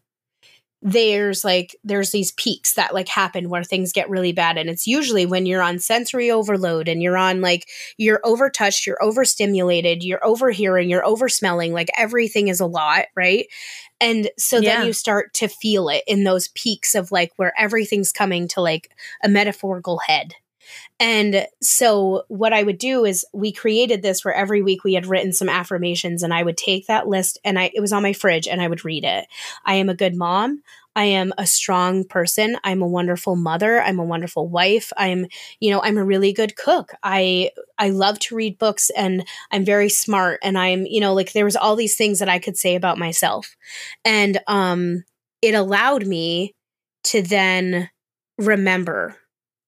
There's 0.87 1.45
like 1.45 1.75
there's 1.83 2.11
these 2.11 2.33
peaks 2.33 2.75
that 2.75 2.93
like 2.93 3.09
happen 3.09 3.49
where 3.49 3.65
things 3.65 3.91
get 3.91 4.11
really 4.11 4.33
bad 4.33 4.59
and 4.59 4.69
it's 4.69 4.87
usually 4.87 5.25
when 5.25 5.47
you're 5.47 5.63
on 5.63 5.79
sensory 5.79 6.31
overload 6.31 6.89
and 6.89 7.03
you're 7.03 7.17
on 7.17 7.41
like 7.41 7.67
you're 7.97 8.21
overtouched 8.23 8.85
you're 8.85 9.03
overstimulated 9.03 10.05
you're 10.05 10.23
overhearing 10.23 10.91
you're 10.91 11.03
oversmelling 11.03 11.73
like 11.73 11.89
everything 11.97 12.49
is 12.49 12.61
a 12.61 12.67
lot 12.67 13.07
right? 13.17 13.47
And 13.99 14.29
so 14.39 14.59
yeah. 14.59 14.77
then 14.77 14.87
you 14.87 14.93
start 14.93 15.33
to 15.35 15.49
feel 15.49 15.89
it 15.89 16.05
in 16.07 16.25
those 16.25 16.49
peaks 16.49 16.95
of 16.95 17.11
like 17.11 17.33
where 17.37 17.55
everything's 17.59 18.13
coming 18.13 18.47
to 18.49 18.61
like 18.61 18.91
a 19.23 19.29
metaphorical 19.31 20.01
head 20.07 20.35
and 21.01 21.47
so, 21.63 22.25
what 22.29 22.53
I 22.53 22.63
would 22.63 22.79
do 22.79 23.05
is 23.05 23.27
we 23.33 23.53
created 23.53 24.03
this 24.03 24.25
where 24.25 24.35
every 24.35 24.63
week 24.63 24.85
we 24.85 24.95
had 24.95 25.07
written 25.07 25.33
some 25.33 25.49
affirmations, 25.49 26.23
and 26.23 26.33
I 26.33 26.43
would 26.43 26.57
take 26.57 26.87
that 26.87 27.09
list 27.09 27.39
and 27.45 27.59
I 27.59 27.71
it 27.75 27.81
was 27.81 27.93
on 27.93 28.03
my 28.03 28.13
fridge 28.13 28.47
and 28.49 28.63
I 28.63 28.69
would 28.69 28.85
read 28.85 29.05
it. 29.05 29.27
I 29.65 29.75
am 29.75 29.89
a 29.89 29.95
good 29.95 30.15
mom. 30.15 30.63
I 30.97 31.05
am 31.05 31.33
a 31.39 31.47
strong 31.47 32.05
person. 32.05 32.57
I'm 32.63 32.81
a 32.81 32.87
wonderful 32.87 33.35
mother. 33.35 33.83
I'm 33.83 33.99
a 33.99 34.05
wonderful 34.05 34.49
wife. 34.49 34.93
I'm, 34.97 35.27
you 35.59 35.71
know, 35.73 35.81
I'm 35.83 35.99
a 35.99 36.05
really 36.05 36.33
good 36.33 36.55
cook. 36.57 36.93
I 37.03 37.51
I 37.79 37.91
love 37.91 38.19
to 38.21 38.37
read 38.37 38.59
books 38.59 38.91
and 38.97 39.27
I'm 39.51 39.65
very 39.65 39.89
smart 39.89 40.39
and 40.43 40.57
I'm, 40.57 40.87
you 40.87 41.01
know, 41.01 41.13
like 41.15 41.33
there 41.33 41.45
was 41.45 41.57
all 41.57 41.75
these 41.77 41.97
things 41.97 42.21
that 42.21 42.29
I 42.29 42.39
could 42.39 42.57
say 42.57 42.77
about 42.77 42.99
myself. 42.99 43.57
And 44.05 44.41
um 44.47 45.05
it 45.43 45.55
allowed 45.55 46.07
me 46.07 46.55
to 47.05 47.23
then 47.23 47.91
remember 48.39 49.17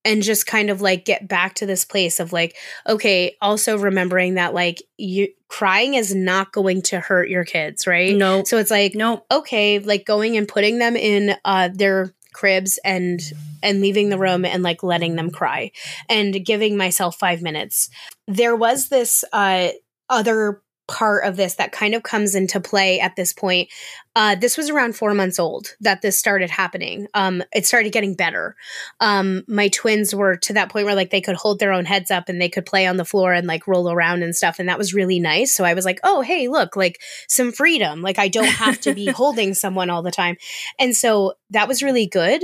and 0.07 0.23
just 0.23 0.47
kind 0.47 0.71
of 0.71 0.81
like 0.81 1.05
get 1.05 1.29
back 1.29 1.55
to 1.55 1.67
this 1.67 1.85
place 1.85 2.21
of 2.21 2.33
like 2.33 2.57
okay 2.89 3.37
also 3.43 3.77
remembering 3.77 4.35
that 4.35 4.55
like 4.55 4.83
you 4.97 5.29
crying 5.49 5.95
is 5.95 6.15
not 6.15 6.53
going 6.53 6.81
to 6.81 7.01
hurt 7.01 7.29
your 7.29 7.45
kids 7.45 7.87
right? 7.87 8.17
No 8.17 8.45
so 8.45 8.57
it's 8.59 8.71
like 8.71 8.95
no 8.95 9.25
okay 9.31 9.79
like 9.81 10.07
going 10.07 10.37
and 10.37 10.49
putting 10.49 10.79
them 10.79 10.97
in 10.97 11.35
uh 11.45 11.69
their 11.75 12.15
cribs 12.33 12.79
and 12.85 13.21
and 13.63 13.81
leaving 13.81 14.09
the 14.09 14.19
room 14.19 14.45
and 14.45 14.63
like 14.63 14.83
letting 14.83 15.17
them 15.17 15.31
cry 15.31 15.73
and 16.09 16.45
giving 16.45 16.77
myself 16.77 17.19
5 17.19 17.43
minutes. 17.43 17.91
There 18.29 18.55
was 18.55 18.89
this 18.89 19.25
uh 19.33 19.69
other 20.09 20.63
part 20.89 21.25
of 21.25 21.37
this 21.37 21.55
that 21.55 21.73
kind 21.73 21.95
of 21.95 22.03
comes 22.03 22.35
into 22.35 22.61
play 22.61 23.01
at 23.01 23.17
this 23.17 23.33
point. 23.33 23.69
Uh, 24.15 24.35
this 24.35 24.57
was 24.57 24.71
around 24.71 24.97
four 24.97 25.13
months 25.15 25.39
old 25.39 25.75
that 25.81 26.01
this 26.01 26.19
started 26.19 26.49
happening. 26.49 27.07
Um, 27.13 27.43
it 27.53 27.67
started 27.67 27.93
getting 27.93 28.15
better. 28.15 28.57
Um, 29.01 29.45
my 29.47 29.69
twins 29.69 30.15
were 30.15 30.37
to 30.37 30.55
that 30.55 30.71
point 30.71 30.87
where 30.87 30.95
like 30.95 31.11
they 31.11 31.21
could 31.21 31.37
hold 31.37 31.59
their 31.59 31.73
own 31.73 31.85
heads 31.85 32.11
up 32.11 32.29
and 32.29 32.41
they 32.41 32.49
could 32.49 32.65
play 32.65 32.87
on 32.87 32.97
the 32.97 33.05
floor 33.05 33.33
and 33.33 33.47
like 33.47 33.67
roll 33.67 33.91
around 33.91 34.23
and 34.23 34.35
stuff. 34.35 34.59
And 34.59 34.69
that 34.69 34.79
was 34.79 34.95
really 34.95 35.21
nice. 35.21 35.55
So 35.55 35.65
I 35.65 35.75
was 35.75 35.85
like, 35.85 36.01
oh, 36.03 36.23
hey, 36.23 36.49
look, 36.49 36.77
like 36.77 37.01
some 37.29 37.53
freedom. 37.53 38.01
Like 38.01 38.19
I 38.19 38.29
don't 38.29 38.45
have 38.47 38.81
to 38.83 38.95
be 38.95 39.07
holding 39.11 39.55
someone 39.55 39.91
all 39.91 40.03
the 40.03 40.11
time. 40.11 40.37
And 40.79 40.97
so 40.97 41.35
that 41.51 41.69
was 41.69 41.83
really 41.83 42.07
good. 42.07 42.43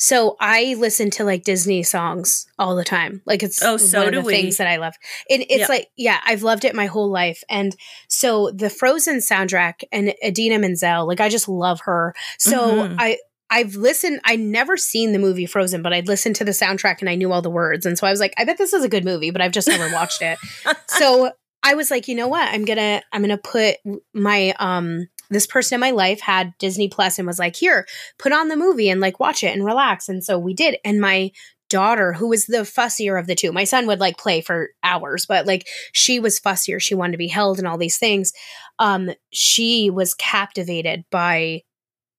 So 0.00 0.36
I 0.40 0.76
listen 0.78 1.10
to 1.10 1.24
like 1.24 1.44
Disney 1.44 1.82
songs 1.82 2.46
all 2.58 2.74
the 2.74 2.84
time. 2.84 3.20
Like 3.26 3.42
it's 3.42 3.62
oh, 3.62 3.76
so 3.76 3.98
one 3.98 4.08
of 4.08 4.14
the 4.14 4.26
we. 4.26 4.32
things 4.32 4.56
that 4.56 4.66
I 4.66 4.78
love. 4.78 4.94
It, 5.28 5.46
it's 5.50 5.68
like 5.68 5.88
yeah, 5.94 6.20
I've 6.24 6.42
loved 6.42 6.64
it 6.64 6.74
my 6.74 6.86
whole 6.86 7.10
life. 7.10 7.44
And 7.50 7.76
so 8.08 8.50
the 8.50 8.70
Frozen 8.70 9.18
soundtrack 9.18 9.82
and 9.92 10.14
Idina 10.24 10.58
Menzel, 10.58 11.06
like 11.06 11.20
I 11.20 11.28
just 11.28 11.50
love 11.50 11.80
her. 11.82 12.14
So 12.38 12.58
mm-hmm. 12.58 12.94
I 12.98 13.18
I've 13.50 13.74
listened. 13.74 14.20
I 14.24 14.36
never 14.36 14.78
seen 14.78 15.12
the 15.12 15.18
movie 15.18 15.44
Frozen, 15.44 15.82
but 15.82 15.92
I'd 15.92 16.08
listened 16.08 16.36
to 16.36 16.44
the 16.44 16.52
soundtrack 16.52 17.00
and 17.00 17.10
I 17.10 17.14
knew 17.14 17.30
all 17.30 17.42
the 17.42 17.50
words, 17.50 17.84
and 17.84 17.98
so 17.98 18.06
I 18.06 18.10
was 18.10 18.20
like, 18.20 18.32
I 18.38 18.44
bet 18.44 18.56
this 18.56 18.72
is 18.72 18.82
a 18.82 18.88
good 18.88 19.04
movie, 19.04 19.30
but 19.30 19.42
I've 19.42 19.52
just 19.52 19.68
never 19.68 19.92
watched 19.92 20.22
it. 20.22 20.38
so 20.86 21.30
I 21.62 21.74
was 21.74 21.90
like, 21.90 22.08
you 22.08 22.14
know 22.14 22.28
what? 22.28 22.48
I'm 22.48 22.64
gonna 22.64 23.02
I'm 23.12 23.20
gonna 23.20 23.36
put 23.36 23.76
my 24.14 24.54
um 24.58 25.08
this 25.30 25.46
person 25.46 25.76
in 25.76 25.80
my 25.80 25.92
life 25.92 26.20
had 26.20 26.54
Disney 26.58 26.88
Plus 26.88 27.18
and 27.18 27.26
was 27.26 27.38
like, 27.38 27.56
here, 27.56 27.86
put 28.18 28.32
on 28.32 28.48
the 28.48 28.56
movie 28.56 28.88
and 28.88 29.00
like 29.00 29.20
watch 29.20 29.42
it 29.42 29.54
and 29.54 29.64
relax. 29.64 30.08
And 30.08 30.22
so 30.22 30.38
we 30.38 30.54
did. 30.54 30.76
And 30.84 31.00
my 31.00 31.30
daughter, 31.68 32.12
who 32.12 32.28
was 32.28 32.46
the 32.46 32.58
fussier 32.58 33.18
of 33.18 33.26
the 33.26 33.36
two, 33.36 33.52
my 33.52 33.64
son 33.64 33.86
would 33.86 34.00
like 34.00 34.18
play 34.18 34.40
for 34.40 34.70
hours, 34.82 35.24
but 35.26 35.46
like 35.46 35.68
she 35.92 36.18
was 36.20 36.40
fussier. 36.40 36.80
She 36.80 36.96
wanted 36.96 37.12
to 37.12 37.18
be 37.18 37.28
held 37.28 37.58
and 37.58 37.66
all 37.66 37.78
these 37.78 37.96
things. 37.96 38.32
Um, 38.78 39.10
she 39.30 39.88
was 39.88 40.14
captivated 40.14 41.04
by 41.10 41.62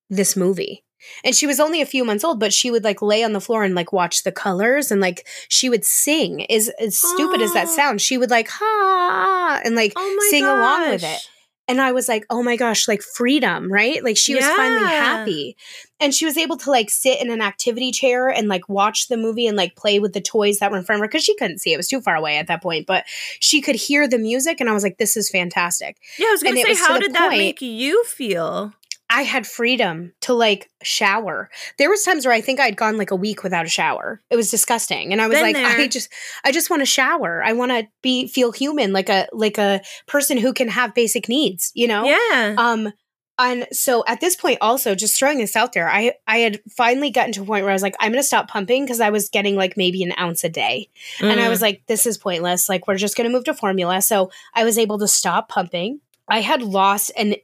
this 0.09 0.35
movie. 0.35 0.83
And 1.23 1.35
she 1.35 1.47
was 1.47 1.59
only 1.59 1.81
a 1.81 1.85
few 1.85 2.05
months 2.05 2.23
old, 2.23 2.39
but 2.39 2.53
she 2.53 2.69
would 2.69 2.83
like 2.83 3.01
lay 3.01 3.23
on 3.23 3.33
the 3.33 3.41
floor 3.41 3.63
and 3.63 3.73
like 3.73 3.91
watch 3.91 4.23
the 4.23 4.31
colors 4.31 4.91
and 4.91 5.01
like 5.01 5.27
she 5.49 5.67
would 5.67 5.83
sing. 5.83 6.41
Is 6.41 6.69
as 6.79 6.97
stupid 6.97 7.41
as 7.41 7.53
that 7.53 7.69
sounds, 7.69 8.03
she 8.03 8.19
would 8.19 8.29
like 8.29 8.47
ha 8.49 9.61
and 9.65 9.75
like 9.75 9.93
oh 9.95 10.27
sing 10.29 10.43
gosh. 10.43 10.57
along 10.57 10.89
with 10.91 11.03
it. 11.03 11.27
And 11.71 11.79
I 11.79 11.93
was 11.93 12.09
like, 12.09 12.25
oh 12.29 12.43
my 12.43 12.57
gosh, 12.57 12.85
like 12.89 13.01
freedom, 13.01 13.71
right? 13.71 14.03
Like 14.03 14.17
she 14.17 14.35
was 14.35 14.43
finally 14.45 14.89
happy. 14.89 15.55
And 16.01 16.13
she 16.13 16.25
was 16.25 16.35
able 16.35 16.57
to 16.57 16.69
like 16.69 16.89
sit 16.89 17.21
in 17.21 17.31
an 17.31 17.41
activity 17.41 17.93
chair 17.93 18.27
and 18.27 18.49
like 18.49 18.67
watch 18.67 19.07
the 19.07 19.15
movie 19.15 19.47
and 19.47 19.55
like 19.55 19.77
play 19.77 19.97
with 19.97 20.11
the 20.11 20.19
toys 20.19 20.59
that 20.59 20.69
were 20.69 20.77
in 20.77 20.83
front 20.83 20.99
of 20.99 21.03
her 21.03 21.07
because 21.07 21.23
she 21.23 21.33
couldn't 21.37 21.59
see. 21.59 21.71
It 21.71 21.77
was 21.77 21.87
too 21.87 22.01
far 22.01 22.17
away 22.17 22.35
at 22.35 22.47
that 22.47 22.61
point, 22.61 22.87
but 22.87 23.05
she 23.39 23.61
could 23.61 23.75
hear 23.77 24.05
the 24.05 24.17
music. 24.17 24.59
And 24.59 24.69
I 24.69 24.73
was 24.73 24.83
like, 24.83 24.97
this 24.97 25.15
is 25.15 25.29
fantastic. 25.29 25.95
Yeah, 26.19 26.27
I 26.27 26.31
was 26.31 26.43
gonna 26.43 26.59
it 26.59 26.65
say, 26.65 26.75
how 26.75 26.97
did 26.97 27.13
that 27.13 27.29
point- 27.29 27.37
make 27.37 27.61
you 27.61 28.03
feel? 28.03 28.73
I 29.13 29.23
had 29.23 29.45
freedom 29.45 30.13
to 30.21 30.33
like 30.33 30.69
shower. 30.81 31.49
There 31.77 31.89
was 31.89 32.01
times 32.03 32.25
where 32.25 32.33
I 32.33 32.39
think 32.41 32.59
I'd 32.59 32.77
gone 32.77 32.97
like 32.97 33.11
a 33.11 33.15
week 33.15 33.43
without 33.43 33.65
a 33.65 33.69
shower. 33.69 34.21
It 34.29 34.37
was 34.37 34.49
disgusting. 34.49 35.11
And 35.11 35.21
I 35.21 35.27
was 35.27 35.35
Been 35.35 35.43
like 35.43 35.55
there. 35.55 35.65
I 35.67 35.87
just 35.87 36.09
I 36.45 36.51
just 36.51 36.69
want 36.69 36.81
to 36.81 36.85
shower. 36.85 37.43
I 37.43 37.53
want 37.53 37.71
to 37.71 37.87
be 38.01 38.27
feel 38.27 38.51
human 38.51 38.93
like 38.93 39.09
a 39.09 39.27
like 39.33 39.57
a 39.57 39.81
person 40.07 40.37
who 40.37 40.53
can 40.53 40.69
have 40.69 40.95
basic 40.95 41.27
needs, 41.27 41.71
you 41.75 41.87
know? 41.87 42.05
Yeah. 42.05 42.55
Um 42.57 42.93
and 43.39 43.67
so 43.71 44.03
at 44.07 44.21
this 44.21 44.35
point 44.35 44.59
also 44.61 44.93
just 44.93 45.17
throwing 45.17 45.39
this 45.39 45.55
out 45.55 45.73
there, 45.73 45.89
I 45.89 46.13
I 46.27 46.37
had 46.39 46.61
finally 46.69 47.09
gotten 47.11 47.33
to 47.33 47.41
a 47.41 47.45
point 47.45 47.63
where 47.63 47.71
I 47.71 47.73
was 47.73 47.81
like 47.81 47.95
I'm 47.99 48.11
going 48.11 48.21
to 48.21 48.27
stop 48.27 48.47
pumping 48.47 48.85
because 48.85 49.01
I 49.01 49.09
was 49.09 49.29
getting 49.29 49.55
like 49.55 49.75
maybe 49.75 50.03
an 50.03 50.13
ounce 50.19 50.43
a 50.43 50.49
day. 50.49 50.89
And 51.19 51.39
I 51.39 51.45
Mm. 51.45 51.49
was 51.49 51.61
like 51.61 51.81
this 51.87 52.05
is 52.05 52.17
pointless. 52.17 52.69
Like 52.69 52.87
we're 52.87 52.97
just 52.97 53.17
going 53.17 53.29
to 53.29 53.33
move 53.35 53.45
to 53.45 53.53
formula. 53.53 54.01
So 54.01 54.31
I 54.53 54.63
was 54.63 54.77
able 54.77 54.99
to 54.99 55.07
stop 55.07 55.49
pumping. 55.49 56.01
I 56.27 56.41
had 56.41 56.61
lost 56.61 57.11
an 57.17 57.35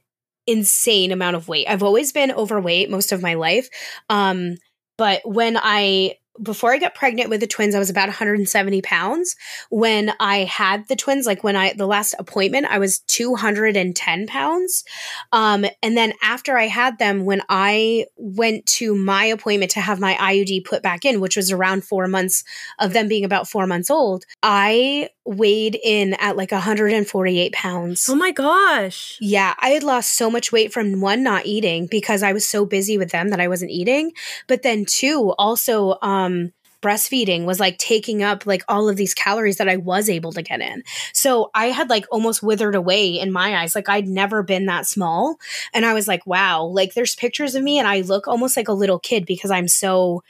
insane 0.48 1.12
amount 1.12 1.36
of 1.36 1.46
weight. 1.46 1.68
I've 1.68 1.82
always 1.82 2.12
been 2.12 2.32
overweight 2.32 2.90
most 2.90 3.12
of 3.12 3.22
my 3.22 3.34
life. 3.34 3.68
Um, 4.08 4.56
but 4.96 5.20
when 5.24 5.56
I 5.56 6.16
before 6.42 6.72
I 6.72 6.78
got 6.78 6.94
pregnant 6.94 7.30
with 7.30 7.40
the 7.40 7.46
twins, 7.46 7.74
I 7.74 7.78
was 7.78 7.90
about 7.90 8.08
170 8.08 8.82
pounds. 8.82 9.36
When 9.70 10.12
I 10.20 10.38
had 10.44 10.86
the 10.88 10.96
twins, 10.96 11.26
like 11.26 11.42
when 11.42 11.56
I 11.56 11.72
the 11.72 11.86
last 11.86 12.14
appointment, 12.18 12.66
I 12.66 12.78
was 12.78 13.00
210 13.00 14.26
pounds. 14.26 14.84
Um, 15.32 15.66
and 15.82 15.96
then 15.96 16.12
after 16.22 16.56
I 16.56 16.66
had 16.66 16.98
them, 16.98 17.24
when 17.24 17.42
I 17.48 18.06
went 18.16 18.66
to 18.66 18.94
my 18.94 19.24
appointment 19.24 19.72
to 19.72 19.80
have 19.80 20.00
my 20.00 20.14
IUD 20.14 20.64
put 20.64 20.82
back 20.82 21.04
in, 21.04 21.20
which 21.20 21.36
was 21.36 21.50
around 21.50 21.84
four 21.84 22.06
months 22.06 22.44
of 22.78 22.92
them 22.92 23.08
being 23.08 23.24
about 23.24 23.48
four 23.48 23.66
months 23.66 23.90
old, 23.90 24.24
I 24.42 25.10
weighed 25.28 25.78
in 25.82 26.14
at 26.14 26.36
like 26.36 26.52
148 26.52 27.52
pounds. 27.52 28.08
oh 28.08 28.14
my 28.14 28.30
gosh. 28.32 29.18
Yeah, 29.20 29.54
I 29.60 29.70
had 29.70 29.82
lost 29.82 30.16
so 30.16 30.30
much 30.30 30.52
weight 30.52 30.72
from 30.72 31.00
one 31.00 31.22
not 31.22 31.46
eating 31.46 31.86
because 31.86 32.22
I 32.22 32.32
was 32.32 32.48
so 32.48 32.64
busy 32.64 32.96
with 32.96 33.10
them 33.10 33.28
that 33.28 33.40
I 33.40 33.48
wasn't 33.48 33.70
eating, 33.70 34.12
but 34.46 34.62
then 34.62 34.84
two 34.84 35.34
also 35.38 35.98
um 36.02 36.52
breastfeeding 36.80 37.44
was 37.44 37.58
like 37.58 37.76
taking 37.78 38.22
up 38.22 38.46
like 38.46 38.62
all 38.68 38.88
of 38.88 38.96
these 38.96 39.12
calories 39.12 39.56
that 39.56 39.68
I 39.68 39.76
was 39.76 40.08
able 40.08 40.32
to 40.32 40.42
get 40.42 40.60
in. 40.60 40.84
So 41.12 41.50
I 41.54 41.66
had 41.66 41.90
like 41.90 42.06
almost 42.10 42.42
withered 42.42 42.76
away 42.76 43.18
in 43.18 43.32
my 43.32 43.56
eyes. 43.56 43.74
Like 43.74 43.88
I'd 43.88 44.06
never 44.06 44.42
been 44.42 44.66
that 44.66 44.86
small 44.86 45.36
and 45.74 45.84
I 45.84 45.92
was 45.92 46.06
like, 46.06 46.24
wow, 46.26 46.62
like 46.64 46.94
there's 46.94 47.16
pictures 47.16 47.54
of 47.54 47.64
me 47.64 47.78
and 47.78 47.88
I 47.88 48.02
look 48.02 48.28
almost 48.28 48.56
like 48.56 48.68
a 48.68 48.72
little 48.72 49.00
kid 49.00 49.26
because 49.26 49.50
I'm 49.50 49.66
so 49.66 50.22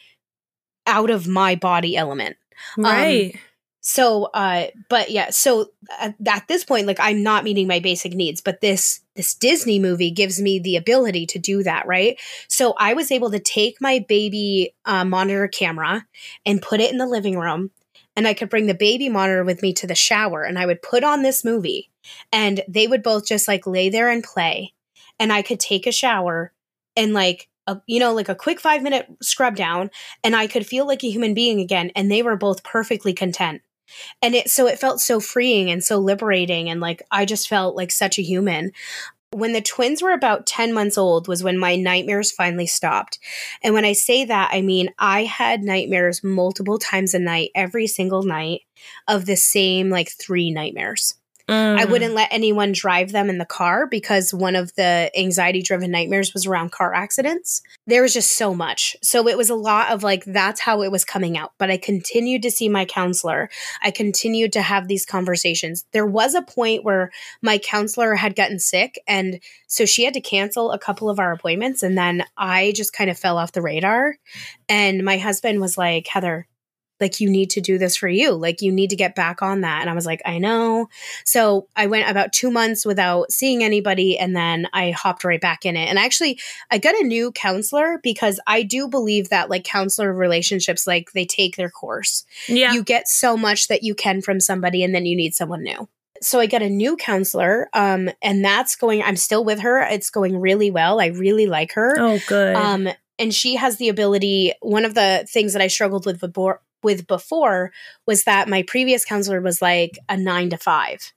out 0.87 1.11
of 1.11 1.29
my 1.29 1.55
body 1.55 1.97
element. 1.97 2.37
Right. 2.77 3.39
So, 3.81 4.25
uh, 4.35 4.67
but 4.91 5.11
yeah, 5.11 5.31
so 5.31 5.71
at, 6.01 6.17
at 6.27 6.49
this 6.49 6.65
point, 6.65 6.87
like 6.87 6.99
I'm 7.01 7.23
not 7.23 7.45
meeting 7.45 7.69
my 7.69 7.79
basic 7.79 8.13
needs, 8.13 8.41
but 8.41 8.61
this 8.61 9.01
this 9.15 9.35
Disney 9.35 9.79
movie 9.79 10.11
gives 10.11 10.41
me 10.41 10.59
the 10.59 10.77
ability 10.77 11.27
to 11.27 11.39
do 11.39 11.63
that, 11.63 11.87
right? 11.87 12.19
So 12.49 12.75
I 12.79 12.95
was 12.95 13.11
able 13.11 13.31
to 13.31 13.39
take 13.39 13.81
my 13.81 14.05
baby 14.09 14.75
uh, 14.85 15.05
monitor 15.05 15.49
camera 15.49 16.07
and 16.45 16.63
put 16.63 16.81
it 16.81 16.91
in 16.91 16.99
the 16.99 17.07
living 17.07 17.39
room, 17.39 17.71
and 18.17 18.27
I 18.27 18.35
could 18.35 18.51
bring 18.51 18.67
the 18.67 18.75
baby 18.75 19.09
monitor 19.09 19.45
with 19.45 19.63
me 19.63 19.73
to 19.75 19.87
the 19.87 19.95
shower, 19.95 20.43
and 20.43 20.59
I 20.59 20.67
would 20.67 20.83
put 20.83 21.05
on 21.05 21.23
this 21.23 21.45
movie, 21.45 21.89
and 22.33 22.63
they 22.69 22.89
would 22.89 23.05
both 23.05 23.27
just 23.27 23.47
like 23.47 23.67
lay 23.67 23.91
there 23.91 24.11
and 24.11 24.25
play, 24.25 24.75
and 25.21 25.33
I 25.33 25.43
could 25.43 25.61
take 25.61 25.87
a 25.87 25.93
shower 25.93 26.53
and 26.97 27.13
like. 27.13 27.49
A, 27.71 27.83
you 27.87 28.01
know, 28.01 28.15
like 28.15 28.31
a 28.31 28.35
quick 28.35 28.61
five 28.61 28.83
minute 28.83 29.07
scrub 29.21 29.55
down, 29.55 29.91
and 30.25 30.35
I 30.35 30.47
could 30.47 30.67
feel 30.67 30.87
like 30.87 31.05
a 31.05 31.11
human 31.11 31.35
being 31.35 31.61
again. 31.61 31.91
And 31.95 32.11
they 32.11 32.23
were 32.23 32.35
both 32.35 32.65
perfectly 32.65 33.13
content 33.13 33.61
and 34.23 34.35
it 34.35 34.51
so 34.51 34.67
it 34.67 34.79
felt 34.79 35.01
so 35.01 35.21
freeing 35.21 35.71
and 35.71 35.83
so 35.85 35.99
liberating 35.99 36.69
and 36.69 36.81
like 36.81 37.03
i 37.11 37.25
just 37.25 37.49
felt 37.49 37.77
like 37.77 37.91
such 37.91 38.19
a 38.19 38.23
human 38.23 38.73
When 39.31 39.53
the 39.53 39.61
twins 39.61 40.01
were 40.01 40.13
about 40.13 40.47
10 40.47 40.73
months 40.73 40.97
old 40.97 41.29
was 41.29 41.43
when 41.45 41.59
my 41.59 41.77
nightmares 41.77 42.33
finally 42.33 42.67
stopped. 42.67 43.19
And 43.63 43.75
when 43.75 43.85
I 43.85 43.93
say 43.93 44.25
that, 44.25 44.51
I 44.55 44.63
mean 44.63 44.89
I 44.99 45.25
had 45.25 45.63
nightmares 45.63 46.25
multiple 46.25 46.79
times 46.79 47.13
a 47.13 47.19
night, 47.19 47.51
every 47.55 47.87
single 47.87 48.23
night 48.23 48.63
of 49.07 49.27
the 49.27 49.37
same 49.37 49.91
like 49.91 50.11
three 50.11 50.51
nightmares. 50.51 51.18
Mm. 51.49 51.79
I 51.79 51.87
wouldn't 51.87 52.15
let 52.15 52.29
anyone 52.31 52.73
drive 52.73 53.13
them 53.13 53.31
in 53.31 53.39
the 53.39 53.47
car 53.47 53.87
because 53.87 54.35
one 54.35 54.55
of 54.55 54.75
the 54.75 55.11
anxiety 55.17 55.63
driven 55.63 55.91
nightmares 55.91 56.35
was 56.35 56.47
around 56.47 56.73
car 56.73 56.93
accidents. 56.93 57.63
There 57.87 58.03
was 58.03 58.13
just 58.13 58.37
so 58.37 58.55
much. 58.55 58.97
So 59.03 59.27
it 59.29 59.39
was 59.39 59.49
a 59.49 59.55
lot 59.55 59.91
of 59.91 60.03
like, 60.03 60.25
that's 60.27 60.61
how 60.61 60.83
it 60.83 60.93
was 60.93 61.07
coming 61.07 61.39
out. 61.39 61.53
But 61.57 61.71
I 61.71 61.79
continued 61.79 62.43
to 62.43 62.51
see 62.51 62.69
my 62.69 62.85
counselor. 62.85 63.49
I 63.83 63.91
continued 63.91 64.53
to 64.53 64.63
have 64.63 64.89
these 64.89 65.07
conversations. 65.07 65.87
There 65.93 66.07
was 66.07 66.35
a 66.35 66.43
point 66.43 66.85
where 66.85 67.11
my 67.41 67.57
counselor 67.57 68.15
had 68.15 68.37
gotten 68.37 68.59
sick. 68.59 68.99
And 69.09 69.41
so 69.67 69.87
she 69.87 70.05
had 70.05 70.15
to 70.15 70.21
cancel 70.21 70.71
a 70.71 70.79
couple 70.79 71.09
of 71.09 71.19
our 71.19 71.33
appointments. 71.33 71.83
And 71.83 71.97
then 71.97 72.25
I 72.37 72.73
just 72.77 72.93
kind 72.93 73.09
of 73.09 73.19
fell 73.19 73.39
off 73.39 73.53
the 73.53 73.63
radar. 73.63 74.17
And 74.69 75.03
my 75.03 75.17
husband 75.17 75.63
was 75.63 75.79
like, 75.79 76.09
Heather, 76.09 76.47
like 77.01 77.21
you 77.21 77.29
need 77.29 77.51
to 77.51 77.61
do 77.61 77.79
this 77.79 77.97
for 77.97 78.09
you 78.09 78.33
like 78.33 78.63
you 78.63 78.73
need 78.73 78.91
to 78.91 78.97
get 78.97 79.15
back 79.15 79.43
on 79.43 79.61
that 79.63 79.81
and 79.81 79.91
i 79.91 79.95
was 79.95 80.07
like 80.07 80.23
i 80.25 80.39
know 80.39 80.89
so 81.25 81.69
i 81.77 81.87
went 81.87 82.09
about 82.09 82.33
two 82.33 82.51
months 82.51 82.85
without 82.85 83.31
seeing 83.31 83.63
anybody 83.63 84.19
and 84.19 84.35
then 84.35 84.67
i 84.73 84.91
hopped 84.91 85.25
right 85.25 85.41
back 85.41 85.65
in 85.65 85.77
it 85.77 85.89
and 85.89 85.99
actually 85.99 86.39
i 86.71 86.79
got 86.79 86.99
a 87.01 87.05
new 87.05 87.33
counselor 87.33 87.99
because 88.03 88.41
i 88.47 88.63
do 88.63 88.89
believe 88.89 89.29
that 89.29 89.51
like 89.51 89.65
counselor 89.65 90.13
relationships 90.13 90.87
like 90.87 91.13
they 91.13 91.25
take 91.25 91.57
their 91.57 91.71
course 91.71 92.25
yeah 92.49 92.73
you 92.73 92.83
get 92.83 93.09
so 93.09 93.37
much 93.37 93.69
that 93.69 93.83
you 93.83 93.95
can 93.95 94.21
from 94.21 94.41
somebody 94.41 94.83
and 94.83 94.95
then 94.95 95.07
you 95.07 95.17
need 95.17 95.35
someone 95.35 95.63
new 95.63 95.89
so 96.21 96.41
I 96.41 96.47
got 96.47 96.63
a 96.63 96.69
new 96.69 96.97
counselor, 96.97 97.69
um, 97.73 98.11
and 98.23 98.45
that's 98.45 98.77
going. 98.77 99.03
I'm 99.03 99.17
still 99.17 99.45
with 99.45 99.61
her. 99.61 99.81
It's 99.83 100.11
going 100.11 100.39
really 100.41 100.71
well. 100.71 101.01
I 101.01 101.07
really 101.07 101.47
like 101.47 101.73
her. 101.73 101.95
Oh, 101.99 102.19
good. 102.27 102.57
Um, 102.57 102.89
and 103.19 103.35
she 103.35 103.57
has 103.57 103.77
the 103.77 103.89
ability. 103.89 104.53
One 104.61 104.85
of 104.85 104.95
the 104.95 105.27
things 105.29 105.53
that 105.53 105.63
I 105.63 105.67
struggled 105.67 106.07
with 106.07 106.21
before, 106.21 106.63
with 106.83 107.07
before 107.07 107.73
was 108.07 108.25
that 108.25 108.49
my 108.49 108.63
previous 108.63 109.05
counselor 109.05 109.41
was 109.41 109.63
like 109.63 109.99
a 110.09 110.17
nine 110.17 110.51
to 110.51 110.57
five. 110.57 111.13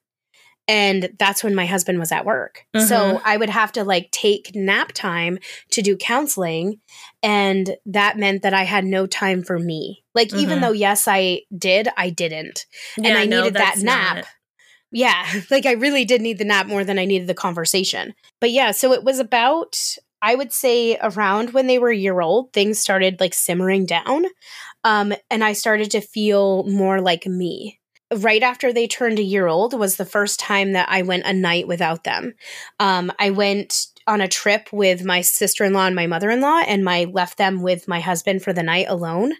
And 0.67 1.09
that's 1.19 1.43
when 1.43 1.55
my 1.55 1.65
husband 1.65 1.99
was 1.99 2.11
at 2.11 2.25
work. 2.25 2.65
Mm-hmm. 2.75 2.85
So 2.85 3.21
I 3.25 3.35
would 3.35 3.49
have 3.49 3.71
to 3.73 3.83
like 3.83 4.09
take 4.11 4.51
nap 4.55 4.91
time 4.93 5.39
to 5.71 5.81
do 5.81 5.97
counseling. 5.97 6.79
And 7.21 7.75
that 7.87 8.17
meant 8.17 8.43
that 8.43 8.53
I 8.53 8.63
had 8.63 8.85
no 8.85 9.05
time 9.07 9.43
for 9.43 9.59
me. 9.59 10.03
Like, 10.13 10.29
mm-hmm. 10.29 10.39
even 10.39 10.61
though, 10.61 10.71
yes, 10.71 11.07
I 11.07 11.41
did, 11.57 11.89
I 11.97 12.09
didn't. 12.09 12.65
Yeah, 12.97 13.09
and 13.09 13.17
I 13.17 13.25
no, 13.25 13.39
needed 13.39 13.55
that 13.55 13.79
nap. 13.79 14.25
Yeah, 14.91 15.25
like 15.51 15.65
I 15.65 15.73
really 15.73 16.05
did 16.05 16.21
need 16.21 16.37
the 16.37 16.45
nap 16.45 16.67
more 16.67 16.83
than 16.83 16.99
I 16.99 17.05
needed 17.05 17.27
the 17.27 17.33
conversation. 17.33 18.13
But 18.39 18.51
yeah, 18.51 18.71
so 18.71 18.93
it 18.93 19.03
was 19.03 19.19
about 19.19 19.77
I 20.21 20.35
would 20.35 20.53
say 20.53 20.97
around 21.01 21.53
when 21.53 21.67
they 21.67 21.79
were 21.79 21.89
a 21.89 21.95
year 21.95 22.21
old, 22.21 22.53
things 22.53 22.77
started 22.77 23.19
like 23.19 23.33
simmering 23.33 23.85
down. 23.85 24.25
Um, 24.83 25.13
and 25.29 25.43
I 25.43 25.53
started 25.53 25.91
to 25.91 26.01
feel 26.01 26.63
more 26.63 27.01
like 27.01 27.25
me. 27.25 27.79
Right 28.13 28.43
after 28.43 28.73
they 28.73 28.87
turned 28.87 29.19
a 29.19 29.23
year 29.23 29.47
old 29.47 29.73
was 29.73 29.95
the 29.95 30.05
first 30.05 30.39
time 30.39 30.73
that 30.73 30.89
I 30.89 31.01
went 31.01 31.25
a 31.25 31.33
night 31.33 31.67
without 31.67 32.03
them. 32.03 32.33
Um, 32.79 33.11
I 33.19 33.29
went 33.29 33.87
on 34.07 34.19
a 34.19 34.27
trip 34.27 34.67
with 34.73 35.05
my 35.05 35.21
sister-in-law 35.21 35.85
and 35.85 35.95
my 35.95 36.07
mother-in-law 36.07 36.63
and 36.67 36.89
I 36.89 37.05
left 37.05 37.37
them 37.37 37.61
with 37.61 37.87
my 37.87 37.99
husband 37.99 38.43
for 38.43 38.51
the 38.51 38.63
night 38.63 38.87
alone. 38.89 39.33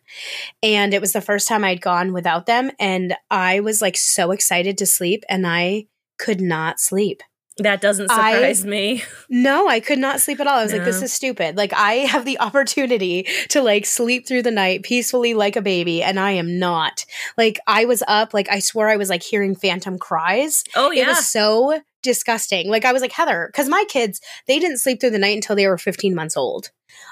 And 0.63 0.93
it 0.93 1.01
was 1.01 1.13
the 1.13 1.21
first 1.21 1.47
time 1.47 1.63
I'd 1.63 1.81
gone 1.81 2.13
without 2.13 2.45
them 2.45 2.71
and 2.79 3.15
I 3.29 3.59
was 3.59 3.81
like 3.81 3.97
so 3.97 4.31
excited 4.31 4.77
to 4.77 4.85
sleep 4.85 5.23
and 5.27 5.45
I 5.45 5.87
could 6.17 6.39
not 6.39 6.79
sleep. 6.79 7.23
That 7.57 7.81
doesn't 7.81 8.09
surprise 8.09 8.65
I, 8.65 8.67
me. 8.67 9.03
No, 9.29 9.67
I 9.67 9.79
could 9.79 9.99
not 9.99 10.19
sleep 10.19 10.39
at 10.39 10.47
all. 10.47 10.59
I 10.59 10.63
was 10.63 10.71
no. 10.71 10.79
like, 10.79 10.85
this 10.85 11.01
is 11.01 11.13
stupid. 11.13 11.55
Like, 11.55 11.73
I 11.73 11.93
have 11.93 12.25
the 12.25 12.39
opportunity 12.41 13.27
to 13.49 13.61
like 13.61 13.85
sleep 13.85 14.27
through 14.27 14.43
the 14.43 14.51
night 14.51 14.83
peacefully 14.83 15.33
like 15.33 15.55
a 15.55 15.61
baby, 15.61 16.03
and 16.03 16.19
I 16.19 16.31
am 16.31 16.59
not. 16.59 17.05
Like, 17.37 17.59
I 17.67 17.85
was 17.85 18.03
up, 18.07 18.33
like, 18.33 18.49
I 18.49 18.59
swore 18.59 18.89
I 18.89 18.97
was 18.97 19.09
like 19.09 19.23
hearing 19.23 19.55
phantom 19.55 19.97
cries. 19.99 20.63
Oh, 20.75 20.91
yeah. 20.91 21.03
It 21.03 21.07
was 21.07 21.27
so 21.27 21.81
disgusting. 22.01 22.69
Like, 22.69 22.85
I 22.85 22.93
was 22.93 23.01
like, 23.01 23.13
Heather, 23.13 23.49
because 23.51 23.69
my 23.69 23.85
kids, 23.87 24.21
they 24.47 24.59
didn't 24.59 24.79
sleep 24.79 24.99
through 24.99 25.11
the 25.11 25.19
night 25.19 25.35
until 25.35 25.55
they 25.55 25.67
were 25.67 25.77
15 25.77 26.15
months 26.15 26.35
old. 26.35 26.71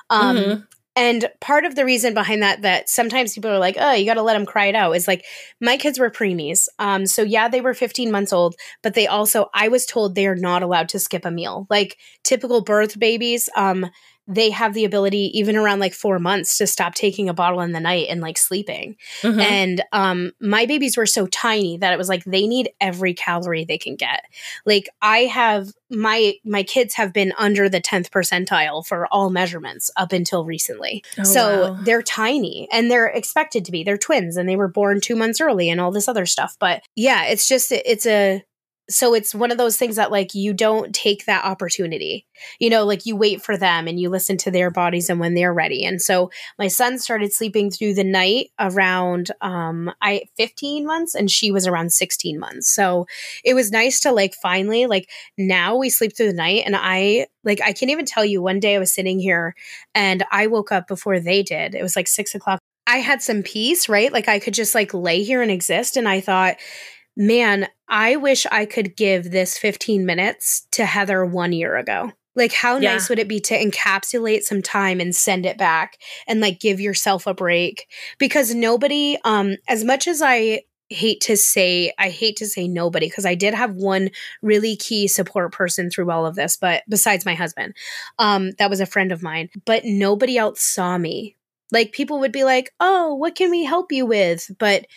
Um, 0.10 0.38
mm-hmm. 0.38 0.62
And 1.00 1.30
part 1.40 1.64
of 1.64 1.76
the 1.76 1.86
reason 1.86 2.14
behind 2.14 2.44
that, 2.44 2.64
that 2.64 2.90
sometimes 2.90 3.34
people 3.34 3.50
are 3.50 3.58
like, 3.58 3.78
oh, 3.80 3.94
you 3.94 4.04
got 4.06 4.16
to 4.16 4.22
let 4.22 4.34
them 4.34 4.46
cry 4.46 4.66
it 4.66 4.76
out, 4.76 4.92
is 4.92 5.08
like 5.08 5.24
my 5.62 5.78
kids 5.78 5.98
were 5.98 6.12
preemies. 6.12 6.68
Um, 6.78 7.06
so 7.06 7.22
yeah, 7.22 7.48
they 7.48 7.62
were 7.62 7.74
15 7.74 8.12
months 8.12 8.34
old, 8.34 8.56
but 8.84 8.96
they 8.96 9.08
also, 9.08 9.50
I 9.54 9.70
was 9.70 9.86
told 9.86 10.14
they 10.14 10.28
are 10.28 10.36
not 10.36 10.62
allowed 10.62 10.90
to 10.90 11.00
skip 11.00 11.24
a 11.24 11.32
meal. 11.32 11.68
Like 11.70 11.98
typical 12.26 12.62
birth 12.62 13.00
babies, 13.00 13.48
um, 13.56 13.90
they 14.30 14.52
have 14.52 14.76
the 14.76 14.86
ability 14.86 15.32
even 15.38 15.56
around 15.56 15.80
like 15.80 15.94
four 15.94 16.20
months 16.20 16.58
to 16.60 16.68
stop 16.68 16.94
taking 16.94 17.28
a 17.28 17.34
bottle 17.34 17.62
in 17.62 17.72
the 17.72 17.80
night 17.80 18.08
and 18.10 18.22
like 18.22 18.38
sleeping. 18.38 18.96
Mm-hmm. 19.22 19.40
and 19.40 19.82
um 19.92 20.32
my 20.40 20.66
babies 20.66 20.96
were 20.96 21.06
so 21.06 21.26
tiny 21.28 21.78
that 21.78 21.92
it 21.92 21.98
was 21.98 22.10
like 22.10 22.24
they 22.24 22.48
need 22.48 22.70
every 22.80 23.14
calorie 23.14 23.66
they 23.66 23.78
can 23.78 23.96
get. 23.96 24.22
Like 24.66 24.88
i 25.02 25.20
have 25.20 25.72
my 25.90 26.36
my 26.46 26.62
kids 26.62 26.94
have 26.94 27.12
been 27.12 27.34
under 27.38 27.68
the 27.68 27.82
10th 27.82 28.10
percentile 28.10 28.86
for 28.86 29.08
all 29.08 29.30
measurements 29.32 29.90
up 29.98 30.14
until 30.14 30.46
recently. 30.46 31.04
Oh, 31.18 31.24
so 31.24 31.72
wow. 31.72 31.80
they're 31.84 32.04
tiny 32.04 32.68
and 32.72 32.92
they're 32.92 33.08
expected 33.08 33.66
to 33.66 33.72
be. 33.72 33.84
They're 33.84 33.98
twins 33.98 34.38
and 34.38 34.48
they 34.48 34.56
were 34.56 34.68
born 34.68 35.02
two 35.02 35.16
months 35.16 35.42
early 35.42 35.70
and 35.70 35.82
all 35.82 35.92
this 35.92 36.08
other 36.08 36.28
stuff. 36.28 36.56
But 36.60 36.84
yeah 36.96 37.26
it's 37.26 37.48
just 37.48 37.72
it's 37.72 38.06
a 38.06 38.44
so 38.90 39.14
it's 39.14 39.36
one 39.36 39.52
of 39.52 39.58
those 39.58 39.78
things 39.78 39.96
that 39.98 40.12
like 40.12 40.34
you 40.34 40.54
don't 40.54 40.94
take 40.94 41.26
that 41.26 41.46
opportunity. 41.46 42.26
You 42.60 42.70
know 42.70 42.86
like 42.86 43.06
you 43.06 43.16
wait 43.16 43.42
for 43.42 43.56
them 43.56 43.88
and 43.88 44.00
you 44.00 44.10
listen 44.10 44.38
to 44.38 44.52
their 44.52 44.72
bodies 44.72 45.10
and 45.10 45.20
when 45.20 45.36
they're 45.36 45.54
ready. 45.54 45.86
And 45.86 46.02
so 46.02 46.32
my 46.58 46.68
son 46.68 46.98
started 46.98 47.32
sleeping 47.32 47.70
through 47.70 47.94
the 47.94 48.04
night 48.04 48.50
around 48.60 49.32
um 49.42 49.92
i 50.02 50.24
15 50.38 50.86
months 50.86 51.16
and 51.16 51.30
she 51.30 51.52
was 51.52 51.68
around 51.68 51.94
16 51.94 52.40
months. 52.40 52.70
So 52.70 53.06
it 53.44 53.54
was 53.54 53.72
nice 53.72 54.00
to 54.02 54.12
like 54.12 54.34
finally 54.34 54.88
like 54.88 55.10
now 55.38 55.76
we 55.76 55.90
sleep 55.90 56.16
through 56.16 56.28
the 56.28 56.34
night 56.34 56.64
and 56.66 56.76
i 56.78 57.28
like 57.44 57.62
i 57.62 57.74
can't 57.74 57.92
even 57.92 58.06
tell 58.06 58.26
you 58.26 58.42
one 58.42 58.60
day 58.60 58.76
i 58.76 58.80
was 58.80 58.92
sitting 58.94 59.20
here 59.20 59.56
and 59.94 60.24
i 60.32 60.48
woke 60.48 60.72
up 60.72 60.88
before 60.88 61.20
they 61.20 61.44
did. 61.44 61.76
It 61.76 61.84
was 61.84 61.96
like 61.96 62.08
six 62.08 62.34
o'clock. 62.34 62.60
I 62.88 62.98
had 62.98 63.22
some 63.22 63.44
peace 63.44 63.88
right? 63.88 64.12
Like 64.12 64.28
i 64.28 64.40
could 64.40 64.54
just 64.54 64.74
like 64.74 64.94
lay 64.94 65.24
here 65.24 65.42
and 65.42 65.52
exist 65.52 65.96
and 65.98 66.08
i 66.08 66.20
thought 66.22 66.58
man, 67.20 67.68
I 67.90 68.16
wish 68.16 68.48
I 68.50 68.66
could 68.66 68.96
give 68.96 69.30
this 69.30 69.58
15 69.58 70.06
minutes 70.06 70.66
to 70.72 70.86
Heather 70.86 71.26
one 71.26 71.52
year 71.52 71.76
ago. 71.76 72.14
Like, 72.34 72.54
how 72.54 72.78
yeah. 72.78 72.94
nice 72.94 73.10
would 73.10 73.20
it 73.20 73.28
be 73.28 73.42
to 73.42 73.54
encapsulate 73.54 74.44
some 74.44 74.62
time 74.62 75.02
and 75.02 75.14
send 75.14 75.46
it 75.46 75.58
back 75.58 75.98
and 76.26 76.40
like 76.40 76.62
give 76.62 76.80
yourself 76.80 77.28
a 77.28 77.34
break? 77.34 77.88
Because 78.18 78.56
nobody, 78.56 79.18
um, 79.26 79.58
as 79.68 79.84
much 79.84 80.08
as 80.08 80.22
I 80.22 80.62
hate 80.92 81.22
to 81.22 81.38
say 81.38 81.94
I 82.00 82.10
hate 82.10 82.38
to 82.38 82.48
say 82.48 82.68
nobody 82.68 83.08
because 83.08 83.26
I 83.26 83.36
did 83.36 83.54
have 83.54 83.76
one 83.76 84.10
really 84.42 84.76
key 84.76 85.08
support 85.08 85.52
person 85.52 85.92
through 85.92 86.10
all 86.10 86.26
of 86.26 86.36
this, 86.36 86.58
but 86.58 86.84
besides 86.90 87.26
my 87.26 87.36
husband, 87.36 87.76
um, 88.18 88.52
that 88.58 88.70
was 88.70 88.80
a 88.80 88.88
friend 88.88 89.12
of 89.12 89.22
mine. 89.22 89.50
But 89.66 89.86
nobody 89.86 90.38
else 90.38 90.62
saw 90.62 90.98
me. 90.98 91.36
Like 91.72 91.92
people 91.92 92.20
would 92.20 92.32
be 92.32 92.44
like, 92.44 92.74
"Oh, 92.80 93.14
what 93.14 93.36
can 93.36 93.52
we 93.52 93.66
help 93.66 93.92
you 93.92 94.06
with?" 94.06 94.50
But 94.58 94.88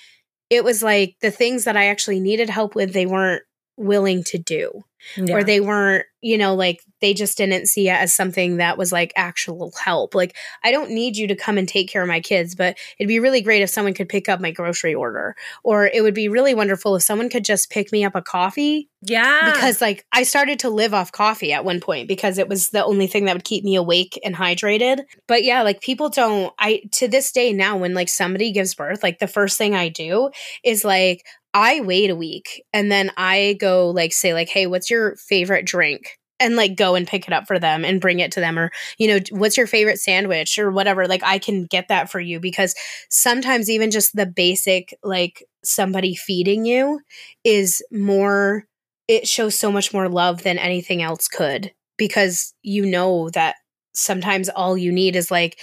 it 0.52 0.64
was 0.64 0.82
like 0.82 1.16
the 1.22 1.30
things 1.30 1.64
that 1.64 1.78
I 1.78 1.86
actually 1.86 2.20
needed 2.20 2.50
help 2.50 2.74
with, 2.74 2.92
they 2.92 3.06
weren't 3.06 3.42
willing 3.82 4.24
to 4.24 4.38
do. 4.38 4.84
Yeah. 5.16 5.34
Or 5.34 5.42
they 5.42 5.58
weren't, 5.58 6.06
you 6.20 6.38
know, 6.38 6.54
like 6.54 6.80
they 7.00 7.12
just 7.12 7.36
didn't 7.36 7.66
see 7.66 7.88
it 7.88 7.94
as 7.94 8.14
something 8.14 8.58
that 8.58 8.78
was 8.78 8.92
like 8.92 9.12
actual 9.16 9.72
help. 9.82 10.14
Like, 10.14 10.36
I 10.62 10.70
don't 10.70 10.92
need 10.92 11.16
you 11.16 11.26
to 11.26 11.34
come 11.34 11.58
and 11.58 11.68
take 11.68 11.90
care 11.90 12.02
of 12.02 12.08
my 12.08 12.20
kids, 12.20 12.54
but 12.54 12.78
it'd 13.00 13.08
be 13.08 13.18
really 13.18 13.40
great 13.40 13.62
if 13.62 13.70
someone 13.70 13.94
could 13.94 14.08
pick 14.08 14.28
up 14.28 14.40
my 14.40 14.52
grocery 14.52 14.94
order. 14.94 15.34
Or 15.64 15.88
it 15.88 16.04
would 16.04 16.14
be 16.14 16.28
really 16.28 16.54
wonderful 16.54 16.94
if 16.94 17.02
someone 17.02 17.28
could 17.28 17.44
just 17.44 17.68
pick 17.68 17.90
me 17.90 18.04
up 18.04 18.14
a 18.14 18.22
coffee. 18.22 18.88
Yeah. 19.04 19.50
Because, 19.52 19.80
like, 19.80 20.06
I 20.12 20.22
started 20.22 20.60
to 20.60 20.70
live 20.70 20.94
off 20.94 21.10
coffee 21.10 21.52
at 21.52 21.64
one 21.64 21.80
point 21.80 22.06
because 22.06 22.38
it 22.38 22.48
was 22.48 22.68
the 22.68 22.84
only 22.84 23.08
thing 23.08 23.24
that 23.24 23.34
would 23.34 23.42
keep 23.42 23.64
me 23.64 23.74
awake 23.74 24.16
and 24.24 24.36
hydrated. 24.36 25.00
But 25.26 25.42
yeah, 25.42 25.62
like, 25.62 25.80
people 25.80 26.10
don't, 26.10 26.54
I, 26.60 26.82
to 26.92 27.08
this 27.08 27.32
day 27.32 27.52
now, 27.52 27.76
when 27.76 27.94
like 27.94 28.08
somebody 28.08 28.52
gives 28.52 28.76
birth, 28.76 29.02
like, 29.02 29.18
the 29.18 29.26
first 29.26 29.58
thing 29.58 29.74
I 29.74 29.88
do 29.88 30.30
is 30.62 30.84
like, 30.84 31.26
I 31.54 31.80
wait 31.80 32.10
a 32.10 32.16
week 32.16 32.64
and 32.72 32.90
then 32.90 33.10
I 33.16 33.56
go 33.60 33.90
like 33.90 34.12
say 34.12 34.32
like, 34.34 34.48
"Hey, 34.48 34.66
what's 34.66 34.90
your 34.90 35.16
favorite 35.16 35.66
drink?" 35.66 36.18
and 36.40 36.56
like 36.56 36.74
go 36.76 36.94
and 36.96 37.06
pick 37.06 37.28
it 37.28 37.32
up 37.32 37.46
for 37.46 37.58
them 37.60 37.84
and 37.84 38.00
bring 38.00 38.18
it 38.18 38.32
to 38.32 38.40
them 38.40 38.58
or 38.58 38.72
you 38.98 39.06
know 39.06 39.20
what's 39.30 39.56
your 39.56 39.66
favorite 39.66 39.98
sandwich 40.00 40.58
or 40.58 40.72
whatever 40.72 41.06
like 41.06 41.22
i 41.22 41.38
can 41.38 41.66
get 41.66 41.86
that 41.88 42.10
for 42.10 42.18
you 42.18 42.40
because 42.40 42.74
sometimes 43.10 43.70
even 43.70 43.92
just 43.92 44.16
the 44.16 44.26
basic 44.26 44.92
like 45.04 45.44
somebody 45.62 46.16
feeding 46.16 46.64
you 46.64 47.00
is 47.44 47.80
more 47.92 48.64
it 49.06 49.28
shows 49.28 49.56
so 49.56 49.70
much 49.70 49.92
more 49.92 50.08
love 50.08 50.42
than 50.42 50.58
anything 50.58 51.00
else 51.02 51.28
could 51.28 51.72
because 51.96 52.54
you 52.62 52.84
know 52.86 53.30
that 53.30 53.56
sometimes 53.94 54.48
all 54.48 54.76
you 54.76 54.90
need 54.90 55.14
is 55.14 55.30
like 55.30 55.58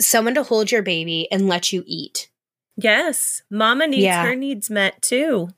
someone 0.00 0.34
to 0.34 0.44
hold 0.44 0.72
your 0.72 0.82
baby 0.82 1.28
and 1.32 1.48
let 1.48 1.72
you 1.72 1.84
eat 1.86 2.29
Yes. 2.76 3.42
Mama 3.50 3.86
needs 3.86 4.04
yeah. 4.04 4.24
her 4.24 4.34
needs 4.34 4.70
met 4.70 5.00
too. 5.02 5.48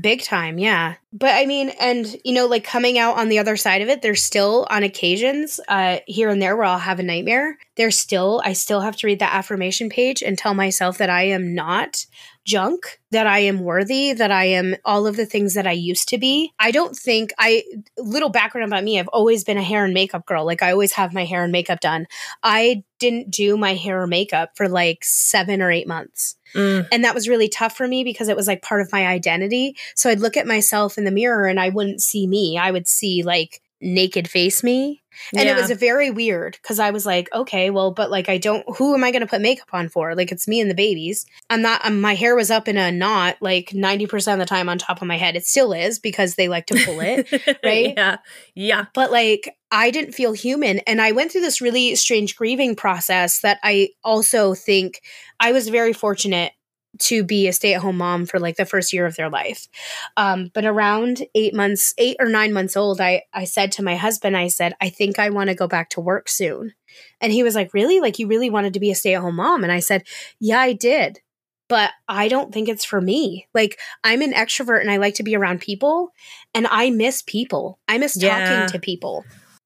Big 0.00 0.22
time, 0.22 0.58
yeah. 0.58 0.94
But 1.12 1.34
I 1.34 1.44
mean, 1.44 1.68
and 1.78 2.16
you 2.24 2.32
know, 2.32 2.46
like 2.46 2.64
coming 2.64 2.98
out 2.98 3.18
on 3.18 3.28
the 3.28 3.38
other 3.38 3.58
side 3.58 3.82
of 3.82 3.90
it, 3.90 4.00
there's 4.00 4.24
still 4.24 4.66
on 4.70 4.82
occasions, 4.82 5.60
uh, 5.68 5.98
here 6.06 6.30
and 6.30 6.40
there 6.40 6.56
where 6.56 6.64
I'll 6.64 6.78
have 6.78 6.98
a 6.98 7.02
nightmare. 7.02 7.58
There's 7.76 7.98
still, 7.98 8.40
I 8.42 8.54
still 8.54 8.80
have 8.80 8.96
to 8.96 9.06
read 9.06 9.18
that 9.18 9.34
affirmation 9.34 9.90
page 9.90 10.22
and 10.22 10.38
tell 10.38 10.54
myself 10.54 10.96
that 10.96 11.10
I 11.10 11.24
am 11.24 11.54
not 11.54 12.06
junk, 12.46 13.00
that 13.10 13.26
I 13.26 13.40
am 13.40 13.60
worthy, 13.60 14.14
that 14.14 14.30
I 14.30 14.46
am 14.46 14.76
all 14.86 15.06
of 15.06 15.16
the 15.16 15.26
things 15.26 15.52
that 15.54 15.66
I 15.66 15.72
used 15.72 16.08
to 16.08 16.18
be. 16.18 16.52
I 16.58 16.70
don't 16.70 16.96
think 16.96 17.34
I, 17.38 17.62
little 17.98 18.30
background 18.30 18.66
about 18.66 18.84
me, 18.84 18.98
I've 18.98 19.08
always 19.08 19.44
been 19.44 19.58
a 19.58 19.62
hair 19.62 19.84
and 19.84 19.92
makeup 19.92 20.24
girl. 20.24 20.46
Like 20.46 20.62
I 20.62 20.72
always 20.72 20.92
have 20.92 21.12
my 21.12 21.26
hair 21.26 21.44
and 21.44 21.52
makeup 21.52 21.80
done. 21.80 22.06
I 22.42 22.82
didn't 23.02 23.30
do 23.30 23.56
my 23.56 23.74
hair 23.74 24.00
or 24.00 24.06
makeup 24.06 24.52
for 24.54 24.68
like 24.68 25.00
seven 25.02 25.60
or 25.60 25.70
eight 25.70 25.88
months. 25.88 26.36
Mm. 26.54 26.86
And 26.92 27.04
that 27.04 27.14
was 27.14 27.28
really 27.28 27.48
tough 27.48 27.76
for 27.76 27.88
me 27.88 28.04
because 28.04 28.28
it 28.28 28.36
was 28.36 28.46
like 28.46 28.62
part 28.62 28.80
of 28.80 28.92
my 28.92 29.06
identity. 29.06 29.76
So 29.96 30.08
I'd 30.08 30.20
look 30.20 30.36
at 30.36 30.46
myself 30.46 30.96
in 30.96 31.04
the 31.04 31.10
mirror 31.10 31.46
and 31.46 31.58
I 31.58 31.70
wouldn't 31.70 32.00
see 32.00 32.26
me. 32.26 32.56
I 32.56 32.70
would 32.70 32.86
see 32.86 33.24
like 33.24 33.60
naked 33.82 34.28
face 34.28 34.62
me 34.62 35.02
and 35.34 35.46
yeah. 35.46 35.56
it 35.56 35.60
was 35.60 35.70
very 35.78 36.10
weird 36.10 36.58
because 36.60 36.78
I 36.78 36.90
was 36.90 37.04
like, 37.04 37.28
okay, 37.32 37.70
well, 37.70 37.90
but 37.90 38.10
like, 38.10 38.28
I 38.28 38.38
don't, 38.38 38.64
who 38.76 38.94
am 38.94 39.04
I 39.04 39.10
going 39.10 39.20
to 39.20 39.26
put 39.26 39.40
makeup 39.40 39.68
on 39.72 39.88
for? 39.88 40.14
Like, 40.14 40.32
it's 40.32 40.48
me 40.48 40.60
and 40.60 40.70
the 40.70 40.74
babies. 40.74 41.26
I'm 41.50 41.62
not, 41.62 41.84
um, 41.84 42.00
my 42.00 42.14
hair 42.14 42.34
was 42.34 42.50
up 42.50 42.68
in 42.68 42.76
a 42.76 42.90
knot 42.90 43.36
like 43.40 43.70
90% 43.70 44.32
of 44.32 44.38
the 44.38 44.46
time 44.46 44.68
on 44.68 44.78
top 44.78 45.02
of 45.02 45.08
my 45.08 45.16
head. 45.16 45.36
It 45.36 45.46
still 45.46 45.72
is 45.72 45.98
because 45.98 46.34
they 46.34 46.48
like 46.48 46.66
to 46.66 46.84
pull 46.84 47.00
it, 47.00 47.30
right? 47.64 47.94
Yeah. 47.96 48.16
Yeah. 48.54 48.86
But 48.94 49.10
like, 49.10 49.56
I 49.70 49.90
didn't 49.90 50.12
feel 50.12 50.32
human. 50.32 50.80
And 50.80 51.00
I 51.00 51.12
went 51.12 51.32
through 51.32 51.40
this 51.42 51.60
really 51.60 51.94
strange 51.94 52.36
grieving 52.36 52.76
process 52.76 53.40
that 53.40 53.58
I 53.62 53.90
also 54.04 54.54
think 54.54 55.02
I 55.40 55.52
was 55.52 55.68
very 55.68 55.92
fortunate 55.92 56.52
to 56.98 57.24
be 57.24 57.48
a 57.48 57.52
stay 57.52 57.74
at 57.74 57.80
home 57.80 57.98
mom 57.98 58.26
for 58.26 58.38
like 58.38 58.56
the 58.56 58.66
first 58.66 58.92
year 58.92 59.06
of 59.06 59.16
their 59.16 59.30
life. 59.30 59.68
Um, 60.16 60.50
but 60.52 60.64
around 60.64 61.22
eight 61.34 61.54
months, 61.54 61.94
eight 61.98 62.16
or 62.20 62.28
nine 62.28 62.52
months 62.52 62.76
old, 62.76 63.00
I, 63.00 63.22
I 63.32 63.44
said 63.44 63.72
to 63.72 63.82
my 63.82 63.96
husband, 63.96 64.36
I 64.36 64.48
said, 64.48 64.74
I 64.80 64.88
think 64.88 65.18
I 65.18 65.30
want 65.30 65.48
to 65.48 65.54
go 65.54 65.66
back 65.66 65.90
to 65.90 66.00
work 66.00 66.28
soon. 66.28 66.74
And 67.20 67.32
he 67.32 67.42
was 67.42 67.54
like, 67.54 67.72
Really? 67.72 68.00
Like, 68.00 68.18
you 68.18 68.26
really 68.26 68.50
wanted 68.50 68.74
to 68.74 68.80
be 68.80 68.90
a 68.90 68.94
stay 68.94 69.14
at 69.14 69.22
home 69.22 69.36
mom? 69.36 69.62
And 69.62 69.72
I 69.72 69.80
said, 69.80 70.04
Yeah, 70.38 70.60
I 70.60 70.74
did. 70.74 71.20
But 71.68 71.90
I 72.06 72.28
don't 72.28 72.52
think 72.52 72.68
it's 72.68 72.84
for 72.84 73.00
me. 73.00 73.48
Like, 73.54 73.78
I'm 74.04 74.20
an 74.20 74.34
extrovert 74.34 74.82
and 74.82 74.90
I 74.90 74.98
like 74.98 75.14
to 75.14 75.22
be 75.22 75.34
around 75.34 75.60
people 75.60 76.12
and 76.52 76.66
I 76.66 76.90
miss 76.90 77.22
people. 77.22 77.78
I 77.88 77.96
miss 77.96 78.16
yeah. 78.16 78.44
talking 78.44 78.72
to 78.72 78.78
people 78.78 79.24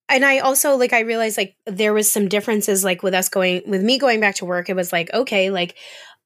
and 0.08 0.24
I 0.24 0.38
also 0.38 0.76
like 0.76 0.92
I 0.92 1.00
realized 1.00 1.36
like 1.36 1.56
there 1.66 1.92
was 1.92 2.10
some 2.10 2.28
differences 2.28 2.84
like 2.84 3.02
with 3.02 3.14
us 3.14 3.28
going 3.28 3.62
with 3.66 3.82
me 3.82 3.98
going 3.98 4.20
back 4.20 4.36
to 4.36 4.44
work 4.44 4.68
it 4.68 4.76
was 4.76 4.92
like 4.92 5.12
okay 5.12 5.50
like 5.50 5.76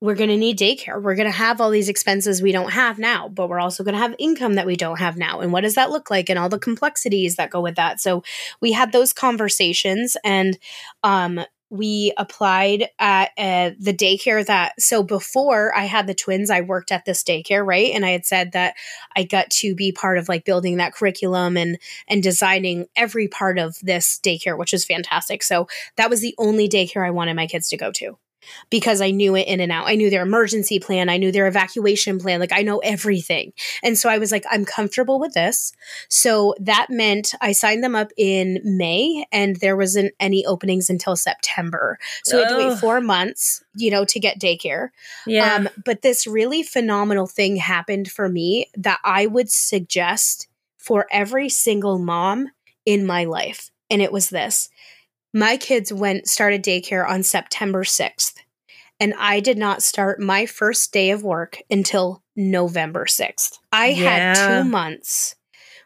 we're 0.01 0.15
going 0.15 0.31
to 0.31 0.37
need 0.37 0.59
daycare. 0.59 1.01
We're 1.01 1.15
going 1.15 1.31
to 1.31 1.37
have 1.37 1.61
all 1.61 1.71
these 1.71 1.91
expenses 1.91 2.41
we 2.41 2.53
don't 2.53 2.73
have 2.73 2.99
now, 2.99 3.29
but 3.29 3.49
we're 3.49 3.61
also 3.61 3.85
going 3.85 3.95
to 3.95 4.01
have 4.01 4.15
income 4.19 4.55
that 4.55 4.67
we 4.67 4.77
don't 4.77 4.99
have 4.99 5.17
now. 5.17 5.41
And 5.41 5.53
what 5.53 5.61
does 5.61 5.75
that 5.75 5.91
look 5.91 6.11
like 6.11 6.31
and 6.31 6.39
all 6.39 6.49
the 6.49 6.59
complexities 6.59 7.37
that 7.37 7.51
go 7.51 7.61
with 7.61 7.77
that? 7.77 8.01
So 8.01 8.23
we 8.61 8.73
had 8.73 8.93
those 8.93 9.13
conversations 9.13 10.17
and 10.25 10.59
um, 11.03 11.41
we 11.69 12.13
applied 12.17 12.89
at 12.99 13.31
uh, 13.39 13.71
the 13.79 13.95
daycare 13.95 14.45
that 14.45 14.73
so 14.81 15.05
before 15.05 15.73
i 15.77 15.85
had 15.85 16.09
the 16.09 16.15
twins 16.15 16.51
i 16.51 16.61
worked 16.61 16.91
at 16.91 17.05
this 17.05 17.23
daycare 17.23 17.65
right 17.65 17.93
and 17.95 18.05
i 18.05 18.11
had 18.11 18.27
said 18.27 18.51
that 18.53 18.75
i 19.17 19.23
got 19.23 19.49
to 19.51 19.73
be 19.77 19.93
part 19.93 20.19
of 20.19 20.29
like 20.29 20.45
building 20.45 20.79
that 20.79 20.93
curriculum 20.93 21.57
and 21.57 21.79
and 22.09 22.25
designing 22.25 22.87
every 22.97 23.29
part 23.29 23.57
of 23.57 23.77
this 23.83 24.19
daycare 24.21 24.59
which 24.59 24.75
is 24.75 24.85
fantastic 24.85 25.45
so 25.45 25.69
that 25.97 26.11
was 26.11 26.21
the 26.21 26.35
only 26.39 26.69
daycare 26.69 27.07
i 27.07 27.11
wanted 27.11 27.35
my 27.35 27.47
kids 27.47 27.69
to 27.69 27.77
go 27.77 27.93
to 27.93 28.19
because 28.71 29.01
I 29.01 29.11
knew 29.11 29.37
it 29.37 29.47
in 29.47 29.61
and 29.61 29.73
out. 29.73 29.89
I 29.89 29.95
knew 29.95 30.11
their 30.11 30.23
emergency 30.23 30.79
plan, 30.79 31.09
I 31.09 31.17
knew 31.17 31.33
their 31.33 31.47
evacuation 31.47 32.19
plan, 32.19 32.41
like 32.41 32.53
I 32.53 32.63
know 32.63 32.79
everything. 32.79 33.53
And 33.83 33.99
so 33.99 34.09
I 34.09 34.19
was 34.19 34.33
like, 34.33 34.45
I'm 34.51 34.65
comfortable 34.65 35.19
with 35.19 35.35
this. 35.35 35.73
So 36.09 36.55
that 36.61 36.89
meant 36.91 37.35
I 37.41 37.53
signed 37.53 37.83
them 37.85 37.95
up 37.95 38.13
in 38.17 38.61
May 38.65 39.27
and 39.33 39.57
there 39.57 39.77
wasn't 39.77 40.13
any 40.21 40.45
openings 40.47 40.91
until 40.91 41.17
September. 41.17 41.99
So 42.25 42.39
I 42.39 42.43
had 42.43 42.49
to 42.51 42.69
wait 42.69 42.79
four 42.79 43.01
months, 43.01 43.63
you 43.75 43.91
know, 43.91 44.05
to 44.05 44.21
get 44.21 44.41
daycare. 44.41 44.89
Yeah. 45.27 45.55
Um, 45.55 45.69
but 45.85 46.03
this 46.03 46.27
really 46.27 46.63
phenomenal 46.63 47.27
thing 47.27 47.57
happened 47.57 48.11
for 48.11 48.29
me 48.29 48.71
that 48.77 48.99
I 49.05 49.27
would 49.27 49.51
suggest 49.51 50.49
for 50.79 51.07
every 51.11 51.49
single 51.49 51.99
mom 51.99 52.49
in 52.87 53.07
my 53.07 53.25
life. 53.25 53.71
And 53.91 54.01
it 54.01 54.13
was 54.13 54.31
this 54.31 54.71
my 55.33 55.57
kids 55.57 55.93
went 55.93 56.29
started 56.29 56.63
daycare 56.63 57.09
on 57.09 57.23
September 57.23 57.85
6th, 57.85 58.35
and 58.99 59.15
I 59.19 59.41
did 59.41 59.59
not 59.59 59.83
start 59.83 60.21
my 60.21 60.47
first 60.47 60.93
day 60.93 61.11
of 61.11 61.23
work 61.23 61.59
until 61.71 62.23
November 62.37 63.07
6th. 63.07 63.59
I 63.73 63.89
yeah. 63.89 64.35
had 64.35 64.63
2 64.63 64.69
months 64.69 65.37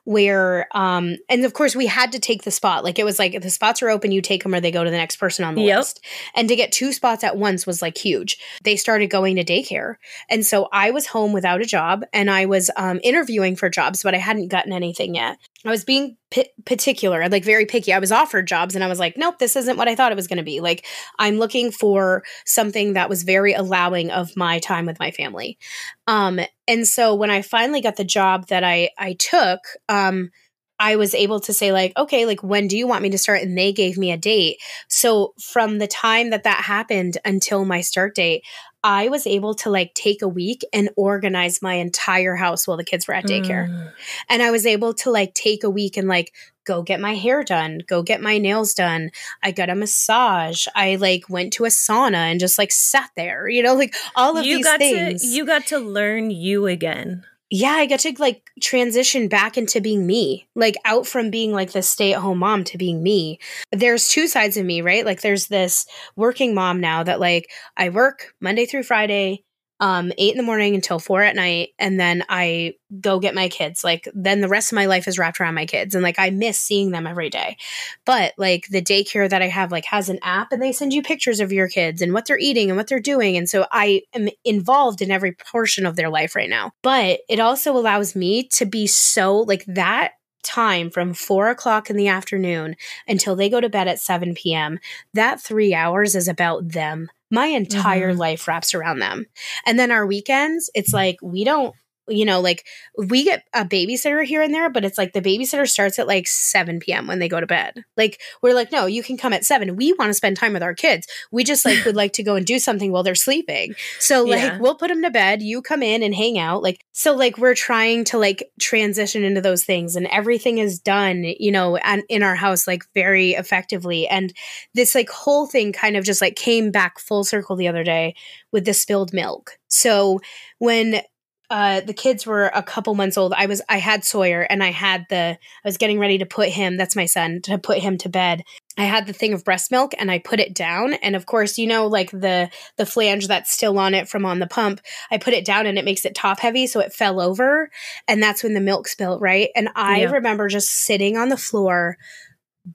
where 0.05 0.69
um 0.73 1.17
and 1.31 1.45
of 1.45 1.55
course 1.55 1.75
we 1.75 1.87
had 1.87 2.13
to 2.13 2.19
take 2.19 2.43
the 2.43 2.51
spot 2.51 2.85
like 2.85 2.99
it 2.99 3.05
was 3.05 3.19
like 3.19 3.35
if 3.35 3.43
the 3.43 3.51
spots 3.51 3.83
are 3.83 3.89
open 3.89 4.13
you 4.13 4.21
take 4.21 4.43
them 4.43 4.55
or 4.55 4.61
they 4.61 4.71
go 4.71 4.85
to 4.85 4.91
the 4.91 4.97
next 4.97 5.17
person 5.17 5.45
on 5.45 5.55
the 5.55 5.63
yep. 5.63 5.79
list 5.79 6.05
and 6.35 6.49
to 6.49 6.57
get 6.57 6.71
two 6.71 6.93
spots 6.93 7.25
at 7.25 7.37
once 7.37 7.67
was 7.67 7.81
like 7.81 7.97
huge 7.97 8.39
they 8.65 8.77
started 8.77 9.09
going 9.09 9.37
to 9.37 9.45
daycare 9.45 9.97
and 10.29 10.45
so 10.45 10.69
i 10.73 10.91
was 10.91 11.07
home 11.07 11.33
without 11.33 11.63
a 11.63 11.67
job 11.67 12.05
and 12.13 12.31
i 12.31 12.45
was 12.45 12.71
um, 12.77 13.01
interviewing 13.03 13.57
for 13.57 13.71
jobs 13.71 14.03
but 14.03 14.15
i 14.15 14.19
hadn't 14.19 14.49
gotten 14.49 14.73
anything 14.73 15.15
yet 15.15 15.39
I 15.65 15.71
was 15.71 15.85
being 15.85 16.17
p- 16.31 16.51
particular, 16.65 17.29
like 17.29 17.45
very 17.45 17.65
picky. 17.65 17.93
I 17.93 17.99
was 17.99 18.13
offered 18.13 18.47
jobs 18.47 18.75
and 18.75 18.85
I 18.85 18.89
was 18.89 18.99
like, 18.99 19.17
nope, 19.17 19.39
this 19.39 19.57
isn't 19.57 19.77
what 19.77 19.89
I 19.89 19.95
thought 19.95 20.13
it 20.13 20.17
was 20.17 20.27
going 20.27 20.39
to 20.39 20.43
be. 20.43 20.61
Like, 20.61 20.85
I'm 21.19 21.39
looking 21.39 21.71
for 21.71 22.23
something 22.45 22.93
that 22.95 23.09
was 23.09 23.23
very 23.23 23.55
allowing 23.55 24.11
of 24.11 24.37
my 24.37 24.59
time 24.59 24.87
with 24.87 24.99
my 24.99 25.11
family. 25.11 25.59
Um, 26.07 26.41
and 26.69 26.87
so 26.87 27.15
when 27.15 27.31
I 27.31 27.43
finally 27.43 27.81
got 27.81 27.97
the 27.97 28.05
job 28.05 28.49
that 28.49 28.65
I 28.65 28.91
I 28.99 29.15
took, 29.15 29.61
um, 29.89 30.31
I 30.79 30.97
was 30.97 31.15
able 31.15 31.41
to 31.41 31.53
say 31.53 31.73
like, 31.73 31.93
okay, 31.97 32.27
like 32.27 32.43
when 32.43 32.69
do 32.69 32.77
you 32.77 32.87
want 32.87 33.03
me 33.03 33.11
to 33.11 33.19
start? 33.19 33.43
And 33.43 33.57
they 33.57 33.73
gave 33.73 33.97
me 33.97 34.11
a 34.11 34.17
date. 34.17 34.59
So 34.89 35.35
from 35.41 35.79
the 35.79 35.87
time 35.87 36.31
that 36.31 36.45
that 36.45 36.65
happened 36.65 37.19
until 37.25 37.65
my 37.65 37.81
start 37.81 38.15
date, 38.15 38.45
I 38.83 39.09
was 39.09 39.27
able 39.27 39.55
to 39.57 39.71
like 39.71 39.95
take 39.95 40.21
a 40.21 40.29
week 40.29 40.63
and 40.73 40.91
organize 40.97 41.63
my 41.63 41.75
entire 41.75 42.37
house 42.37 42.69
while 42.69 42.77
the 42.77 42.85
kids 42.85 43.09
were 43.09 43.15
at 43.15 43.25
daycare. 43.25 43.69
Mm. 43.69 43.93
And 44.29 44.43
I 44.43 44.51
was 44.51 44.67
able 44.67 44.93
to 44.95 45.11
like 45.11 45.33
take 45.33 45.65
a 45.65 45.71
week 45.71 45.97
and 45.97 46.07
like 46.07 46.35
go 46.65 46.83
get 46.83 47.01
my 47.01 47.15
hair 47.15 47.43
done, 47.43 47.81
go 47.87 48.03
get 48.03 48.21
my 48.21 48.37
nails 48.37 48.75
done. 48.75 49.11
I 49.43 49.53
got 49.53 49.71
a 49.71 49.75
massage. 49.75 50.67
I 50.75 50.97
like 50.97 51.31
went 51.31 51.55
to 51.55 51.65
a 51.65 51.69
sauna 51.69 52.31
and 52.31 52.41
just 52.41 52.59
like 52.59 52.73
sat 52.73 53.11
there, 53.17 53.49
you 53.49 53.63
know, 53.63 53.75
like 53.75 53.95
all 54.17 54.37
of 54.37 54.45
you 54.45 54.57
these 54.57 54.67
got 54.67 54.81
things. 54.81 55.23
To, 55.23 55.29
you 55.29 55.47
got 55.47 55.67
to 55.69 55.79
learn 55.79 56.31
you 56.31 56.67
again 56.67 57.25
yeah, 57.57 57.75
I 57.75 57.87
got 57.87 58.01
to 58.01 58.13
like 58.19 58.51
transition 58.61 59.29
back 59.29 59.57
into 59.57 59.81
being 59.81 60.09
me, 60.09 60.49
like 60.57 60.75
out 60.85 61.07
from 61.07 61.31
being 61.31 61.53
like 61.53 61.71
the 61.71 61.83
stay 61.83 62.13
at 62.13 62.21
home 62.21 62.39
mom 62.39 62.65
to 62.65 62.77
being 62.77 63.01
me. 63.01 63.39
There's 63.71 64.09
two 64.09 64.27
sides 64.27 64.57
of 64.57 64.67
me, 64.67 64.81
right? 64.83 65.05
Like 65.05 65.21
there's 65.21 65.47
this 65.47 65.87
working 66.17 66.53
mom 66.53 66.81
now 66.81 67.05
that 67.05 67.21
like 67.21 67.49
I 67.77 67.91
work 67.91 68.35
Monday 68.41 68.67
through 68.67 68.83
Friday, 68.83 69.45
um, 69.81 70.13
eight 70.19 70.33
in 70.33 70.37
the 70.37 70.45
morning 70.45 70.75
until 70.75 70.99
four 70.99 71.23
at 71.23 71.37
night, 71.37 71.71
and 71.79 71.99
then 71.99 72.25
I 72.29 72.75
go 73.01 73.19
get 73.19 73.35
my 73.35 73.49
kids. 73.49 73.83
Like 73.83 74.09
then 74.15 74.41
the 74.41 74.49
rest 74.49 74.73
of 74.73 74.77
my 74.77 74.87
life 74.87 75.09
is 75.09 75.19
wrapped 75.19 75.41
around 75.41 75.55
my 75.55 75.67
kids, 75.67 75.95
and 75.95 76.03
like 76.03 76.19
I 76.19 76.31
miss 76.31 76.61
seeing 76.61 76.91
them 76.91 77.07
every 77.07 77.31
day. 77.31 77.57
But 78.05 78.35
like 78.39 78.69
the 78.69 78.83
daycare 78.83 79.29
that 79.29 79.43
I 79.43 79.49
have, 79.49 79.73
like 79.73 79.87
has 79.87 80.09
an 80.09 80.21
app, 80.23 80.53
and 80.53 80.63
they 80.63 80.73
send 80.73 80.93
you 80.93 81.03
pictures 81.03 81.41
of 81.41 81.53
your 81.53 81.69
kids 81.69 82.03
and 82.03 82.13
what 82.13 82.27
they're 82.27 82.39
eating 82.39 82.71
and 82.71 82.77
what 82.77 82.87
they're 82.87 83.01
doing, 83.01 83.37
and 83.37 83.49
so 83.49 83.67
I 83.73 84.03
am 84.15 84.29
involved 84.45 85.03
in 85.03 85.11
every 85.11 85.33
portion 85.33 85.87
of 85.87 85.97
their 85.97 86.11
life 86.11 86.37
right 86.37 86.51
now. 86.51 86.73
But 86.83 87.21
it 87.29 87.41
also 87.41 87.77
allows 87.77 88.15
me 88.15 88.49
to 88.55 88.67
be 88.67 88.87
so 88.87 89.39
like 89.41 89.65
that 89.67 90.13
time 90.45 90.91
from 90.91 91.15
four 91.15 91.49
o'clock 91.49 91.91
in 91.91 91.97
the 91.97 92.09
afternoon 92.09 92.77
until 93.09 93.35
they 93.35 93.49
go 93.49 93.61
to 93.61 93.69
bed 93.69 93.89
at 93.89 93.99
7 93.99 94.35
p.m., 94.35 94.79
that 95.15 95.41
three 95.41 95.75
hours 95.75 96.15
is 96.15 96.29
about 96.29 96.69
them 96.69 97.09
my 97.35 97.47
entire 97.47 98.11
mm-hmm. 98.11 98.21
life 98.21 98.49
wraps 98.49 98.75
around 98.75 99.01
them. 99.01 99.27
And 99.67 99.79
then 99.79 99.91
our 99.91 100.07
weekends, 100.07 100.71
it's 100.75 100.93
like 100.93 101.17
we 101.23 101.45
don't 101.45 101.75
you 102.09 102.25
know, 102.25 102.41
like 102.41 102.67
we 102.99 103.25
get 103.25 103.45
a 103.55 103.65
babysitter 103.65 104.25
here 104.25 104.43
and 104.43 104.53
there, 104.53 104.71
but 104.71 104.85
it's 104.85 104.99
like 104.99 105.13
the 105.13 105.21
babysitter 105.21 105.69
starts 105.69 105.99
at 105.99 106.07
like 106.07 106.27
7 106.27 106.81
p.m. 106.81 107.07
when 107.07 107.19
they 107.19 107.29
go 107.29 107.41
to 107.41 107.47
bed. 107.47 107.85
Like, 107.97 108.21
we're 108.43 108.55
like, 108.55 108.71
no, 108.71 108.87
you 108.87 109.03
can 109.03 109.17
come 109.17 109.33
at 109.33 109.45
7. 109.45 109.77
We 109.77 109.93
want 109.95 110.11
to 110.11 110.15
spend 110.15 110.37
time 110.37 110.53
with 110.53 110.63
our 110.63 110.75
kids. 110.75 111.07
We 111.31 111.45
just 111.45 111.65
like 111.65 111.85
would 111.85 111.97
like 111.97 112.13
to 112.15 112.23
go 112.23 112.37
and 112.37 112.47
do 112.47 112.59
something 112.59 112.93
while 112.93 113.03
they're 113.03 113.15
sleeping. 113.15 113.75
So, 113.99 114.25
like, 114.25 114.41
yeah. 114.41 114.59
we'll 114.59 114.77
put 114.77 114.89
them 114.89 115.03
to 115.03 115.11
bed. 115.11 115.43
You 115.43 115.63
come 115.63 115.83
in 115.83 116.03
and 116.03 116.15
hang 116.15 116.39
out. 116.39 116.63
Like, 116.63 116.85
so, 116.93 117.15
like, 117.15 117.39
we're 117.39 117.55
trying 117.55 118.05
to 118.05 118.19
like 118.19 118.51
transition 118.61 119.25
into 119.25 119.41
those 119.41 119.65
things, 119.65 119.97
and 119.97 120.07
everything 120.09 120.59
is 120.59 120.79
done, 120.79 121.25
you 121.25 121.53
know, 121.53 121.77
and 121.77 122.03
in 122.09 122.23
our 122.23 122.37
house, 122.37 122.67
like, 122.67 122.85
very 122.95 123.33
effectively. 123.33 124.07
And 124.07 124.33
this 124.75 124.95
like 124.95 125.09
whole 125.09 125.47
thing 125.47 125.73
kind 125.73 125.97
of 125.97 126.05
just 126.05 126.21
like 126.21 126.37
came 126.37 126.71
back 126.71 126.99
full 126.99 127.25
circle 127.25 127.57
the 127.57 127.69
other 127.69 127.85
day 127.85 128.15
with 128.53 128.65
the 128.65 128.75
spilled 128.75 129.13
milk. 129.13 129.59
So, 129.69 130.21
when 130.59 131.03
uh, 131.51 131.81
the 131.81 131.93
kids 131.93 132.27
were 132.27 132.51
a 132.55 132.63
couple 132.63 132.95
months 132.95 133.19
old. 133.19 133.33
I 133.35 133.47
was 133.47 133.61
I 133.69 133.79
had 133.79 134.05
Sawyer 134.05 134.43
and 134.43 134.63
I 134.63 134.71
had 134.71 135.07
the 135.11 135.37
I 135.37 135.39
was 135.69 135.77
getting 135.77 135.99
ready 135.99 136.19
to 136.19 136.27
put 136.27 136.49
him, 136.49 136.77
that's 136.77 136.97
my 136.97 137.07
son, 137.07 137.41
to 137.43 137.59
put 137.59 137.79
him 137.79 137.99
to 137.99 138.09
bed. 138.09 138.43
I 138.77 138.85
had 138.85 139.07
the 139.07 139.13
thing 139.13 139.33
of 139.33 139.45
breast 139.45 139.71
milk 139.71 139.93
and 139.99 140.11
I 140.11 140.19
put 140.19 140.41
it 140.41 140.55
down 140.55 140.95
and 140.95 141.15
of 141.15 141.27
course 141.27 141.59
you 141.59 141.67
know 141.67 141.87
like 141.87 142.11
the 142.11 142.51
the 142.77 142.87
flange 142.87 143.29
that's 143.29 143.53
still 143.53 143.79
on 143.79 143.95
it 143.95 144.09
from 144.09 144.25
on 144.25 144.41
the 144.41 144.47
pump 144.47 144.81
I 145.11 145.19
put 145.19 145.35
it 145.35 145.45
down 145.45 145.67
and 145.67 145.79
it 145.79 145.85
makes 145.85 146.05
it 146.05 146.15
top 146.15 146.41
heavy 146.41 146.67
so 146.67 146.81
it 146.81 146.93
fell 146.93 147.21
over 147.21 147.71
and 148.09 148.23
that's 148.23 148.43
when 148.43 148.55
the 148.55 148.61
milk 148.61 148.89
spilled 148.89 149.21
right 149.21 149.51
and 149.55 149.69
I 149.77 150.01
yeah. 150.01 150.11
remember 150.11 150.49
just 150.49 150.71
sitting 150.71 151.17
on 151.17 151.29
the 151.29 151.37
floor 151.37 151.99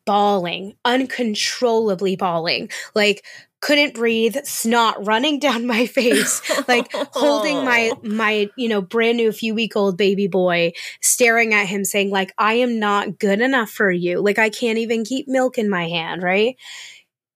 bawling 0.06 0.76
uncontrollably 0.86 2.16
bawling 2.16 2.70
like 2.96 3.26
couldn't 3.62 3.94
breathe, 3.94 4.38
snot 4.44 5.06
running 5.06 5.40
down 5.40 5.66
my 5.66 5.86
face, 5.86 6.42
like 6.68 6.92
holding 7.14 7.66
my 7.66 7.92
oh. 7.96 8.00
my 8.08 8.50
you 8.56 8.70
know 8.70 8.82
brand 8.82 9.18
new 9.18 9.32
few 9.32 9.54
week 9.54 9.76
old 9.76 9.98
baby 9.98 10.28
boy, 10.28 10.72
staring 11.02 11.54
at 11.54 11.68
him, 11.68 11.84
saying 11.84 12.10
like 12.10 12.34
I 12.38 12.54
am 12.56 12.80
not 12.80 13.20
good 13.20 13.42
enough 13.42 13.70
for 13.70 13.92
you, 13.92 14.22
like 14.22 14.40
I 14.40 14.50
can't 14.50 14.78
even 14.78 15.04
keep 15.04 15.28
milk 15.28 15.58
in 15.58 15.70
my 15.70 15.88
hand, 15.88 16.24
right? 16.24 16.56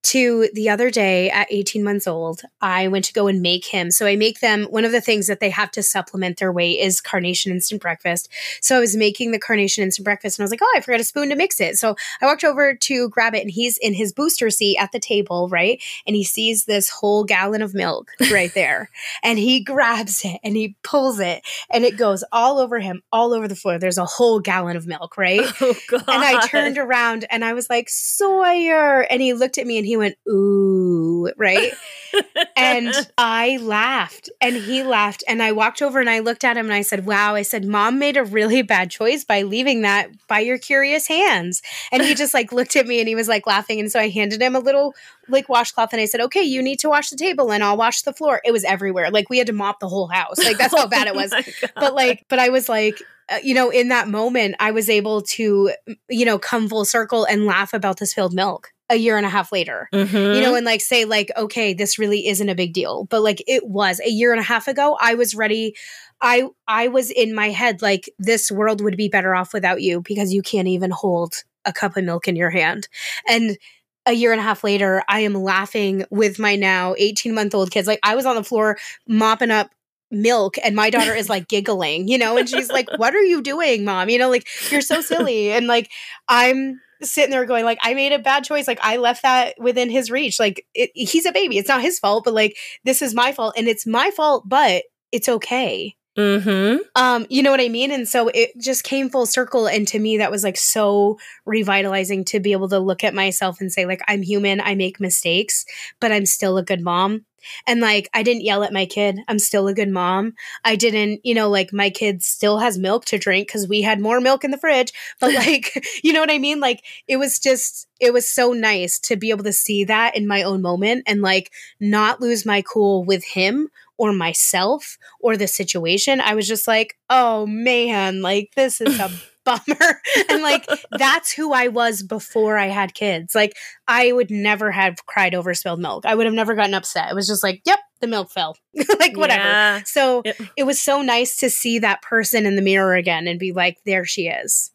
To 0.04 0.50
the 0.54 0.70
other 0.70 0.90
day 0.90 1.30
at 1.30 1.48
18 1.50 1.84
months 1.84 2.08
old, 2.08 2.42
I 2.62 2.88
went 2.88 3.06
to 3.06 3.14
go 3.14 3.28
and 3.28 3.42
make 3.42 3.66
him. 3.66 3.90
So 3.90 4.06
I 4.06 4.16
make 4.16 4.40
them 4.42 4.66
one 4.66 4.86
of 4.86 4.92
the 4.92 5.02
things 5.02 5.28
that 5.28 5.40
they 5.40 5.50
have 5.50 5.72
to 5.72 5.84
supplement 5.84 6.38
their 6.38 6.52
weight 6.52 6.80
is 6.80 7.02
carnation 7.02 7.52
instant 7.52 7.82
breakfast. 7.82 8.30
So 8.62 8.76
I 8.78 8.80
was 8.80 8.96
making 8.96 9.32
the 9.32 9.40
carnation 9.40 9.84
instant 9.84 10.04
breakfast 10.04 10.38
and 10.38 10.44
I 10.44 10.46
was 10.46 10.52
like, 10.52 10.62
oh, 10.62 10.74
I 10.76 10.82
forgot 10.82 11.00
a 11.00 11.04
spoon 11.06 11.30
to 11.30 11.36
mix 11.36 11.62
it. 11.62 11.78
So 11.78 11.96
I 12.22 12.26
walked 12.26 12.44
over 12.44 12.76
to 12.76 13.10
grab 13.10 13.34
it 13.34 13.42
and 13.42 13.52
he's 13.52 13.78
in 13.78 13.94
his 13.94 14.12
booster 14.14 14.50
seat 14.50 14.78
at 14.78 14.92
the 14.92 15.00
table, 15.00 15.48
right? 15.50 15.82
And 16.06 16.16
he 16.16 16.24
sees 16.24 16.66
this 16.66 16.90
whole 16.90 17.24
gallon 17.24 17.62
of 17.62 17.74
milk 17.74 18.12
right 18.32 18.54
there. 18.56 18.90
and 19.24 19.40
he 19.40 19.64
grabs 19.64 20.26
it 20.26 20.40
and 20.44 20.56
he 20.56 20.76
pulls 20.84 21.20
it 21.20 21.42
and 21.72 21.86
it 21.86 21.98
goes 21.98 22.24
all 22.32 22.60
over 22.60 22.80
him, 22.80 23.02
all 23.12 23.34
over 23.34 23.48
the 23.48 23.56
floor. 23.56 23.80
There's 23.80 23.98
a 23.98 24.06
whole 24.06 24.40
gallon 24.40 24.76
of 24.76 24.86
milk, 24.88 25.18
right? 25.18 25.42
Oh, 25.62 25.76
God. 25.88 26.04
And 26.08 26.24
I 26.24 26.46
turned 26.48 26.78
around 26.78 27.26
and 27.30 27.46
I 27.46 27.54
was 27.54 27.70
like, 27.70 27.88
Sawyer. 27.88 29.02
And 29.02 29.22
he 29.22 29.34
looked 29.34 29.58
at 29.58 29.66
me 29.66 29.78
and 29.78 29.86
he 29.88 29.93
he 29.94 29.98
went, 29.98 30.18
ooh, 30.28 31.32
right? 31.38 31.72
and 32.56 32.92
I 33.16 33.58
laughed 33.58 34.28
and 34.42 34.56
he 34.56 34.82
laughed. 34.82 35.24
And 35.28 35.44
I 35.44 35.52
walked 35.52 35.84
over 35.84 36.00
and 36.00 36.10
I 36.10 36.18
looked 36.18 36.44
at 36.44 36.58
him 36.58 36.66
and 36.66 36.74
I 36.74 36.82
said, 36.82 37.06
wow, 37.06 37.36
I 37.36 37.44
said, 37.44 37.64
mom 37.64 38.00
made 38.00 38.18
a 38.18 38.24
really 38.24 38.64
bad 38.64 38.90
choice 38.90 39.24
by 39.24 39.44
leaving 39.44 39.84
that 39.84 40.10
by 40.28 40.40
your 40.40 40.58
curious 40.58 41.08
hands. 41.08 41.62
And 41.92 42.02
he 42.02 42.16
just 42.16 42.34
like 42.34 42.52
looked 42.52 42.76
at 42.76 42.88
me 42.88 43.02
and 43.02 43.08
he 43.08 43.14
was 43.14 43.28
like 43.28 43.46
laughing. 43.46 43.80
And 43.80 43.92
so 43.92 44.00
I 44.00 44.10
handed 44.10 44.42
him 44.42 44.56
a 44.56 44.60
little 44.60 44.96
like 45.28 45.48
washcloth 45.48 45.94
and 45.94 46.02
I 46.02 46.06
said, 46.06 46.22
okay, 46.22 46.42
you 46.42 46.64
need 46.64 46.80
to 46.80 46.90
wash 46.90 47.12
the 47.12 47.16
table 47.16 47.52
and 47.52 47.64
I'll 47.64 47.78
wash 47.78 48.02
the 48.02 48.14
floor. 48.14 48.42
It 48.44 48.52
was 48.52 48.64
everywhere. 48.64 49.12
Like 49.12 49.30
we 49.30 49.38
had 49.38 49.46
to 49.46 49.54
mop 49.54 49.80
the 49.80 49.88
whole 49.88 50.08
house. 50.08 50.44
Like 50.44 50.58
that's 50.58 50.76
how 50.76 50.88
bad 50.88 51.06
it 51.06 51.14
was. 51.16 51.32
oh 51.34 51.68
but 51.76 51.94
like, 51.94 52.26
but 52.30 52.40
I 52.40 52.50
was 52.50 52.68
like, 52.68 53.00
uh, 53.30 53.38
you 53.44 53.54
know, 53.54 53.70
in 53.70 53.90
that 53.90 54.08
moment, 54.08 54.56
I 54.60 54.72
was 54.72 54.90
able 54.90 55.22
to, 55.22 55.72
you 56.10 56.26
know, 56.26 56.40
come 56.40 56.68
full 56.68 56.84
circle 56.84 57.26
and 57.26 57.46
laugh 57.46 57.76
about 57.76 58.00
the 58.00 58.08
spilled 58.08 58.34
milk 58.34 58.73
a 58.90 58.96
year 58.96 59.18
and 59.18 59.26
a 59.26 59.30
half 59.30 59.52
later. 59.52 59.88
Mm-hmm. 59.94 60.36
you 60.36 60.42
know 60.42 60.56
and 60.56 60.66
like 60.66 60.82
say 60.82 61.06
like 61.06 61.32
okay 61.38 61.74
this 61.74 61.98
really 61.98 62.28
isn't 62.28 62.50
a 62.50 62.56
big 62.56 62.74
deal 62.74 63.06
but 63.06 63.22
like 63.22 63.44
it 63.48 63.68
was. 63.68 64.00
A 64.00 64.10
year 64.10 64.32
and 64.32 64.40
a 64.40 64.44
half 64.44 64.68
ago 64.68 64.98
i 65.00 65.16
was 65.16 65.36
ready 65.36 65.76
i 66.22 66.48
i 66.68 66.88
was 66.88 67.12
in 67.12 67.36
my 67.36 67.50
head 67.50 67.82
like 67.82 68.10
this 68.18 68.52
world 68.52 68.82
would 68.82 68.98
be 68.98 69.08
better 69.08 69.36
off 69.36 69.54
without 69.54 69.82
you 69.82 70.02
because 70.02 70.34
you 70.34 70.42
can't 70.42 70.68
even 70.68 70.92
hold 70.92 71.44
a 71.66 71.74
cup 71.74 71.96
of 71.98 72.04
milk 72.04 72.28
in 72.28 72.36
your 72.36 72.50
hand. 72.50 72.88
And 73.28 73.58
a 74.06 74.12
year 74.14 74.32
and 74.34 74.40
a 74.40 74.44
half 74.44 74.64
later 74.64 75.02
i 75.08 75.22
am 75.22 75.34
laughing 75.34 76.06
with 76.10 76.38
my 76.38 76.56
now 76.56 76.94
18 76.98 77.34
month 77.34 77.56
old 77.56 77.72
kids. 77.72 77.88
Like 77.88 78.00
i 78.04 78.16
was 78.16 78.26
on 78.26 78.36
the 78.36 78.44
floor 78.44 78.78
mopping 79.08 79.52
up 79.52 79.70
milk 80.12 80.56
and 80.64 80.76
my 80.76 80.90
daughter 80.90 81.14
is 81.16 81.28
like 81.30 81.48
giggling 81.48 82.08
you 82.08 82.18
know 82.18 82.38
and 82.38 82.48
she's 82.48 82.70
like 82.70 82.88
what 82.98 83.16
are 83.16 83.22
you 83.22 83.42
doing 83.42 83.86
mom? 83.86 84.10
You 84.10 84.20
know 84.20 84.30
like 84.30 84.48
you're 84.72 84.82
so 84.82 85.02
silly. 85.12 85.52
And 85.52 85.68
like 85.68 85.90
i'm 86.28 86.80
sitting 87.04 87.32
there 87.32 87.46
going 87.46 87.66
like 87.66 87.80
i 87.82 87.94
made 87.94 88.12
a 88.12 88.20
bad 88.20 88.44
choice 88.44 88.68
like 88.68 88.80
i 88.82 88.98
left 88.98 89.22
that 89.24 89.56
within 89.60 89.90
his 89.90 90.12
reach 90.12 90.40
like 90.40 90.66
it, 90.74 90.92
he's 90.94 91.26
a 91.26 91.32
baby 91.32 91.58
it's 91.58 91.70
not 91.70 91.82
his 91.82 92.00
fault 92.00 92.24
but 92.24 92.34
like 92.34 92.56
this 92.84 93.02
is 93.02 93.14
my 93.14 93.32
fault 93.32 93.54
and 93.58 93.68
it's 93.68 93.86
my 93.86 94.12
fault 94.12 94.44
but 94.48 94.84
it's 95.12 95.30
okay 95.30 95.96
mm-hmm. 96.18 96.78
Um, 96.96 97.26
you 97.30 97.42
know 97.42 97.50
what 97.50 97.60
I 97.60 97.70
mean? 97.70 97.92
And 97.92 98.08
so 98.08 98.28
it 98.28 98.52
just 98.60 98.84
came 98.84 99.10
full 99.10 99.26
circle. 99.26 99.68
And 99.68 99.88
to 99.88 99.98
me, 99.98 100.18
that 100.18 100.30
was 100.30 100.44
like 100.44 100.58
so 100.58 101.18
revitalizing 101.46 102.24
to 102.26 102.40
be 102.40 102.52
able 102.52 102.70
to 102.70 102.78
look 102.78 103.04
at 103.04 103.16
myself 103.16 103.60
and 103.60 103.72
say, 103.72 103.88
like, 103.88 104.02
I'm 104.08 104.22
human, 104.22 104.62
I 104.62 104.76
make 104.76 105.00
mistakes, 105.00 105.66
but 106.00 106.12
I'm 106.12 106.28
still 106.28 106.58
a 106.60 106.64
good 106.64 106.82
mom. 106.82 107.26
And 107.68 107.82
like, 107.82 108.10
I 108.14 108.24
didn't 108.24 108.44
yell 108.44 108.64
at 108.64 108.74
my 108.74 108.86
kid. 108.86 109.20
I'm 109.28 109.40
still 109.40 109.68
a 109.68 109.74
good 109.74 109.90
mom. 109.90 110.34
I 110.64 110.76
didn't, 110.76 111.22
you 111.24 111.34
know, 111.34 111.50
like 111.50 111.74
my 111.74 111.90
kid 111.90 112.24
still 112.24 112.60
has 112.60 112.78
milk 112.78 113.06
to 113.06 113.18
drink 113.18 113.48
because 113.48 113.68
we 113.68 113.82
had 113.82 114.00
more 114.00 114.20
milk 114.20 114.44
in 114.44 114.52
the 114.52 114.58
fridge. 114.58 114.92
But 115.20 115.34
like, 115.36 115.86
you 116.04 116.14
know 116.14 116.20
what 116.20 116.32
I 116.32 116.40
mean? 116.40 116.60
Like, 116.60 116.84
it 117.08 117.18
was 117.18 117.40
just, 117.40 117.88
it 118.00 118.14
was 118.14 118.30
so 118.30 118.54
nice 118.54 119.00
to 119.00 119.16
be 119.16 119.30
able 119.30 119.44
to 119.46 119.54
see 119.54 119.84
that 119.86 120.16
in 120.16 120.28
my 120.28 120.44
own 120.44 120.62
moment 120.62 121.04
and 121.08 121.22
like 121.22 121.52
not 121.80 122.22
lose 122.22 122.46
my 122.46 122.62
cool 122.62 123.04
with 123.04 123.24
him 123.24 123.70
or 123.98 124.12
myself 124.12 124.98
or 125.20 125.38
the 125.38 125.48
situation. 125.48 126.20
I 126.20 126.36
was 126.36 126.48
just 126.48 126.68
like, 126.68 126.98
oh 127.10 127.46
man, 127.46 128.22
like 128.22 128.52
this 128.56 128.82
is 128.82 129.00
a 129.00 129.12
bummer. 129.44 130.02
and 130.30 130.42
like 130.42 130.68
that's 130.92 131.32
who 131.32 131.54
I 131.54 131.68
was 131.68 132.04
before 132.04 132.58
I 132.58 132.68
had 132.68 132.94
kids. 132.94 133.36
Like 133.36 133.54
I 133.88 134.12
would 134.12 134.32
never 134.32 134.72
have 134.72 135.06
cried 135.06 135.36
over 135.36 135.54
spilled 135.54 135.80
milk. 135.82 136.06
I 136.06 136.16
would 136.16 136.26
have 136.26 136.36
never 136.36 136.56
gotten 136.56 136.74
upset. 136.74 137.12
It 137.12 137.16
was 137.16 137.28
just 137.28 137.44
like, 137.44 137.62
yep, 137.66 137.80
the 138.02 138.08
milk 138.08 138.32
fell. 138.32 138.58
like 139.00 139.18
whatever. 139.18 139.44
Yeah. 139.44 139.84
So 139.86 140.22
yep. 140.26 140.38
it 140.58 140.64
was 140.64 140.82
so 140.82 141.02
nice 141.02 141.38
to 141.38 141.50
see 141.50 141.80
that 141.80 142.02
person 142.02 142.46
in 142.46 142.56
the 142.56 142.62
mirror 142.62 142.96
again 142.96 143.28
and 143.28 143.40
be 143.40 143.52
like, 143.52 143.78
there 143.86 144.06
she 144.06 144.28
is. 144.28 144.72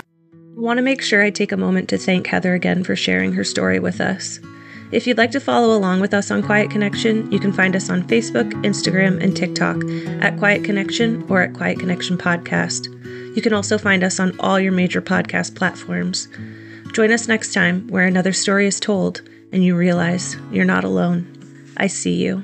I 0.00 0.60
want 0.60 0.78
to 0.78 0.82
make 0.82 1.02
sure 1.02 1.22
I 1.22 1.30
take 1.30 1.52
a 1.52 1.56
moment 1.56 1.88
to 1.90 1.98
thank 1.98 2.26
Heather 2.26 2.54
again 2.54 2.82
for 2.82 2.96
sharing 2.96 3.32
her 3.34 3.44
story 3.44 3.78
with 3.78 4.00
us. 4.00 4.40
If 4.92 5.06
you'd 5.06 5.18
like 5.18 5.32
to 5.32 5.40
follow 5.40 5.76
along 5.76 6.00
with 6.00 6.14
us 6.14 6.30
on 6.30 6.42
Quiet 6.42 6.70
Connection, 6.70 7.30
you 7.32 7.40
can 7.40 7.52
find 7.52 7.74
us 7.74 7.90
on 7.90 8.04
Facebook, 8.04 8.52
Instagram, 8.64 9.22
and 9.22 9.36
TikTok 9.36 9.82
at 10.22 10.38
Quiet 10.38 10.62
Connection 10.62 11.28
or 11.28 11.42
at 11.42 11.54
Quiet 11.54 11.80
Connection 11.80 12.16
Podcast. 12.16 12.95
You 13.36 13.42
can 13.42 13.52
also 13.52 13.76
find 13.76 14.02
us 14.02 14.18
on 14.18 14.34
all 14.40 14.58
your 14.58 14.72
major 14.72 15.02
podcast 15.02 15.54
platforms. 15.54 16.26
Join 16.94 17.12
us 17.12 17.28
next 17.28 17.52
time 17.52 17.86
where 17.88 18.06
another 18.06 18.32
story 18.32 18.66
is 18.66 18.80
told 18.80 19.20
and 19.52 19.62
you 19.62 19.76
realize 19.76 20.36
you're 20.50 20.64
not 20.64 20.84
alone. 20.84 21.72
I 21.76 21.88
see 21.88 22.14
you. 22.14 22.42